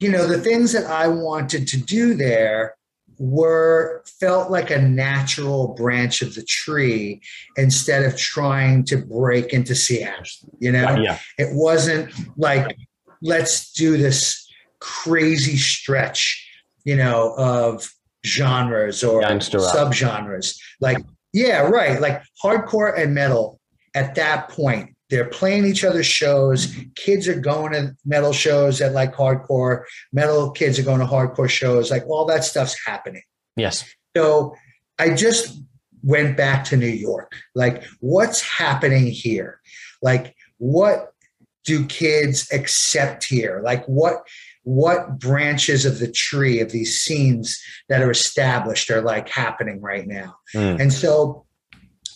you 0.00 0.10
know, 0.10 0.26
the 0.26 0.40
things 0.40 0.72
that 0.72 0.84
I 0.84 1.08
wanted 1.08 1.66
to 1.68 1.78
do 1.78 2.14
there 2.14 2.74
were 3.18 4.02
felt 4.20 4.50
like 4.50 4.70
a 4.70 4.80
natural 4.80 5.68
branch 5.68 6.20
of 6.20 6.34
the 6.34 6.42
tree 6.42 7.22
instead 7.56 8.04
of 8.04 8.16
trying 8.18 8.84
to 8.84 8.98
break 8.98 9.54
into 9.54 9.74
Seattle. 9.74 10.50
You 10.58 10.72
know, 10.72 10.96
yeah, 10.96 11.18
it 11.38 11.48
wasn't 11.52 12.12
like 12.36 12.76
let's 13.22 13.72
do 13.72 13.96
this 13.96 14.45
crazy 14.86 15.56
stretch, 15.56 16.48
you 16.84 16.94
know, 16.94 17.34
of 17.36 17.90
genres 18.24 19.02
or 19.02 19.20
subgenres. 19.20 20.56
Like, 20.80 20.98
yeah, 21.32 21.62
right. 21.62 22.00
Like 22.00 22.22
hardcore 22.42 22.96
and 22.96 23.12
metal 23.14 23.60
at 23.96 24.14
that 24.14 24.48
point, 24.48 24.94
they're 25.10 25.28
playing 25.28 25.64
each 25.64 25.82
other's 25.82 26.06
shows. 26.06 26.72
Kids 26.94 27.26
are 27.26 27.38
going 27.38 27.72
to 27.72 27.96
metal 28.04 28.32
shows 28.32 28.78
that 28.78 28.92
like 28.92 29.14
hardcore. 29.14 29.82
Metal 30.12 30.52
kids 30.52 30.78
are 30.78 30.84
going 30.84 31.00
to 31.00 31.06
hardcore 31.06 31.50
shows. 31.50 31.90
Like 31.90 32.06
all 32.06 32.26
that 32.26 32.44
stuff's 32.44 32.76
happening. 32.86 33.22
yes, 33.56 33.84
So 34.16 34.54
I 35.00 35.14
just 35.14 35.58
went 36.04 36.36
back 36.36 36.64
to 36.66 36.76
New 36.76 36.86
York. 36.86 37.32
Like, 37.56 37.82
what's 37.98 38.40
happening 38.40 39.06
here? 39.06 39.60
Like, 40.00 40.34
what 40.58 41.12
do 41.64 41.84
kids 41.86 42.48
accept 42.52 43.24
here? 43.24 43.60
Like, 43.64 43.84
what 43.86 44.22
what 44.66 45.20
branches 45.20 45.86
of 45.86 46.00
the 46.00 46.10
tree 46.10 46.58
of 46.58 46.72
these 46.72 47.00
scenes 47.00 47.56
that 47.88 48.02
are 48.02 48.10
established 48.10 48.90
are 48.90 49.00
like 49.00 49.28
happening 49.28 49.80
right 49.80 50.08
now? 50.08 50.34
Mm. 50.52 50.80
And 50.80 50.92
so 50.92 51.46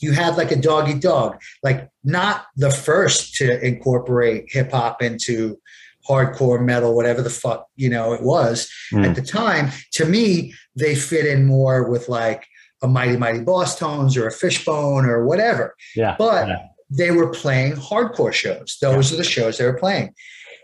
you 0.02 0.10
have 0.12 0.36
like 0.36 0.51
a 0.51 0.56
Dog 0.56 0.89
Eat 0.89 1.01
Dog, 1.01 1.40
like 1.62 1.89
not 2.02 2.47
the 2.56 2.70
first 2.72 3.36
to 3.36 3.64
incorporate 3.64 4.47
hip 4.48 4.72
hop 4.72 5.01
into 5.01 5.60
hardcore 6.09 6.60
metal, 6.64 6.97
whatever 6.97 7.22
the 7.22 7.31
fuck, 7.31 7.66
you 7.77 7.89
know, 7.89 8.12
it 8.14 8.22
was 8.24 8.68
Mm. 8.93 9.06
at 9.09 9.14
the 9.14 9.22
time. 9.22 9.70
To 9.93 10.05
me, 10.05 10.52
they 10.74 10.97
fit 10.97 11.27
in 11.27 11.47
more 11.47 11.89
with 11.89 12.09
like 12.09 12.47
a 12.82 12.89
Mighty 12.89 13.16
Mighty 13.16 13.44
Bosstones 13.44 14.16
or 14.16 14.27
a 14.27 14.32
Fishbone 14.32 15.05
or 15.05 15.24
whatever. 15.24 15.77
yeah, 15.94 16.16
But 16.18 16.48
yeah. 16.48 16.56
they 16.90 17.12
were 17.12 17.31
playing 17.31 17.74
hardcore 17.74 18.32
shows. 18.32 18.77
Those 18.82 19.12
are 19.12 19.16
the 19.16 19.22
shows 19.22 19.59
they 19.59 19.66
were 19.66 19.78
playing. 19.78 20.14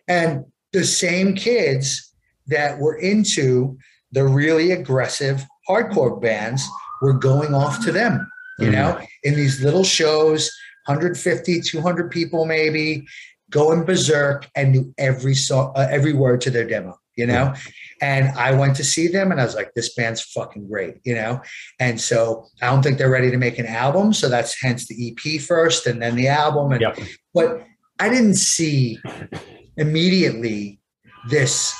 And 0.08 0.46
the 0.72 0.84
same 0.84 1.34
kids 1.34 2.12
that 2.46 2.78
were 2.78 2.96
into 2.96 3.76
the 4.12 4.24
really 4.24 4.72
aggressive 4.72 5.44
hardcore 5.68 6.20
bands 6.20 6.66
were 7.02 7.12
going 7.12 7.54
off 7.54 7.84
to 7.84 7.92
them, 7.92 8.30
you 8.58 8.68
Mhm. 8.68 8.72
know, 8.72 9.00
in 9.24 9.34
these 9.34 9.60
little 9.62 9.84
shows, 9.84 10.50
150, 10.86 11.60
200 11.60 12.10
people 12.10 12.44
maybe, 12.46 13.04
going 13.50 13.84
berserk 13.84 14.46
and 14.56 14.72
knew 14.72 14.94
every 14.98 15.34
song, 15.34 15.72
uh, 15.76 15.86
every 15.90 16.12
word 16.12 16.40
to 16.40 16.50
their 16.50 16.64
demo, 16.66 16.96
you 17.16 17.26
know? 17.26 17.52
And 18.00 18.28
I 18.36 18.52
went 18.52 18.76
to 18.76 18.84
see 18.84 19.08
them 19.08 19.30
and 19.32 19.40
I 19.40 19.44
was 19.44 19.54
like, 19.54 19.72
this 19.74 19.94
band's 19.94 20.20
fucking 20.20 20.68
great, 20.68 20.94
you 21.04 21.14
know? 21.14 21.40
And 21.80 22.00
so 22.00 22.46
I 22.62 22.66
don't 22.66 22.82
think 22.82 22.98
they're 22.98 23.10
ready 23.10 23.30
to 23.30 23.36
make 23.36 23.58
an 23.58 23.66
album. 23.66 24.12
So 24.12 24.28
that's 24.28 24.60
hence 24.60 24.86
the 24.86 24.96
EP 25.10 25.38
first 25.40 25.86
and 25.86 26.00
then 26.02 26.14
the 26.16 26.28
album. 26.28 26.72
And 26.72 26.80
Yep. 26.80 26.98
but 27.34 27.62
I 27.98 28.08
didn't 28.08 28.34
see 28.36 29.00
immediately 29.76 30.80
this 31.28 31.74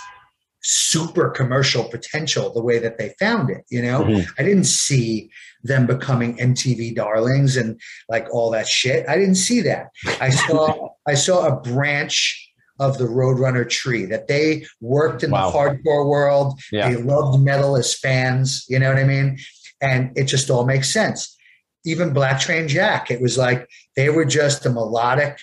super 0.63 1.31
commercial 1.31 1.85
potential 1.85 2.53
the 2.53 2.63
way 2.63 2.79
that 2.79 2.99
they 2.99 3.15
found 3.21 3.51
it, 3.51 3.65
you 3.71 3.81
know? 3.81 4.03
Mhm. 4.03 4.27
I 4.39 4.43
didn't 4.43 4.65
see 4.65 5.31
them 5.63 5.87
becoming 5.87 6.39
MTV 6.41 6.95
darlings 6.95 7.57
and 7.57 7.81
like 8.09 8.27
all 8.33 8.51
that 8.51 8.67
shit. 8.69 9.09
I 9.09 9.17
didn't 9.17 9.37
see 9.37 9.61
that. 9.63 9.89
I 10.21 10.31
saw 10.31 10.89
I 11.09 11.15
saw 11.15 11.47
a 11.47 11.61
branch 11.61 12.43
of 12.81 12.99
the 12.99 13.05
Roadrunner 13.05 13.69
tree 13.69 14.05
that 14.07 14.27
they 14.27 14.67
worked 14.81 15.23
in 15.23 15.31
Wow. 15.31 15.51
the 15.51 15.57
hardcore 15.57 16.09
world. 16.09 16.61
Yeah. 16.73 16.91
They 16.91 16.97
loved 16.97 17.41
metal 17.43 17.77
as 17.77 17.95
fans, 17.95 18.65
you 18.69 18.79
know 18.81 18.89
what 18.91 18.99
I 18.99 19.05
mean? 19.05 19.39
And 19.81 20.11
it 20.19 20.25
just 20.25 20.51
all 20.51 20.67
makes 20.67 20.93
sense. 20.93 21.37
Even 21.85 22.13
Black 22.13 22.41
Train 22.41 22.67
Jack, 22.67 23.11
it 23.11 23.21
was 23.21 23.39
like 23.39 23.69
they 23.95 24.09
were 24.11 24.25
just 24.25 24.67
a 24.67 24.71
melodic 24.71 25.39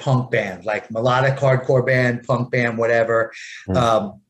punk 0.00 0.30
band, 0.30 0.64
like 0.64 0.90
melodic 0.90 1.36
hardcore 1.38 1.86
band, 1.86 2.24
punk 2.26 2.50
band, 2.50 2.78
whatever. 2.78 3.32
Hmm. 3.66 3.76
Um, 3.76 4.20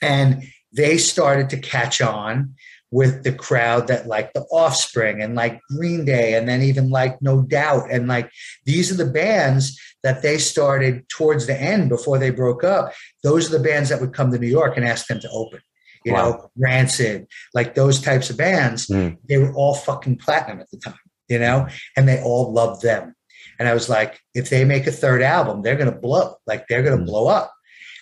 and 0.00 0.44
they 0.72 0.98
started 0.98 1.50
to 1.50 1.56
catch 1.58 2.00
on 2.00 2.54
with 2.90 3.22
the 3.24 3.32
crowd 3.32 3.88
that 3.88 4.06
like 4.06 4.32
the 4.32 4.42
offspring 4.50 5.20
and 5.20 5.34
like 5.34 5.60
green 5.76 6.04
day 6.04 6.34
and 6.34 6.48
then 6.48 6.62
even 6.62 6.88
like 6.90 7.20
no 7.20 7.42
doubt 7.42 7.90
and 7.90 8.08
like 8.08 8.30
these 8.64 8.90
are 8.90 8.96
the 9.04 9.10
bands 9.10 9.78
that 10.02 10.22
they 10.22 10.38
started 10.38 11.06
towards 11.10 11.46
the 11.46 11.60
end 11.60 11.90
before 11.90 12.18
they 12.18 12.30
broke 12.30 12.64
up 12.64 12.94
those 13.22 13.48
are 13.52 13.58
the 13.58 13.62
bands 13.68 13.90
that 13.90 14.00
would 14.00 14.14
come 14.14 14.30
to 14.32 14.38
new 14.38 14.46
york 14.48 14.74
and 14.78 14.86
ask 14.86 15.06
them 15.06 15.20
to 15.20 15.28
open 15.30 15.60
you 16.04 16.12
Wow. 16.14 16.30
know 16.30 16.50
rancid 16.56 17.26
like 17.52 17.74
those 17.74 18.00
types 18.00 18.30
of 18.30 18.38
bands 18.38 18.86
Mm. 18.86 19.18
they 19.28 19.36
were 19.36 19.52
all 19.52 19.74
fucking 19.74 20.16
platinum 20.16 20.58
at 20.60 20.70
the 20.70 20.78
time 20.78 20.94
you 21.28 21.38
know 21.38 21.68
and 21.94 22.08
they 22.08 22.22
all 22.22 22.50
loved 22.54 22.80
them 22.80 23.14
and 23.58 23.68
i 23.68 23.74
was 23.74 23.88
like 23.88 24.20
if 24.34 24.50
they 24.50 24.64
make 24.64 24.86
a 24.86 24.92
third 24.92 25.22
album 25.22 25.62
they're 25.62 25.76
gonna 25.76 25.92
blow 26.06 26.34
like 26.46 26.66
they're 26.68 26.82
gonna 26.82 26.96
Mm. 27.02 27.06
blow 27.06 27.26
up 27.28 27.52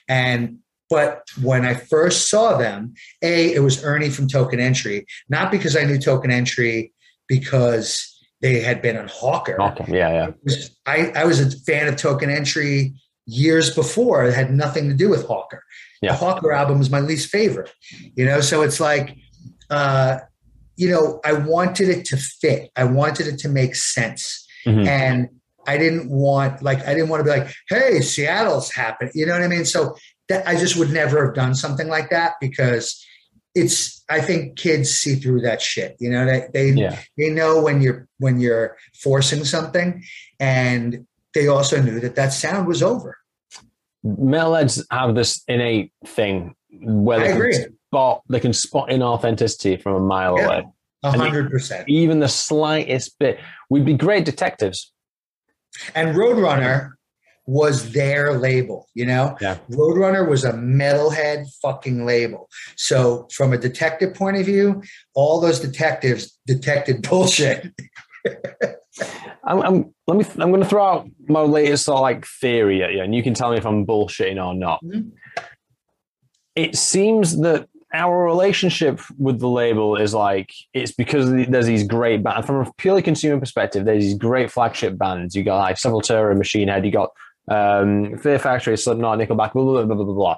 and 0.08 0.58
But 0.88 1.22
when 1.42 1.64
I 1.66 1.74
first 1.74 2.28
saw 2.30 2.56
them, 2.56 2.94
A, 3.20 3.52
it 3.52 3.58
was 3.58 3.82
Ernie 3.82 4.08
from 4.16 4.28
Token 4.28 4.60
Entry, 4.60 5.04
not 5.28 5.50
because 5.50 5.74
I 5.74 5.82
knew 5.82 5.98
Token 5.98 6.30
Entry 6.30 6.92
because 7.26 8.16
they 8.40 8.60
had 8.60 8.82
been 8.82 8.96
on 8.96 9.08
Hawker. 9.08 9.60
Okay, 9.60 9.84
yeah, 9.98 10.12
yeah. 10.46 10.54
I, 10.86 11.10
I 11.20 11.24
was 11.24 11.40
a 11.40 11.50
fan 11.66 11.88
of 11.88 11.96
Token 11.96 12.30
Entry 12.30 12.94
years 13.26 13.74
before. 13.74 14.24
It 14.26 14.34
had 14.34 14.52
nothing 14.52 14.88
to 14.88 14.94
do 14.94 15.08
with 15.08 15.26
Hawker. 15.26 15.62
Yeah. 16.02 16.12
The 16.12 16.18
Hawker 16.18 16.52
album 16.52 16.78
was 16.78 16.88
my 16.90 17.00
least 17.00 17.30
favorite, 17.30 17.72
you 18.14 18.24
know? 18.24 18.40
So 18.40 18.62
it's 18.62 18.78
like, 18.78 19.16
uh, 19.70 20.18
you 20.76 20.88
know, 20.90 21.20
I 21.24 21.32
wanted 21.32 21.88
it 21.88 22.04
to 22.10 22.16
fit. 22.16 22.70
I 22.76 22.84
wanted 22.84 23.26
it 23.26 23.38
to 23.40 23.48
make 23.48 23.74
sense. 23.74 24.46
Mhm. 24.66 24.86
And 24.86 25.28
I 25.66 25.78
didn't 25.78 26.08
want, 26.10 26.62
like, 26.62 26.86
I 26.86 26.94
didn't 26.94 27.08
want 27.08 27.20
to 27.20 27.24
be 27.24 27.38
like, 27.38 27.52
hey, 27.68 28.00
Seattle's 28.00 28.70
happened. 28.72 29.10
You 29.14 29.26
know 29.26 29.32
what 29.32 29.42
I 29.42 29.48
mean? 29.48 29.64
So 29.64 29.96
that 30.28 30.46
I 30.46 30.56
just 30.56 30.76
would 30.76 30.90
never 30.90 31.24
have 31.26 31.34
done 31.34 31.54
something 31.54 31.88
like 31.88 32.10
that 32.10 32.34
because 32.40 33.04
it's, 33.54 34.04
I 34.08 34.20
think 34.20 34.56
kids 34.56 34.90
see 34.90 35.14
through 35.16 35.40
that 35.42 35.62
shit. 35.62 35.96
You 35.98 36.10
know, 36.10 36.26
they, 36.26 36.46
they, 36.52 36.70
Yeah. 36.70 36.98
they 37.16 37.30
know 37.30 37.62
when 37.62 37.80
you're, 37.80 38.06
when 38.18 38.38
you're 38.40 38.76
forcing 39.02 39.44
something 39.44 40.02
and 40.40 41.06
they 41.34 41.48
also 41.48 41.80
knew 41.80 42.00
that 42.00 42.16
that 42.16 42.32
sound 42.32 42.66
was 42.66 42.82
over. 42.82 43.16
Metalheads 44.04 44.84
have 44.90 45.14
this 45.14 45.42
innate 45.48 45.92
thing 46.06 46.54
where 46.70 47.18
they 47.18 47.26
can 47.28 47.36
agree. 47.36 47.54
spot 47.88 48.22
they 48.28 48.40
can 48.40 48.52
spot 48.52 48.88
inauthenticity 48.90 49.82
from 49.82 49.94
a 49.94 50.00
mile 50.00 50.36
Yeah. 50.38 50.46
away. 50.46 50.66
A 51.02 51.08
And 51.08 51.16
it- 51.16 51.18
hundred 51.20 51.50
percent. 51.50 51.88
Even 51.88 52.20
the 52.20 52.28
slightest 52.28 53.18
bit. 53.18 53.38
We'd 53.70 53.84
be 53.84 53.94
great 53.94 54.24
detectives. 54.24 54.92
And 55.94 56.16
Roadrunner 56.16 56.90
was 57.46 57.92
their 57.92 58.36
label, 58.36 58.88
you 58.94 59.06
know? 59.06 59.36
Yeah. 59.40 59.58
Roadrunner 59.70 60.28
was 60.28 60.44
a 60.44 60.52
metalhead 60.52 61.46
fucking 61.62 62.04
label. 62.04 62.48
So 62.76 63.28
from 63.32 63.52
a 63.52 63.58
detective 63.58 64.14
point 64.14 64.36
of 64.36 64.46
view, 64.46 64.82
all 65.14 65.40
those 65.40 65.60
detectives 65.60 66.38
detected 66.46 67.02
bullshit. 67.08 67.72
I'm, 69.44 69.62
I'm 69.62 69.94
let 70.08 70.18
me 70.18 70.24
I'm 70.42 70.50
going 70.50 70.62
to 70.62 70.68
throw 70.68 70.84
out 70.84 71.08
my 71.28 71.40
latest 71.42 71.84
sort 71.84 71.98
of 71.98 72.02
like 72.02 72.26
theory 72.26 72.82
at 72.82 72.92
you, 72.92 73.02
and 73.02 73.14
you 73.14 73.22
can 73.22 73.34
tell 73.34 73.52
me 73.52 73.58
if 73.58 73.66
I'm 73.66 73.86
bullshitting 73.86 74.44
or 74.44 74.54
not. 74.54 74.82
Mhm. 74.82 75.12
It 76.56 76.76
seems 76.76 77.38
that 77.40 77.68
our 77.94 78.24
relationship 78.24 79.00
with 79.18 79.38
the 79.38 79.48
label 79.48 79.96
is 79.96 80.12
like 80.12 80.52
it's 80.74 80.92
because 80.92 81.30
there's 81.30 81.66
these 81.66 81.84
great 81.84 82.22
bands 82.22 82.46
from 82.46 82.66
a 82.66 82.72
purely 82.78 83.02
consumer 83.02 83.38
perspective. 83.38 83.84
There's 83.84 84.04
these 84.04 84.18
great 84.18 84.50
flagship 84.50 84.98
bands. 84.98 85.34
You 85.34 85.44
got 85.44 85.58
like 85.58 85.76
Sepultura, 85.76 86.36
Machine 86.36 86.68
Head. 86.68 86.84
You 86.84 86.92
got 86.92 87.10
um, 87.48 88.18
Fear 88.18 88.38
Factory, 88.38 88.76
Slipknot, 88.76 89.18
Nickelback, 89.18 89.52
blah 89.52 89.62
blah 89.62 89.84
blah 89.84 89.94
blah 89.94 90.04
blah. 90.04 90.14
blah. 90.14 90.36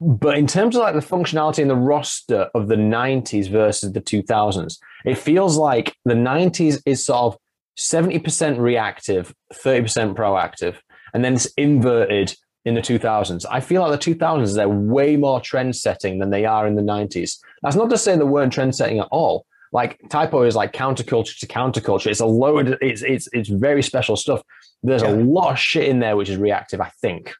But 0.00 0.36
in 0.36 0.46
terms 0.46 0.76
of 0.76 0.82
like 0.82 0.94
the 0.94 1.00
functionality 1.00 1.60
and 1.60 1.70
the 1.70 1.76
roster 1.76 2.50
of 2.54 2.68
the 2.68 2.76
90s 2.76 3.50
versus 3.50 3.92
the 3.92 4.00
2000s, 4.00 4.78
it 5.06 5.16
feels 5.16 5.56
like 5.56 5.96
the 6.04 6.14
90s 6.14 6.82
is 6.84 7.04
sort 7.04 7.34
of 7.34 7.38
70% 7.78 8.58
reactive, 8.58 9.34
30% 9.54 10.14
proactive, 10.14 10.76
and 11.14 11.24
then 11.24 11.34
it's 11.34 11.46
inverted 11.56 12.34
in 12.66 12.74
the 12.74 12.82
2000s. 12.82 13.46
I 13.50 13.60
feel 13.60 13.80
like 13.80 13.98
the 13.98 14.14
2000s 14.14 14.54
they're 14.54 14.68
way 14.68 15.16
more 15.16 15.40
trend 15.40 15.74
setting 15.76 16.18
than 16.18 16.30
they 16.30 16.44
are 16.44 16.66
in 16.66 16.74
the 16.74 16.82
90s. 16.82 17.38
That's 17.62 17.76
not 17.76 17.88
to 17.90 17.96
say 17.96 18.16
they 18.16 18.24
weren't 18.24 18.52
trend 18.52 18.74
setting 18.74 18.98
at 18.98 19.08
all. 19.10 19.46
Like 19.72 19.98
Type 20.10 20.34
O 20.34 20.42
is 20.42 20.56
like 20.56 20.72
counterculture 20.72 21.38
to 21.38 21.46
counterculture. 21.46 22.08
It's 22.08 22.20
a 22.20 22.26
load. 22.26 22.76
It's 22.80 23.02
it's 23.02 23.28
it's 23.32 23.48
very 23.48 23.82
special 23.82 24.16
stuff. 24.16 24.42
There's 24.82 25.02
a 25.02 25.10
lot 25.10 25.52
of 25.52 25.58
shit 25.58 25.88
in 25.88 26.00
there 26.00 26.16
which 26.16 26.28
is 26.28 26.36
reactive. 26.36 26.80
I 26.80 26.90
think 27.00 27.34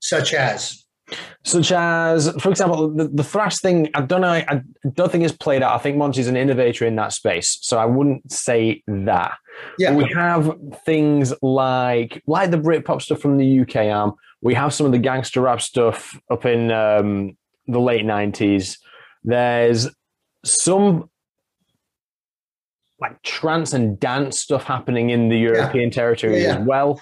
Such 0.00 0.34
as 0.34 0.84
such 1.44 1.72
as, 1.72 2.30
for 2.40 2.50
example, 2.50 2.94
the, 2.94 3.08
the 3.08 3.24
thrash 3.24 3.58
thing. 3.58 3.88
I 3.94 4.02
don't 4.02 4.20
know. 4.20 4.32
I 4.32 4.62
don't 4.92 5.10
think 5.10 5.24
it's 5.24 5.36
played 5.36 5.62
out. 5.62 5.74
I 5.74 5.78
think 5.78 5.96
Monte's 5.96 6.26
an 6.26 6.36
innovator 6.36 6.84
in 6.84 6.96
that 6.96 7.12
space, 7.12 7.58
so 7.62 7.78
I 7.78 7.86
wouldn't 7.86 8.30
say 8.30 8.82
that. 8.86 9.38
yeah, 9.78 9.94
We 9.94 10.04
have 10.14 10.54
things 10.84 11.32
like 11.42 12.22
like 12.26 12.50
the 12.50 12.58
Britpop 12.58 13.02
stuff 13.02 13.20
from 13.20 13.38
the 13.38 13.60
UK 13.60 13.76
arm. 13.86 14.14
We 14.40 14.54
have 14.54 14.72
some 14.72 14.86
of 14.86 14.92
the 14.92 14.98
gangster 14.98 15.40
rap 15.42 15.60
stuff 15.60 16.18
up 16.30 16.44
in 16.44 16.70
um, 16.70 17.36
the 17.66 17.80
late 17.80 18.04
nineties. 18.04 18.78
There's 19.24 19.88
some 20.44 21.10
like 23.00 23.20
trance 23.22 23.72
and 23.72 23.98
dance 23.98 24.40
stuff 24.40 24.64
happening 24.64 25.10
in 25.10 25.28
the 25.28 25.38
European 25.38 25.90
territory 25.90 26.42
Yeah, 26.42 26.48
yeah. 26.48 26.58
as 26.58 26.66
well. 26.66 27.00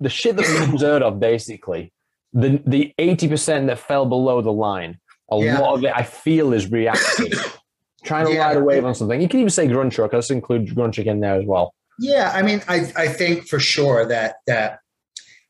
The 0.00 0.08
shit 0.08 0.36
that 0.36 0.46
we've 0.46 0.80
heard 0.80 1.02
of, 1.02 1.18
basically, 1.18 1.92
the 2.32 2.62
the 2.66 2.94
eighty 2.98 3.28
percent 3.28 3.66
that 3.66 3.78
fell 3.78 4.06
below 4.06 4.40
the 4.42 4.52
line, 4.52 4.98
a 5.30 5.36
lot 5.36 5.74
of 5.74 5.84
it 5.84 5.92
I 5.94 6.02
feel 6.02 6.52
is 6.52 6.70
reactive. 6.70 7.58
Trying 8.04 8.26
to 8.26 8.38
ride 8.38 8.56
a 8.56 8.60
wave 8.60 8.84
on 8.84 8.94
something. 8.94 9.20
You 9.20 9.28
can 9.28 9.40
even 9.40 9.50
say 9.50 9.66
grunge 9.66 9.98
rock. 9.98 10.12
Let's 10.12 10.30
include 10.30 10.68
grunge 10.68 11.04
in 11.04 11.20
there 11.20 11.34
as 11.34 11.44
well. 11.44 11.74
Yeah, 11.98 12.30
I 12.32 12.42
mean, 12.42 12.62
I, 12.68 12.90
I 12.96 13.08
think 13.08 13.48
for 13.48 13.58
sure 13.58 14.06
that 14.06 14.36
that 14.46 14.78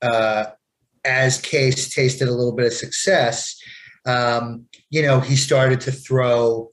uh, 0.00 0.46
as 1.04 1.36
Cees 1.36 1.94
tasted 1.94 2.28
a 2.28 2.32
little 2.32 2.52
bit 2.54 2.66
of 2.66 2.72
success, 2.72 3.56
um, 4.06 4.64
you 4.90 5.02
know, 5.02 5.20
he 5.20 5.36
started 5.36 5.80
to 5.82 5.92
throw 5.92 6.70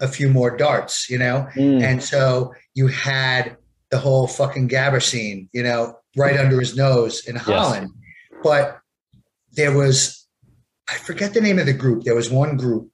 a 0.00 0.08
few 0.08 0.28
more 0.30 0.56
darts, 0.56 1.10
you 1.10 1.18
know, 1.18 1.46
Mm. 1.56 1.82
and 1.82 2.02
so 2.02 2.52
you 2.74 2.86
had 2.86 3.56
the 3.90 3.98
whole 3.98 4.26
fucking 4.26 4.68
Gabber 4.68 5.02
scene, 5.02 5.48
you 5.52 5.62
know, 5.62 5.96
right 6.16 6.38
under 6.38 6.58
his 6.60 6.76
nose 6.76 7.26
in 7.26 7.36
Holland. 7.36 7.90
But 8.42 8.78
there 9.52 9.76
was, 9.76 10.26
I 10.88 10.94
forget 10.94 11.34
the 11.34 11.40
name 11.40 11.58
of 11.58 11.66
the 11.66 11.72
group. 11.72 12.04
There 12.04 12.14
was 12.14 12.30
one 12.30 12.56
group 12.56 12.88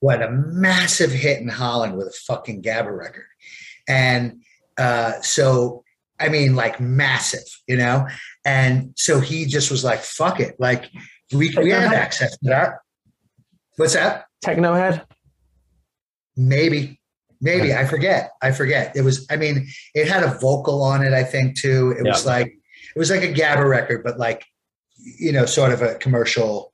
who 0.00 0.08
had 0.10 0.22
a 0.22 0.30
massive 0.30 1.10
hit 1.10 1.40
in 1.40 1.48
Holland 1.48 1.96
with 1.96 2.06
a 2.08 2.12
fucking 2.26 2.62
Gabber 2.62 2.96
record. 2.96 3.26
And 3.88 4.42
uh, 4.78 5.20
so, 5.20 5.84
I 6.18 6.28
mean, 6.28 6.54
like 6.54 6.80
massive, 6.80 7.44
you 7.66 7.76
know? 7.76 8.06
And 8.44 8.92
so 8.96 9.20
he 9.20 9.44
just 9.46 9.70
was 9.70 9.84
like, 9.84 10.00
fuck 10.00 10.40
it. 10.40 10.56
Like, 10.58 10.90
we, 11.32 11.54
we 11.56 11.70
have 11.70 11.92
access 11.92 12.30
to 12.38 12.48
that. 12.50 12.74
What's 13.76 13.94
that? 13.94 14.26
Technohead. 14.44 15.04
Maybe, 16.36 17.00
maybe 17.40 17.74
I 17.74 17.84
forget. 17.84 18.30
I 18.42 18.52
forget. 18.52 18.96
It 18.96 19.02
was. 19.02 19.26
I 19.30 19.36
mean, 19.36 19.66
it 19.94 20.08
had 20.08 20.22
a 20.22 20.38
vocal 20.38 20.82
on 20.82 21.04
it. 21.04 21.12
I 21.12 21.24
think 21.24 21.58
too. 21.58 21.94
It 21.98 22.04
was 22.04 22.24
like 22.26 22.46
it 22.46 22.98
was 22.98 23.10
like 23.10 23.22
a 23.22 23.32
Gabba 23.32 23.68
record, 23.68 24.02
but 24.02 24.18
like 24.18 24.44
you 24.96 25.32
know, 25.32 25.44
sort 25.46 25.72
of 25.72 25.82
a 25.82 25.94
commercial, 25.96 26.72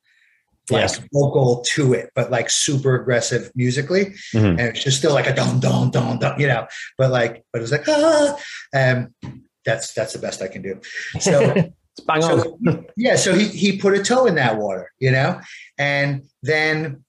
like 0.70 0.82
Yes. 0.82 1.00
vocal 1.12 1.64
to 1.70 1.92
it, 1.94 2.10
but 2.14 2.30
like 2.30 2.50
super 2.50 2.94
aggressive 3.00 3.50
musically, 3.54 4.14
Mhm. 4.34 4.50
and 4.50 4.60
it's 4.60 4.82
just 4.84 4.98
still 4.98 5.12
like 5.12 5.26
a 5.26 5.34
dum 5.34 5.58
dum 5.60 5.90
dum 5.90 6.18
dum, 6.18 6.38
you 6.40 6.46
know. 6.46 6.66
But 6.96 7.10
like, 7.10 7.44
but 7.52 7.58
it 7.58 7.62
was 7.62 7.72
like 7.72 7.88
ah, 7.88 8.36
um, 8.74 9.14
that's 9.68 9.92
that's 9.92 10.14
the 10.14 10.18
best 10.18 10.42
I 10.42 10.48
can 10.48 10.62
do. 10.62 10.80
So 11.20 11.54
bang 12.06 12.22
on. 12.24 12.86
yeah, 12.96 13.16
so 13.16 13.34
he 13.34 13.46
he 13.48 13.76
put 13.76 13.92
a 13.94 14.02
toe 14.02 14.26
in 14.26 14.34
that 14.36 14.56
water, 14.56 14.90
you 14.98 15.10
know, 15.10 15.40
and 15.78 16.22
then 16.42 17.04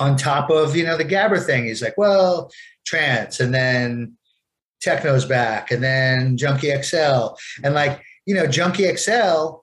on 0.00 0.16
top 0.16 0.50
of 0.50 0.76
you 0.76 0.84
know 0.84 0.96
the 0.96 1.04
Gabber 1.04 1.44
thing, 1.44 1.64
he's 1.64 1.82
like, 1.82 1.96
well, 1.96 2.50
trance, 2.84 3.40
and 3.40 3.54
then 3.54 4.16
techno's 4.84 5.24
back, 5.24 5.70
and 5.70 5.82
then 5.82 6.36
Junkie 6.36 6.74
XL, 6.82 7.28
and 7.64 7.74
like 7.74 8.02
you 8.26 8.34
know, 8.34 8.46
Junkie 8.46 8.94
XL 8.96 9.62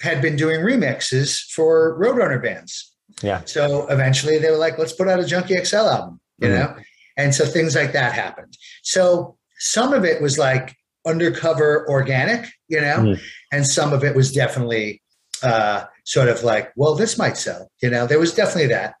had 0.00 0.20
been 0.22 0.36
doing 0.36 0.60
remixes 0.60 1.40
for 1.54 1.98
Roadrunner 2.00 2.42
bands. 2.42 2.92
Yeah. 3.22 3.42
So 3.44 3.86
eventually 3.88 4.38
they 4.38 4.50
were 4.50 4.56
like, 4.56 4.78
let's 4.78 4.92
put 4.94 5.08
out 5.08 5.20
a 5.20 5.24
Junkie 5.24 5.56
XL 5.62 5.76
album, 5.76 6.20
you 6.38 6.48
Mhm. 6.48 6.58
know, 6.58 6.76
and 7.16 7.32
so 7.34 7.44
things 7.46 7.76
like 7.76 7.92
that 7.92 8.12
happened. 8.12 8.56
So 8.82 9.36
some 9.58 9.92
of 9.92 10.04
it 10.04 10.20
was 10.20 10.38
like 10.38 10.74
undercover 11.06 11.88
organic, 11.88 12.46
you 12.68 12.80
know, 12.80 12.96
Mhm. 12.98 13.20
and 13.52 13.66
some 13.66 13.92
of 13.92 14.04
it 14.04 14.14
was 14.14 14.32
definitely 14.32 15.00
uh, 15.42 15.84
sort 16.04 16.28
of 16.28 16.44
like, 16.44 16.70
well, 16.76 16.94
this 16.94 17.18
might 17.18 17.36
sell, 17.36 17.68
you 17.82 17.90
know, 17.90 18.06
there 18.06 18.20
was 18.20 18.32
definitely 18.32 18.68
that. 18.68 18.94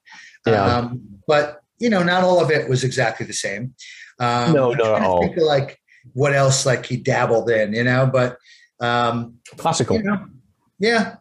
Yeah. 0.44 0.64
Um, 0.78 1.00
but, 1.28 1.60
you 1.78 1.88
know, 1.88 2.02
not 2.02 2.24
all 2.24 2.42
of 2.42 2.50
it 2.50 2.68
was 2.68 2.82
exactly 2.82 3.24
the 3.26 3.32
same. 3.32 3.74
Um, 4.18 4.52
No, 4.52 4.72
not 4.72 5.00
at 5.00 5.06
all. 5.06 5.30
Of 5.30 5.36
like 5.36 5.78
what 6.14 6.34
else 6.34 6.66
like 6.66 6.84
he 6.84 6.96
dabbled 6.96 7.48
in, 7.48 7.72
you 7.74 7.84
know, 7.84 8.10
but 8.12 8.38
um, 8.80 9.36
Classical. 9.56 9.98
you 9.98 10.02
know, 10.02 10.26
yeah, 10.80 11.14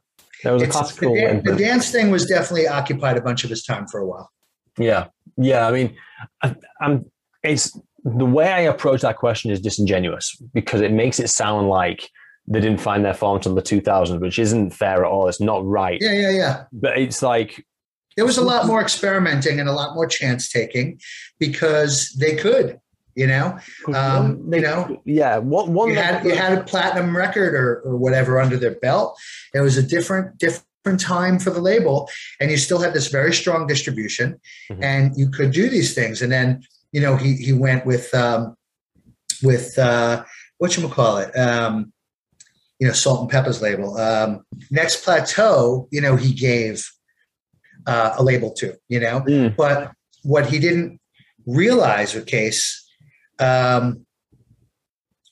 That 0.44 0.54
was 0.54 0.64
a 0.64 0.66
it's- 0.66 0.76
classical. 0.76 1.14
the, 1.14 1.22
dan- 1.22 1.44
the 1.44 1.56
dance 1.56 1.92
thing 1.92 2.10
was 2.10 2.26
definitely 2.26 2.68
occupied 2.68 3.16
a 3.18 3.22
bunch 3.22 3.44
of 3.44 3.52
his 3.52 3.64
time 3.64 3.86
for 3.88 4.00
a 4.00 4.08
while. 4.08 4.32
Yeah, 4.80 5.10
yeah. 5.38 5.68
I 5.68 5.72
mean, 5.72 5.96
I, 6.42 6.56
I'm. 6.82 7.06
It's 7.44 7.78
the 8.04 8.26
way 8.26 8.52
I 8.52 8.62
approach 8.62 9.02
that 9.02 9.18
question 9.18 9.52
is 9.52 9.60
disingenuous 9.60 10.36
because 10.54 10.82
it 10.82 10.92
makes 10.92 11.20
it 11.20 11.30
sound 11.30 11.70
like 11.70 12.10
they 12.48 12.60
didn't 12.60 12.80
find 12.80 13.06
their 13.06 13.14
form 13.14 13.38
until 13.38 13.54
the 13.56 13.62
2000s, 13.62 14.20
which 14.20 14.40
isn't 14.40 14.72
fair 14.72 15.06
at 15.06 15.12
all. 15.12 15.28
It's 15.28 15.40
not 15.40 15.66
right. 15.66 16.00
Yeah, 16.02 16.14
yeah, 16.14 16.30
yeah. 16.32 16.64
But 16.74 16.98
it's 16.98 17.22
like, 17.22 17.64
There 18.18 18.26
was 18.26 18.38
a 18.38 18.44
lot 18.44 18.66
more 18.72 18.82
experimenting 18.82 19.60
and 19.60 19.70
a 19.70 19.74
lot 19.74 19.94
more 19.96 20.08
chance 20.08 20.50
taking 20.50 21.00
because 21.40 22.10
they 22.20 22.36
could, 22.36 22.80
you 23.16 23.28
know. 23.28 23.60
Um, 23.94 24.50
you 24.52 24.62
know, 24.62 25.02
yeah. 25.06 25.38
What 25.38 25.70
one? 25.70 25.90
you 25.90 25.96
had 25.96 26.26
you 26.26 26.36
had 26.36 26.58
a 26.58 26.64
platinum 26.64 27.16
record 27.16 27.54
or, 27.54 27.82
or 27.86 27.96
whatever 27.98 28.40
under 28.42 28.58
their 28.58 28.76
belt. 28.80 29.16
It 29.54 29.60
was 29.62 29.78
a 29.78 29.84
different 29.84 30.38
different 30.40 31.00
time 31.00 31.38
for 31.38 31.52
the 31.52 31.62
label, 31.62 32.10
and 32.40 32.50
you 32.50 32.58
still 32.58 32.80
had 32.80 32.94
this 32.94 33.08
very 33.10 33.34
strong 33.34 33.68
distribution, 33.68 34.40
Mhm. 34.72 34.84
and 34.84 35.16
you 35.16 35.30
could 35.30 35.52
do 35.52 35.70
these 35.70 35.94
things. 35.94 36.22
And 36.24 36.32
then 36.32 36.64
you 36.92 37.02
know 37.02 37.16
he 37.16 37.36
he 37.36 37.54
went 37.54 37.86
with 37.86 38.14
um, 38.14 38.56
with 39.44 39.78
uh, 39.78 40.24
what 40.58 40.78
you 40.78 40.88
call 40.90 41.18
it. 41.18 41.32
Um, 41.38 41.92
you 42.80 42.88
know, 42.88 42.94
Salt-N-Pepa's 42.94 43.62
label. 43.62 43.96
Um, 44.00 44.44
Next 44.72 45.04
Plateau, 45.04 45.88
you 45.92 46.02
know, 46.02 46.16
he 46.16 46.34
gave 46.34 46.84
uh, 47.86 48.16
a 48.18 48.24
label 48.24 48.52
to, 48.54 48.76
you 48.90 49.00
know, 49.00 49.22
Mm. 49.22 49.56
but 49.56 49.92
what 50.24 50.48
he 50.48 50.58
didn't 50.58 51.00
realize 51.46 52.16
with 52.16 52.28
Cees, 52.28 52.84
um, 53.38 54.04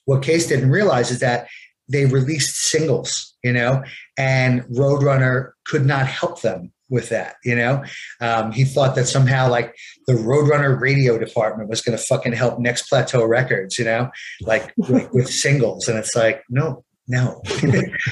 what 0.06 0.23
Cees 0.23 0.45
didn't 0.45 0.69
realize 0.69 1.10
is 1.10 1.22
that 1.22 1.48
they 1.88 2.06
released 2.06 2.56
singles, 2.56 3.36
you 3.44 3.52
know, 3.52 3.84
and 4.15 4.61
Roadrunner 4.65 5.53
could 5.65 5.88
not 5.88 6.06
help 6.06 6.41
them 6.41 6.72
with 6.90 7.10
that, 7.10 7.36
you 7.44 7.56
know. 7.56 7.84
Um, 8.22 8.52
he 8.52 8.66
thought 8.66 8.95
that 8.95 9.07
somehow 9.07 9.49
like 9.49 9.76
the 10.07 10.14
Roadrunner 10.14 10.80
radio 10.80 11.18
department 11.18 11.70
was 11.70 11.82
going 11.82 11.98
to 11.98 12.03
fucking 12.03 12.34
help 12.34 12.60
Next 12.60 12.90
Plateau 12.90 13.26
Records, 13.26 13.78
you 13.78 13.86
know, 13.86 14.10
like 14.41 14.74
with, 14.78 15.10
with 15.14 15.30
singles, 15.30 15.88
and 15.88 15.98
it's 15.98 16.16
like 16.16 16.44
no, 16.49 16.84
no, 17.07 17.41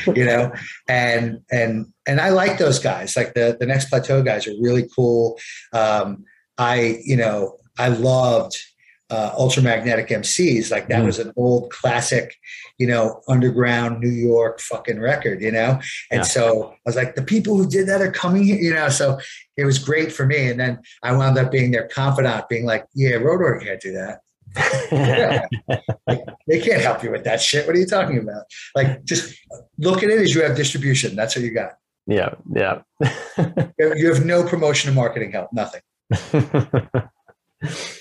you 0.07 0.25
know, 0.25 0.51
and 0.87 1.39
and 1.51 1.85
and 2.07 2.19
I 2.19 2.29
like 2.29 2.57
those 2.57 2.79
guys. 2.79 3.15
Like 3.15 3.33
the 3.33 3.57
the 3.59 3.65
Next 3.65 3.89
Plateau 3.89 4.21
guys 4.23 4.47
are 4.47 4.55
really 4.61 4.87
cool. 4.95 5.37
Um, 5.73 6.25
I 6.57 6.99
you 7.03 7.15
know 7.15 7.57
I 7.77 7.89
loved 7.89 8.57
uh, 9.09 9.31
Ultramagnetic 9.37 10.09
MCs. 10.11 10.69
Like 10.69 10.89
that 10.89 11.01
Mhm. 11.01 11.05
was 11.05 11.19
an 11.19 11.31
old 11.37 11.71
classic, 11.71 12.35
you 12.77 12.87
know, 12.87 13.21
underground 13.29 13.99
New 14.01 14.09
York 14.09 14.59
fucking 14.59 14.99
record, 14.99 15.41
you 15.41 15.51
know. 15.51 15.79
And 16.11 16.19
Yeah. 16.19 16.23
so 16.23 16.71
I 16.73 16.77
was 16.85 16.95
like, 16.97 17.15
the 17.15 17.21
people 17.23 17.55
who 17.55 17.67
did 17.69 17.87
that 17.87 18.01
are 18.01 18.11
coming 18.11 18.43
here, 18.43 18.57
you 18.57 18.73
know. 18.73 18.89
So 18.89 19.17
it 19.55 19.63
was 19.65 19.79
great 19.79 20.11
for 20.11 20.25
me. 20.25 20.49
And 20.49 20.59
then 20.59 20.79
I 21.03 21.13
wound 21.15 21.37
up 21.37 21.51
being 21.51 21.71
their 21.71 21.87
confidant, 21.87 22.49
being 22.49 22.65
like, 22.65 22.85
yeah, 22.93 23.11
Roadrunner 23.11 23.63
can't 23.63 23.79
do 23.81 23.93
that. 23.93 24.19
Like, 26.07 26.21
they 26.47 26.59
can't 26.61 26.81
help 26.81 27.03
you 27.03 27.11
with 27.11 27.23
that 27.25 27.41
shit. 27.41 27.67
What 27.67 27.75
are 27.75 27.79
you 27.79 27.85
talking 27.85 28.17
about? 28.17 28.43
Like, 28.75 29.03
just 29.03 29.35
look 29.77 30.03
at 30.03 30.09
it 30.09 30.19
as 30.21 30.33
you 30.33 30.41
have 30.43 30.55
distribution. 30.55 31.15
That's 31.17 31.35
what 31.35 31.43
you 31.43 31.51
got. 31.51 31.73
yeah, 32.07 32.29
yeah. 32.55 32.81
You 33.77 34.07
have 34.13 34.25
no 34.25 34.43
promotion 34.45 34.87
and 34.89 34.95
marketing 34.95 35.31
help. 35.33 35.51
Nothing. 35.51 35.81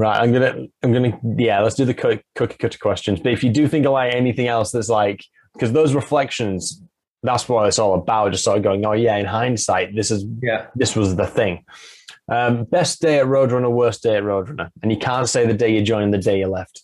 right, 0.00 0.20
I'm 0.20 0.32
gonna, 0.32 0.66
I'm 0.82 0.92
gonna, 0.92 1.18
yeah. 1.36 1.60
Let's 1.60 1.76
do 1.76 1.84
the 1.84 1.94
cookie 1.94 2.56
cutter 2.58 2.78
questions. 2.78 3.20
But 3.20 3.32
if 3.32 3.44
you 3.44 3.50
do 3.50 3.68
think 3.68 3.86
of 3.86 3.92
like 3.92 4.14
anything 4.14 4.48
else 4.48 4.72
that's 4.72 4.88
like, 4.88 5.24
because 5.54 5.72
those 5.72 5.94
reflections, 5.94 6.82
that's 7.22 7.48
what 7.48 7.66
it's 7.66 7.78
all 7.78 7.94
about. 7.94 8.32
Just 8.32 8.44
sort 8.44 8.56
of 8.58 8.64
going, 8.64 8.84
oh 8.86 8.92
yeah. 8.92 9.16
In 9.16 9.26
hindsight, 9.26 9.94
this 9.94 10.10
is 10.10 10.24
Yeah. 10.42 10.66
this 10.74 10.96
was 10.96 11.16
the 11.16 11.26
thing. 11.26 11.64
Um, 12.28 12.64
best 12.64 13.00
day 13.00 13.18
at 13.18 13.26
Roadrunner, 13.26 13.70
worst 13.70 14.02
day 14.02 14.16
at 14.16 14.22
Roadrunner, 14.22 14.70
and 14.82 14.90
you 14.92 14.98
can't 14.98 15.28
say 15.28 15.46
the 15.46 15.54
day 15.54 15.74
you 15.74 15.82
joined, 15.82 16.14
the 16.14 16.18
day 16.18 16.38
you 16.38 16.46
left. 16.46 16.82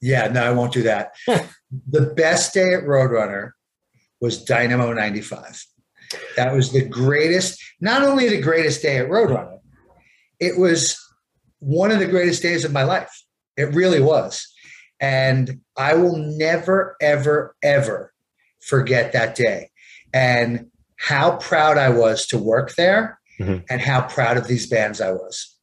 Yeah. 0.00 0.28
No, 0.28 0.42
I 0.44 0.50
won't 0.52 0.72
do 0.72 0.82
that. 0.82 1.14
the 1.26 2.12
best 2.16 2.52
day 2.54 2.74
at 2.74 2.84
Roadrunner 2.84 3.50
was 4.20 4.44
Dynamo 4.44 4.92
95. 4.92 5.64
That 6.36 6.52
was 6.54 6.72
the 6.72 6.84
greatest, 6.84 7.60
not 7.80 8.02
only 8.02 8.28
the 8.28 8.40
greatest 8.40 8.82
day 8.82 8.96
at 8.98 9.08
Roadrunner, 9.08 9.58
it 10.40 10.58
was 10.58 10.98
one 11.60 11.90
of 11.90 11.98
the 11.98 12.06
greatest 12.06 12.42
days 12.42 12.64
of 12.64 12.72
my 12.72 12.82
life. 12.84 13.10
It 13.56 13.74
really 13.74 14.00
was. 14.00 14.46
And 15.00 15.60
I 15.76 15.94
will 15.94 16.16
never, 16.16 16.96
ever, 17.00 17.54
ever 17.62 18.12
forget 18.60 19.12
that 19.12 19.34
day 19.34 19.70
and 20.12 20.66
how 20.96 21.36
proud 21.36 21.78
I 21.78 21.88
was 21.90 22.26
to 22.28 22.38
work 22.38 22.74
there 22.74 23.18
Mhm. 23.40 23.64
and 23.70 23.80
how 23.80 24.02
proud 24.02 24.36
of 24.36 24.48
these 24.48 24.66
bands 24.68 25.00
I 25.00 25.12
was. 25.12 25.56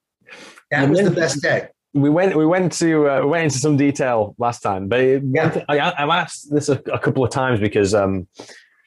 That 0.72 0.90
was 0.90 1.02
the 1.02 1.12
best 1.12 1.42
day. 1.42 1.68
we 1.94 2.10
went 2.10 2.36
we 2.36 2.46
went 2.46 2.74
to 2.74 3.10
uh, 3.10 3.22
we 3.22 3.28
went 3.28 3.44
into 3.46 3.58
some 3.58 3.78
detail 3.78 4.36
last 4.38 4.60
time, 4.62 4.88
but 4.90 5.00
it, 5.00 5.24
Yeah. 5.34 5.44
one 5.44 5.52
thing- 5.52 5.66
I, 5.70 5.94
I've 5.98 6.10
asked 6.10 6.54
this 6.54 6.68
a, 6.70 6.74
a 6.92 7.00
couple 7.00 7.24
of 7.24 7.30
times 7.32 7.60
because 7.60 7.94
um 7.94 8.28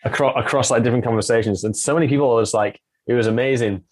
across 0.05 0.35
across 0.36 0.70
like 0.70 0.82
different 0.82 1.05
conversations, 1.05 1.64
and 1.64 1.74
so 1.76 1.94
many 1.94 2.06
people 2.09 2.30
are 2.32 2.43
just 2.43 2.52
like, 2.55 2.78
"It 3.06 3.14
was 3.14 3.26
amazing." 3.26 3.85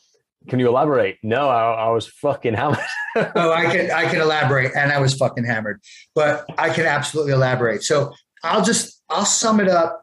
Can 0.48 0.58
you 0.58 0.68
elaborate? 0.68 1.18
No, 1.22 1.48
I, 1.48 1.72
I 1.72 1.90
was 1.90 2.06
fucking 2.06 2.54
hammered. 2.54 2.78
oh, 3.16 3.52
I 3.52 3.64
can 3.72 3.90
I 3.90 4.08
can 4.08 4.20
elaborate, 4.20 4.72
and 4.76 4.92
I 4.92 5.00
was 5.00 5.14
fucking 5.14 5.44
hammered, 5.44 5.80
but 6.14 6.46
I 6.58 6.70
can 6.70 6.86
absolutely 6.86 7.32
elaborate. 7.32 7.82
So 7.82 8.12
I'll 8.42 8.64
just 8.64 9.02
I'll 9.08 9.24
sum 9.24 9.60
it 9.60 9.68
up 9.68 10.02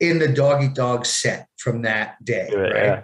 in 0.00 0.18
the 0.18 0.28
dog 0.28 0.62
eat 0.62 0.74
dog 0.74 1.06
set 1.06 1.48
from 1.58 1.82
that 1.82 2.22
day, 2.24 2.48
it, 2.50 2.56
right? 2.56 2.84
yeah. 2.84 3.02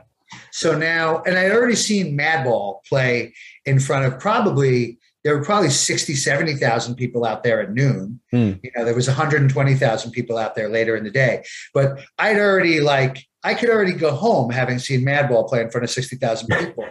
So 0.52 0.76
now, 0.76 1.22
and 1.22 1.38
I'd 1.38 1.52
already 1.52 1.76
seen 1.76 2.16
Madball 2.16 2.80
play 2.86 3.34
in 3.64 3.80
front 3.80 4.04
of 4.04 4.20
probably 4.20 4.98
there 5.24 5.36
were 5.36 5.44
probably 5.44 5.70
60, 5.70 6.14
70,000 6.14 6.94
people 6.94 7.24
out 7.24 7.42
there 7.42 7.60
at 7.60 7.72
noon. 7.72 8.20
Hmm. 8.30 8.52
You 8.62 8.70
know, 8.76 8.84
there 8.84 8.94
was 8.94 9.08
120,000 9.08 10.10
people 10.12 10.38
out 10.38 10.54
there 10.54 10.68
later 10.68 10.96
in 10.96 11.04
the 11.04 11.10
day. 11.10 11.44
But 11.74 11.98
I'd 12.18 12.38
already 12.38 12.80
like 12.80 13.24
I 13.44 13.54
could 13.54 13.70
already 13.70 13.92
go 13.92 14.10
home 14.10 14.50
having 14.50 14.80
seen 14.80 15.04
Madball 15.04 15.48
play 15.48 15.60
in 15.60 15.70
front 15.70 15.84
of 15.84 15.90
60,000 15.90 16.48
people, 16.58 16.84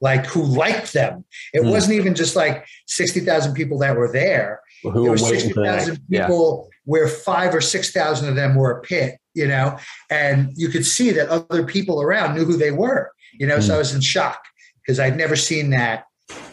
like 0.00 0.26
who 0.26 0.44
liked 0.44 0.92
them. 0.92 1.24
It 1.52 1.62
Hmm. 1.62 1.70
wasn't 1.70 1.94
even 1.94 2.14
just 2.14 2.36
like 2.36 2.64
60,000 2.86 3.54
people 3.54 3.78
that 3.80 3.96
were 3.96 4.10
there. 4.10 4.60
Who 4.84 4.92
There 4.92 5.02
were 5.02 5.08
were 5.10 5.14
waiting 5.16 5.40
60,000 5.40 5.98
Yeah. 6.08 6.26
people 6.26 6.68
where 6.84 7.08
five 7.08 7.52
or 7.54 7.60
6,000 7.60 8.28
of 8.28 8.36
them 8.36 8.54
were 8.54 8.70
a 8.70 8.80
pit, 8.80 9.18
you 9.34 9.46
know, 9.48 9.76
and 10.08 10.52
you 10.56 10.68
could 10.68 10.86
see 10.86 11.10
that 11.10 11.28
other 11.28 11.64
people 11.64 12.00
around 12.00 12.36
knew 12.36 12.44
who 12.44 12.56
they 12.56 12.70
were, 12.70 13.10
you 13.38 13.46
know, 13.46 13.58
so 13.60 13.72
Hmm. 13.72 13.74
I 13.74 13.78
was 13.78 13.92
in 13.94 14.00
shock 14.00 14.40
because 14.80 15.00
I'd 15.00 15.16
never 15.16 15.34
seen 15.36 15.70
that 15.70 16.04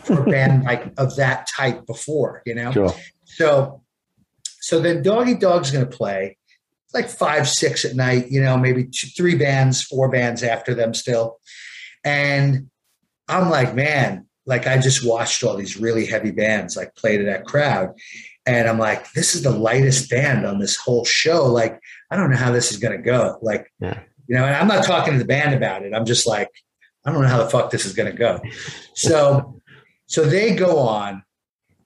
for 0.05 0.21
a 0.21 0.29
band 0.29 0.63
like 0.63 0.93
of 0.97 1.15
that 1.15 1.47
type 1.47 1.85
before, 1.85 2.41
you 2.45 2.55
know. 2.55 2.71
Sure. 2.71 2.93
So, 3.25 3.81
so 4.61 4.79
then 4.79 5.01
Dog 5.01 5.27
Eat 5.27 5.39
Dog's 5.39 5.71
going 5.71 5.87
to 5.87 5.97
play 5.97 6.37
like 6.93 7.09
five, 7.09 7.47
six 7.47 7.83
at 7.85 7.95
night, 7.95 8.31
you 8.31 8.41
know, 8.41 8.57
maybe 8.57 8.85
two, 8.85 9.07
three 9.07 9.35
bands, 9.35 9.81
four 9.83 10.09
bands 10.09 10.41
after 10.43 10.73
them 10.73 10.93
still. 10.93 11.39
And 12.03 12.69
I'm 13.27 13.49
like, 13.49 13.75
man, 13.75 14.27
like 14.45 14.65
I 14.65 14.77
just 14.77 15.05
watched 15.05 15.43
all 15.43 15.57
these 15.57 15.77
really 15.77 16.05
heavy 16.05 16.31
bands 16.31 16.77
like 16.77 16.95
play 16.95 17.17
to 17.17 17.23
that 17.25 17.45
crowd. 17.45 17.93
And 18.45 18.67
I'm 18.69 18.77
like, 18.77 19.11
this 19.13 19.35
is 19.35 19.41
the 19.43 19.51
lightest 19.51 20.09
band 20.09 20.45
on 20.45 20.59
this 20.59 20.75
whole 20.77 21.03
show. 21.03 21.45
Like, 21.45 21.79
I 22.11 22.15
don't 22.15 22.29
know 22.29 22.37
how 22.37 22.51
this 22.51 22.71
is 22.71 22.77
going 22.77 22.95
to 22.95 23.03
go. 23.03 23.39
Like, 23.41 23.71
Yeah. 23.79 23.99
you 24.27 24.35
know, 24.35 24.45
and 24.45 24.55
I'm 24.55 24.67
not 24.67 24.85
talking 24.85 25.13
to 25.13 25.19
the 25.19 25.25
band 25.25 25.55
about 25.55 25.83
it. 25.83 25.93
I'm 25.93 26.05
just 26.05 26.27
like, 26.27 26.49
I 27.05 27.11
don't 27.11 27.21
know 27.21 27.27
how 27.27 27.43
the 27.43 27.49
fuck 27.49 27.71
this 27.71 27.85
is 27.85 27.93
going 27.93 28.11
to 28.11 28.17
go. 28.17 28.39
So, 28.93 29.61
so 30.07 30.23
they 30.25 30.55
go 30.55 30.77
on 30.77 31.23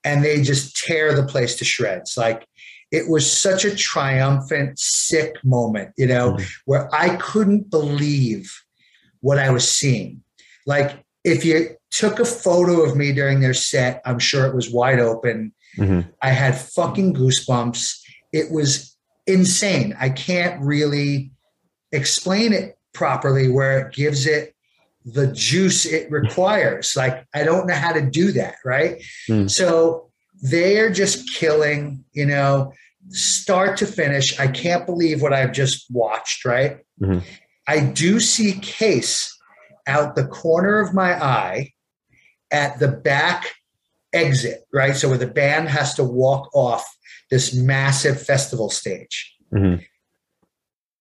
and 0.03 0.23
they 0.23 0.41
just 0.41 0.75
tear 0.77 1.13
the 1.13 1.25
place 1.25 1.55
to 1.57 1.65
shreds. 1.65 2.17
Like 2.17 2.47
it 2.91 3.07
was 3.09 3.29
such 3.31 3.65
a 3.65 3.75
triumphant, 3.75 4.79
sick 4.79 5.35
moment, 5.43 5.91
you 5.97 6.07
know, 6.07 6.33
Mhm. 6.33 6.47
where 6.65 6.93
I 6.95 7.15
couldn't 7.17 7.69
believe 7.69 8.51
what 9.21 9.37
I 9.37 9.49
was 9.51 9.69
seeing. 9.69 10.23
Like 10.65 11.03
if 11.23 11.43
you 11.45 11.75
took 11.91 12.19
a 12.19 12.25
photo 12.25 12.81
of 12.81 12.95
me 12.95 13.11
during 13.11 13.41
their 13.41 13.53
set, 13.53 14.01
I'm 14.05 14.19
sure 14.19 14.45
it 14.45 14.55
was 14.55 14.69
wide 14.69 14.99
open. 14.99 15.51
Mhm. 15.77 16.07
I 16.21 16.29
had 16.29 16.57
fucking 16.59 17.13
goosebumps. 17.15 17.99
It 18.31 18.51
was 18.51 18.95
insane. 19.27 19.95
I 19.99 20.09
can't 20.09 20.59
really 20.61 21.31
explain 21.91 22.53
it 22.53 22.77
properly 22.93 23.49
where 23.49 23.79
it 23.87 23.93
gives 23.93 24.25
it 24.25 24.55
the 25.05 25.27
juice 25.27 25.85
it 25.85 26.11
requires. 26.11 26.93
Like, 26.95 27.25
I 27.33 27.43
don't 27.43 27.67
know 27.67 27.73
how 27.75 27.93
to 27.93 28.01
do 28.01 28.31
that, 28.33 28.55
right? 28.65 29.01
Mm. 29.29 29.49
So 29.49 30.09
they're 30.41 30.91
just 30.91 31.33
killing, 31.35 32.03
you 32.13 32.25
know, 32.25 32.73
start 33.09 33.77
to 33.77 33.85
finish. 33.85 34.39
I 34.39 34.47
can't 34.47 34.85
believe 34.85 35.21
what 35.21 35.33
I've 35.33 35.51
just 35.51 35.85
watched, 35.89 36.45
right? 36.45 36.79
Mhm. 37.01 37.23
I 37.67 37.79
do 37.79 38.19
see 38.19 38.61
Cees 38.61 39.35
out 39.87 40.15
the 40.15 40.27
corner 40.27 40.79
of 40.79 40.93
my 40.93 41.13
eye 41.13 41.73
at 42.51 42.79
the 42.79 42.87
back 42.87 43.51
exit, 44.13 44.61
right? 44.73 44.95
So 44.95 45.09
where 45.09 45.17
the 45.17 45.27
band 45.27 45.69
has 45.69 45.93
to 45.95 46.03
walk 46.03 46.49
off 46.53 46.85
this 47.29 47.53
massive 47.53 48.21
festival 48.21 48.69
stage. 48.69 49.35
Mhm. 49.53 49.85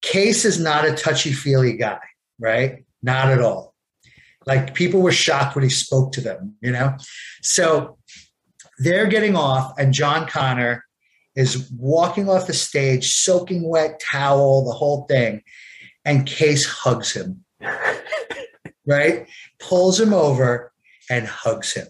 Cees 0.05 0.45
is 0.45 0.61
not 0.61 0.85
a 0.85 0.95
touchy 0.95 1.33
feely 1.33 1.77
guy, 1.77 2.01
right? 2.39 2.85
Not 3.03 3.31
at 3.31 3.41
all. 3.41 3.75
Like 4.49 4.75
people 4.75 5.03
were 5.03 5.13
shocked 5.13 5.55
when 5.55 5.63
he 5.63 5.69
spoke 5.69 6.11
to 6.13 6.23
them, 6.23 6.55
you 6.63 6.73
know? 6.73 6.97
So 7.43 7.99
they're 8.79 9.07
getting 9.07 9.37
off, 9.37 9.79
and 9.79 9.93
John 9.93 10.27
Connor 10.27 10.85
is 11.37 11.71
walking 11.79 12.31
off 12.31 12.47
the 12.47 12.55
stage, 12.55 13.15
soaking 13.15 13.69
wet 13.69 14.01
towel, 14.01 14.65
the 14.65 14.73
whole 14.73 15.05
thing. 15.05 15.43
And 16.07 16.27
Cees 16.27 16.65
hugs 16.65 17.13
him, 17.13 17.45
right? 18.87 19.29
Pulls 19.61 20.01
him 20.01 20.15
over 20.15 20.73
and 21.11 21.27
hugs 21.27 21.75
him. 21.75 21.89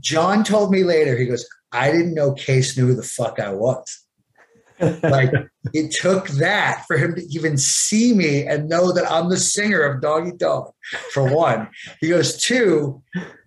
John 0.00 0.44
told 0.44 0.70
me 0.70 0.84
later, 0.84 1.18
he 1.18 1.26
goes, 1.26 1.46
I 1.70 1.92
didn't 1.92 2.14
know 2.14 2.34
Cees 2.34 2.78
knew 2.78 2.86
who 2.86 2.94
the 2.94 3.02
fuck 3.02 3.38
I 3.38 3.52
was. 3.52 4.01
Like 5.02 5.32
it 5.72 5.92
took 5.92 6.28
that 6.28 6.84
for 6.86 6.96
him 6.96 7.14
to 7.14 7.22
even 7.30 7.56
see 7.56 8.12
me 8.14 8.44
and 8.46 8.68
know 8.68 8.92
that 8.92 9.10
I'm 9.10 9.28
the 9.30 9.36
singer 9.36 9.80
of 9.82 10.00
Dog 10.02 10.26
Eat 10.28 10.38
Dog, 10.38 10.72
for 11.12 11.32
one. 11.34 11.68
He 12.00 12.08
goes, 12.08 12.36
two, 12.36 13.02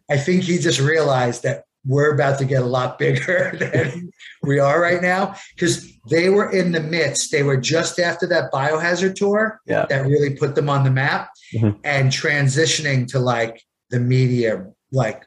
I 0.09 0.17
think 0.17 0.43
he 0.43 0.57
just 0.57 0.79
realized 0.79 1.43
that 1.43 1.63
we're 1.87 2.13
about 2.15 2.39
to 2.39 2.45
get 2.45 2.63
a 2.63 2.65
lot 2.65 2.97
bigger 2.97 3.53
than 3.59 4.09
we 4.41 4.57
are 4.59 4.81
right 4.81 5.01
now 5.01 5.35
because 5.55 5.87
they 6.09 6.29
were 6.29 6.49
in 6.51 6.71
the 6.71 6.79
midst. 6.79 7.31
They 7.31 7.43
were 7.43 7.57
just 7.57 7.99
after 7.99 8.25
that 8.27 8.51
biohazard 8.51 9.15
tour 9.15 9.59
Yeah. 9.67 9.85
that 9.89 10.07
really 10.07 10.35
put 10.35 10.55
them 10.55 10.69
on 10.69 10.83
the 10.83 10.89
map 10.91 11.29
Mhm. 11.53 11.77
and 11.83 12.11
transitioning 12.11 13.07
to 13.09 13.19
like 13.19 13.61
the 13.91 13.99
media, 13.99 14.65
like 14.91 15.23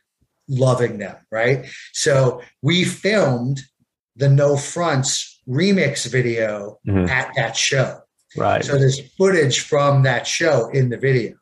loving 0.49 0.99
them, 0.99 1.15
right? 1.31 1.67
So 1.93 2.41
we 2.63 2.83
filmed 2.85 3.61
the 4.17 4.29
No 4.29 4.57
Fronts 4.57 5.38
remix 5.49 6.07
video 6.07 6.79
Mhm. 6.87 7.09
at 7.09 7.33
that 7.37 7.57
show. 7.57 8.01
Right. 8.37 8.65
So 8.65 8.77
there's 8.79 9.01
footage 9.17 9.61
from 9.61 10.03
that 10.03 10.27
show 10.27 10.69
in 10.71 10.91
the 10.91 10.97
video. 10.99 11.35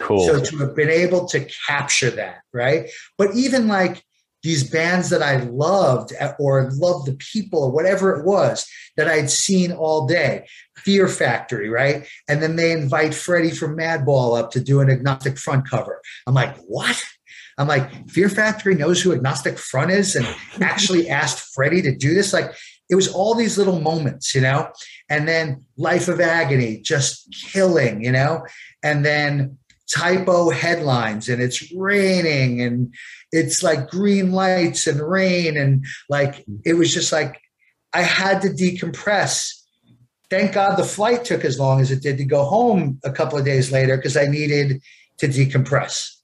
cool. 0.00 0.24
So 0.24 0.38
to 0.38 0.58
have 0.58 0.76
been 0.76 0.90
able 0.90 1.26
to 1.26 1.44
capture 1.66 2.10
that, 2.10 2.36
right? 2.54 2.88
But 3.16 3.34
even 3.34 3.66
like 3.66 4.00
these 4.44 4.62
bands 4.62 5.10
that 5.10 5.22
I 5.24 5.38
loved 5.38 6.12
or 6.38 6.70
loved 6.72 7.08
the 7.08 7.16
people 7.32 7.64
or 7.64 7.72
whatever 7.72 8.14
it 8.16 8.24
was 8.24 8.64
that 8.96 9.08
I'd 9.08 9.28
seen 9.28 9.72
all 9.72 10.06
day, 10.06 10.46
Fear 10.76 11.08
Factory, 11.08 11.68
right? 11.68 12.06
And 12.28 12.40
then 12.40 12.54
they 12.54 12.70
invite 12.70 13.12
Freddie 13.12 13.50
from 13.50 13.76
Madball 13.76 14.38
up 14.38 14.52
to 14.52 14.60
do 14.60 14.78
an 14.80 14.88
agnostic 14.88 15.36
front 15.36 15.68
cover. 15.68 16.00
I'm 16.28 16.34
like, 16.34 16.56
what? 16.58 17.02
I'm 17.58 17.66
like, 17.66 18.08
Fear 18.08 18.28
Factory 18.28 18.76
knows 18.76 19.02
who 19.02 19.12
Agnostic 19.12 19.58
Front 19.58 19.90
is 19.90 20.14
and 20.14 20.28
actually 20.62 21.08
asked 21.08 21.52
Freddie 21.52 21.82
to 21.82 21.92
do 21.96 22.14
this. 22.14 22.32
Like, 22.32 22.54
it 22.88 22.94
was 22.94 23.08
all 23.08 23.34
these 23.34 23.58
little 23.58 23.80
moments, 23.80 24.34
you 24.34 24.40
know? 24.40 24.70
And 25.08 25.28
then 25.28 25.64
Life 25.76 26.08
of 26.08 26.20
Agony 26.20 26.80
just 26.80 27.34
killing, 27.52 28.02
you 28.02 28.12
know? 28.12 28.46
And 28.82 29.04
then 29.04 29.58
Type 29.90 30.28
O 30.28 30.50
headlines 30.50 31.30
and 31.30 31.42
it's 31.42 31.72
raining 31.72 32.60
and 32.60 32.94
it's 33.32 33.62
like 33.62 33.88
green 33.88 34.32
lights 34.32 34.86
and 34.86 35.00
rain 35.00 35.56
and 35.56 35.82
like 36.10 36.44
it 36.66 36.74
was 36.74 36.92
just 36.92 37.10
like 37.10 37.40
I 37.94 38.02
had 38.02 38.42
to 38.42 38.48
decompress. 38.48 39.50
Thank 40.28 40.52
God 40.52 40.76
the 40.76 40.84
flight 40.84 41.24
took 41.24 41.42
as 41.42 41.58
long 41.58 41.80
as 41.80 41.90
it 41.90 42.02
did 42.02 42.18
to 42.18 42.24
go 42.26 42.44
home 42.44 43.00
a 43.02 43.10
couple 43.10 43.38
of 43.38 43.46
days 43.46 43.72
later 43.72 43.96
because 43.96 44.16
I 44.16 44.26
needed 44.26 44.82
to 45.18 45.26
decompress 45.26 46.16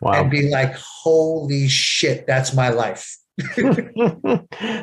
wow. 0.00 0.20
and 0.20 0.30
be 0.30 0.50
like, 0.50 0.74
holy 0.74 1.68
shit, 1.68 2.26
that's 2.26 2.52
my 2.52 2.70
life. 2.70 3.16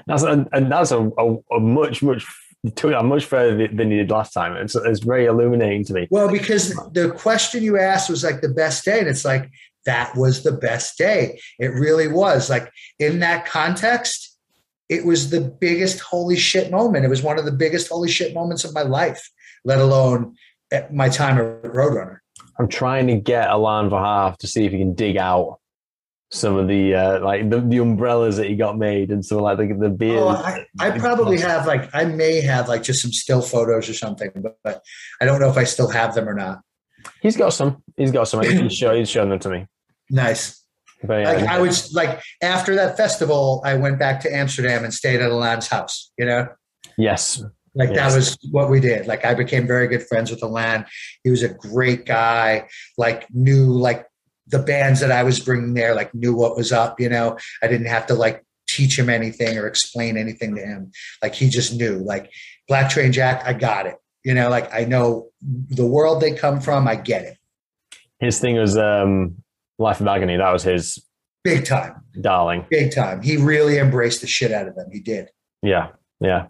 that's 0.08 0.24
and, 0.24 0.48
and 0.52 0.72
that's 0.72 0.92
a, 0.92 1.00
a, 1.00 1.36
a 1.52 1.60
much 1.60 2.02
much 2.02 2.26
took 2.76 2.92
that 2.92 3.06
much 3.06 3.26
further 3.26 3.68
than 3.68 3.92
you 3.92 3.98
did 3.98 4.12
last 4.12 4.34
time. 4.34 4.56
It's 4.56 4.76
it's 4.76 5.00
very 5.00 5.26
illuminating 5.26 5.86
to 5.86 5.94
me. 5.94 6.08
Well, 6.12 6.32
because 6.32 6.70
the 6.94 7.12
question 7.18 7.64
you 7.64 7.78
asked 7.78 8.10
was 8.10 8.24
like 8.24 8.42
the 8.42 8.50
best 8.50 8.84
day, 8.86 9.00
and 9.00 9.08
it's 9.08 9.26
like 9.26 9.50
that 9.86 10.16
was 10.16 10.44
the 10.44 10.52
best 10.52 10.98
day. 10.98 11.40
It 11.58 11.68
really 11.68 12.08
was. 12.08 12.50
Like 12.50 12.72
in 13.00 13.20
that 13.20 13.46
context, 13.46 14.38
it 14.90 15.06
was 15.06 15.30
the 15.30 15.42
biggest 15.42 16.00
holy 16.00 16.36
shit 16.36 16.72
moment. 16.72 17.06
It 17.06 17.10
was 17.10 17.24
one 17.24 17.40
of 17.40 17.46
the 17.46 17.52
biggest 17.52 17.90
holy 17.90 18.10
shit 18.10 18.34
moments 18.34 18.66
of 18.66 18.74
my 18.74 18.82
life, 18.82 19.30
let 19.64 19.80
alone 19.80 20.36
at 20.72 20.94
my 20.94 21.10
time 21.10 21.38
at 21.38 21.64
Roadrunner. 21.64 22.18
I'm 22.60 22.68
trying 22.68 23.08
to 23.08 23.16
get 23.16 23.48
Alan 23.48 23.90
Verhaaf 23.90 24.38
to 24.38 24.48
see 24.48 24.66
if 24.66 24.74
he 24.74 24.80
can 24.80 24.94
dig 24.94 25.16
out 25.16 25.59
some 26.32 26.56
of 26.58 26.68
the 26.68 26.94
uh, 26.94 27.20
like 27.22 27.50
the, 27.50 27.60
the 27.60 27.78
umbrellas 27.80 28.38
that 28.38 28.48
he 28.48 28.56
got 28.56 28.78
made 28.78 29.12
and 29.12 29.26
some 29.26 29.40
like 29.40 29.58
the 29.58 29.74
the 29.74 29.90
beers. 29.90 30.22
Oh, 30.22 30.28
I, 30.30 30.66
I 30.80 30.92
probably 30.98 31.40
have 31.40 31.66
like 31.66 31.90
I 31.94 32.06
may 32.06 32.42
have 32.42 32.68
like 32.68 32.84
just 32.84 33.02
some 33.02 33.12
still 33.12 33.42
photos 33.42 33.90
or 33.90 33.94
something, 33.94 34.30
but, 34.36 34.58
but 34.64 34.84
I 35.20 35.26
don't 35.26 35.40
know 35.40 35.50
if 35.50 35.58
I 35.58 35.64
still 35.64 35.90
have 35.90 36.14
them 36.16 36.30
or 36.30 36.36
not. 36.36 36.60
He's 37.22 37.36
got 37.38 37.50
some. 37.54 37.82
He's 37.98 38.12
got 38.12 38.26
some. 38.28 38.44
He's 38.44 38.74
shown, 38.74 38.96
he's 38.98 39.10
shown 39.10 39.30
them 39.30 39.40
to 39.40 39.50
me. 39.50 39.66
Nice. 40.12 40.66
But 41.04 41.22
yeah, 41.22 41.32
Like 41.34 41.44
I 41.48 41.60
was 41.62 41.94
like 41.94 42.20
after 42.42 42.76
that 42.76 42.98
festival, 42.98 43.62
I 43.64 43.76
went 43.76 44.00
back 44.00 44.20
to 44.22 44.36
Amsterdam 44.36 44.84
and 44.84 44.92
stayed 44.92 45.22
at 45.22 45.30
Alan's 45.32 45.68
house. 45.68 46.12
You 46.18 46.26
know, 46.26 46.48
yes, 46.98 47.44
like 47.76 47.90
Yes. 47.90 47.98
that 47.98 48.16
was 48.18 48.38
what 48.52 48.70
we 48.72 48.80
did. 48.80 49.06
Like 49.06 49.24
I 49.24 49.36
became 49.36 49.68
very 49.68 49.88
good 49.88 50.02
friends 50.08 50.32
with 50.32 50.42
Alan. 50.44 50.86
He 51.24 51.30
was 51.30 51.44
a 51.44 51.50
great 51.50 52.06
guy. 52.08 52.68
Like 52.98 53.28
knew 53.32 53.66
like 53.72 54.08
the 54.50 54.60
bands 54.60 55.00
that 55.00 55.12
I 55.12 55.24
was 55.24 55.40
bringing 55.40 55.74
there. 55.74 55.96
Like 55.96 56.14
knew 56.14 56.36
what 56.36 56.58
was 56.58 56.72
up. 56.72 57.00
You 57.00 57.10
know, 57.10 57.38
I 57.64 57.68
didn't 57.68 57.88
have 57.88 58.08
to 58.08 58.14
like 58.14 58.44
teach 58.68 58.98
him 58.98 59.10
anything 59.10 59.58
or 59.58 59.68
explain 59.68 60.18
anything 60.18 60.56
to 60.56 60.62
him. 60.62 60.92
Like 61.22 61.36
he 61.36 61.50
just 61.50 61.74
knew. 61.76 61.98
Like 61.98 62.32
Black 62.68 62.90
Train 62.90 63.12
Jack, 63.12 63.44
I 63.46 63.54
got 63.54 63.86
it. 63.86 63.96
You 64.24 64.34
know, 64.34 64.50
like 64.50 64.74
I 64.74 64.86
know 64.86 65.30
the 65.42 65.88
world 65.88 66.22
they 66.22 66.34
come 66.34 66.60
from. 66.60 66.88
I 66.88 66.96
get 66.96 67.24
it 67.24 67.38
his 68.20 68.40
thing 68.40 68.58
was 68.58 68.78
um, 68.78 69.42
Life 69.78 70.02
of 70.02 70.08
Agony. 70.08 70.38
That 70.38 70.52
was 70.52 70.64
his 70.64 71.04
big 71.44 71.66
time. 71.66 71.96
darling. 72.20 72.66
Big 72.70 72.94
time. 72.94 73.22
He 73.22 73.38
really 73.38 73.78
embraced 73.78 74.22
the 74.22 74.28
shit 74.28 74.52
out 74.52 74.68
of 74.68 74.76
them. 74.76 74.90
He 74.92 75.00
did. 75.00 75.30
Yeah, 75.64 75.90
yeah. 76.20 76.48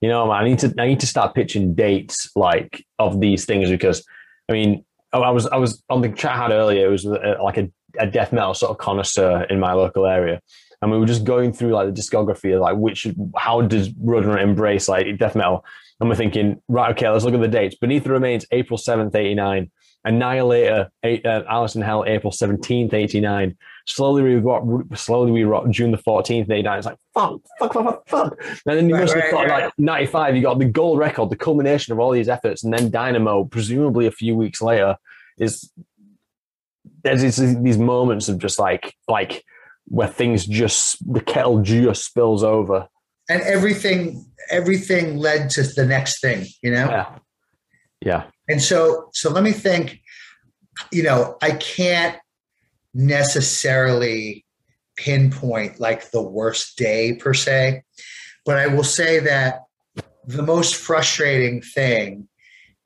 You 0.00 0.08
know, 0.08 0.26
man, 0.26 0.36
I 0.36 0.44
need 0.44 0.58
to 0.60 0.74
I 0.78 0.86
need 0.86 1.00
to 1.00 1.06
start 1.06 1.34
pitching 1.34 1.74
dates 1.74 2.30
like 2.36 2.84
of 2.98 3.20
these 3.20 3.46
things 3.46 3.70
because 3.70 4.04
I 4.50 4.52
mean, 4.52 4.84
I 5.14 5.18
I 5.18 5.30
was 5.30 5.46
I 5.46 5.56
was 5.56 5.82
on 5.88 6.02
the 6.02 6.10
chat 6.10 6.32
I 6.32 6.36
had 6.36 6.50
earlier. 6.50 6.86
It 6.86 6.90
was 6.90 7.06
uh, 7.06 7.36
like 7.42 7.56
a, 7.56 7.70
a 7.98 8.06
death 8.06 8.32
metal 8.32 8.54
sort 8.54 8.70
of 8.70 8.78
connoisseur 8.78 9.44
in 9.44 9.58
my 9.60 9.72
local 9.72 10.06
area, 10.06 10.40
and 10.82 10.90
we 10.90 10.98
were 10.98 11.06
just 11.06 11.24
going 11.24 11.52
through 11.52 11.72
like 11.72 11.86
the 11.92 12.00
discography 12.00 12.54
of 12.54 12.60
like 12.60 12.76
which 12.76 13.06
how 13.36 13.62
does 13.62 13.88
Roadrunner 13.90 14.42
embrace 14.42 14.88
like 14.88 15.06
death 15.18 15.36
metal, 15.36 15.64
and 16.00 16.08
we're 16.08 16.16
thinking 16.16 16.60
right, 16.68 16.90
okay, 16.90 17.08
let's 17.08 17.24
look 17.24 17.34
at 17.34 17.40
the 17.40 17.48
dates. 17.48 17.76
Beneath 17.76 18.04
the 18.04 18.12
Remains, 18.12 18.44
April 18.50 18.76
seventh, 18.76 19.14
eighty 19.14 19.34
nine. 19.34 19.70
Annihilator, 20.06 20.90
eight, 21.02 21.24
uh, 21.24 21.44
Alice 21.48 21.76
in 21.76 21.80
Hell, 21.80 22.04
April 22.06 22.30
seventeenth, 22.30 22.92
eighty 22.92 23.20
nine. 23.20 23.56
Slowly 23.86 24.22
we 24.22 24.36
rot, 24.36 24.64
slowly 24.96 25.30
we 25.30 25.44
rot, 25.44 25.68
June 25.70 25.90
the 25.90 25.98
fourteenth, 25.98 26.50
eighty 26.50 26.62
nine. 26.62 26.78
It's 26.78 26.86
like 26.86 26.96
fuck, 27.12 27.40
fuck, 27.58 27.74
fuck, 27.74 27.84
fuck, 27.84 28.08
fuck. 28.08 28.44
And 28.66 28.78
then 28.78 28.88
you 28.88 28.94
Right, 28.94 29.02
must 29.02 29.14
have 29.14 29.24
right, 29.24 29.30
got 29.30 29.46
right. 29.48 29.64
like 29.64 29.72
ninety 29.76 30.06
five. 30.06 30.34
You 30.34 30.42
got 30.42 30.58
the 30.58 30.64
gold 30.64 30.98
record, 30.98 31.28
the 31.28 31.36
culmination 31.36 31.92
of 31.92 31.98
all 31.98 32.10
these 32.10 32.28
efforts, 32.28 32.64
and 32.64 32.72
then 32.72 32.90
Dynamo, 32.90 33.44
presumably 33.44 34.06
a 34.06 34.10
few 34.10 34.34
weeks 34.36 34.62
later, 34.62 34.96
is 35.38 35.70
there's 37.02 37.20
these, 37.20 37.62
these 37.62 37.76
moments 37.78 38.30
of 38.30 38.38
just 38.38 38.58
like 38.58 38.94
like 39.06 39.44
where 39.86 40.08
things 40.08 40.46
just 40.46 40.96
the 41.12 41.20
kettle 41.20 41.60
just 41.60 42.06
spills 42.06 42.42
over. 42.42 42.88
And 43.28 43.42
everything, 43.42 44.24
everything 44.50 45.18
led 45.18 45.50
to 45.50 45.62
the 45.62 45.84
next 45.84 46.20
thing. 46.22 46.46
You 46.62 46.70
know. 46.70 46.86
Yeah, 46.88 47.18
yeah, 48.00 48.24
And 48.48 48.62
so, 48.62 49.10
so 49.12 49.30
let 49.30 49.44
me 49.44 49.52
think. 49.52 50.00
You 50.90 51.04
know, 51.04 51.36
I 51.40 51.52
can't 51.52 52.18
necessarily 52.94 54.44
pinpoint 54.96 55.80
like 55.80 56.10
the 56.12 56.22
worst 56.22 56.78
day 56.78 57.14
per 57.14 57.34
se, 57.34 57.82
but 58.46 58.56
I 58.56 58.68
will 58.68 58.84
say 58.84 59.18
that 59.20 59.62
the 60.26 60.42
most 60.42 60.76
frustrating 60.76 61.60
thing 61.60 62.28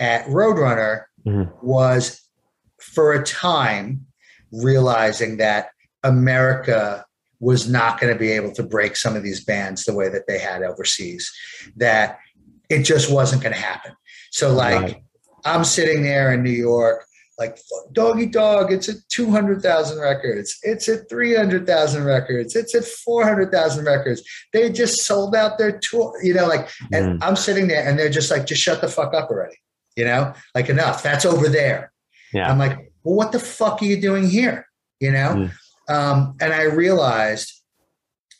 at 0.01 0.24
Roadrunner 0.26 1.05
Mhm. 1.26 1.52
was 1.62 2.22
for 2.80 3.12
a 3.12 3.22
time 3.22 4.06
realizing 4.51 5.36
that 5.36 5.70
America 6.02 7.05
was 7.40 7.68
not 7.68 8.01
going 8.01 8.12
to 8.12 8.18
be 8.18 8.32
able 8.32 8.52
to 8.52 8.62
break 8.62 8.97
some 8.97 9.14
of 9.14 9.22
these 9.22 9.44
bands 9.44 9.85
the 9.85 9.93
way 9.94 10.09
that 10.09 10.26
they 10.26 10.39
had 10.39 10.62
overseas, 10.62 11.30
that 11.76 12.18
it 12.68 12.82
just 12.82 13.10
wasn't 13.10 13.43
going 13.43 13.55
to 13.55 13.60
happen. 13.60 13.93
So, 14.30 14.52
like, 14.52 14.80
Right. 14.80 15.02
I'm 15.44 15.64
sitting 15.64 16.02
there 16.02 16.32
in 16.32 16.43
New 16.43 16.51
York, 16.51 17.05
like 17.39 17.59
Dog 17.93 18.20
Eat 18.20 18.32
Dog. 18.32 18.73
It's 18.73 18.89
at 18.89 18.97
two 19.09 19.31
hundred 19.31 19.62
thousand 19.62 20.01
records. 20.01 20.59
It's 20.62 20.89
at 20.89 21.09
three 21.09 21.35
hundred 21.35 21.66
thousand 21.66 22.05
records. 22.05 22.56
It's 22.56 22.74
at 22.74 22.85
four 22.85 23.24
hundred 23.24 23.52
thousand 23.52 23.85
records. 23.85 24.23
They 24.52 24.70
just 24.70 25.02
sold 25.06 25.35
out 25.36 25.56
their 25.59 25.78
tour. 25.78 26.12
You 26.23 26.35
know, 26.35 26.47
like, 26.47 26.69
and 26.93 27.23
I'm 27.23 27.36
sitting 27.36 27.69
there, 27.69 27.86
and 27.89 27.98
they're 27.98 28.10
just 28.10 28.31
like, 28.31 28.47
just 28.47 28.60
shut 28.62 28.81
the 28.81 28.89
fuck 28.89 29.15
up 29.15 29.31
already. 29.31 29.56
You 29.97 30.05
know, 30.05 30.32
like 30.55 30.69
enough. 30.69 31.02
That's 31.02 31.24
over 31.24 31.48
there. 31.48 31.93
yeah. 32.32 32.51
I'm 32.51 32.59
like, 32.59 32.77
well, 33.02 33.15
what 33.16 33.32
the 33.32 33.39
fuck 33.40 33.82
are 33.82 33.85
you 33.86 34.01
doing 34.01 34.28
here? 34.28 34.66
You 35.01 35.12
know? 35.12 35.48
Um, 35.89 36.36
and 36.40 36.52
I 36.52 36.62
realized 36.65 37.52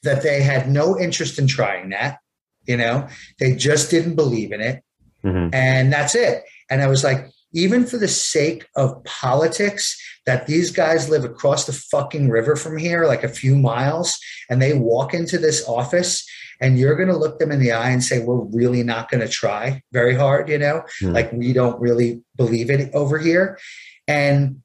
that 0.03 0.23
they 0.23 0.43
had 0.43 0.69
no 0.71 0.99
interest 0.99 1.39
in 1.39 1.47
trying 1.47 1.89
that. 1.91 2.19
You 2.67 2.77
know, 2.77 3.09
they 3.41 3.55
just 3.57 3.91
didn't 3.91 4.15
believe 4.17 4.53
in 4.53 4.61
it 4.61 4.83
Mhm. 5.25 5.53
and 5.55 5.93
that's 5.93 6.15
it. 6.15 6.45
And 6.71 6.83
I 6.83 6.87
was 6.87 7.03
like, 7.03 7.27
even 7.53 7.87
for 7.87 7.97
the 7.97 8.09
sake 8.09 8.67
of 8.77 9.03
politics, 9.05 9.97
that 10.27 10.47
these 10.47 10.71
guys 10.71 11.09
live 11.09 11.25
across 11.25 11.65
the 11.65 11.73
fucking 11.73 12.29
river 12.29 12.57
from 12.57 12.77
here, 12.77 13.07
like 13.07 13.25
a 13.25 13.29
few 13.29 13.57
miles, 13.57 14.19
and 14.51 14.61
they 14.61 14.75
walk 14.75 15.15
into 15.15 15.39
this 15.39 15.67
office, 15.67 16.27
and 16.61 16.79
you're 16.79 16.97
going 16.97 17.09
to 17.09 17.17
look 17.17 17.39
them 17.39 17.51
in 17.53 17.61
the 17.61 17.73
eye 17.73 17.91
and 17.91 18.03
say, 18.05 18.19
We're 18.23 18.45
really 18.45 18.83
not 18.83 19.11
going 19.11 19.21
to 19.21 19.29
try 19.29 19.83
very 19.93 20.15
hard, 20.15 20.49
you 20.49 20.59
know, 20.59 20.83
Hmm. 21.01 21.13
like 21.13 21.33
we 21.33 21.53
don't 21.53 21.81
really 21.81 22.23
believe 22.37 22.71
it 22.71 22.93
over 22.95 23.19
here. 23.19 23.59
And 24.07 24.63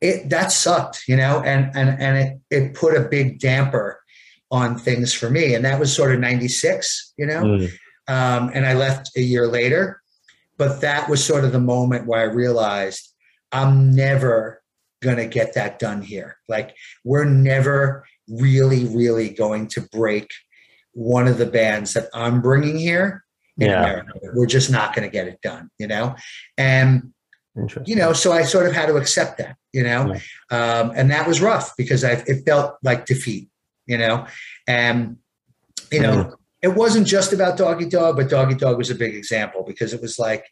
it 0.00 0.30
that 0.30 0.50
sucked, 0.52 1.02
you 1.08 1.16
know, 1.16 1.42
and 1.44 1.70
and 1.76 2.00
and 2.00 2.16
it 2.16 2.40
it 2.50 2.74
put 2.74 2.96
a 2.96 3.08
big 3.08 3.38
damper 3.38 4.00
on 4.50 4.78
things 4.78 5.12
for 5.12 5.30
me. 5.30 5.54
And 5.54 5.64
that 5.64 5.78
was 5.78 5.94
sort 5.94 6.12
of 6.12 6.20
96, 6.20 7.12
you 7.16 7.26
know. 7.26 7.42
Mm. 7.42 7.70
um, 8.08 8.50
and 8.52 8.66
I 8.66 8.74
left 8.74 9.10
a 9.16 9.20
year 9.20 9.46
later. 9.46 9.99
But 10.60 10.82
that 10.82 11.08
was 11.08 11.24
sort 11.24 11.44
of 11.44 11.52
the 11.52 11.58
moment 11.58 12.06
where 12.06 12.20
I 12.20 12.24
realized 12.24 13.14
I'm 13.50 13.96
never 13.96 14.60
going 15.02 15.16
to 15.16 15.26
get 15.26 15.54
that 15.54 15.78
done 15.78 16.02
here. 16.02 16.36
Like, 16.50 16.76
we're 17.02 17.24
never 17.24 18.04
really, 18.28 18.84
really 18.84 19.30
going 19.30 19.68
to 19.68 19.80
break 19.90 20.28
one 20.92 21.26
of 21.28 21.38
the 21.38 21.46
bands 21.46 21.94
that 21.94 22.10
I'm 22.12 22.42
bringing 22.42 22.76
here 22.76 23.24
in 23.56 23.70
Yeah. 23.70 23.84
America. 23.84 24.12
We're 24.34 24.44
just 24.44 24.70
not 24.70 24.94
going 24.94 25.08
to 25.08 25.12
get 25.12 25.28
it 25.28 25.40
done, 25.40 25.70
you 25.78 25.86
know? 25.86 26.14
And, 26.58 27.14
you 27.86 27.96
know, 27.96 28.12
so 28.12 28.30
I 28.30 28.42
sort 28.42 28.66
of 28.66 28.74
had 28.74 28.88
to 28.88 28.96
accept 28.96 29.38
that, 29.38 29.56
you 29.72 29.82
know? 29.82 30.12
Um, 30.50 30.92
and 30.94 31.10
that 31.10 31.26
was 31.26 31.40
rough 31.40 31.72
because 31.78 32.04
I, 32.04 32.22
it 32.26 32.44
felt 32.44 32.76
like 32.82 33.06
defeat, 33.06 33.48
you 33.86 33.96
know? 33.96 34.26
And, 34.66 35.16
you 35.90 36.02
know, 36.02 36.34
it 36.62 36.68
wasn't 36.68 37.06
just 37.06 37.32
about 37.32 37.56
Dog 37.56 37.82
Eat 37.82 37.90
Dog, 37.90 38.16
but 38.16 38.28
Dog 38.28 38.52
Eat 38.52 38.58
Dog 38.58 38.76
was 38.76 38.90
a 38.90 38.94
big 38.94 39.14
example 39.14 39.64
because 39.66 39.92
it 39.94 40.00
was 40.02 40.18
like, 40.18 40.44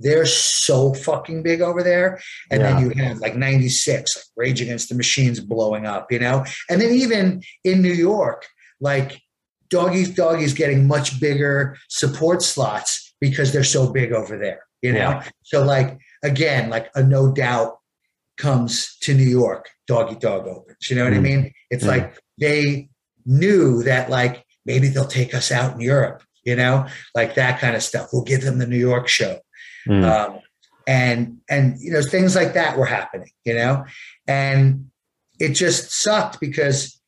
they're 0.00 0.26
so 0.26 0.92
fucking 0.94 1.42
big 1.42 1.60
over 1.60 1.82
there. 1.82 2.20
And 2.50 2.62
then 2.62 2.80
you 2.80 2.90
have 3.04 3.18
like 3.18 3.36
96, 3.36 4.16
like 4.16 4.24
Rage 4.36 4.60
Against 4.60 4.88
the 4.88 4.94
Machines 4.96 5.38
blowing 5.38 5.86
up, 5.86 6.10
you 6.10 6.18
know? 6.18 6.44
And 6.68 6.80
then 6.80 6.92
even 6.92 7.42
in 7.64 7.82
New 7.82 7.92
York, 7.92 8.46
like 8.80 9.20
Dog 9.70 9.94
Eat 9.94 10.16
Dog's 10.16 10.54
getting 10.54 10.86
much 10.86 11.20
bigger 11.20 11.76
support 11.88 12.42
slots 12.42 13.14
because 13.20 13.52
they're 13.52 13.62
so 13.64 13.92
big 13.92 14.12
over 14.12 14.36
there, 14.38 14.62
you 14.80 14.92
know? 14.92 14.98
Yeah. 14.98 15.28
So, 15.42 15.64
like, 15.64 15.98
again, 16.24 16.68
like 16.68 16.90
a 16.96 17.02
no 17.02 17.32
doubt 17.32 17.78
comes 18.36 18.96
to 19.02 19.14
New 19.14 19.22
York, 19.28 19.68
Dog 19.86 20.10
Eat 20.12 20.20
Dog 20.20 20.48
opens. 20.48 20.90
You 20.90 20.96
know 20.96 21.04
what 21.04 21.12
I 21.12 21.18
Mm. 21.18 21.22
mean? 21.22 21.52
It's 21.70 21.84
Mm. 21.84 21.88
like 21.88 22.14
they 22.40 22.88
knew 23.24 23.82
that, 23.84 24.10
like, 24.10 24.44
maybe 24.64 24.88
they'll 24.88 25.04
take 25.06 25.34
us 25.34 25.50
out 25.50 25.74
in 25.74 25.80
Europe, 25.80 26.22
you 26.44 26.56
know, 26.56 26.86
like 27.14 27.34
that 27.34 27.60
kind 27.60 27.76
of 27.76 27.82
stuff. 27.82 28.08
We'll 28.12 28.22
give 28.22 28.42
them 28.42 28.58
the 28.58 28.66
New 28.66 28.78
York 28.78 29.08
show 29.08 29.38
Mm. 29.88 30.04
um, 30.04 30.38
and 30.86 31.38
and 31.50 31.76
you 31.80 31.92
know 31.92 32.02
things 32.02 32.36
like 32.36 32.54
that 32.54 32.78
were 32.78 32.86
happening 32.86 33.30
you 33.44 33.54
know 33.54 33.84
and 34.28 34.86
it 35.40 35.50
just 35.50 35.90
sucked 35.92 36.38
because 36.38 37.00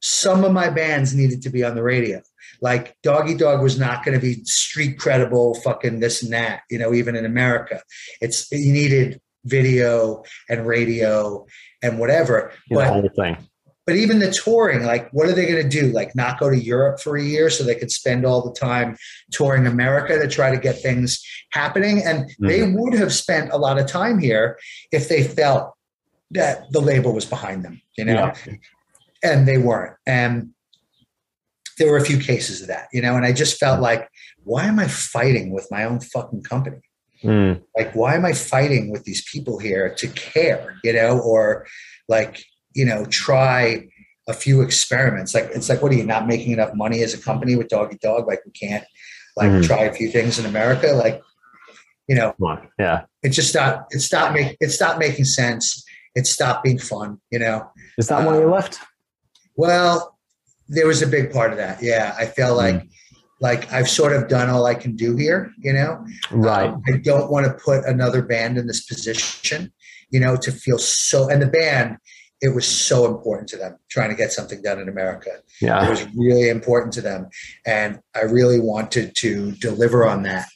some 0.00 0.44
of 0.44 0.52
my 0.52 0.68
bands 0.68 1.14
needed 1.14 1.40
to 1.42 1.50
be 1.50 1.64
on 1.64 1.74
the 1.74 1.82
radio 1.82 2.20
like 2.60 2.96
Dog 3.02 3.30
Eat 3.30 3.38
Dog 3.38 3.62
was 3.62 3.78
not 3.78 4.04
going 4.04 4.18
to 4.18 4.20
be 4.20 4.44
street 4.44 4.98
credible 4.98 5.54
fucking 5.54 6.00
this 6.00 6.22
and 6.22 6.32
that 6.32 6.62
you 6.70 6.78
know 6.78 6.92
even 6.92 7.16
in 7.16 7.24
america 7.24 7.82
it's 8.20 8.50
you 8.52 8.72
needed 8.72 9.20
video 9.44 10.22
and 10.50 10.66
radio 10.66 11.46
and 11.82 11.98
whatever 11.98 12.52
You 12.68 12.76
know, 12.76 12.84
the 12.84 12.88
whole 12.92 13.10
thing. 13.16 13.47
But 13.88 13.96
even 13.96 14.18
the 14.18 14.30
touring, 14.30 14.84
like, 14.84 15.08
what 15.12 15.30
are 15.30 15.32
they 15.32 15.46
going 15.46 15.62
to 15.62 15.66
do? 15.66 15.86
Like, 15.86 16.14
not 16.14 16.38
go 16.38 16.50
to 16.50 16.58
Europe 16.58 17.00
for 17.00 17.16
a 17.16 17.22
year 17.22 17.48
so 17.48 17.64
they 17.64 17.74
could 17.74 17.90
spend 17.90 18.26
all 18.26 18.46
the 18.46 18.52
time 18.52 18.98
touring 19.32 19.66
America 19.66 20.18
to 20.18 20.28
try 20.28 20.50
to 20.50 20.58
get 20.58 20.82
things 20.82 21.24
happening? 21.52 22.02
And 22.04 22.30
they 22.38 22.70
would 22.70 22.92
have 22.92 23.14
spent 23.14 23.50
a 23.50 23.56
lot 23.56 23.78
of 23.78 23.86
time 23.86 24.18
here 24.18 24.58
if 24.92 25.08
they 25.08 25.22
felt 25.24 25.72
that 26.32 26.70
the 26.70 26.82
label 26.82 27.14
was 27.14 27.24
behind 27.24 27.64
them, 27.64 27.80
you 27.96 28.04
know, 28.04 28.30
Yeah. 28.46 28.56
and 29.22 29.48
they 29.48 29.56
weren't. 29.56 29.96
And 30.06 30.50
there 31.78 31.90
were 31.90 31.96
a 31.96 32.04
few 32.04 32.18
cases 32.18 32.60
of 32.60 32.66
that, 32.68 32.88
you 32.92 33.00
know, 33.00 33.16
and 33.16 33.24
I 33.24 33.32
just 33.32 33.58
felt 33.58 33.80
like, 33.80 34.06
why 34.44 34.66
am 34.66 34.78
I 34.78 34.86
fighting 34.86 35.50
with 35.50 35.66
my 35.70 35.84
own 35.84 36.00
fucking 36.00 36.42
company? 36.42 36.82
Mm. 37.24 37.62
like 37.76 37.92
why 37.96 38.14
am 38.14 38.24
i 38.24 38.32
fighting 38.32 38.92
with 38.92 39.02
these 39.02 39.28
people 39.28 39.58
here 39.58 39.92
to 39.96 40.06
care 40.06 40.76
you 40.84 40.92
know 40.92 41.18
or 41.18 41.66
like 42.06 42.44
you 42.78 42.84
know 42.90 43.00
try 43.26 43.60
a 44.28 44.34
few 44.44 44.56
experiments 44.68 45.30
like 45.36 45.48
it's 45.56 45.68
like 45.70 45.80
what 45.82 45.90
are 45.92 45.96
you 46.02 46.08
not 46.14 46.26
making 46.32 46.52
enough 46.52 46.72
money 46.84 46.98
as 47.06 47.12
a 47.14 47.20
company 47.28 47.56
with 47.56 47.68
doggy 47.68 47.98
dog 48.08 48.22
like 48.30 48.40
we 48.46 48.52
can't 48.52 48.84
like 49.40 49.50
Mhm. 49.50 49.64
try 49.70 49.82
a 49.90 49.92
few 49.98 50.08
things 50.16 50.38
in 50.38 50.44
america 50.54 50.88
like 51.04 51.16
you 52.08 52.14
know 52.18 52.30
Yeah. 52.78 52.98
it 53.26 53.30
just 53.38 53.48
stopped 53.54 53.94
it 53.94 54.00
stopped 54.10 54.32
make 54.38 54.50
it 54.64 54.70
stopped 54.78 54.98
making 55.06 55.24
sense 55.40 55.64
it 56.18 56.26
stopped 56.36 56.60
being 56.66 56.78
fun 56.92 57.08
you 57.34 57.40
know 57.44 57.56
Is 58.00 58.06
that 58.08 58.24
why 58.26 58.34
you 58.42 58.48
left? 58.58 58.74
well 59.64 59.94
there 60.76 60.86
was 60.92 61.00
a 61.02 61.06
big 61.16 61.26
part 61.36 61.50
of 61.52 61.58
that 61.64 61.76
yeah 61.90 62.14
i 62.22 62.26
felt 62.38 62.56
like 62.64 62.78
like 63.40 63.62
i've 63.76 63.88
sort 64.00 64.12
of 64.16 64.28
done 64.36 64.48
all 64.54 64.64
i 64.66 64.74
can 64.84 64.92
do 65.04 65.10
here 65.24 65.40
you 65.66 65.72
know 65.78 65.92
Right. 66.30 66.68
Um, 66.70 66.82
I 66.92 66.98
don't 67.10 67.28
want 67.32 67.44
to 67.48 67.52
put 67.68 67.80
another 67.94 68.20
band 68.32 68.52
in 68.60 68.66
this 68.70 68.82
position, 68.92 69.60
you 70.10 70.20
know, 70.20 70.34
to 70.44 70.50
feel 70.64 70.78
so. 70.78 71.18
And 71.30 71.40
the 71.40 71.46
band, 71.60 71.88
it 72.40 72.54
was 72.54 72.66
so 72.66 73.06
important 73.06 73.48
to 73.48 73.56
them 73.56 73.76
trying 73.88 74.10
to 74.10 74.16
get 74.16 74.32
something 74.32 74.62
done 74.62 74.78
in 74.78 74.88
America. 74.88 75.30
Yeah. 75.60 75.86
It 75.86 75.90
was 75.90 76.06
really 76.14 76.48
important 76.48 76.92
to 76.94 77.00
them, 77.00 77.28
and 77.66 78.00
I 78.14 78.22
really 78.22 78.60
wanted 78.60 79.16
to 79.16 79.52
deliver 79.52 80.06
on 80.06 80.22
that 80.22 80.46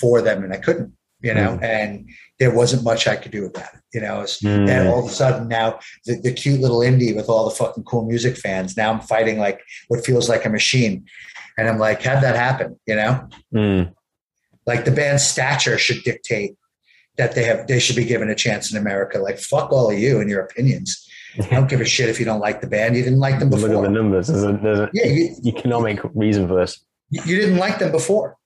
for 0.00 0.22
them, 0.22 0.44
and 0.44 0.52
I 0.52 0.58
couldn't, 0.58 0.92
you 1.20 1.34
know. 1.34 1.58
And 1.62 2.08
there 2.38 2.54
wasn't 2.54 2.84
much 2.84 3.06
I 3.06 3.16
could 3.16 3.32
do 3.32 3.46
about 3.46 3.74
it, 3.74 3.80
you 3.92 4.00
know. 4.00 4.20
It's, 4.22 4.42
Mm. 4.42 4.68
And 4.68 4.88
all 4.88 5.04
of 5.04 5.10
a 5.10 5.14
sudden 5.14 5.48
now, 5.48 5.78
the, 6.04 6.20
the 6.20 6.32
cute 6.32 6.60
little 6.60 6.80
indie 6.80 7.14
with 7.14 7.28
all 7.28 7.44
the 7.48 7.54
fucking 7.54 7.84
cool 7.84 8.04
music 8.04 8.36
fans. 8.36 8.76
Now 8.76 8.92
I'm 8.92 9.00
fighting 9.00 9.38
like 9.38 9.60
what 9.88 10.04
feels 10.04 10.28
like 10.28 10.44
a 10.44 10.50
machine, 10.50 11.04
and 11.58 11.68
I'm 11.68 11.78
like, 11.78 12.02
how'd 12.02 12.22
that 12.22 12.36
happen, 12.36 12.78
you 12.86 12.96
know? 12.96 13.28
Mm. 13.54 13.92
like 14.66 14.84
the 14.84 14.90
band's 14.90 15.24
stature 15.24 15.78
should 15.78 16.02
dictate 16.04 16.56
that 17.16 17.34
they 17.34 17.42
have 17.44 17.66
they 17.66 17.80
should 17.80 17.96
be 17.96 18.04
given 18.04 18.30
a 18.30 18.34
chance 18.34 18.70
in 18.70 18.78
America. 18.78 19.18
Like 19.18 19.38
fuck 19.38 19.72
all 19.72 19.90
of 19.90 19.98
you 19.98 20.20
and 20.20 20.30
your 20.30 20.40
opinions. 20.40 21.07
I 21.40 21.46
don't 21.54 21.68
give 21.68 21.80
a 21.80 21.84
shit 21.84 22.08
if 22.08 22.18
you 22.18 22.24
don't 22.24 22.40
like 22.40 22.60
the 22.60 22.66
band. 22.66 22.96
You 22.96 23.02
didn't 23.02 23.20
like 23.20 23.38
them 23.38 23.50
before. 23.50 23.68
Look 23.68 23.78
at 23.78 23.82
the 23.82 23.90
numbers. 23.90 24.28
There's 24.28 24.44
a, 24.44 24.52
there's 24.62 24.78
a 24.80 24.90
Yeah, 24.92 25.06
you, 25.06 25.36
economic 25.46 26.00
reason 26.14 26.48
for 26.48 26.54
this. 26.54 26.80
you 27.10 27.36
didn't 27.36 27.58
like 27.58 27.78
them 27.78 27.92
before. 27.92 28.36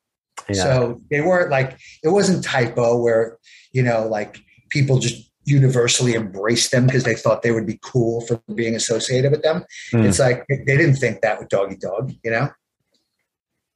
Yeah. 0.49 0.63
So 0.63 1.01
they 1.11 1.21
weren't 1.21 1.51
like 1.51 1.79
it 2.03 2.09
wasn't 2.09 2.43
Type 2.45 2.77
O 2.77 3.01
where 3.01 3.39
you 3.73 3.83
know 3.83 4.07
like 4.09 4.41
people 4.71 4.99
just 4.99 5.31
universally 5.45 6.15
embraced 6.15 6.71
them 6.71 6.87
because 6.87 7.05
they 7.05 7.15
thought 7.15 7.43
they 7.43 7.51
would 7.53 7.67
be 7.67 7.79
cool 7.83 8.21
for 8.23 8.41
being 8.55 8.75
associated 8.75 9.31
with 9.31 9.43
them. 9.43 9.65
Mm. 9.93 10.05
It's 10.07 10.19
like 10.19 10.45
they 10.49 10.77
didn't 10.77 10.97
think 10.97 11.21
that 11.23 11.39
with 11.39 11.49
Dog 11.49 11.73
Eat 11.73 11.81
Dog, 11.81 12.13
you 12.25 12.31
know. 12.31 12.51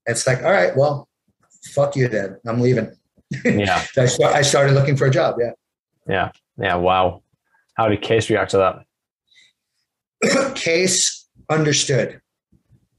It's 0.06 0.26
like 0.26 0.42
all 0.42 0.50
right, 0.52 0.76
well, 0.76 1.08
fuck 1.72 1.96
you 1.96 2.08
then. 2.08 2.38
I'm 2.46 2.60
leaving. 2.60 2.90
yeah. 3.44 3.80
So 3.92 4.02
I, 4.04 4.06
start, 4.06 4.34
I 4.34 4.42
started 4.42 4.72
looking 4.74 4.96
for 4.96 5.06
a 5.06 5.10
job. 5.10 5.36
Yeah. 5.40 5.50
Yeah. 6.08 6.30
Yeah. 6.58 6.74
Wow. 6.76 7.22
How 7.74 7.88
did 7.88 8.04
Cees 8.04 8.30
react 8.30 8.52
to 8.52 8.56
that? 8.58 8.85
Cees 10.56 11.26
understood. 11.50 12.20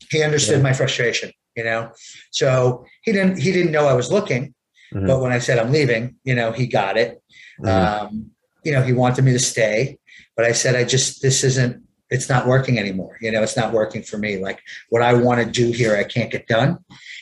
He 0.10 0.24
understood 0.24 0.58
Yeah. 0.58 0.64
my 0.64 0.74
frustration, 0.74 1.32
you 1.56 1.64
know. 1.64 1.92
So 2.32 2.86
he 3.04 3.12
didn't 3.12 3.40
he 3.40 3.52
didn't 3.52 3.72
know 3.72 3.88
I 3.88 3.94
was 3.94 4.12
looking, 4.12 4.54
Mhm. 4.94 5.08
but 5.08 5.20
when 5.22 5.32
I 5.32 5.40
said 5.40 5.60
I'm 5.60 5.72
leaving, 5.72 6.16
you 6.24 6.36
know, 6.36 6.52
he 6.52 6.68
got 6.68 6.98
it. 6.98 7.22
Mhm. 7.62 7.68
Um, 7.70 8.32
you 8.64 8.72
know, 8.72 8.82
he 8.84 8.94
wanted 8.94 9.24
me 9.26 9.34
to 9.34 9.40
stay, 9.40 9.98
but 10.36 10.46
I 10.46 10.52
said 10.54 10.76
I 10.76 10.84
just 10.84 11.22
this 11.22 11.44
isn't 11.44 11.84
it's 12.10 12.30
not 12.30 12.48
working 12.48 12.80
anymore. 12.80 13.18
You 13.20 13.32
know, 13.32 13.44
it's 13.44 13.58
not 13.58 13.74
working 13.74 14.02
for 14.02 14.18
me. 14.18 14.38
Like 14.38 14.60
what 14.90 15.02
I 15.02 15.14
want 15.14 15.44
to 15.44 15.52
do 15.62 15.72
here, 15.72 15.96
I 15.98 16.06
can't 16.06 16.32
get 16.32 16.48
done, 16.48 16.78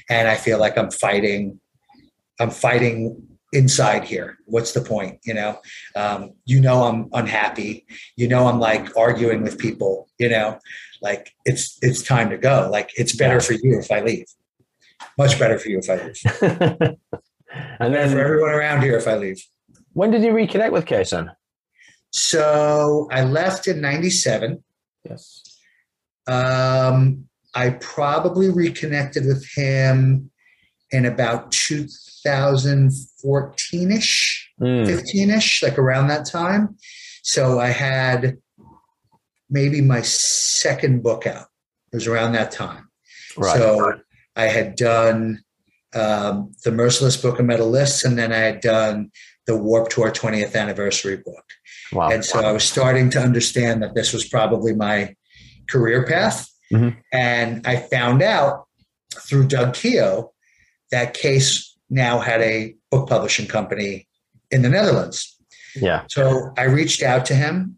and 0.09 0.27
I 0.27 0.35
feel 0.35 0.59
like 0.59 0.77
I'm 0.77 0.91
fighting. 0.91 1.59
I'm 2.39 2.51
fighting 2.51 2.99
inside 3.56 4.03
here. 4.03 4.38
What's 4.45 4.73
the 4.73 4.82
point? 4.82 5.19
You 5.23 5.34
know, 5.34 5.60
um, 5.95 6.34
you 6.45 6.60
know, 6.60 6.84
I'm 6.84 7.10
unhappy. 7.14 7.86
You 8.15 8.27
know, 8.27 8.48
I'm 8.48 8.60
like 8.60 8.95
arguing 8.98 9.44
with 9.44 9.57
people. 9.57 10.10
You 10.19 10.30
know, 10.30 10.60
like 11.02 11.32
it's 11.45 11.77
it's 11.82 12.03
time 12.03 12.30
to 12.30 12.38
go. 12.38 12.69
Like 12.72 12.91
it's 12.95 13.15
better 13.15 13.40
for 13.40 13.53
you 13.53 13.80
if 13.80 13.91
I 13.91 14.02
leave. 14.02 14.26
Much 15.18 15.40
better 15.40 15.57
for 15.57 15.69
you 15.69 15.80
if 15.80 15.90
I 15.90 15.95
leave. 16.06 16.22
and 17.80 17.94
Better 17.94 18.10
for 18.10 18.19
everyone 18.19 18.52
around 18.52 18.82
here 18.84 18.98
if 18.98 19.07
I 19.07 19.15
leave. 19.15 19.41
when 19.94 20.11
did 20.11 20.23
you 20.23 20.32
reconnect 20.32 20.72
with 20.72 20.88
Cees? 20.88 21.14
So 22.11 23.07
I 23.11 23.23
left 23.23 23.68
in 23.68 23.82
'97. 23.82 24.64
Yes. 25.10 25.41
Um, 26.27 27.26
I 27.53 27.72
probably 27.72 28.49
reconnected 28.49 29.26
with 29.26 29.45
him 29.56 30.32
in 30.91 31.06
about 31.06 31.52
2014 32.26 33.91
ish, 33.91 34.41
Mm. 34.61 34.85
15 34.88 35.31
ish, 35.31 35.61
like 35.64 35.77
around 35.77 36.07
that 36.07 36.26
time. 36.26 36.77
So 37.23 37.60
I 37.60 37.68
had 37.68 38.38
maybe 39.49 39.81
my 39.81 40.02
second 40.02 41.03
book 41.03 41.27
out. 41.27 41.47
It 41.91 41.97
was 41.97 42.07
around 42.07 42.31
that 42.34 42.52
time. 42.52 42.88
Right. 43.38 43.57
So 43.57 43.99
I 44.38 44.43
had 44.45 44.76
done 44.77 45.43
um, 45.93 46.53
the 46.64 46.72
Merciless 46.72 47.18
Book 47.18 47.38
of 47.39 47.45
Metal 47.45 47.69
Lists, 47.69 48.06
and 48.06 48.18
then 48.18 48.31
I 48.31 48.38
had 48.38 48.61
done 48.61 49.11
the 49.45 49.57
Warped 49.57 49.91
Tour 49.91 50.10
20th 50.11 50.56
anniversary 50.56 51.18
book. 51.18 51.43
wow. 51.91 52.10
And 52.10 52.23
so 52.23 52.39
I 52.39 52.52
was 52.53 52.64
starting 52.64 53.10
to 53.11 53.19
understand 53.19 53.84
that 53.84 53.93
this 53.93 54.14
was 54.14 54.26
probably 54.27 54.73
my 54.73 55.15
career 55.69 56.06
path. 56.06 56.49
Mhm. 56.72 56.95
And 57.14 57.65
I 57.68 57.76
found 57.77 58.22
out 58.23 58.65
through 59.27 59.47
Doug 59.47 59.73
Keogh 59.73 60.31
that 60.91 61.15
Cees 61.15 61.74
now 61.90 62.20
had 62.20 62.41
a 62.41 62.76
book 62.91 63.07
publishing 63.10 63.48
company 63.48 64.07
in 64.52 64.62
the 64.62 64.70
Netherlands. 64.70 65.38
yeah. 65.76 66.03
So 66.10 66.52
I 66.57 66.64
reached 66.64 67.03
out 67.03 67.26
to 67.26 67.36
him 67.36 67.78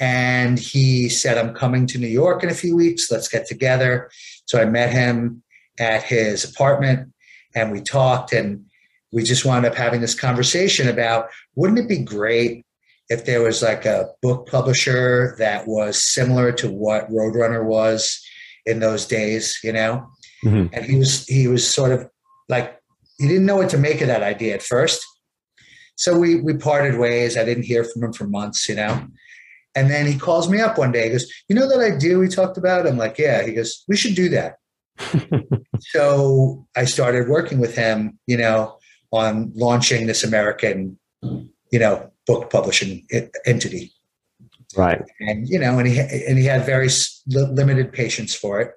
and 0.00 0.58
he 0.58 1.08
said, 1.08 1.38
I'm 1.38 1.54
coming 1.54 1.86
to 1.88 1.98
New 1.98 2.08
York 2.08 2.42
in 2.42 2.50
a 2.50 2.54
few 2.54 2.74
weeks. 2.76 3.10
Let's 3.10 3.28
get 3.28 3.46
together. 3.46 4.10
So 4.46 4.60
I 4.60 4.64
met 4.64 4.90
him 4.90 5.42
at 5.78 6.02
his 6.02 6.44
apartment 6.44 7.12
and 7.54 7.70
we 7.70 7.80
talked 7.80 8.32
and 8.32 8.64
we 9.12 9.22
just 9.22 9.44
wound 9.44 9.66
up 9.66 9.74
having 9.74 10.00
this 10.00 10.18
conversation 10.18 10.88
about 10.88 11.28
wouldn't 11.54 11.78
it 11.78 11.88
be 11.88 11.98
great 11.98 12.64
if 13.08 13.26
there 13.26 13.42
was 13.42 13.62
like 13.62 13.84
a 13.84 14.08
book 14.22 14.48
publisher 14.48 15.34
that 15.38 15.68
was 15.68 16.02
similar 16.02 16.50
to 16.52 16.70
what 16.70 17.10
Roadrunner 17.10 17.64
was 17.64 18.20
in 18.64 18.80
those 18.80 19.06
days, 19.06 19.58
you 19.62 19.72
know? 19.72 20.08
Mm-hmm. 20.44 20.74
And 20.74 20.84
he 20.84 20.96
was 20.96 21.26
he 21.26 21.46
was 21.46 21.72
sort 21.72 21.92
of 21.92 22.08
like 22.48 22.81
he 23.22 23.28
didn't 23.28 23.46
know 23.46 23.56
what 23.56 23.70
to 23.70 23.78
make 23.78 24.00
of 24.00 24.08
that 24.08 24.22
idea 24.22 24.54
at 24.54 24.62
first. 24.62 25.00
So 25.96 26.18
we 26.18 26.40
we 26.40 26.54
parted 26.54 26.98
ways. 26.98 27.36
I 27.36 27.44
didn't 27.44 27.64
hear 27.64 27.84
from 27.84 28.02
him 28.02 28.12
for 28.12 28.26
months, 28.26 28.68
you 28.68 28.74
know. 28.74 29.06
And 29.74 29.90
then 29.90 30.06
he 30.06 30.18
calls 30.18 30.50
me 30.50 30.60
up 30.60 30.76
one 30.76 30.92
day. 30.92 31.04
He 31.04 31.10
goes, 31.10 31.32
"You 31.48 31.56
know 31.56 31.68
that 31.68 31.94
idea 31.94 32.18
we 32.18 32.28
talked 32.28 32.58
about?" 32.58 32.86
I'm 32.86 32.98
like, 32.98 33.18
"Yeah." 33.18 33.46
He 33.46 33.52
goes, 33.52 33.84
"We 33.88 33.96
should 33.96 34.14
do 34.14 34.28
that." 34.30 34.56
so 35.78 36.66
I 36.76 36.84
started 36.84 37.28
working 37.28 37.58
with 37.58 37.76
him, 37.76 38.18
you 38.26 38.36
know, 38.36 38.78
on 39.12 39.52
launching 39.54 40.06
this 40.06 40.24
American, 40.24 40.98
you 41.22 41.78
know, 41.78 42.10
book 42.26 42.50
publishing 42.50 43.06
entity. 43.46 43.92
Right. 44.76 45.02
And 45.20 45.48
you 45.48 45.58
know, 45.58 45.78
and 45.78 45.86
he 45.86 46.00
and 46.00 46.38
he 46.38 46.46
had 46.46 46.66
very 46.66 46.88
limited 47.28 47.92
patience 47.92 48.34
for 48.34 48.60
it. 48.60 48.72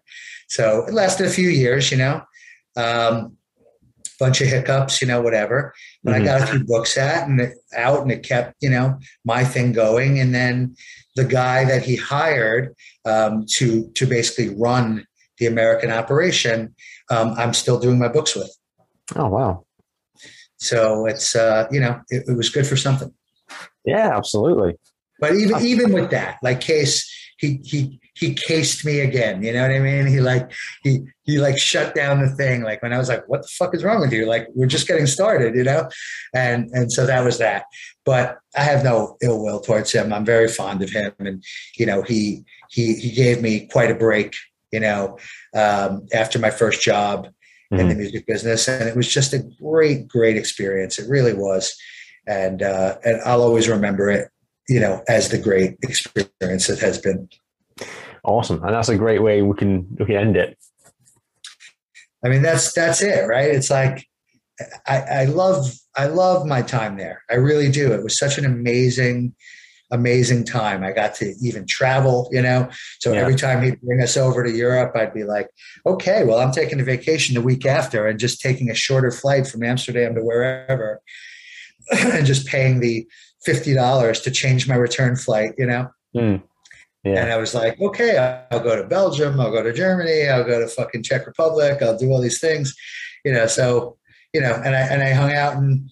So 0.47 0.85
it 0.87 0.93
lasted 0.93 1.25
a 1.25 1.29
few 1.29 1.49
years, 1.49 1.91
you 1.91 1.97
know. 1.97 2.21
Um, 2.77 3.34
bunch 4.19 4.41
of 4.41 4.47
hiccups, 4.47 5.01
you 5.01 5.07
know, 5.07 5.21
whatever. 5.21 5.73
But 6.03 6.13
mm-hmm. 6.13 6.21
I 6.21 6.25
got 6.25 6.41
a 6.41 6.47
few 6.47 6.63
books 6.63 6.97
out 6.97 7.27
and 7.27 7.39
it, 7.41 7.57
out, 7.75 8.01
and 8.01 8.11
it 8.11 8.23
kept, 8.23 8.55
you 8.61 8.69
know, 8.69 8.99
my 9.23 9.43
thing 9.43 9.71
going. 9.71 10.19
And 10.19 10.33
then 10.33 10.75
the 11.15 11.25
guy 11.25 11.65
that 11.65 11.83
he 11.83 11.95
hired 11.95 12.75
um, 13.05 13.45
to 13.51 13.89
to 13.95 14.05
basically 14.05 14.55
run 14.55 15.05
the 15.37 15.47
American 15.47 15.91
operation, 15.91 16.75
um, 17.09 17.33
I'm 17.37 17.53
still 17.53 17.79
doing 17.79 17.99
my 17.99 18.07
books 18.07 18.35
with. 18.35 18.55
Oh 19.15 19.27
wow! 19.27 19.65
So 20.57 21.05
it's 21.05 21.35
uh, 21.35 21.67
you 21.71 21.79
know, 21.79 22.01
it, 22.09 22.23
it 22.27 22.37
was 22.37 22.49
good 22.49 22.67
for 22.67 22.75
something. 22.75 23.13
Yeah, 23.85 24.15
absolutely. 24.15 24.77
But 25.19 25.35
even 25.35 25.61
even 25.61 25.93
with 25.93 26.09
that, 26.11 26.37
like 26.41 26.61
Cees, 26.61 27.09
he 27.37 27.59
he 27.63 27.99
he 28.15 28.33
cased 28.33 28.85
me 28.85 29.01
again. 29.01 29.43
You 29.43 29.53
know 29.53 29.61
what 29.61 29.71
I 29.71 29.79
mean? 29.79 30.07
He 30.15 30.21
like 30.21 30.51
he 30.83 31.01
he 31.23 31.39
like 31.39 31.57
shut 31.57 31.93
down 31.93 32.21
the 32.21 32.29
thing. 32.29 32.63
Like 32.63 32.81
when 32.81 32.93
I 32.93 32.97
was 32.97 33.09
like, 33.09 33.27
"What 33.27 33.41
the 33.41 33.47
fuck 33.49 33.75
is 33.75 33.83
wrong 33.83 33.99
with 33.99 34.13
you?" 34.13 34.25
Like 34.25 34.47
we're 34.55 34.67
just 34.67 34.87
getting 34.87 35.07
started, 35.07 35.55
you 35.55 35.63
know. 35.63 35.89
And 36.33 36.69
and 36.71 36.91
so 36.91 37.05
that 37.05 37.23
was 37.23 37.37
that. 37.39 37.65
But 38.05 38.37
I 38.55 38.61
have 38.61 38.83
no 38.83 39.17
ill 39.21 39.43
will 39.43 39.59
towards 39.59 39.91
him. 39.91 40.13
I'm 40.13 40.25
very 40.25 40.47
fond 40.47 40.81
of 40.81 40.89
him, 40.89 41.11
and 41.19 41.43
you 41.77 41.85
know 41.85 42.01
he 42.01 42.45
he 42.69 42.95
he 42.95 43.11
gave 43.11 43.41
me 43.41 43.67
quite 43.67 43.91
a 43.91 43.95
break. 43.95 44.33
You 44.71 44.79
know, 44.79 45.17
um, 45.53 46.05
after 46.13 46.39
my 46.39 46.49
first 46.49 46.81
job 46.81 47.25
mm-hmm. 47.25 47.79
in 47.79 47.89
the 47.89 47.95
music 47.95 48.25
business, 48.25 48.67
and 48.67 48.87
it 48.87 48.95
was 48.95 49.07
just 49.07 49.33
a 49.33 49.39
great 49.61 50.07
great 50.07 50.37
experience. 50.37 50.97
It 50.99 51.09
really 51.09 51.33
was, 51.33 51.75
and 52.27 52.61
uh, 52.61 52.97
and 53.03 53.21
I'll 53.25 53.43
always 53.43 53.67
remember 53.67 54.09
it. 54.09 54.29
You 54.69 54.79
know, 54.79 55.03
as 55.07 55.29
the 55.29 55.37
great 55.37 55.77
experience 55.83 56.69
it 56.69 56.79
has 56.79 56.97
been. 56.97 57.29
Awesome, 58.25 58.63
and 58.63 58.73
that's 58.73 58.89
a 58.89 58.97
great 58.97 59.21
way 59.21 59.43
we 59.43 59.55
can 59.55 59.87
we 59.99 60.05
can 60.05 60.15
end 60.15 60.35
it. 60.35 60.57
I 62.25 62.29
mean, 62.29 62.41
that's 62.41 62.73
that's 62.73 63.03
it, 63.03 63.27
right? 63.27 63.51
It's 63.51 63.69
like 63.69 64.07
I, 64.87 65.01
I 65.01 65.25
love 65.25 65.71
I 65.95 66.07
love 66.07 66.47
my 66.47 66.63
time 66.63 66.97
there. 66.97 67.21
I 67.29 67.35
really 67.35 67.69
do. 67.69 67.93
It 67.93 68.03
was 68.03 68.17
such 68.17 68.39
an 68.39 68.45
amazing, 68.45 69.35
amazing 69.91 70.45
time. 70.45 70.83
I 70.83 70.91
got 70.91 71.13
to 71.15 71.35
even 71.39 71.67
travel, 71.67 72.27
you 72.31 72.41
know. 72.41 72.67
So 72.99 73.13
yeah. 73.13 73.19
every 73.19 73.35
time 73.35 73.63
he'd 73.63 73.79
bring 73.81 74.01
us 74.01 74.17
over 74.17 74.43
to 74.43 74.51
Europe, 74.51 74.95
I'd 74.95 75.13
be 75.13 75.23
like, 75.23 75.49
okay, 75.85 76.23
well, 76.23 76.39
I'm 76.39 76.51
taking 76.51 76.79
a 76.79 76.83
vacation 76.83 77.35
the 77.35 77.41
week 77.41 77.63
after 77.65 78.07
and 78.07 78.19
just 78.19 78.41
taking 78.41 78.71
a 78.71 78.75
shorter 78.75 79.11
flight 79.11 79.45
from 79.45 79.61
Amsterdam 79.61 80.15
to 80.15 80.21
wherever 80.21 81.01
and 81.91 82.25
just 82.25 82.47
paying 82.47 82.79
the 82.79 83.05
fifty 83.43 83.75
dollars 83.75 84.21
to 84.21 84.31
change 84.31 84.67
my 84.67 84.75
return 84.75 85.15
flight, 85.15 85.51
you 85.59 85.67
know. 85.67 85.89
Mm. 86.15 86.41
Yeah. 87.05 87.21
And 87.21 87.31
I 87.31 87.37
was 87.37 87.53
like, 87.53 87.79
okay, 87.79 88.45
I'll 88.49 88.59
go 88.59 88.75
to 88.75 88.87
Belgium, 88.87 89.39
I'll 89.39 89.51
go 89.51 89.61
to 89.61 89.71
Germany, 89.71 90.27
I'll 90.27 90.43
go 90.43 90.59
to 90.59 90.67
fucking 90.67 91.03
Czech 91.03 91.27
Republic, 91.27 91.79
I'll 91.81 91.97
do 91.97 92.09
all 92.09 92.19
these 92.19 92.39
things, 92.39 92.75
you 93.23 93.31
know. 93.31 93.45
So, 93.45 93.97
you 94.33 94.41
know, 94.41 94.59
and 94.65 94.75
I 94.75 94.79
and 94.79 95.03
I 95.03 95.13
hung 95.13 95.31
out 95.31 95.55
in 95.55 95.87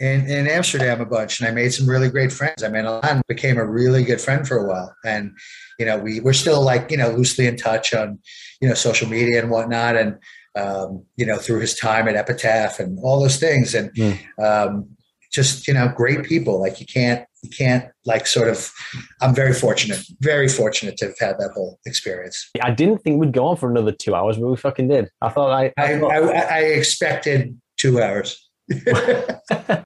in, 0.00 0.28
in 0.28 0.48
Amsterdam 0.48 1.00
a 1.00 1.06
bunch, 1.06 1.38
and 1.38 1.48
I 1.48 1.52
made 1.52 1.72
some 1.72 1.88
really 1.88 2.10
great 2.10 2.32
friends. 2.32 2.64
I 2.64 2.68
mean, 2.68 2.84
Alan 2.84 3.22
became 3.28 3.58
a 3.58 3.64
really 3.64 4.02
good 4.02 4.20
friend 4.20 4.46
for 4.46 4.58
a 4.58 4.68
while, 4.68 4.94
and 5.04 5.30
you 5.78 5.86
know, 5.86 5.98
we 5.98 6.18
we're 6.18 6.32
still 6.32 6.62
like 6.62 6.90
you 6.90 6.96
know 6.96 7.10
loosely 7.10 7.46
in 7.46 7.56
touch 7.56 7.94
on 7.94 8.18
you 8.60 8.68
know 8.68 8.74
social 8.74 9.08
media 9.08 9.40
and 9.40 9.50
whatnot, 9.50 9.96
and 9.96 10.18
um, 10.56 11.04
you 11.16 11.24
know 11.24 11.38
through 11.38 11.60
his 11.60 11.78
time 11.78 12.08
at 12.08 12.16
Epitaph 12.16 12.80
and 12.80 12.98
all 13.04 13.20
those 13.20 13.38
things, 13.38 13.72
and 13.72 13.94
mm. 13.94 14.18
um, 14.42 14.88
just 15.32 15.68
you 15.68 15.74
know 15.74 15.92
great 15.96 16.24
people. 16.24 16.60
Like 16.60 16.80
you 16.80 16.86
can't 16.86 17.24
you 17.46 17.56
can't 17.56 17.90
like 18.04 18.26
sort 18.26 18.48
of 18.48 18.72
i'm 19.20 19.34
very 19.34 19.52
fortunate 19.52 20.00
very 20.20 20.48
fortunate 20.48 20.96
to 20.96 21.06
have 21.06 21.18
had 21.18 21.38
that 21.38 21.50
whole 21.54 21.78
experience. 21.86 22.48
I 22.62 22.70
didn't 22.70 22.98
think 22.98 23.20
we'd 23.20 23.32
go 23.32 23.46
on 23.46 23.56
for 23.56 23.70
another 23.70 23.92
two 23.92 24.14
hours 24.14 24.36
but 24.36 24.48
we 24.48 24.56
fucking 24.56 24.88
did. 24.88 25.10
I 25.22 25.28
thought 25.28 25.50
i 25.50 25.72
i, 25.78 25.94
I, 25.94 26.18
I, 26.18 26.40
I 26.40 26.58
expected 26.60 27.58
two 27.76 28.00
hours. 28.02 28.48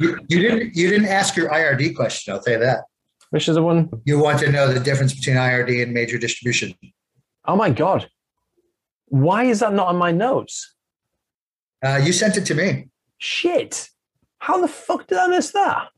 You, 0.00 0.18
you, 0.28 0.40
didn't 0.40 0.74
you 0.74 0.90
didn't 0.90 1.06
ask 1.06 1.36
your 1.36 1.48
ird 1.52 1.80
question 1.94 2.34
i'll 2.34 2.40
tell 2.40 2.54
you 2.54 2.58
that. 2.58 2.80
Which 3.30 3.48
is 3.48 3.54
the 3.54 3.62
one? 3.62 3.88
You 4.04 4.18
want 4.18 4.40
to 4.40 4.50
know 4.50 4.72
the 4.72 4.80
difference 4.80 5.14
between 5.14 5.36
ird 5.36 5.70
and 5.70 5.92
major 5.92 6.18
distribution. 6.18 6.74
Oh 7.44 7.54
my 7.54 7.70
god. 7.70 8.10
Why 9.06 9.44
is 9.44 9.60
that 9.60 9.72
not 9.72 9.86
on 9.86 9.96
my 9.96 10.10
notes? 10.10 10.74
Uh, 11.84 12.00
you 12.02 12.12
sent 12.12 12.36
it 12.36 12.44
to 12.46 12.54
me. 12.56 12.88
Shit. 13.18 13.88
How 14.40 14.60
the 14.60 14.66
fuck 14.66 15.06
did 15.06 15.18
i 15.18 15.28
miss 15.28 15.52
that 15.52 15.91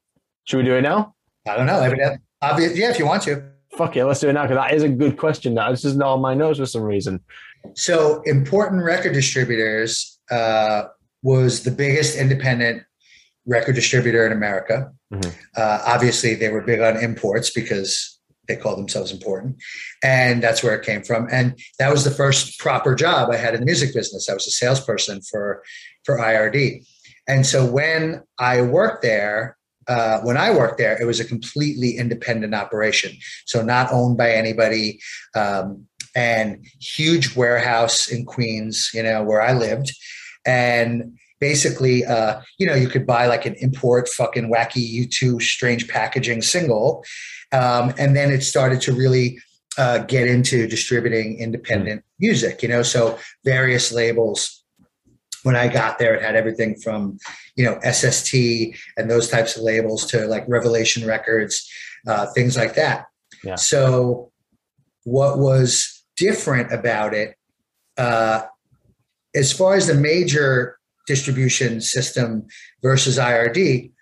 should 0.45 0.59
we 0.59 0.63
do 0.65 0.75
it 0.75 0.83
now? 0.83 1.15
I 1.49 1.57
don't 1.57 1.67
know. 1.67 2.17
Obvious, 2.43 2.77
yeah, 2.77 2.91
if 2.91 2.99
you 2.99 3.07
want 3.07 3.23
to. 3.25 3.43
Fuck 3.77 3.97
yeah, 3.97 4.05
let's 4.05 4.21
do 4.21 4.29
it 4.29 4.35
now 4.35 4.43
because 4.43 4.57
that 4.57 4.73
is 4.73 4.83
a 4.83 4.89
good 4.89 5.17
question. 5.17 5.55
That 5.55 5.73
is 5.73 5.83
just 5.83 5.97
not 5.97 6.15
on 6.15 6.21
my 6.21 6.35
nose 6.35 6.59
for 6.59 6.67
some 6.67 6.83
reason. 6.83 7.21
So, 7.75 8.23
important 8.23 8.85
record 8.85 9.15
distributors 9.15 10.19
uh, 10.31 10.85
was 11.23 11.65
the 11.65 11.71
biggest 11.71 12.17
independent 12.17 12.83
record 13.47 13.75
distributor 13.75 14.27
in 14.27 14.33
America. 14.33 14.93
Mm-hmm. 15.13 15.31
Uh, 15.57 15.83
obviously, 15.87 16.35
they 16.35 16.51
were 16.51 16.61
big 16.61 16.81
on 16.81 16.97
imports 17.03 17.51
because 17.51 18.21
they 18.47 18.57
called 18.57 18.79
themselves 18.79 19.11
important, 19.11 19.57
and 20.03 20.43
that's 20.43 20.63
where 20.63 20.75
it 20.75 20.85
came 20.85 21.03
from. 21.03 21.27
And 21.33 21.59
that 21.79 21.91
was 21.91 22.05
the 22.05 22.11
first 22.11 22.61
proper 22.61 22.95
job 22.95 23.31
I 23.31 23.37
had 23.37 23.55
in 23.55 23.61
the 23.61 23.67
music 23.67 23.95
business. 23.95 24.29
I 24.29 24.35
was 24.35 24.47
a 24.47 24.51
salesperson 24.51 25.21
for 25.23 25.63
for 26.05 26.19
IRD, 26.19 26.85
and 27.27 27.47
so 27.47 27.67
when 27.67 28.23
I 28.39 28.63
worked 28.63 29.03
there, 29.03 29.57
uh, 29.89 30.21
when 30.21 30.37
I 30.37 30.51
worked 30.51 30.79
there, 30.79 31.01
it 31.01 31.05
was 31.05 31.21
a 31.21 31.25
completely 31.25 31.97
independent 31.97 32.55
operation. 32.55 33.13
So 33.47 33.63
not 33.63 33.93
owned 33.93 34.17
by 34.17 34.33
anybody. 34.33 35.01
Um, 35.35 35.87
and 36.15 36.65
huge 36.81 37.35
warehouse 37.35 38.09
in 38.09 38.25
Queens, 38.25 38.91
you 38.95 39.03
know, 39.03 39.23
where 39.23 39.43
I 39.43 39.53
lived. 39.53 39.93
And 40.47 41.19
basically, 41.41 42.05
uh, 42.05 42.41
you 42.59 42.67
know, 42.67 42.75
you 42.75 42.89
could 42.89 43.07
buy 43.07 43.27
like 43.27 43.47
an 43.47 43.55
import 43.55 44.09
fucking 44.09 44.51
wacky 44.51 45.07
U2 45.07 45.43
strange 45.43 45.89
packaging 45.89 46.43
single. 46.43 47.05
Um, 47.53 47.93
and 47.99 48.17
then 48.17 48.33
it 48.33 48.43
started 48.43 48.81
to 48.83 48.93
really 48.93 49.39
uh, 49.77 49.99
get 49.99 50.29
into 50.29 50.67
distributing 50.67 51.39
independent 51.39 52.05
music, 52.19 52.63
you 52.63 52.69
know, 52.69 52.83
so 52.83 53.19
various 53.45 53.93
labels 53.93 54.64
when 55.45 55.57
I 55.57 55.69
got 55.69 55.99
there, 55.99 56.15
it 56.15 56.23
had 56.23 56.37
everything 56.37 56.75
from, 56.75 57.19
you 57.55 57.65
know, 57.65 57.79
SST 57.81 58.35
and 58.97 59.11
those 59.11 59.29
types 59.29 59.57
of 59.57 59.63
labels 59.63 60.07
to 60.07 60.27
like 60.27 60.45
Revelation 60.49 61.07
Records, 61.07 61.71
uh, 62.07 62.27
things 62.35 62.57
like 62.57 62.75
that. 62.75 63.07
Yeah. 63.45 63.57
So, 63.57 64.33
what 65.05 65.39
was 65.39 66.03
different 66.17 66.73
about 66.73 67.13
it, 67.13 67.37
uh, 67.99 68.43
as 69.35 69.53
far 69.53 69.75
as 69.75 69.87
the 69.87 69.95
major 69.95 70.79
distribution 71.07 71.83
system 71.83 72.47
versus 72.83 73.19
IRD, 73.19 73.93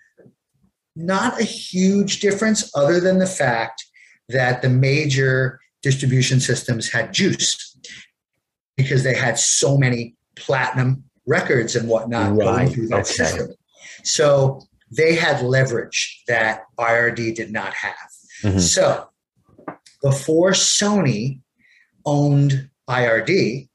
not 0.95 1.41
a 1.41 1.43
huge 1.43 2.21
difference 2.21 2.71
other 2.75 3.01
than 3.01 3.19
the 3.19 3.27
fact 3.27 3.83
that 4.29 4.61
the 4.61 4.69
major 4.69 5.59
distribution 5.81 6.39
systems 6.39 6.89
had 6.89 7.13
juice 7.13 7.77
because 8.77 9.03
they 9.03 9.13
had 9.13 9.37
so 9.37 9.77
many 9.77 10.15
platinum 10.37 11.03
records 11.25 11.75
and 11.75 11.87
whatnot 11.87 12.31
right. 12.31 12.39
going 12.39 12.69
through 12.69 12.87
that 12.87 13.01
okay. 13.01 13.13
system. 13.13 13.47
So 14.03 14.61
they 14.91 15.15
had 15.15 15.41
leverage 15.41 16.23
that 16.27 16.63
IRD 16.77 17.35
did 17.35 17.51
not 17.51 17.73
have. 17.73 17.95
Mm-hmm. 18.43 18.59
So 18.59 19.09
before 20.01 20.51
Sony 20.51 21.39
owned 22.05 22.69
IRD, 22.89 23.69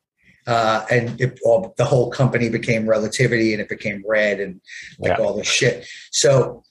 uh, 0.47 0.87
and 0.91 1.21
it, 1.21 1.39
all, 1.45 1.75
the 1.77 1.85
whole 1.85 2.11
company 2.11 2.49
became 2.49 2.89
Relativity 2.89 3.53
and 3.53 3.61
it 3.61 3.69
became 3.69 4.03
Red 4.07 4.41
and 4.41 4.61
like 4.99 5.19
yeah. 5.19 5.25
all 5.25 5.37
this 5.37 5.47
shit. 5.47 5.87
So 6.11 6.63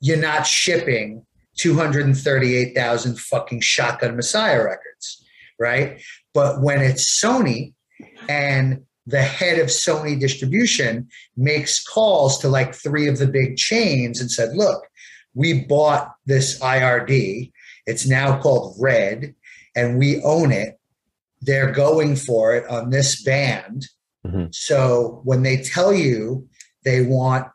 you're 0.00 0.18
not 0.18 0.46
shipping 0.46 1.24
238,000 1.56 3.18
fucking 3.18 3.60
Shotgun 3.60 4.16
Messiah 4.16 4.62
records, 4.62 5.24
right? 5.58 6.00
But 6.34 6.60
when 6.60 6.82
it's 6.82 7.22
Sony 7.22 7.72
and 8.28 8.85
the 9.06 9.22
head 9.22 9.58
of 9.58 9.68
Sony 9.68 10.18
distribution 10.18 11.08
makes 11.36 11.82
calls 11.82 12.38
to 12.38 12.48
like 12.48 12.74
three 12.74 13.06
of 13.06 13.18
the 13.18 13.26
big 13.26 13.56
chains 13.56 14.20
and 14.20 14.30
said, 14.30 14.56
look, 14.56 14.82
we 15.34 15.64
bought 15.64 16.12
this 16.26 16.58
IRD. 16.60 17.52
It's 17.86 18.06
now 18.06 18.40
called 18.40 18.76
Red, 18.80 19.34
and 19.76 19.98
we 19.98 20.20
own 20.22 20.50
it. 20.50 20.78
They're 21.40 21.70
going 21.70 22.16
for 22.16 22.54
it 22.56 22.66
on 22.68 22.90
this 22.90 23.22
band. 23.22 23.86
Mhm. 24.26 24.52
So 24.52 25.20
when 25.24 25.42
they 25.42 25.58
tell 25.58 25.92
you 25.92 26.48
they 26.84 27.02
want 27.02 27.46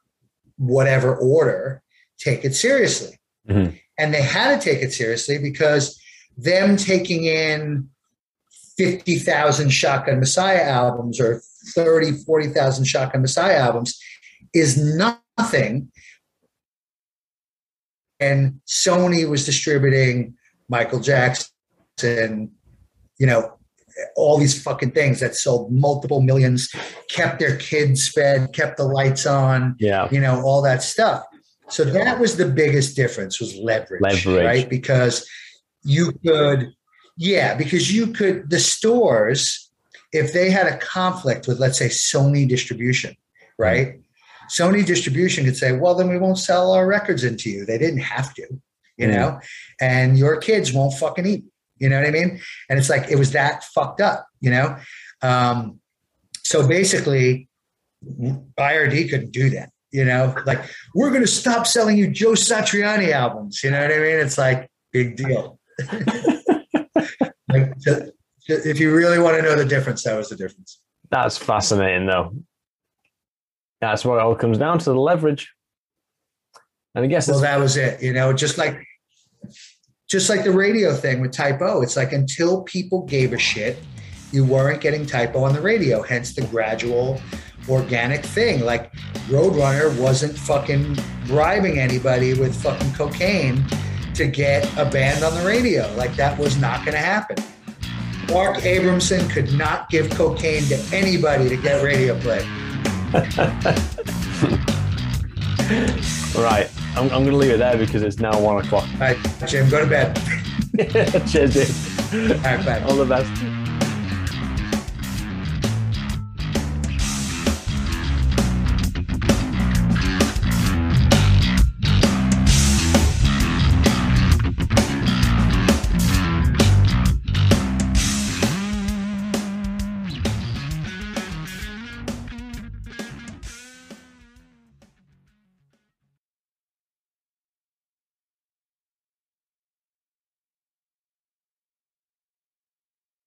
whatever 0.57 1.15
order, 1.15 1.81
take 2.17 2.45
it 2.45 2.55
seriously. 2.55 3.19
Mhm. 3.49 3.77
And 3.97 4.13
they 4.13 4.21
had 4.21 4.61
to 4.61 4.69
take 4.69 4.81
it 4.81 4.93
seriously 4.93 5.37
because 5.37 5.99
them 6.37 6.77
taking 6.77 7.25
in 7.25 7.89
50,000 8.81 9.69
Shotgun 9.69 10.19
Messiah 10.19 10.63
albums 10.63 11.19
or 11.19 11.41
30, 11.75 12.13
40,000 12.25 12.85
Shotgun 12.85 13.21
Messiah 13.21 13.57
albums 13.57 13.99
is 14.53 14.77
nothing. 14.77 15.91
And 18.19 18.59
Sony 18.67 19.27
was 19.29 19.45
distributing 19.45 20.35
Michael 20.69 20.99
Jackson, 20.99 22.51
you 23.19 23.27
know, 23.27 23.53
all 24.15 24.37
these 24.39 24.61
fucking 24.61 24.91
things 24.91 25.19
that 25.19 25.35
sold 25.35 25.71
multiple 25.71 26.21
millions, 26.21 26.69
kept 27.09 27.39
their 27.39 27.57
kids 27.57 28.09
fed, 28.09 28.51
kept 28.53 28.77
the 28.77 28.83
lights 28.85 29.25
on, 29.27 29.75
Yeah. 29.79 30.07
you 30.11 30.19
know, 30.19 30.41
all 30.41 30.61
that 30.63 30.81
stuff. 30.81 31.23
So 31.69 31.83
that 31.83 32.19
was 32.19 32.35
the 32.35 32.45
biggest 32.47 32.95
difference 32.95 33.39
was 33.39 33.55
leverage, 33.55 34.01
Leverage. 34.01 34.45
right? 34.45 34.69
Because 34.69 35.27
you 35.83 36.13
could, 36.25 36.73
yeah, 37.17 37.55
because 37.55 37.93
you 37.93 38.07
could, 38.07 38.49
the 38.49 38.59
stores, 38.59 39.69
if 40.13 40.33
they 40.33 40.49
had 40.49 40.67
a 40.67 40.77
conflict 40.77 41.47
with, 41.47 41.59
let's 41.59 41.77
say, 41.77 41.87
Sony 41.87 42.47
distribution, 42.47 43.15
right? 43.57 43.99
Sony 44.49 44.85
distribution 44.85 45.45
could 45.45 45.55
say, 45.55 45.71
well, 45.71 45.95
then 45.95 46.09
we 46.09 46.17
won't 46.17 46.37
sell 46.37 46.73
our 46.73 46.85
records 46.85 47.23
into 47.23 47.49
you. 47.49 47.65
They 47.65 47.77
didn't 47.77 47.99
have 47.99 48.33
to, 48.35 48.41
you 48.97 49.07
Mm. 49.07 49.13
know, 49.13 49.39
and 49.79 50.17
your 50.17 50.37
kids 50.37 50.73
won't 50.73 50.93
fucking 50.95 51.25
eat. 51.25 51.45
You 51.77 51.89
know 51.89 51.97
what 51.99 52.07
I 52.07 52.11
mean? 52.11 52.39
And 52.69 52.77
it's 52.77 52.89
like, 52.89 53.09
it 53.09 53.17
was 53.17 53.31
that 53.31 53.63
fucked 53.63 54.01
up, 54.01 54.27
you 54.39 54.51
know? 54.51 54.77
Um, 55.21 55.79
so 56.43 56.67
basically, 56.67 57.47
IRD 58.59 59.09
couldn't 59.09 59.31
do 59.31 59.49
that. 59.51 59.69
You 59.91 60.05
know, 60.05 60.33
like 60.45 60.61
we're 60.95 61.09
going 61.09 61.21
to 61.21 61.27
stop 61.27 61.67
selling 61.67 61.97
you 61.97 62.07
Joe 62.09 62.31
Satriani 62.31 63.11
albums. 63.11 63.61
You 63.61 63.71
know 63.71 63.81
what 63.81 63.91
I 63.91 63.97
mean? 63.97 64.19
It's 64.19 64.37
like 64.37 64.69
big 64.93 65.17
deal. 65.17 65.59
like, 67.85 67.97
to- 67.97 68.13
to- 68.47 68.69
if 68.69 68.79
you 68.79 68.93
really 68.95 69.19
want 69.19 69.37
to 69.37 69.41
know 69.43 69.55
the 69.55 69.65
difference, 69.65 70.03
that 70.03 70.15
was 70.17 70.29
the 70.29 70.35
difference. 70.35 70.79
That's 71.09 71.37
fascinating, 71.37 72.07
though. 72.07 72.33
That's 73.81 74.05
what 74.05 74.15
it 74.15 74.21
all 74.21 74.35
comes 74.35 74.57
down 74.57 74.79
to 74.79 74.85
the 74.85 74.99
leverage. 74.99 75.51
And 76.95 77.03
I 77.05 77.07
guess 77.07 77.27
Well, 77.27 77.39
that 77.39 77.59
was 77.59 77.77
it. 77.77 78.01
You 78.01 78.13
know, 78.13 78.33
just 78.33 78.57
like 78.57 78.77
just 80.09 80.29
like 80.29 80.43
the 80.43 80.51
radio 80.51 80.93
thing 80.93 81.21
with 81.21 81.31
Type 81.31 81.61
O. 81.61 81.81
It's 81.81 81.95
like 81.95 82.11
until 82.11 82.63
people 82.63 83.03
gave 83.05 83.31
a 83.33 83.37
shit, 83.37 83.77
you 84.31 84.43
weren't 84.45 84.81
getting 84.81 85.05
Type 85.05 85.35
O 85.35 85.43
on 85.45 85.53
the 85.53 85.61
radio. 85.61 86.01
Hence 86.01 86.35
the 86.35 86.45
gradual 86.47 87.19
organic 87.69 88.23
thing. 88.25 88.61
Like 88.65 88.91
Roadrunner 89.29 89.97
wasn't 89.99 90.37
fucking 90.37 90.97
bribing 91.27 91.79
anybody 91.79 92.33
with 92.33 92.61
fucking 92.61 92.93
cocaine 92.93 93.65
to 94.15 94.27
get 94.27 94.65
a 94.77 94.85
band 94.85 95.23
on 95.23 95.33
the 95.35 95.45
radio. 95.45 95.91
Like 95.95 96.15
that 96.17 96.37
was 96.37 96.57
not 96.57 96.79
going 96.85 96.93
to 96.93 96.99
happen. 97.03 97.37
Mark 98.31 98.57
Abramson 98.59 99.29
could 99.29 99.53
not 99.53 99.89
give 99.89 100.09
cocaine 100.11 100.63
to 100.63 100.77
anybody 100.95 101.49
to 101.49 101.57
get 101.57 101.83
radio 101.83 102.17
play. 102.19 102.39
right. 106.41 106.69
I'm, 106.95 107.03
I'm 107.03 107.09
going 107.09 107.25
to 107.25 107.35
leave 107.35 107.51
it 107.51 107.57
there 107.57 107.77
because 107.77 108.03
it's 108.03 108.19
now 108.19 108.39
one 108.39 108.63
o'clock. 108.63 108.87
All 108.93 108.99
right, 108.99 109.17
Jim, 109.47 109.69
go 109.69 109.81
to 109.81 109.87
bed. 109.87 110.15
Cheers. 111.29 111.57
All 112.13 112.19
right, 112.37 112.65
bye. 112.65 112.81
All 112.87 112.95
the 112.95 113.05
best. 113.05 113.60